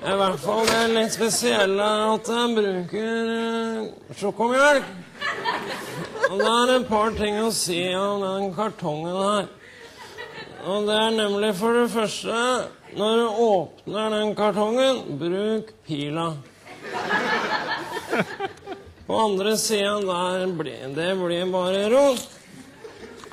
i 0.00 0.16
hvert 0.20 0.42
fall 0.42 0.66
det 0.68 0.82
litt 0.92 1.14
spesielle 1.16 1.86
er 1.86 2.04
at 2.14 2.28
jeg 2.34 2.56
bruker 2.58 3.30
uh, 3.30 4.12
sjokomelk. 4.20 4.90
Og 6.30 6.36
det 6.38 6.50
er 6.50 6.74
et 6.74 6.86
par 6.90 7.16
ting 7.16 7.40
å 7.40 7.48
si 7.54 7.80
om 7.96 8.20
den 8.26 8.52
kartongen 8.54 9.16
her. 9.16 9.48
Og 10.68 10.86
det 10.90 11.00
er 11.00 11.16
nemlig 11.16 11.54
for 11.56 11.72
det 11.72 11.86
første 11.88 12.36
Når 13.00 13.16
du 13.16 13.26
åpner 13.46 14.10
den 14.12 14.34
kartongen, 14.36 15.02
bruk 15.18 15.72
pila. 15.86 16.32
På 19.10 19.18
andre 19.18 19.56
sida 19.58 19.96
der 20.06 20.46
ble 20.54 20.74
det 20.94 21.08
blir 21.18 21.48
bare 21.50 21.88
råd. 21.90 22.20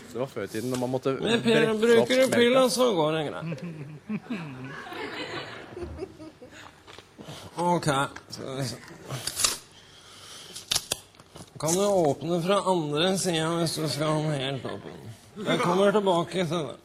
Det 0.09 0.17
var 0.17 0.29
før 0.31 0.47
i 0.47 0.49
tiden 0.49 0.71
når 0.73 0.79
man 0.81 0.89
måtte 0.89 1.11
Med 1.21 1.43
pila, 1.43 1.75
bruker 1.77 2.21
du 2.23 2.31
pilla, 2.33 2.63
så 2.73 2.87
går 2.97 3.11
det 3.13 3.21
greit. 3.27 3.61
Ok. 7.61 7.85
Kan 11.61 11.73
du 11.77 11.85
åpne 11.85 12.41
fra 12.41 12.57
andre 12.73 13.13
sida 13.17 13.53
hvis 13.59 13.75
du 13.77 13.85
skal 13.89 14.25
helt 14.33 14.65
åpen? 14.65 14.97
Jeg 15.45 15.61
kommer 15.61 15.91
tilbake 15.93 16.45
til 16.49 16.69
det. 16.71 16.77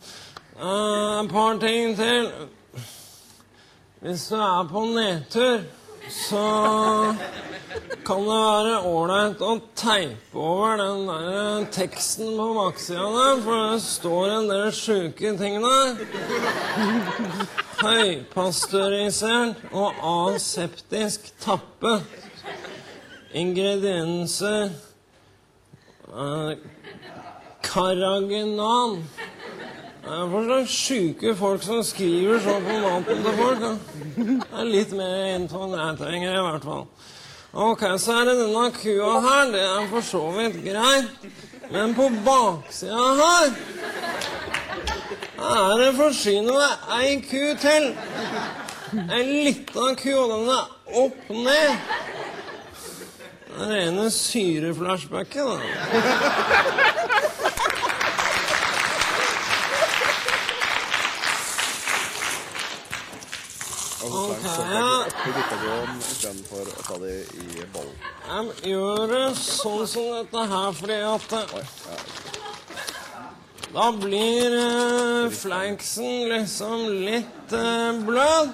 Eh, 0.61 1.21
Et 1.25 1.31
par 1.33 1.57
ting 1.65 1.97
til. 1.97 2.29
Hvis 4.05 4.29
du 4.29 4.37
er 4.37 4.69
på 4.69 4.85
nedtur, 4.93 5.65
så 6.11 7.15
kan 8.05 8.25
det 8.27 8.39
være 8.43 8.79
ålreit 8.89 9.43
å 9.47 9.53
teipe 9.79 10.39
over 10.39 10.81
den 10.81 11.07
der 11.07 11.67
teksten 11.75 12.33
på 12.37 12.49
baksida 12.57 13.07
der, 13.15 13.43
for 13.45 13.63
det 13.71 13.83
står 13.85 14.33
en 14.37 14.49
del 14.51 14.73
sjuke 14.75 15.35
ting 15.39 15.59
der. 15.63 16.03
Høypasteurisert 17.83 19.63
og 19.71 20.03
aseptisk 20.13 21.31
tappe. 21.43 22.01
Ingredienser 23.39 24.73
eh, 26.13 26.53
Karagenan. 27.63 28.99
Det 30.03 30.11
er 30.11 30.31
for 30.31 30.43
slags 30.45 30.73
sjuke 30.75 31.33
folk 31.39 31.63
som 31.63 31.83
skriver 31.87 32.41
så 32.43 32.57
på 32.61 32.79
maten 32.83 33.21
til 33.23 33.37
folk. 33.39 33.61
Det 34.17 34.59
er 34.59 34.67
litt 34.67 34.95
mer 34.99 35.21
info 35.37 35.61
enn 35.63 35.77
jeg 35.79 35.99
trenger, 36.01 36.33
i 36.35 36.43
hvert 36.43 36.67
fall. 36.67 36.87
Ok, 37.53 37.85
så 38.03 38.17
er 38.19 38.25
det 38.27 38.35
denne 38.41 38.65
kua 38.75 39.13
her. 39.23 39.53
Det 39.53 39.63
er 39.63 39.87
for 39.93 40.03
så 40.09 40.23
vidt 40.35 40.59
greit. 40.65 41.29
Men 41.71 41.95
på 41.95 42.09
baksida 42.27 43.05
her 43.21 43.47
er 45.53 45.79
det 45.79 45.91
forsynet 46.01 46.51
med 46.51 46.73
ei 46.99 47.13
ku 47.23 47.45
til. 47.63 47.85
Ei 49.07 49.23
lita 49.23 49.87
ku, 50.03 50.13
og 50.19 50.35
den 50.35 50.51
er 50.57 50.65
opp 51.05 51.31
ned. 51.31 51.71
Det 53.53 53.61
er 53.61 53.73
rene 53.77 54.11
syreflashbacket, 54.11 55.45
da. 55.47 55.57
Og 64.03 64.11
så 64.11 64.19
oppi 64.27 65.31
istedenfor 66.03 66.67
å 66.67 66.83
ta 66.87 66.97
i. 67.07 67.09
Jeg 67.63 68.73
gjør 68.73 69.03
det 69.13 69.27
sånn 69.39 69.85
som 69.91 70.09
dette 70.17 70.41
her 70.53 70.71
fordi 70.79 70.99
at 71.07 71.35
eh, 71.39 71.45
Da 73.73 73.87
blir 73.97 74.57
uh, 74.59 75.31
flanksen 75.33 76.29
liksom 76.33 76.79
litt 77.07 77.55
uh, 77.55 77.95
blød. 78.03 78.51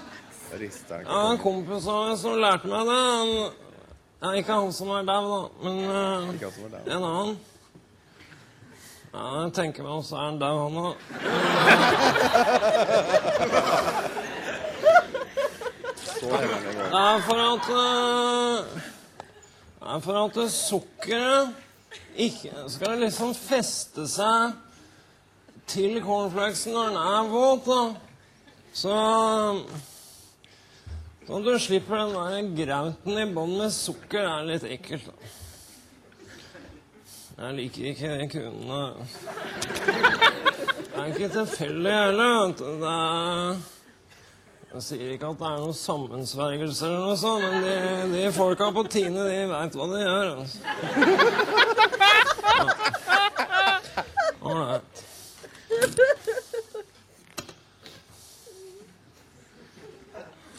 Rister 0.60 1.00
Jeg 1.00 1.08
har 1.10 1.32
en 1.32 1.40
kompis 1.42 1.88
av 1.90 1.98
meg 2.10 2.16
som 2.20 2.36
lærte 2.38 2.68
meg 2.70 2.82
det. 2.88 3.00
Han, 3.16 3.28
ja, 4.20 4.28
ikke 4.42 4.52
han 4.52 4.72
som 4.76 4.88
er 4.94 5.02
dau, 5.08 5.24
da, 5.32 5.40
men 5.64 5.76
uh, 5.88 6.34
Ikke 6.34 6.46
han 6.50 6.54
som 6.58 6.64
er 6.68 6.70
dau. 6.76 6.80
en 6.92 7.04
annen. 7.08 7.34
Ja, 9.08 9.24
jeg 9.40 9.52
tenker 9.56 9.80
meg 9.88 9.92
også 9.96 10.14
er 10.20 10.24
han 10.28 10.38
dau, 10.44 10.56
han 10.68 10.76
òg. 10.84 10.94
Så 15.98 16.07
henger 16.07 16.07
den 16.07 16.07
i 16.07 16.07
Det 16.20 17.00
er 17.00 17.20
for 17.26 17.42
at 17.44 17.68
eh, 17.74 18.86
Det 19.78 19.90
er 19.94 20.00
for 20.04 20.20
at 20.24 20.38
sukkeret 20.52 21.52
ikke 22.18 22.64
skal 22.68 22.98
liksom 23.04 23.34
feste 23.38 24.06
seg 24.10 24.56
til 25.68 26.00
cornflakesen 26.02 26.74
når 26.74 26.88
den 26.88 26.98
er 26.98 27.30
våt, 27.30 27.68
da. 27.68 27.82
Så 28.74 28.96
Sånn 31.28 31.42
at 31.42 31.44
du 31.44 31.58
slipper 31.60 31.98
den 32.00 32.14
der 32.16 32.46
grauten 32.64 33.18
i 33.20 33.26
bånn 33.36 33.50
med 33.58 33.72
sukker. 33.76 34.24
Det 34.24 34.30
er 34.32 34.46
litt 34.48 34.62
ekkelt, 34.64 35.10
da. 35.12 35.32
Jeg 37.38 37.56
liker 37.58 37.90
ikke 37.90 38.12
de 38.16 38.28
kundene. 38.32 38.78
Det 39.68 41.02
er 41.02 41.10
ikke 41.12 41.28
tilfeldig 41.34 41.92
heller. 41.92 42.32
vet 42.46 42.62
du. 42.62 42.70
Det 42.80 42.94
er 42.94 43.60
jeg 44.78 44.84
sier 44.86 45.08
ikke 45.10 45.26
at 45.32 45.40
det 45.40 45.46
er 45.48 45.58
noen 45.58 45.74
sammensvergelse 45.74 46.86
eller 46.86 47.00
noe 47.02 47.16
sånt, 47.18 47.42
men 47.42 47.64
de, 47.64 47.72
de 48.12 48.28
folka 48.30 48.68
på 48.76 48.82
Tine, 48.86 49.24
de 49.26 49.38
veit 49.50 49.74
hva 49.74 49.86
de 49.90 49.98
gjør. 50.04 50.28
Altså. 50.38 50.58
Ålreit. 54.46 54.94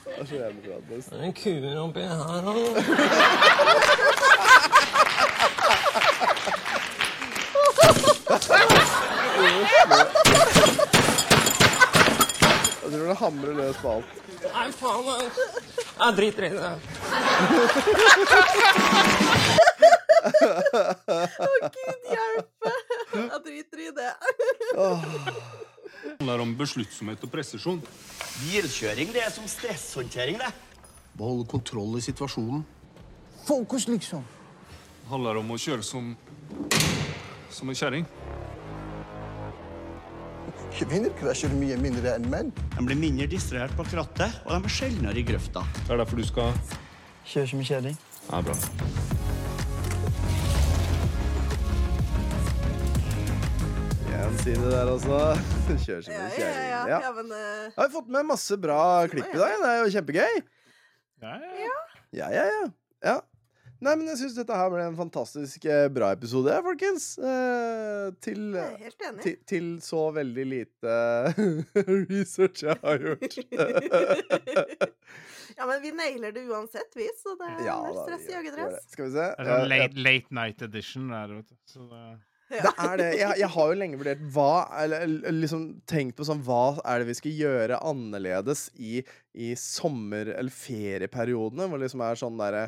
Det 0.03 0.17
er 0.17 0.25
så 0.25 0.35
jævlig 0.35 0.61
bra. 0.67 0.75
Det 0.89 0.95
er 0.99 1.23
en 1.29 1.37
kuer 1.39 1.79
oppi 1.85 2.03
her 2.11 2.43
òg. 2.51 2.75
Jeg 12.89 12.97
tror 12.97 13.09
det 13.11 13.17
hamrer 13.19 13.53
løs 13.53 13.77
på 13.77 13.89
alt. 13.93 14.13
Nei, 14.49 14.63
faen. 14.73 15.09
Jeg, 15.13 15.27
jeg 15.99 16.15
driter 16.17 16.45
i 16.47 16.49
det. 16.55 16.71
Å, 21.45 21.51
gud 21.75 22.07
hjelpe! 22.09 22.73
Jeg 23.13 23.39
driter 23.45 23.83
i 23.83 23.91
det. 23.99 24.09
Det 24.73 26.15
handler 26.17 26.43
om 26.47 26.55
besluttsomhet 26.57 27.21
og 27.27 27.33
presisjon. 27.33 27.77
Bilkjøring 28.41 29.13
det 29.13 29.21
er 29.27 29.31
som 29.37 29.45
stresshåndtering, 29.51 30.41
det. 30.41 30.49
Beholde 31.13 31.45
kontroll 31.51 31.93
i 31.99 32.03
situasjonen. 32.09 32.65
Fokus, 33.45 33.85
liksom. 33.91 34.25
Det 35.03 35.13
handler 35.13 35.43
om 35.43 35.53
å 35.53 35.61
kjøre 35.61 35.85
som 35.85 36.15
som 37.53 37.69
en 37.69 37.77
kjerring. 37.77 38.05
Kvinner 40.77 41.11
krasjer 41.19 41.51
mye 41.57 41.77
mindre 41.81 42.13
enn 42.15 42.27
menn. 42.31 42.51
De 42.75 42.85
blir 42.85 42.99
mindre 42.99 43.27
distrahert 43.31 43.73
på 43.77 43.87
krattet, 43.89 44.37
og 44.45 44.53
de 44.53 44.59
er 44.69 44.75
sjeldnere 44.77 45.19
i 45.19 45.25
grøfta. 45.27 45.65
Det 45.85 45.95
er 45.95 46.03
derfor 46.03 46.21
du 46.21 46.27
skal 46.27 46.53
Kjøre 47.29 47.49
som 47.51 47.59
en 47.61 47.67
kjerring. 47.67 47.97
Ja, 48.29 48.39
bra. 48.41 48.55
Si 54.39 54.53
det 54.55 54.69
der 54.71 54.87
altså. 54.87 55.17
Kjør 55.83 56.01
som 56.05 56.13
Ja, 56.13 56.19
en 56.19 56.29
ja, 56.29 56.35
kjerring. 56.37 56.69
ja. 56.69 56.81
Ja. 56.87 56.99
ja 57.03 57.09
men 57.17 57.31
uh... 57.31 57.65
Jeg 57.65 57.81
har 57.81 57.89
fått 57.91 58.07
med 58.13 58.27
masse 58.29 58.57
bra 58.57 58.79
klipp 59.11 59.33
i 59.33 59.39
dag. 59.41 59.55
Det 59.59 59.71
er 59.71 59.81
jo 59.81 59.89
kjempegøy. 59.95 60.37
Ja, 61.21 61.33
ja. 61.59 61.73
Ja, 62.15 62.29
ja, 62.37 62.45
ja. 62.47 62.61
ja. 63.03 63.15
Nei, 63.79 63.93
men 63.95 64.09
jeg 64.11 64.17
syns 64.19 64.33
dette 64.35 64.55
her 64.59 64.67
ble 64.73 64.81
en 64.89 64.95
fantastisk 64.97 65.63
eh, 65.71 65.85
bra 65.95 66.09
episode, 66.11 66.51
folkens. 66.65 67.03
Eh, 67.15 68.09
til, 68.19 68.49
jeg 68.57 68.65
er 68.65 68.81
helt 68.89 69.05
enig. 69.07 69.21
til, 69.23 69.35
til 69.47 69.67
så 69.83 70.01
veldig 70.17 70.43
lite 70.51 70.95
research 72.11 72.65
jeg 72.65 72.75
har 72.83 73.05
gjort. 73.05 73.37
ja, 75.57 75.67
men 75.69 75.79
vi 75.85 75.93
nailer 75.95 76.35
det 76.35 76.43
uansett, 76.51 76.91
vi, 76.99 77.07
så 77.21 77.37
det 77.39 77.47
er 77.53 77.61
Ja, 77.69 77.77
null 77.85 78.01
stress 78.03 78.25
i 78.27 78.41
det. 78.49 78.65
Skal 78.91 79.07
vi 79.07 79.13
se. 79.15 79.29
Det 79.29 79.45
er 79.45 79.49
sånn 79.53 79.63
Eh, 79.63 79.69
late, 79.71 80.03
late 80.09 80.35
night 80.41 80.65
edition 80.67 81.07
der, 81.13 81.37
vet 81.39 81.53
du. 81.53 81.55
Så 81.71 81.85
det, 81.87 82.03
Det 82.49 82.73
er 82.73 82.97
det. 82.99 83.07
Jeg, 83.21 83.39
jeg 83.45 83.51
har 83.55 83.71
jo 83.71 83.77
lenge 83.79 84.01
vurdert 84.01 84.25
hva 84.35 84.49
eller 84.83 85.07
liksom 85.37 85.63
tenkt 85.87 86.17
på 86.17 86.25
sånn 86.27 86.41
Hva 86.43 86.61
er 86.83 86.99
det 87.03 87.07
vi 87.13 87.17
skal 87.21 87.37
gjøre 87.45 87.79
annerledes 87.85 88.67
i, 88.75 88.99
i 89.39 89.53
sommer- 89.55 90.33
eller 90.35 90.51
ferieperiodene, 90.51 91.69
hvor 91.69 91.79
det 91.79 91.87
liksom 91.87 92.03
er 92.09 92.19
sånn 92.19 92.39
derre 92.43 92.65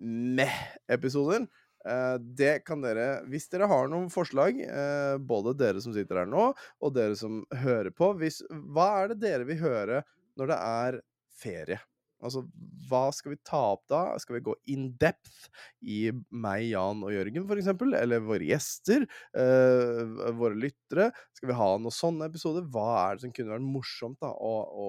meh-episoder. 0.00 1.46
Eh, 1.88 2.16
det 2.36 2.64
kan 2.68 2.82
dere 2.84 3.22
Hvis 3.32 3.48
dere 3.52 3.68
har 3.70 3.86
noen 3.88 4.10
forslag, 4.12 4.58
eh, 4.60 5.16
både 5.16 5.54
dere 5.56 5.80
som 5.80 5.94
sitter 5.96 6.22
her 6.22 6.28
nå, 6.28 6.50
og 6.80 6.96
dere 6.96 7.16
som 7.16 7.42
hører 7.62 7.88
på 7.96 8.12
hvis, 8.20 8.42
Hva 8.50 8.90
er 9.02 9.14
det 9.14 9.22
dere 9.22 9.48
vil 9.48 9.62
høre 9.62 10.02
når 10.36 10.52
det 10.52 10.58
er 10.60 11.00
ferie? 11.40 11.80
Altså, 12.20 12.42
hva 12.90 13.06
skal 13.16 13.32
vi 13.32 13.38
ta 13.48 13.60
opp 13.72 13.86
da? 13.88 14.00
Skal 14.20 14.36
vi 14.36 14.42
gå 14.44 14.52
in 14.68 14.90
depth 15.00 15.46
i 15.80 16.10
meg, 16.28 16.66
Jan 16.68 17.00
og 17.06 17.14
Jørgen, 17.14 17.46
for 17.48 17.56
eksempel? 17.56 17.94
Eller 17.96 18.20
våre 18.20 18.44
gjester? 18.44 19.06
eh, 19.32 20.02
våre 20.36 20.58
lyttere? 20.66 21.10
Skal 21.32 21.48
vi 21.48 21.56
ha 21.56 21.70
noen 21.80 21.96
sånne 21.96 22.28
episoder? 22.28 22.68
Hva 22.68 23.06
er 23.06 23.16
det 23.16 23.24
som 23.24 23.32
kunne 23.32 23.54
vært 23.54 23.68
morsomt 23.72 24.20
da, 24.20 24.34
å, 24.36 24.52
å, 24.68 24.88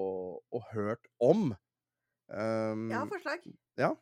å 0.52 0.62
hørt 0.74 1.08
om? 1.24 1.54
Um, 2.28 2.88
Jeg 2.92 2.98
har 3.00 3.08
forslag. 3.08 3.48
Ja. 3.80 3.94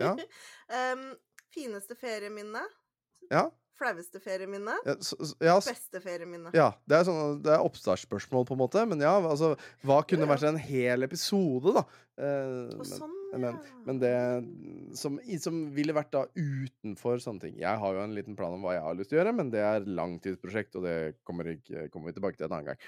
Ja. 0.00 0.14
um, 0.94 1.04
fineste 1.54 1.96
ferieminne. 1.98 2.62
Ja. 3.30 3.48
Flaueste 3.74 4.20
ferieminne. 4.22 4.76
Ja, 4.86 4.94
så- 5.02 5.16
ja, 5.42 5.56
Beste 5.58 5.98
ferieminne. 6.02 6.52
Ja, 6.54 6.68
det 6.86 7.00
er, 7.00 7.06
sånn, 7.08 7.40
det 7.42 7.50
er 7.56 7.62
oppstartsspørsmål, 7.66 8.44
på 8.46 8.54
en 8.54 8.60
måte. 8.60 8.84
Men 8.86 9.00
ja, 9.02 9.16
altså 9.18 9.56
Hva 9.82 9.96
kunne 10.06 10.28
vært 10.30 10.44
en 10.46 10.60
hel 10.62 11.02
episode, 11.02 11.72
da? 11.74 11.82
Eh, 12.14 12.70
men, 12.70 12.86
sånn, 12.86 13.16
men, 13.42 13.56
men 13.88 13.98
det 13.98 14.12
som, 14.94 15.16
som 15.42 15.56
ville 15.74 15.96
vært 15.96 16.12
da 16.14 16.20
utenfor 16.38 17.18
sånne 17.18 17.42
ting 17.42 17.56
Jeg 17.58 17.80
har 17.82 17.96
jo 17.96 18.04
en 18.04 18.14
liten 18.14 18.36
plan 18.38 18.52
om 18.54 18.62
hva 18.62 18.76
jeg 18.76 18.84
har 18.84 18.94
lyst 18.94 19.10
til 19.10 19.18
å 19.18 19.20
gjøre, 19.24 19.32
men 19.40 19.50
det 19.50 19.64
er 19.66 19.88
langtidsprosjekt, 19.90 20.78
og 20.78 20.86
det 20.86 20.94
kommer, 21.26 21.50
ikke, 21.56 21.88
kommer 21.90 22.12
vi 22.12 22.18
tilbake 22.20 22.38
til 22.38 22.46
en 22.46 22.54
annen 22.60 22.70
gang. 22.70 22.78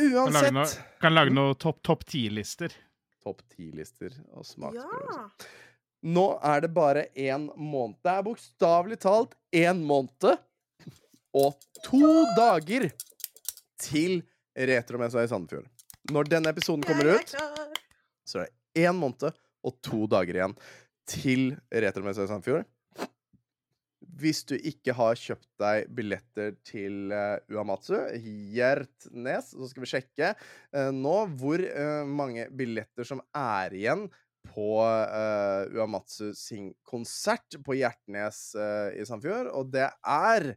Uansett 0.00 0.76
kan 1.00 1.16
lage 1.16 1.32
noe 1.32 1.56
topp 1.60 1.80
top 1.84 2.04
ti-lister. 2.08 2.72
Topp 3.24 3.40
ti-lister 3.52 4.12
og 4.36 4.44
smaksprøver. 4.48 5.16
Ja. 5.16 5.24
Nå 6.00 6.26
er 6.40 6.62
det 6.64 6.70
bare 6.72 7.08
én 7.12 7.50
måned. 7.56 7.98
Det 8.00 8.12
er 8.12 8.24
bokstavelig 8.24 8.96
talt 9.02 9.34
én 9.52 9.82
måned 9.84 10.30
og 11.36 11.60
to 11.84 12.24
dager 12.36 12.88
til 13.80 14.22
Retromessa 14.56 15.22
i 15.24 15.28
Sandefjord. 15.30 15.68
Når 16.10 16.30
denne 16.32 16.52
episoden 16.54 16.84
kommer 16.86 17.06
er 17.12 17.20
ut, 17.20 17.34
så 18.24 18.42
er 18.42 18.48
det 18.48 18.86
én 18.88 18.96
måned 18.96 19.28
og 19.60 19.76
to 19.84 20.06
dager 20.10 20.40
igjen 20.40 20.56
til 21.10 21.50
Retromessa 21.68 22.24
i 22.24 22.30
Sandefjord. 22.30 22.64
Hvis 24.20 24.42
du 24.48 24.56
ikke 24.56 24.92
har 24.96 25.16
kjøpt 25.16 25.48
deg 25.60 25.92
billetter 25.96 26.56
til 26.66 27.12
uh, 27.12 27.36
Uamatsu, 27.52 27.94
Gjertnes, 28.52 29.52
så 29.52 29.68
skal 29.68 29.84
vi 29.84 29.90
sjekke 29.92 30.32
uh, 30.32 30.90
nå 30.92 31.14
hvor 31.40 31.60
uh, 31.60 32.08
mange 32.08 32.48
billetter 32.56 33.06
som 33.08 33.22
er 33.36 33.76
igjen 33.76 34.08
på 34.48 34.68
uh, 34.80 35.68
Uamatsu 35.76 36.30
sin 36.36 36.70
konsert 36.86 37.58
på 37.64 37.76
Hjertnes 37.78 38.50
uh, 38.58 38.90
i 38.96 39.04
Sandfjord, 39.06 39.50
og 39.54 39.72
det 39.74 39.88
er 40.00 40.52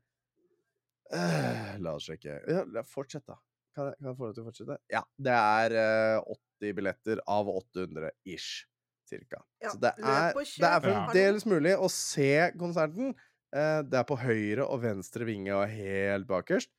uh, 1.13 1.73
La 1.83 1.97
oss 1.97 2.07
sjekke. 2.07 2.39
Ja, 2.47 2.85
fortsett, 2.87 3.25
da. 3.29 3.39
Kan 3.73 3.89
jeg, 3.89 3.97
kan 3.99 4.11
jeg 4.11 4.17
få 4.19 4.27
lov 4.27 4.35
til 4.35 4.43
å 4.43 4.47
fortsette? 4.47 4.77
Ja. 4.93 5.01
Det 5.27 5.33
er 5.33 5.75
eh, 5.81 6.33
80 6.61 6.75
billetter 6.77 7.21
av 7.33 7.49
800 7.49 8.11
ish, 8.29 8.67
cirka. 9.09 9.41
Ja, 9.63 9.73
Så 9.73 9.81
det 9.81 9.93
er, 9.97 10.37
det 10.37 10.69
er 10.69 10.83
fremdeles 10.83 11.47
mulig 11.49 11.73
å 11.73 11.89
se 11.91 12.33
konserten. 12.59 13.15
Eh, 13.53 13.79
det 13.87 13.99
er 13.99 14.05
på 14.09 14.19
høyre 14.21 14.67
og 14.67 14.83
venstre 14.85 15.25
vinge 15.29 15.55
og 15.57 15.65
helt 15.73 16.29
bakerst. 16.29 16.69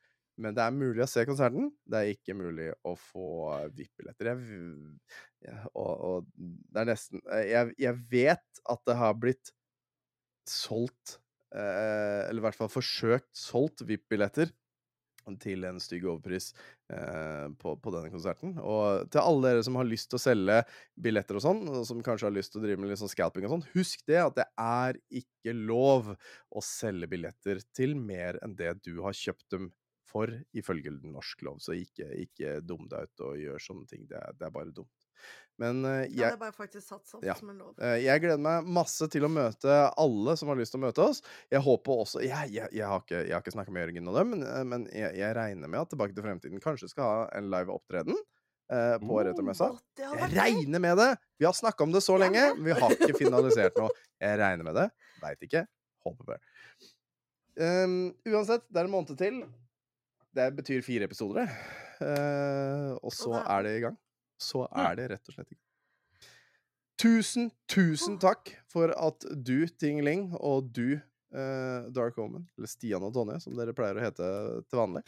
Men 0.40 0.56
det 0.56 0.64
er 0.64 0.74
mulig 0.74 1.04
å 1.04 1.10
se 1.10 1.22
konserten. 1.28 1.68
Det 1.86 2.00
er 2.00 2.14
ikke 2.14 2.36
mulig 2.36 2.70
å 2.86 2.94
få 2.98 3.26
VIP-billetter. 3.76 4.32
Jeg, 4.32 5.58
og, 5.74 5.92
og 5.92 6.32
det 6.34 6.82
er 6.82 6.90
nesten 6.90 7.22
eh, 7.28 7.46
jeg, 7.52 7.76
jeg 7.84 8.00
vet 8.10 8.64
at 8.74 8.82
det 8.88 8.96
har 8.98 9.14
blitt 9.20 9.52
solgt 10.48 11.18
eh, 11.54 12.24
Eller 12.26 12.40
i 12.40 12.44
hvert 12.48 12.58
fall 12.58 12.72
forsøkt 12.72 13.30
solgt 13.38 13.84
VIP-billetter 13.86 14.50
til 15.40 15.64
en 15.64 15.78
stygg 15.80 16.04
overpris 16.04 16.50
eh, 16.92 17.46
på, 17.60 17.74
på 17.80 17.92
denne 17.94 18.10
konserten. 18.12 18.58
Og 18.60 19.06
til 19.12 19.22
alle 19.22 19.54
dere 19.54 19.62
som 19.64 19.78
har 19.80 19.88
lyst 19.88 20.10
til 20.10 20.18
å 20.18 20.24
selge 20.24 20.58
billetter 21.00 21.38
og 21.38 21.44
sånn, 21.46 21.62
og 21.70 21.86
som 21.88 22.02
kanskje 22.04 22.28
har 22.28 22.34
lyst 22.34 22.52
til 22.52 22.60
å 22.60 22.64
drive 22.66 22.82
med 22.82 22.92
litt 22.92 23.00
sånn 23.00 23.12
scalping 23.12 23.46
og 23.48 23.54
sånn, 23.54 23.64
husk 23.72 24.04
det 24.10 24.20
at 24.20 24.36
det 24.36 24.46
er 24.60 25.00
ikke 25.22 25.56
lov 25.56 26.12
å 26.12 26.64
selge 26.64 27.08
billetter 27.14 27.62
til 27.76 27.96
mer 27.96 28.36
enn 28.44 28.56
det 28.58 28.74
du 28.84 28.98
har 29.06 29.16
kjøpt 29.16 29.48
dem 29.54 29.70
for, 30.14 30.30
ifølge 30.54 30.92
norsk 31.02 31.42
lov. 31.46 31.58
Så 31.62 31.74
ikke, 31.78 32.06
ikke 32.22 32.58
dum 32.62 32.86
deg 32.90 33.08
ut 33.08 33.24
og 33.26 33.40
gjør 33.40 33.62
sånne 33.62 33.88
ting. 33.90 34.04
Det 34.10 34.20
er, 34.20 34.36
det 34.38 34.46
er 34.46 34.54
bare 34.54 34.74
dumt. 34.74 35.08
Men 35.62 35.84
jeg, 35.86 36.10
Ja, 36.18 36.28
det 36.32 36.36
er 36.36 36.40
bare 36.40 36.54
faktisk 36.56 36.86
satt 36.86 37.06
sånn 37.06 37.22
ja. 37.26 37.36
som 37.38 37.50
en 37.52 37.60
lov. 37.62 37.74
Eh, 37.78 38.00
Jeg 38.02 38.22
gleder 38.24 38.42
meg 38.42 38.66
masse 38.76 39.06
til 39.10 39.26
å 39.26 39.30
møte 39.30 39.76
alle 40.02 40.34
som 40.38 40.50
har 40.50 40.58
lyst 40.58 40.74
til 40.74 40.80
å 40.80 40.84
møte 40.86 41.04
oss. 41.04 41.22
Jeg 41.52 41.62
håper 41.62 42.04
også 42.04 42.22
Jeg, 42.24 42.50
jeg, 42.56 42.70
jeg 42.74 42.90
har 42.90 43.02
ikke, 43.04 43.20
jeg 43.22 43.36
har 43.36 43.44
ikke 43.44 43.54
snakka 43.54 43.74
med 43.74 43.86
Jørgen 43.86 44.10
og 44.10 44.18
dem, 44.18 44.32
men, 44.34 44.46
eh, 44.50 44.64
men 44.70 44.86
jeg, 44.90 45.34
regner 45.38 45.70
med 45.70 45.84
at 45.84 45.92
Tilbake 45.94 46.16
til 46.16 46.26
fremtiden 46.26 46.62
kanskje 46.62 46.90
skal 46.90 47.10
ha 47.10 47.22
en 47.38 47.50
live 47.54 47.74
opptreden 47.74 48.18
eh, 48.18 48.96
på 49.02 49.22
Retromessa. 49.28 49.70
Å, 49.74 49.80
det 49.98 50.10
Jeg 50.10 50.32
regner 50.34 50.82
med 50.82 50.98
det! 51.00 51.10
Vi 51.38 51.46
har 51.46 51.54
snakka 51.56 51.86
om 51.86 51.94
det 51.94 52.02
så 52.06 52.18
lenge, 52.20 52.50
men 52.58 52.66
vi 52.72 52.78
har 52.78 52.98
ikke 52.98 53.14
finalisert 53.22 53.78
noe. 53.78 53.94
Jeg 54.22 54.38
regner 54.42 54.66
med 54.66 54.78
det. 54.78 54.88
Veit 55.22 55.46
ikke. 55.46 55.66
Håper 56.04 56.34
det. 56.34 56.40
Um, 57.54 58.10
uansett, 58.26 58.64
det 58.66 58.80
er 58.82 58.88
en 58.88 58.92
måned 58.92 59.14
til. 59.18 59.44
Det 60.34 60.48
betyr 60.56 60.82
fire 60.82 61.06
episoder, 61.08 61.44
det. 61.44 61.58
Uh, 62.02 62.94
og 62.98 63.12
så 63.14 63.30
okay. 63.36 63.44
er- 63.56 63.66
det 63.66 63.76
i 63.76 63.84
gang. 63.86 63.98
Så 64.40 64.64
er 64.66 64.96
det 64.98 65.10
rett 65.12 65.28
og 65.30 65.36
slett 65.36 65.52
i 65.52 65.54
gang. 65.54 65.62
Tusen, 66.98 67.50
tusen 67.70 68.18
takk 68.22 68.50
for 68.70 68.90
at 68.94 69.26
du, 69.34 69.66
Tingling, 69.80 70.28
og 70.34 70.72
du, 70.74 70.98
uh, 71.34 71.86
Dark 71.94 72.18
Omen, 72.18 72.48
eller 72.58 72.70
Stian 72.70 73.06
og 73.06 73.14
Tonje, 73.14 73.40
som 73.44 73.54
dere 73.58 73.74
pleier 73.76 73.98
å 73.98 74.02
hete 74.02 74.30
til 74.66 74.80
vanlig, 74.80 75.04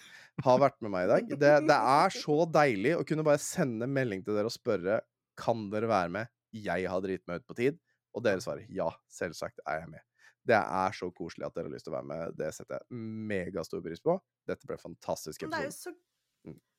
har 0.47 0.63
vært 0.63 0.79
med 0.83 0.95
meg 0.95 1.07
i 1.07 1.13
dag. 1.13 1.35
Det, 1.43 1.53
det 1.67 1.81
er 1.97 2.15
så 2.15 2.39
deilig 2.59 2.97
å 2.99 3.05
kunne 3.07 3.27
bare 3.27 3.43
sende 3.43 3.91
melding 3.91 4.23
til 4.27 4.39
dere 4.39 4.51
og 4.51 4.55
spørre 4.55 5.01
kan 5.39 5.67
dere 5.73 5.91
være 5.91 6.15
med. 6.21 6.33
Jeg 6.57 6.87
har 6.89 7.03
driti 7.05 7.27
meg 7.29 7.43
ut 7.43 7.51
på 7.51 7.59
tid. 7.59 7.83
Og 8.17 8.25
dere 8.25 8.41
svarer 8.41 8.65
ja, 8.73 8.89
selvsagt 9.13 9.61
er 9.69 9.83
jeg 9.83 9.91
med. 9.93 10.05
Det 10.47 10.57
er 10.57 10.95
så 10.95 11.09
koselig 11.15 11.47
at 11.49 11.57
dere 11.57 11.69
har 11.69 11.75
lyst 11.75 11.89
til 11.89 11.95
å 11.95 11.97
være 11.97 12.09
med. 12.11 12.37
Det 12.39 12.51
setter 12.55 12.79
jeg 12.79 13.01
megastor 13.33 13.83
pris 13.85 14.03
på. 14.05 14.15
Dette 14.47 14.69
ble 14.69 14.79
fantastisk 14.79 15.43
Men 15.43 15.55
det 15.57 15.63
er 15.65 15.71
jo 15.71 15.75
så, 15.75 15.95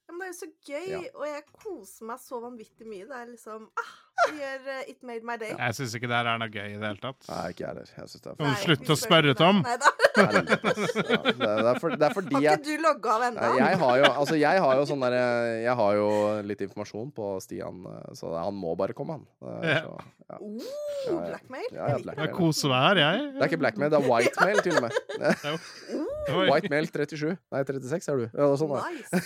men 0.09 0.19
det 0.19 0.27
er 0.27 0.33
jo 0.33 0.39
så 0.39 0.49
gøy, 0.67 0.85
Ja. 0.91 0.99
og 1.19 1.25
jeg 1.27 1.43
koser 1.63 2.05
meg 2.09 2.19
så 2.23 2.39
vanvittig 2.43 2.87
mye. 2.87 3.05
Det 3.09 3.15
er 3.21 3.25
liksom 3.31 3.65
ah, 3.81 3.95
det 4.27 4.37
gjør, 4.39 4.61
uh, 4.67 4.89
It 4.91 5.03
made 5.03 5.23
my 5.27 5.35
day. 5.37 5.51
Jeg 5.57 5.75
syns 5.77 5.95
ikke 5.97 6.07
det 6.09 6.15
her 6.17 6.29
er 6.31 6.39
noe 6.41 6.49
gøy 6.53 6.65
i 6.73 6.77
det 6.79 6.87
hele 6.87 7.01
tatt. 7.03 7.27
Nei, 7.29 7.41
ikke 7.53 7.63
jeg 7.63 7.69
heller. 7.73 7.91
Jeg 7.91 8.01
heller. 8.01 8.17
er 8.17 8.23
Kan 8.27 8.39
du 8.39 8.47
Nei, 8.47 8.61
slutte 8.63 8.95
å 8.95 8.99
spørre, 9.01 9.35
Tom? 9.37 9.61
Nei 9.67 9.77
da. 9.83 9.91
Ja, 10.17 10.25
det, 10.41 11.69
er 11.69 11.79
for, 11.79 11.93
det 11.93 12.07
er 12.07 12.13
fordi 12.15 12.33
Har 12.39 12.57
ikke 12.57 12.63
du 12.65 12.81
logga 12.81 13.11
av 13.17 13.25
ennå? 13.27 13.49
Jeg 13.59 13.77
har 13.83 13.97
jo, 14.01 14.07
altså 14.23 14.37
jeg 14.39 14.63
har 14.63 14.79
jo 14.79 14.85
sånn 14.89 15.03
derre 15.05 15.21
Jeg 15.61 15.75
har 15.77 15.99
jo 15.99 16.07
litt 16.49 16.63
informasjon 16.65 17.11
på 17.13 17.27
Stian, 17.45 17.83
eh, 17.91 18.07
så 18.17 18.31
han 18.39 18.57
må 18.57 18.73
bare 18.79 18.97
komme, 18.97 19.19
han. 19.19 19.27
Eh, 19.45 19.67
Ja. 19.67 19.81
Så, 19.83 19.97
ja. 20.27 20.37
Ja, 20.41 21.11
ja. 21.13 21.19
blackmail? 21.29 21.67
Ja, 21.71 21.87
ja, 21.93 22.15
Jeg 22.23 22.33
koser 22.35 22.73
meg 22.73 22.81
her, 22.87 23.03
jeg. 23.03 23.27
Det 23.35 23.43
er 23.43 23.51
ikke 23.51 23.61
blackmail, 23.61 23.93
det 23.93 24.01
er 24.01 24.09
whitemail, 24.09 24.63
til 24.65 24.79
og 24.79 24.87
med. 24.87 26.07
Oi. 26.27 26.47
Whitemail 26.51 26.87
37. 26.91 27.37
Nei, 27.53 27.63
36 27.63 28.09
er 28.11 28.19
du. 28.19 28.25
Ja, 28.35 28.47
sånn. 28.59 28.73
Nice. 28.75 29.21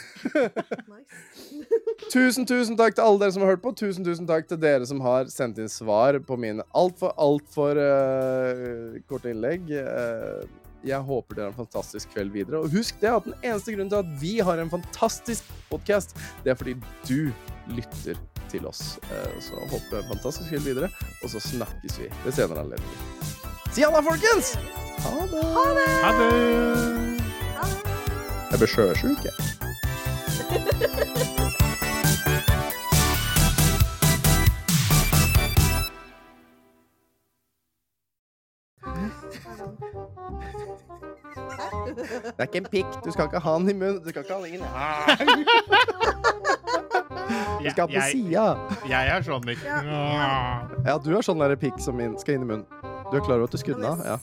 nice. 0.92 1.22
Tusen, 2.14 2.46
tusen 2.50 2.78
takk 2.80 2.98
til 2.98 3.06
alle 3.06 3.22
dere 3.24 3.34
som 3.36 3.46
har 3.46 3.54
hørt 3.54 3.64
på. 3.64 3.74
Tusen, 3.78 4.06
tusen 4.06 4.28
takk 4.30 4.50
til 4.50 4.60
dere 4.62 4.88
som 4.90 5.02
har 5.06 5.30
sendt 5.34 5.62
inn 5.62 5.70
svar 5.72 6.20
på 6.28 6.38
mine 6.40 6.66
altfor, 6.78 7.14
altfor 7.22 7.80
uh, 7.80 8.98
korte 9.10 9.32
innlegg. 9.34 9.70
Uh, 9.72 10.44
jeg 10.86 10.98
håper 11.06 11.38
dere 11.38 11.50
har 11.50 11.54
en 11.54 11.60
fantastisk 11.62 12.14
kveld 12.14 12.34
videre. 12.36 12.62
Og 12.62 12.74
husk 12.74 12.98
det 13.02 13.14
at 13.14 13.28
den 13.30 13.38
eneste 13.42 13.76
grunnen 13.76 13.94
til 13.94 14.02
at 14.02 14.16
vi 14.22 14.34
har 14.42 14.62
en 14.62 14.74
fantastisk 14.74 15.50
podkast, 15.70 16.18
det 16.46 16.54
er 16.54 16.60
fordi 16.60 16.76
du 17.08 17.32
lytter 17.78 18.20
til 18.52 18.66
oss. 18.70 18.98
Uh, 19.10 19.38
så 19.42 19.62
håper 19.62 19.98
jeg 19.98 20.04
en 20.04 20.12
fantastisk 20.16 20.50
kveld 20.54 20.68
videre, 20.74 20.92
og 21.22 21.34
så 21.34 21.44
snakkes 21.52 22.02
vi 22.02 22.12
ved 22.26 22.36
senere 22.38 22.66
anledninger. 22.66 23.41
Si 23.72 23.82
ha 23.84 23.90
det, 23.98 24.04
folkens! 24.04 24.56
Ha 25.04 25.12
det! 25.32 25.44
Ha 26.04 26.12
det! 26.20 26.30
Jeg 28.52 28.60
blir 28.60 28.68
sjøsjuk, 28.68 29.24
jeg. 29.24 30.52
Det 41.92 42.40
er 42.40 42.44
ikke 42.48 42.58
en 42.58 42.66
pikk. 42.72 42.86
Du 43.06 43.12
skal 43.12 43.26
ikke 43.30 43.40
ha 43.40 43.54
den 43.60 43.70
i 43.70 43.74
munnen. 43.74 44.02
Du 44.04 44.10
skal 44.10 44.22
ikke 44.24 44.34
ha 44.34 44.42
den 44.42 44.54
inn. 44.54 44.62
Du 47.62 47.70
skal 47.70 47.82
ha 47.82 47.88
på 47.88 47.94
Jeg- 47.94 48.12
sida. 48.12 48.46
Jeg 48.90 49.08
er 49.18 49.22
sånn, 49.22 49.46
Mikk. 49.46 49.64
Ja, 49.66 50.98
du 51.04 51.16
er 51.18 51.22
sånn 51.22 51.40
derre 51.40 51.56
pikk 51.58 51.80
som 51.80 52.00
skal 52.18 52.34
inn 52.36 52.42
i 52.42 52.46
munnen. 52.46 52.81
Du 53.12 53.18
er 53.18 53.24
klar 53.26 53.36
over 53.42 53.50
at 53.50 53.52
du 53.52 53.60
skrudde 53.60 53.82
den 53.82 53.90
av? 53.92 54.00
Ja. 54.08 54.18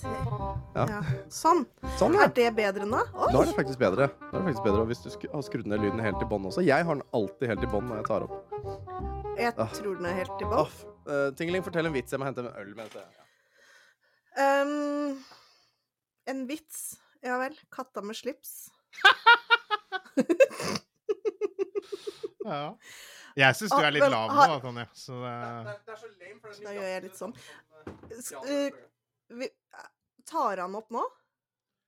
Ja. 0.79 0.85
ja. 0.89 1.01
Sånn. 1.33 1.65
Sånn, 2.01 2.15
ja. 2.17 2.25
Er 2.25 2.33
det 2.37 2.47
bedre 2.57 2.87
nå? 2.89 3.01
Oi! 3.13 3.29
Nå 3.35 3.43
er 3.43 3.51
det 3.51 3.57
faktisk 3.59 3.81
bedre. 3.83 4.07
Nå 4.23 4.31
er 4.31 4.39
det 4.39 4.47
faktisk 4.49 4.65
bedre 4.65 4.85
hvis 4.89 5.03
du 5.05 5.09
har 5.35 5.43
skrudd 5.45 5.69
ned 5.69 5.83
lyden 5.85 6.01
helt 6.05 6.23
i 6.25 6.29
bånn 6.31 6.47
også. 6.49 6.65
Jeg 6.65 6.87
har 6.89 6.97
den 6.97 7.05
alltid 7.19 7.51
helt 7.53 7.67
i 7.67 7.71
bånn 7.73 7.89
når 7.91 8.01
jeg 8.01 8.07
tar 8.09 8.25
opp. 8.25 8.37
Jeg 9.39 9.53
Ah. 9.61 9.69
tror 9.77 9.99
den 10.01 10.07
er 10.09 10.17
helt 10.23 10.41
i 10.41 10.49
bånn. 10.49 10.73
uh, 11.09 11.29
Tingeling, 11.37 11.63
fortell 11.67 11.87
en 11.87 11.93
vits. 11.95 12.13
Jeg 12.13 12.21
må 12.21 12.25
hente 12.31 12.41
en 12.45 12.53
øl 12.55 12.75
mens 12.79 12.95
jeg 12.97 13.05
Um, 14.39 15.17
en 16.31 16.45
vits. 16.47 16.97
Ja 17.27 17.39
vel. 17.41 17.57
Katta 17.75 18.01
med 18.07 18.15
slips. 18.17 18.71
Ja. 22.49 22.73
Jeg 23.37 23.55
syns 23.59 23.71
du 23.71 23.77
Ah, 23.77 23.83
er 23.87 23.93
litt 23.93 24.01
men 24.03 24.11
lav 24.15 24.31
nå, 24.31 24.35
har- 24.35 24.49
det 24.49 24.81
er 24.81 24.89
Så 24.97 25.13
det 25.21 26.63
Da 26.65 26.71
gjør 26.73 26.87
jeg 26.89 27.03
litt 27.03 27.17
sånn. 27.19 27.35
S 28.19 28.33
eh, 28.45 28.71
vi, 29.29 29.49
tar 30.29 30.57
han 30.65 30.75
opp 30.79 30.91
nå? 30.95 31.03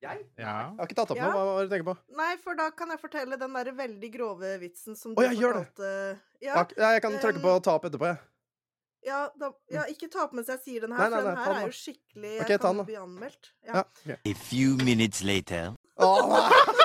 Jeg? 0.00 0.22
Ja. 0.40 0.44
Jeg 0.72 0.78
har 0.78 0.86
ikke 0.88 0.96
tatt 0.96 1.10
opp 1.12 1.18
Ja. 1.18 1.26
noe. 1.28 1.36
Hva 1.36 1.44
var 1.44 1.60
det 1.60 1.68
du 1.68 1.74
tenker 1.74 1.88
på? 1.90 1.96
Nei, 2.16 2.30
for 2.40 2.56
da 2.56 2.70
kan 2.72 2.88
jeg 2.94 3.00
fortelle 3.02 3.36
den 3.40 3.52
der 3.58 3.70
veldig 3.76 4.10
grove 4.14 4.54
vitsen 4.62 4.96
som 4.96 5.12
Å, 5.14 5.22
ja, 5.26 5.34
gjør 5.36 5.58
det. 5.58 5.66
fortalte. 5.68 6.20
Ja, 6.40 6.54
Ja, 6.78 6.92
jeg 6.96 7.02
kan 7.04 7.18
trykke 7.20 7.42
på 7.44 7.56
ta 7.62 7.74
opp 7.76 7.84
etterpå, 7.84 8.06
jeg. 8.08 8.18
ja, 9.04 9.28
da, 9.36 9.52
ja, 9.70 9.84
ikke 9.92 10.08
ta 10.12 10.24
opp 10.24 10.32
mens 10.32 10.48
jeg 10.48 10.60
sier 10.64 10.80
den 10.86 10.92
her, 10.96 11.04
Nei, 11.04 11.10
nei, 11.10 11.20
for 11.20 11.28
den 11.28 11.36
her 11.44 11.52
er 11.60 11.66
jo 11.68 11.76
skikkelig 11.76 12.32
Ok, 12.40 12.48
Jeg 12.48 12.60
kan 12.64 12.84
bli 12.86 12.96
anmeldt. 12.96 13.52
Ja. 13.66 13.84
Ja. 14.08 14.16
A 14.24 14.34
few 14.34 14.76
minutes 14.80 15.22
later. 15.22 15.74
Åh, 16.00 16.50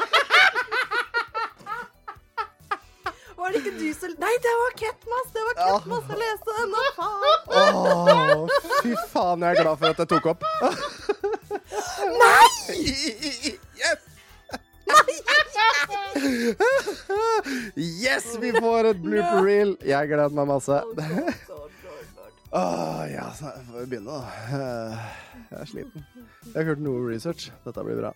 Var 3.46 3.54
det 3.54 3.60
ikke 3.62 3.76
du 3.78 3.90
som 3.94 4.14
Nei, 4.18 4.32
det 4.42 4.52
var 4.58 4.72
Ketmas! 4.80 5.28
Det 5.36 5.42
var 5.46 5.54
Ja. 5.60 5.66
Ketmas 5.78 6.06
jeg 6.10 6.18
leste 6.18 6.50
den 6.58 6.72
faen! 6.96 7.42
Åh, 7.54 8.48
fy 8.82 8.94
faen, 9.12 9.46
jeg 9.46 9.52
er 9.52 9.60
glad 9.62 9.76
for 9.78 9.88
at 9.94 10.00
jeg 10.02 10.10
tok 10.10 10.26
opp. 10.32 10.42
Nei! 12.24 12.50
Yes! 13.78 14.02
Yes, 17.78 18.26
vi 18.42 18.50
får 18.58 18.90
et 18.96 19.04
blooper 19.06 19.46
reel. 19.46 19.76
Jeg 19.86 20.10
gleder 20.10 20.34
meg 20.42 20.50
masse. 20.50 20.82
Åh, 22.56 23.04
ja, 23.12 23.28
så 23.38 23.54
får 23.68 23.84
vi 23.84 23.86
begynne, 23.94 24.10
da. 24.10 24.26
Jeg 25.52 25.60
er 25.62 25.70
sliten. 25.70 26.06
Jeg 26.16 26.54
har 26.56 26.66
ikke 26.66 26.72
hørt 26.74 26.84
noe 26.88 27.06
research. 27.12 27.52
Dette 27.68 27.86
blir 27.86 28.02
bra. 28.02 28.16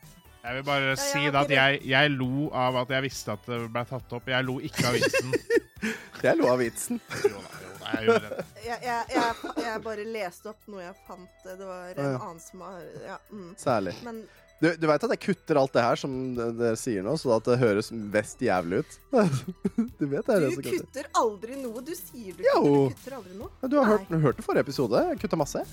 Jeg 0.50 0.56
vil 0.58 0.64
bare 0.66 0.86
jeg 0.90 0.98
si 0.98 1.20
har 1.28 1.36
at 1.44 1.52
jeg, 1.54 1.82
jeg 1.86 2.10
lo 2.16 2.48
av 2.58 2.80
at 2.82 2.90
jeg 2.96 3.06
visste 3.06 3.34
at 3.36 3.44
det 3.46 3.60
ble 3.70 3.84
tatt 3.86 4.14
opp. 4.18 4.30
Jeg 4.34 4.46
lo 4.48 4.56
ikke 4.66 4.86
av 4.90 4.96
vitsen. 4.98 5.36
Jeg 6.26 6.36
lo 6.36 6.48
av 6.52 6.58
vitsen. 6.60 6.98
Jo 7.24 7.38
da, 7.40 7.52
jo 7.64 7.70
da, 7.80 7.92
jeg 7.94 8.08
gjorde 8.10 8.30
det. 8.34 8.46
Jeg, 8.66 8.80
jeg, 8.84 9.36
jeg, 9.64 9.76
bare 9.86 10.04
leste 10.10 10.50
opp 10.52 10.66
noe 10.68 10.82
jeg 10.84 10.96
fant. 11.08 11.38
Det 11.46 11.56
var 11.70 11.94
en 11.94 12.02
Ja, 12.02 12.10
ja. 12.10 12.18
annen 12.26 12.42
som 12.44 12.64
har 12.66 12.82
Ja. 13.06 13.16
Mm. 13.32 13.54
Særlig. 13.62 13.94
Men 14.04 14.20
Du, 14.60 14.68
du 14.76 14.88
veit 14.90 15.06
at 15.08 15.14
jeg 15.16 15.22
kutter 15.24 15.56
alt 15.62 15.72
det 15.78 15.86
her 15.86 16.02
som 16.02 16.18
dere 16.36 16.74
sier 16.82 17.06
nå, 17.08 17.14
så 17.22 17.32
at 17.38 17.46
det 17.48 17.56
høres 17.62 17.94
mest 17.96 18.42
jævlig 18.44 18.82
ut? 18.84 18.98
Du 20.02 20.04
vet 20.12 20.28
det 20.28 20.36
er 20.36 20.44
det 20.44 20.50
du 20.50 20.58
som 20.58 20.66
kutter. 20.66 20.84
kutter 20.90 21.08
aldri 21.22 21.62
noe. 21.62 21.86
Du 21.88 21.94
sier 21.96 22.34
du 22.36 22.44
kutter, 22.44 22.66
du 22.66 22.98
kutter 22.98 23.16
aldri 23.22 23.38
noe. 23.40 23.52
Du 23.72 23.78
har 23.80 23.88
hørt, 23.94 24.10
du 24.12 24.18
hørte 24.26 24.44
forrige 24.50 24.68
episode. 24.68 25.06
Jeg 25.14 25.22
kutta 25.24 25.40
masse. 25.40 25.64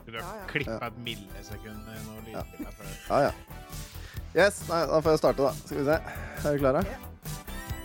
Skulle 0.00 0.18
Ja, 0.18 0.32
ja. 0.40 0.48
klippa 0.50 0.90
et 0.90 0.98
millisekund 1.06 1.94
i 1.94 2.00
noe 2.08 2.34
Ja. 2.34 2.42
før. 2.74 2.90
Ja, 3.06 3.22
ja. 3.28 3.85
Yes, 4.36 4.58
nei, 4.68 4.82
da 4.84 4.98
får 5.00 5.14
jeg 5.14 5.20
starte, 5.22 5.46
da. 5.46 5.52
Skal 5.64 5.78
vi 5.78 5.84
se. 5.86 5.94
Er 6.44 6.52
vi 6.52 6.58
klare? 6.60 6.82
Ja. 6.84 6.98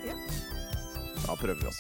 Ja. 0.10 0.16
Da 1.24 1.36
prøver 1.40 1.62
vi 1.62 1.70
oss. 1.70 1.80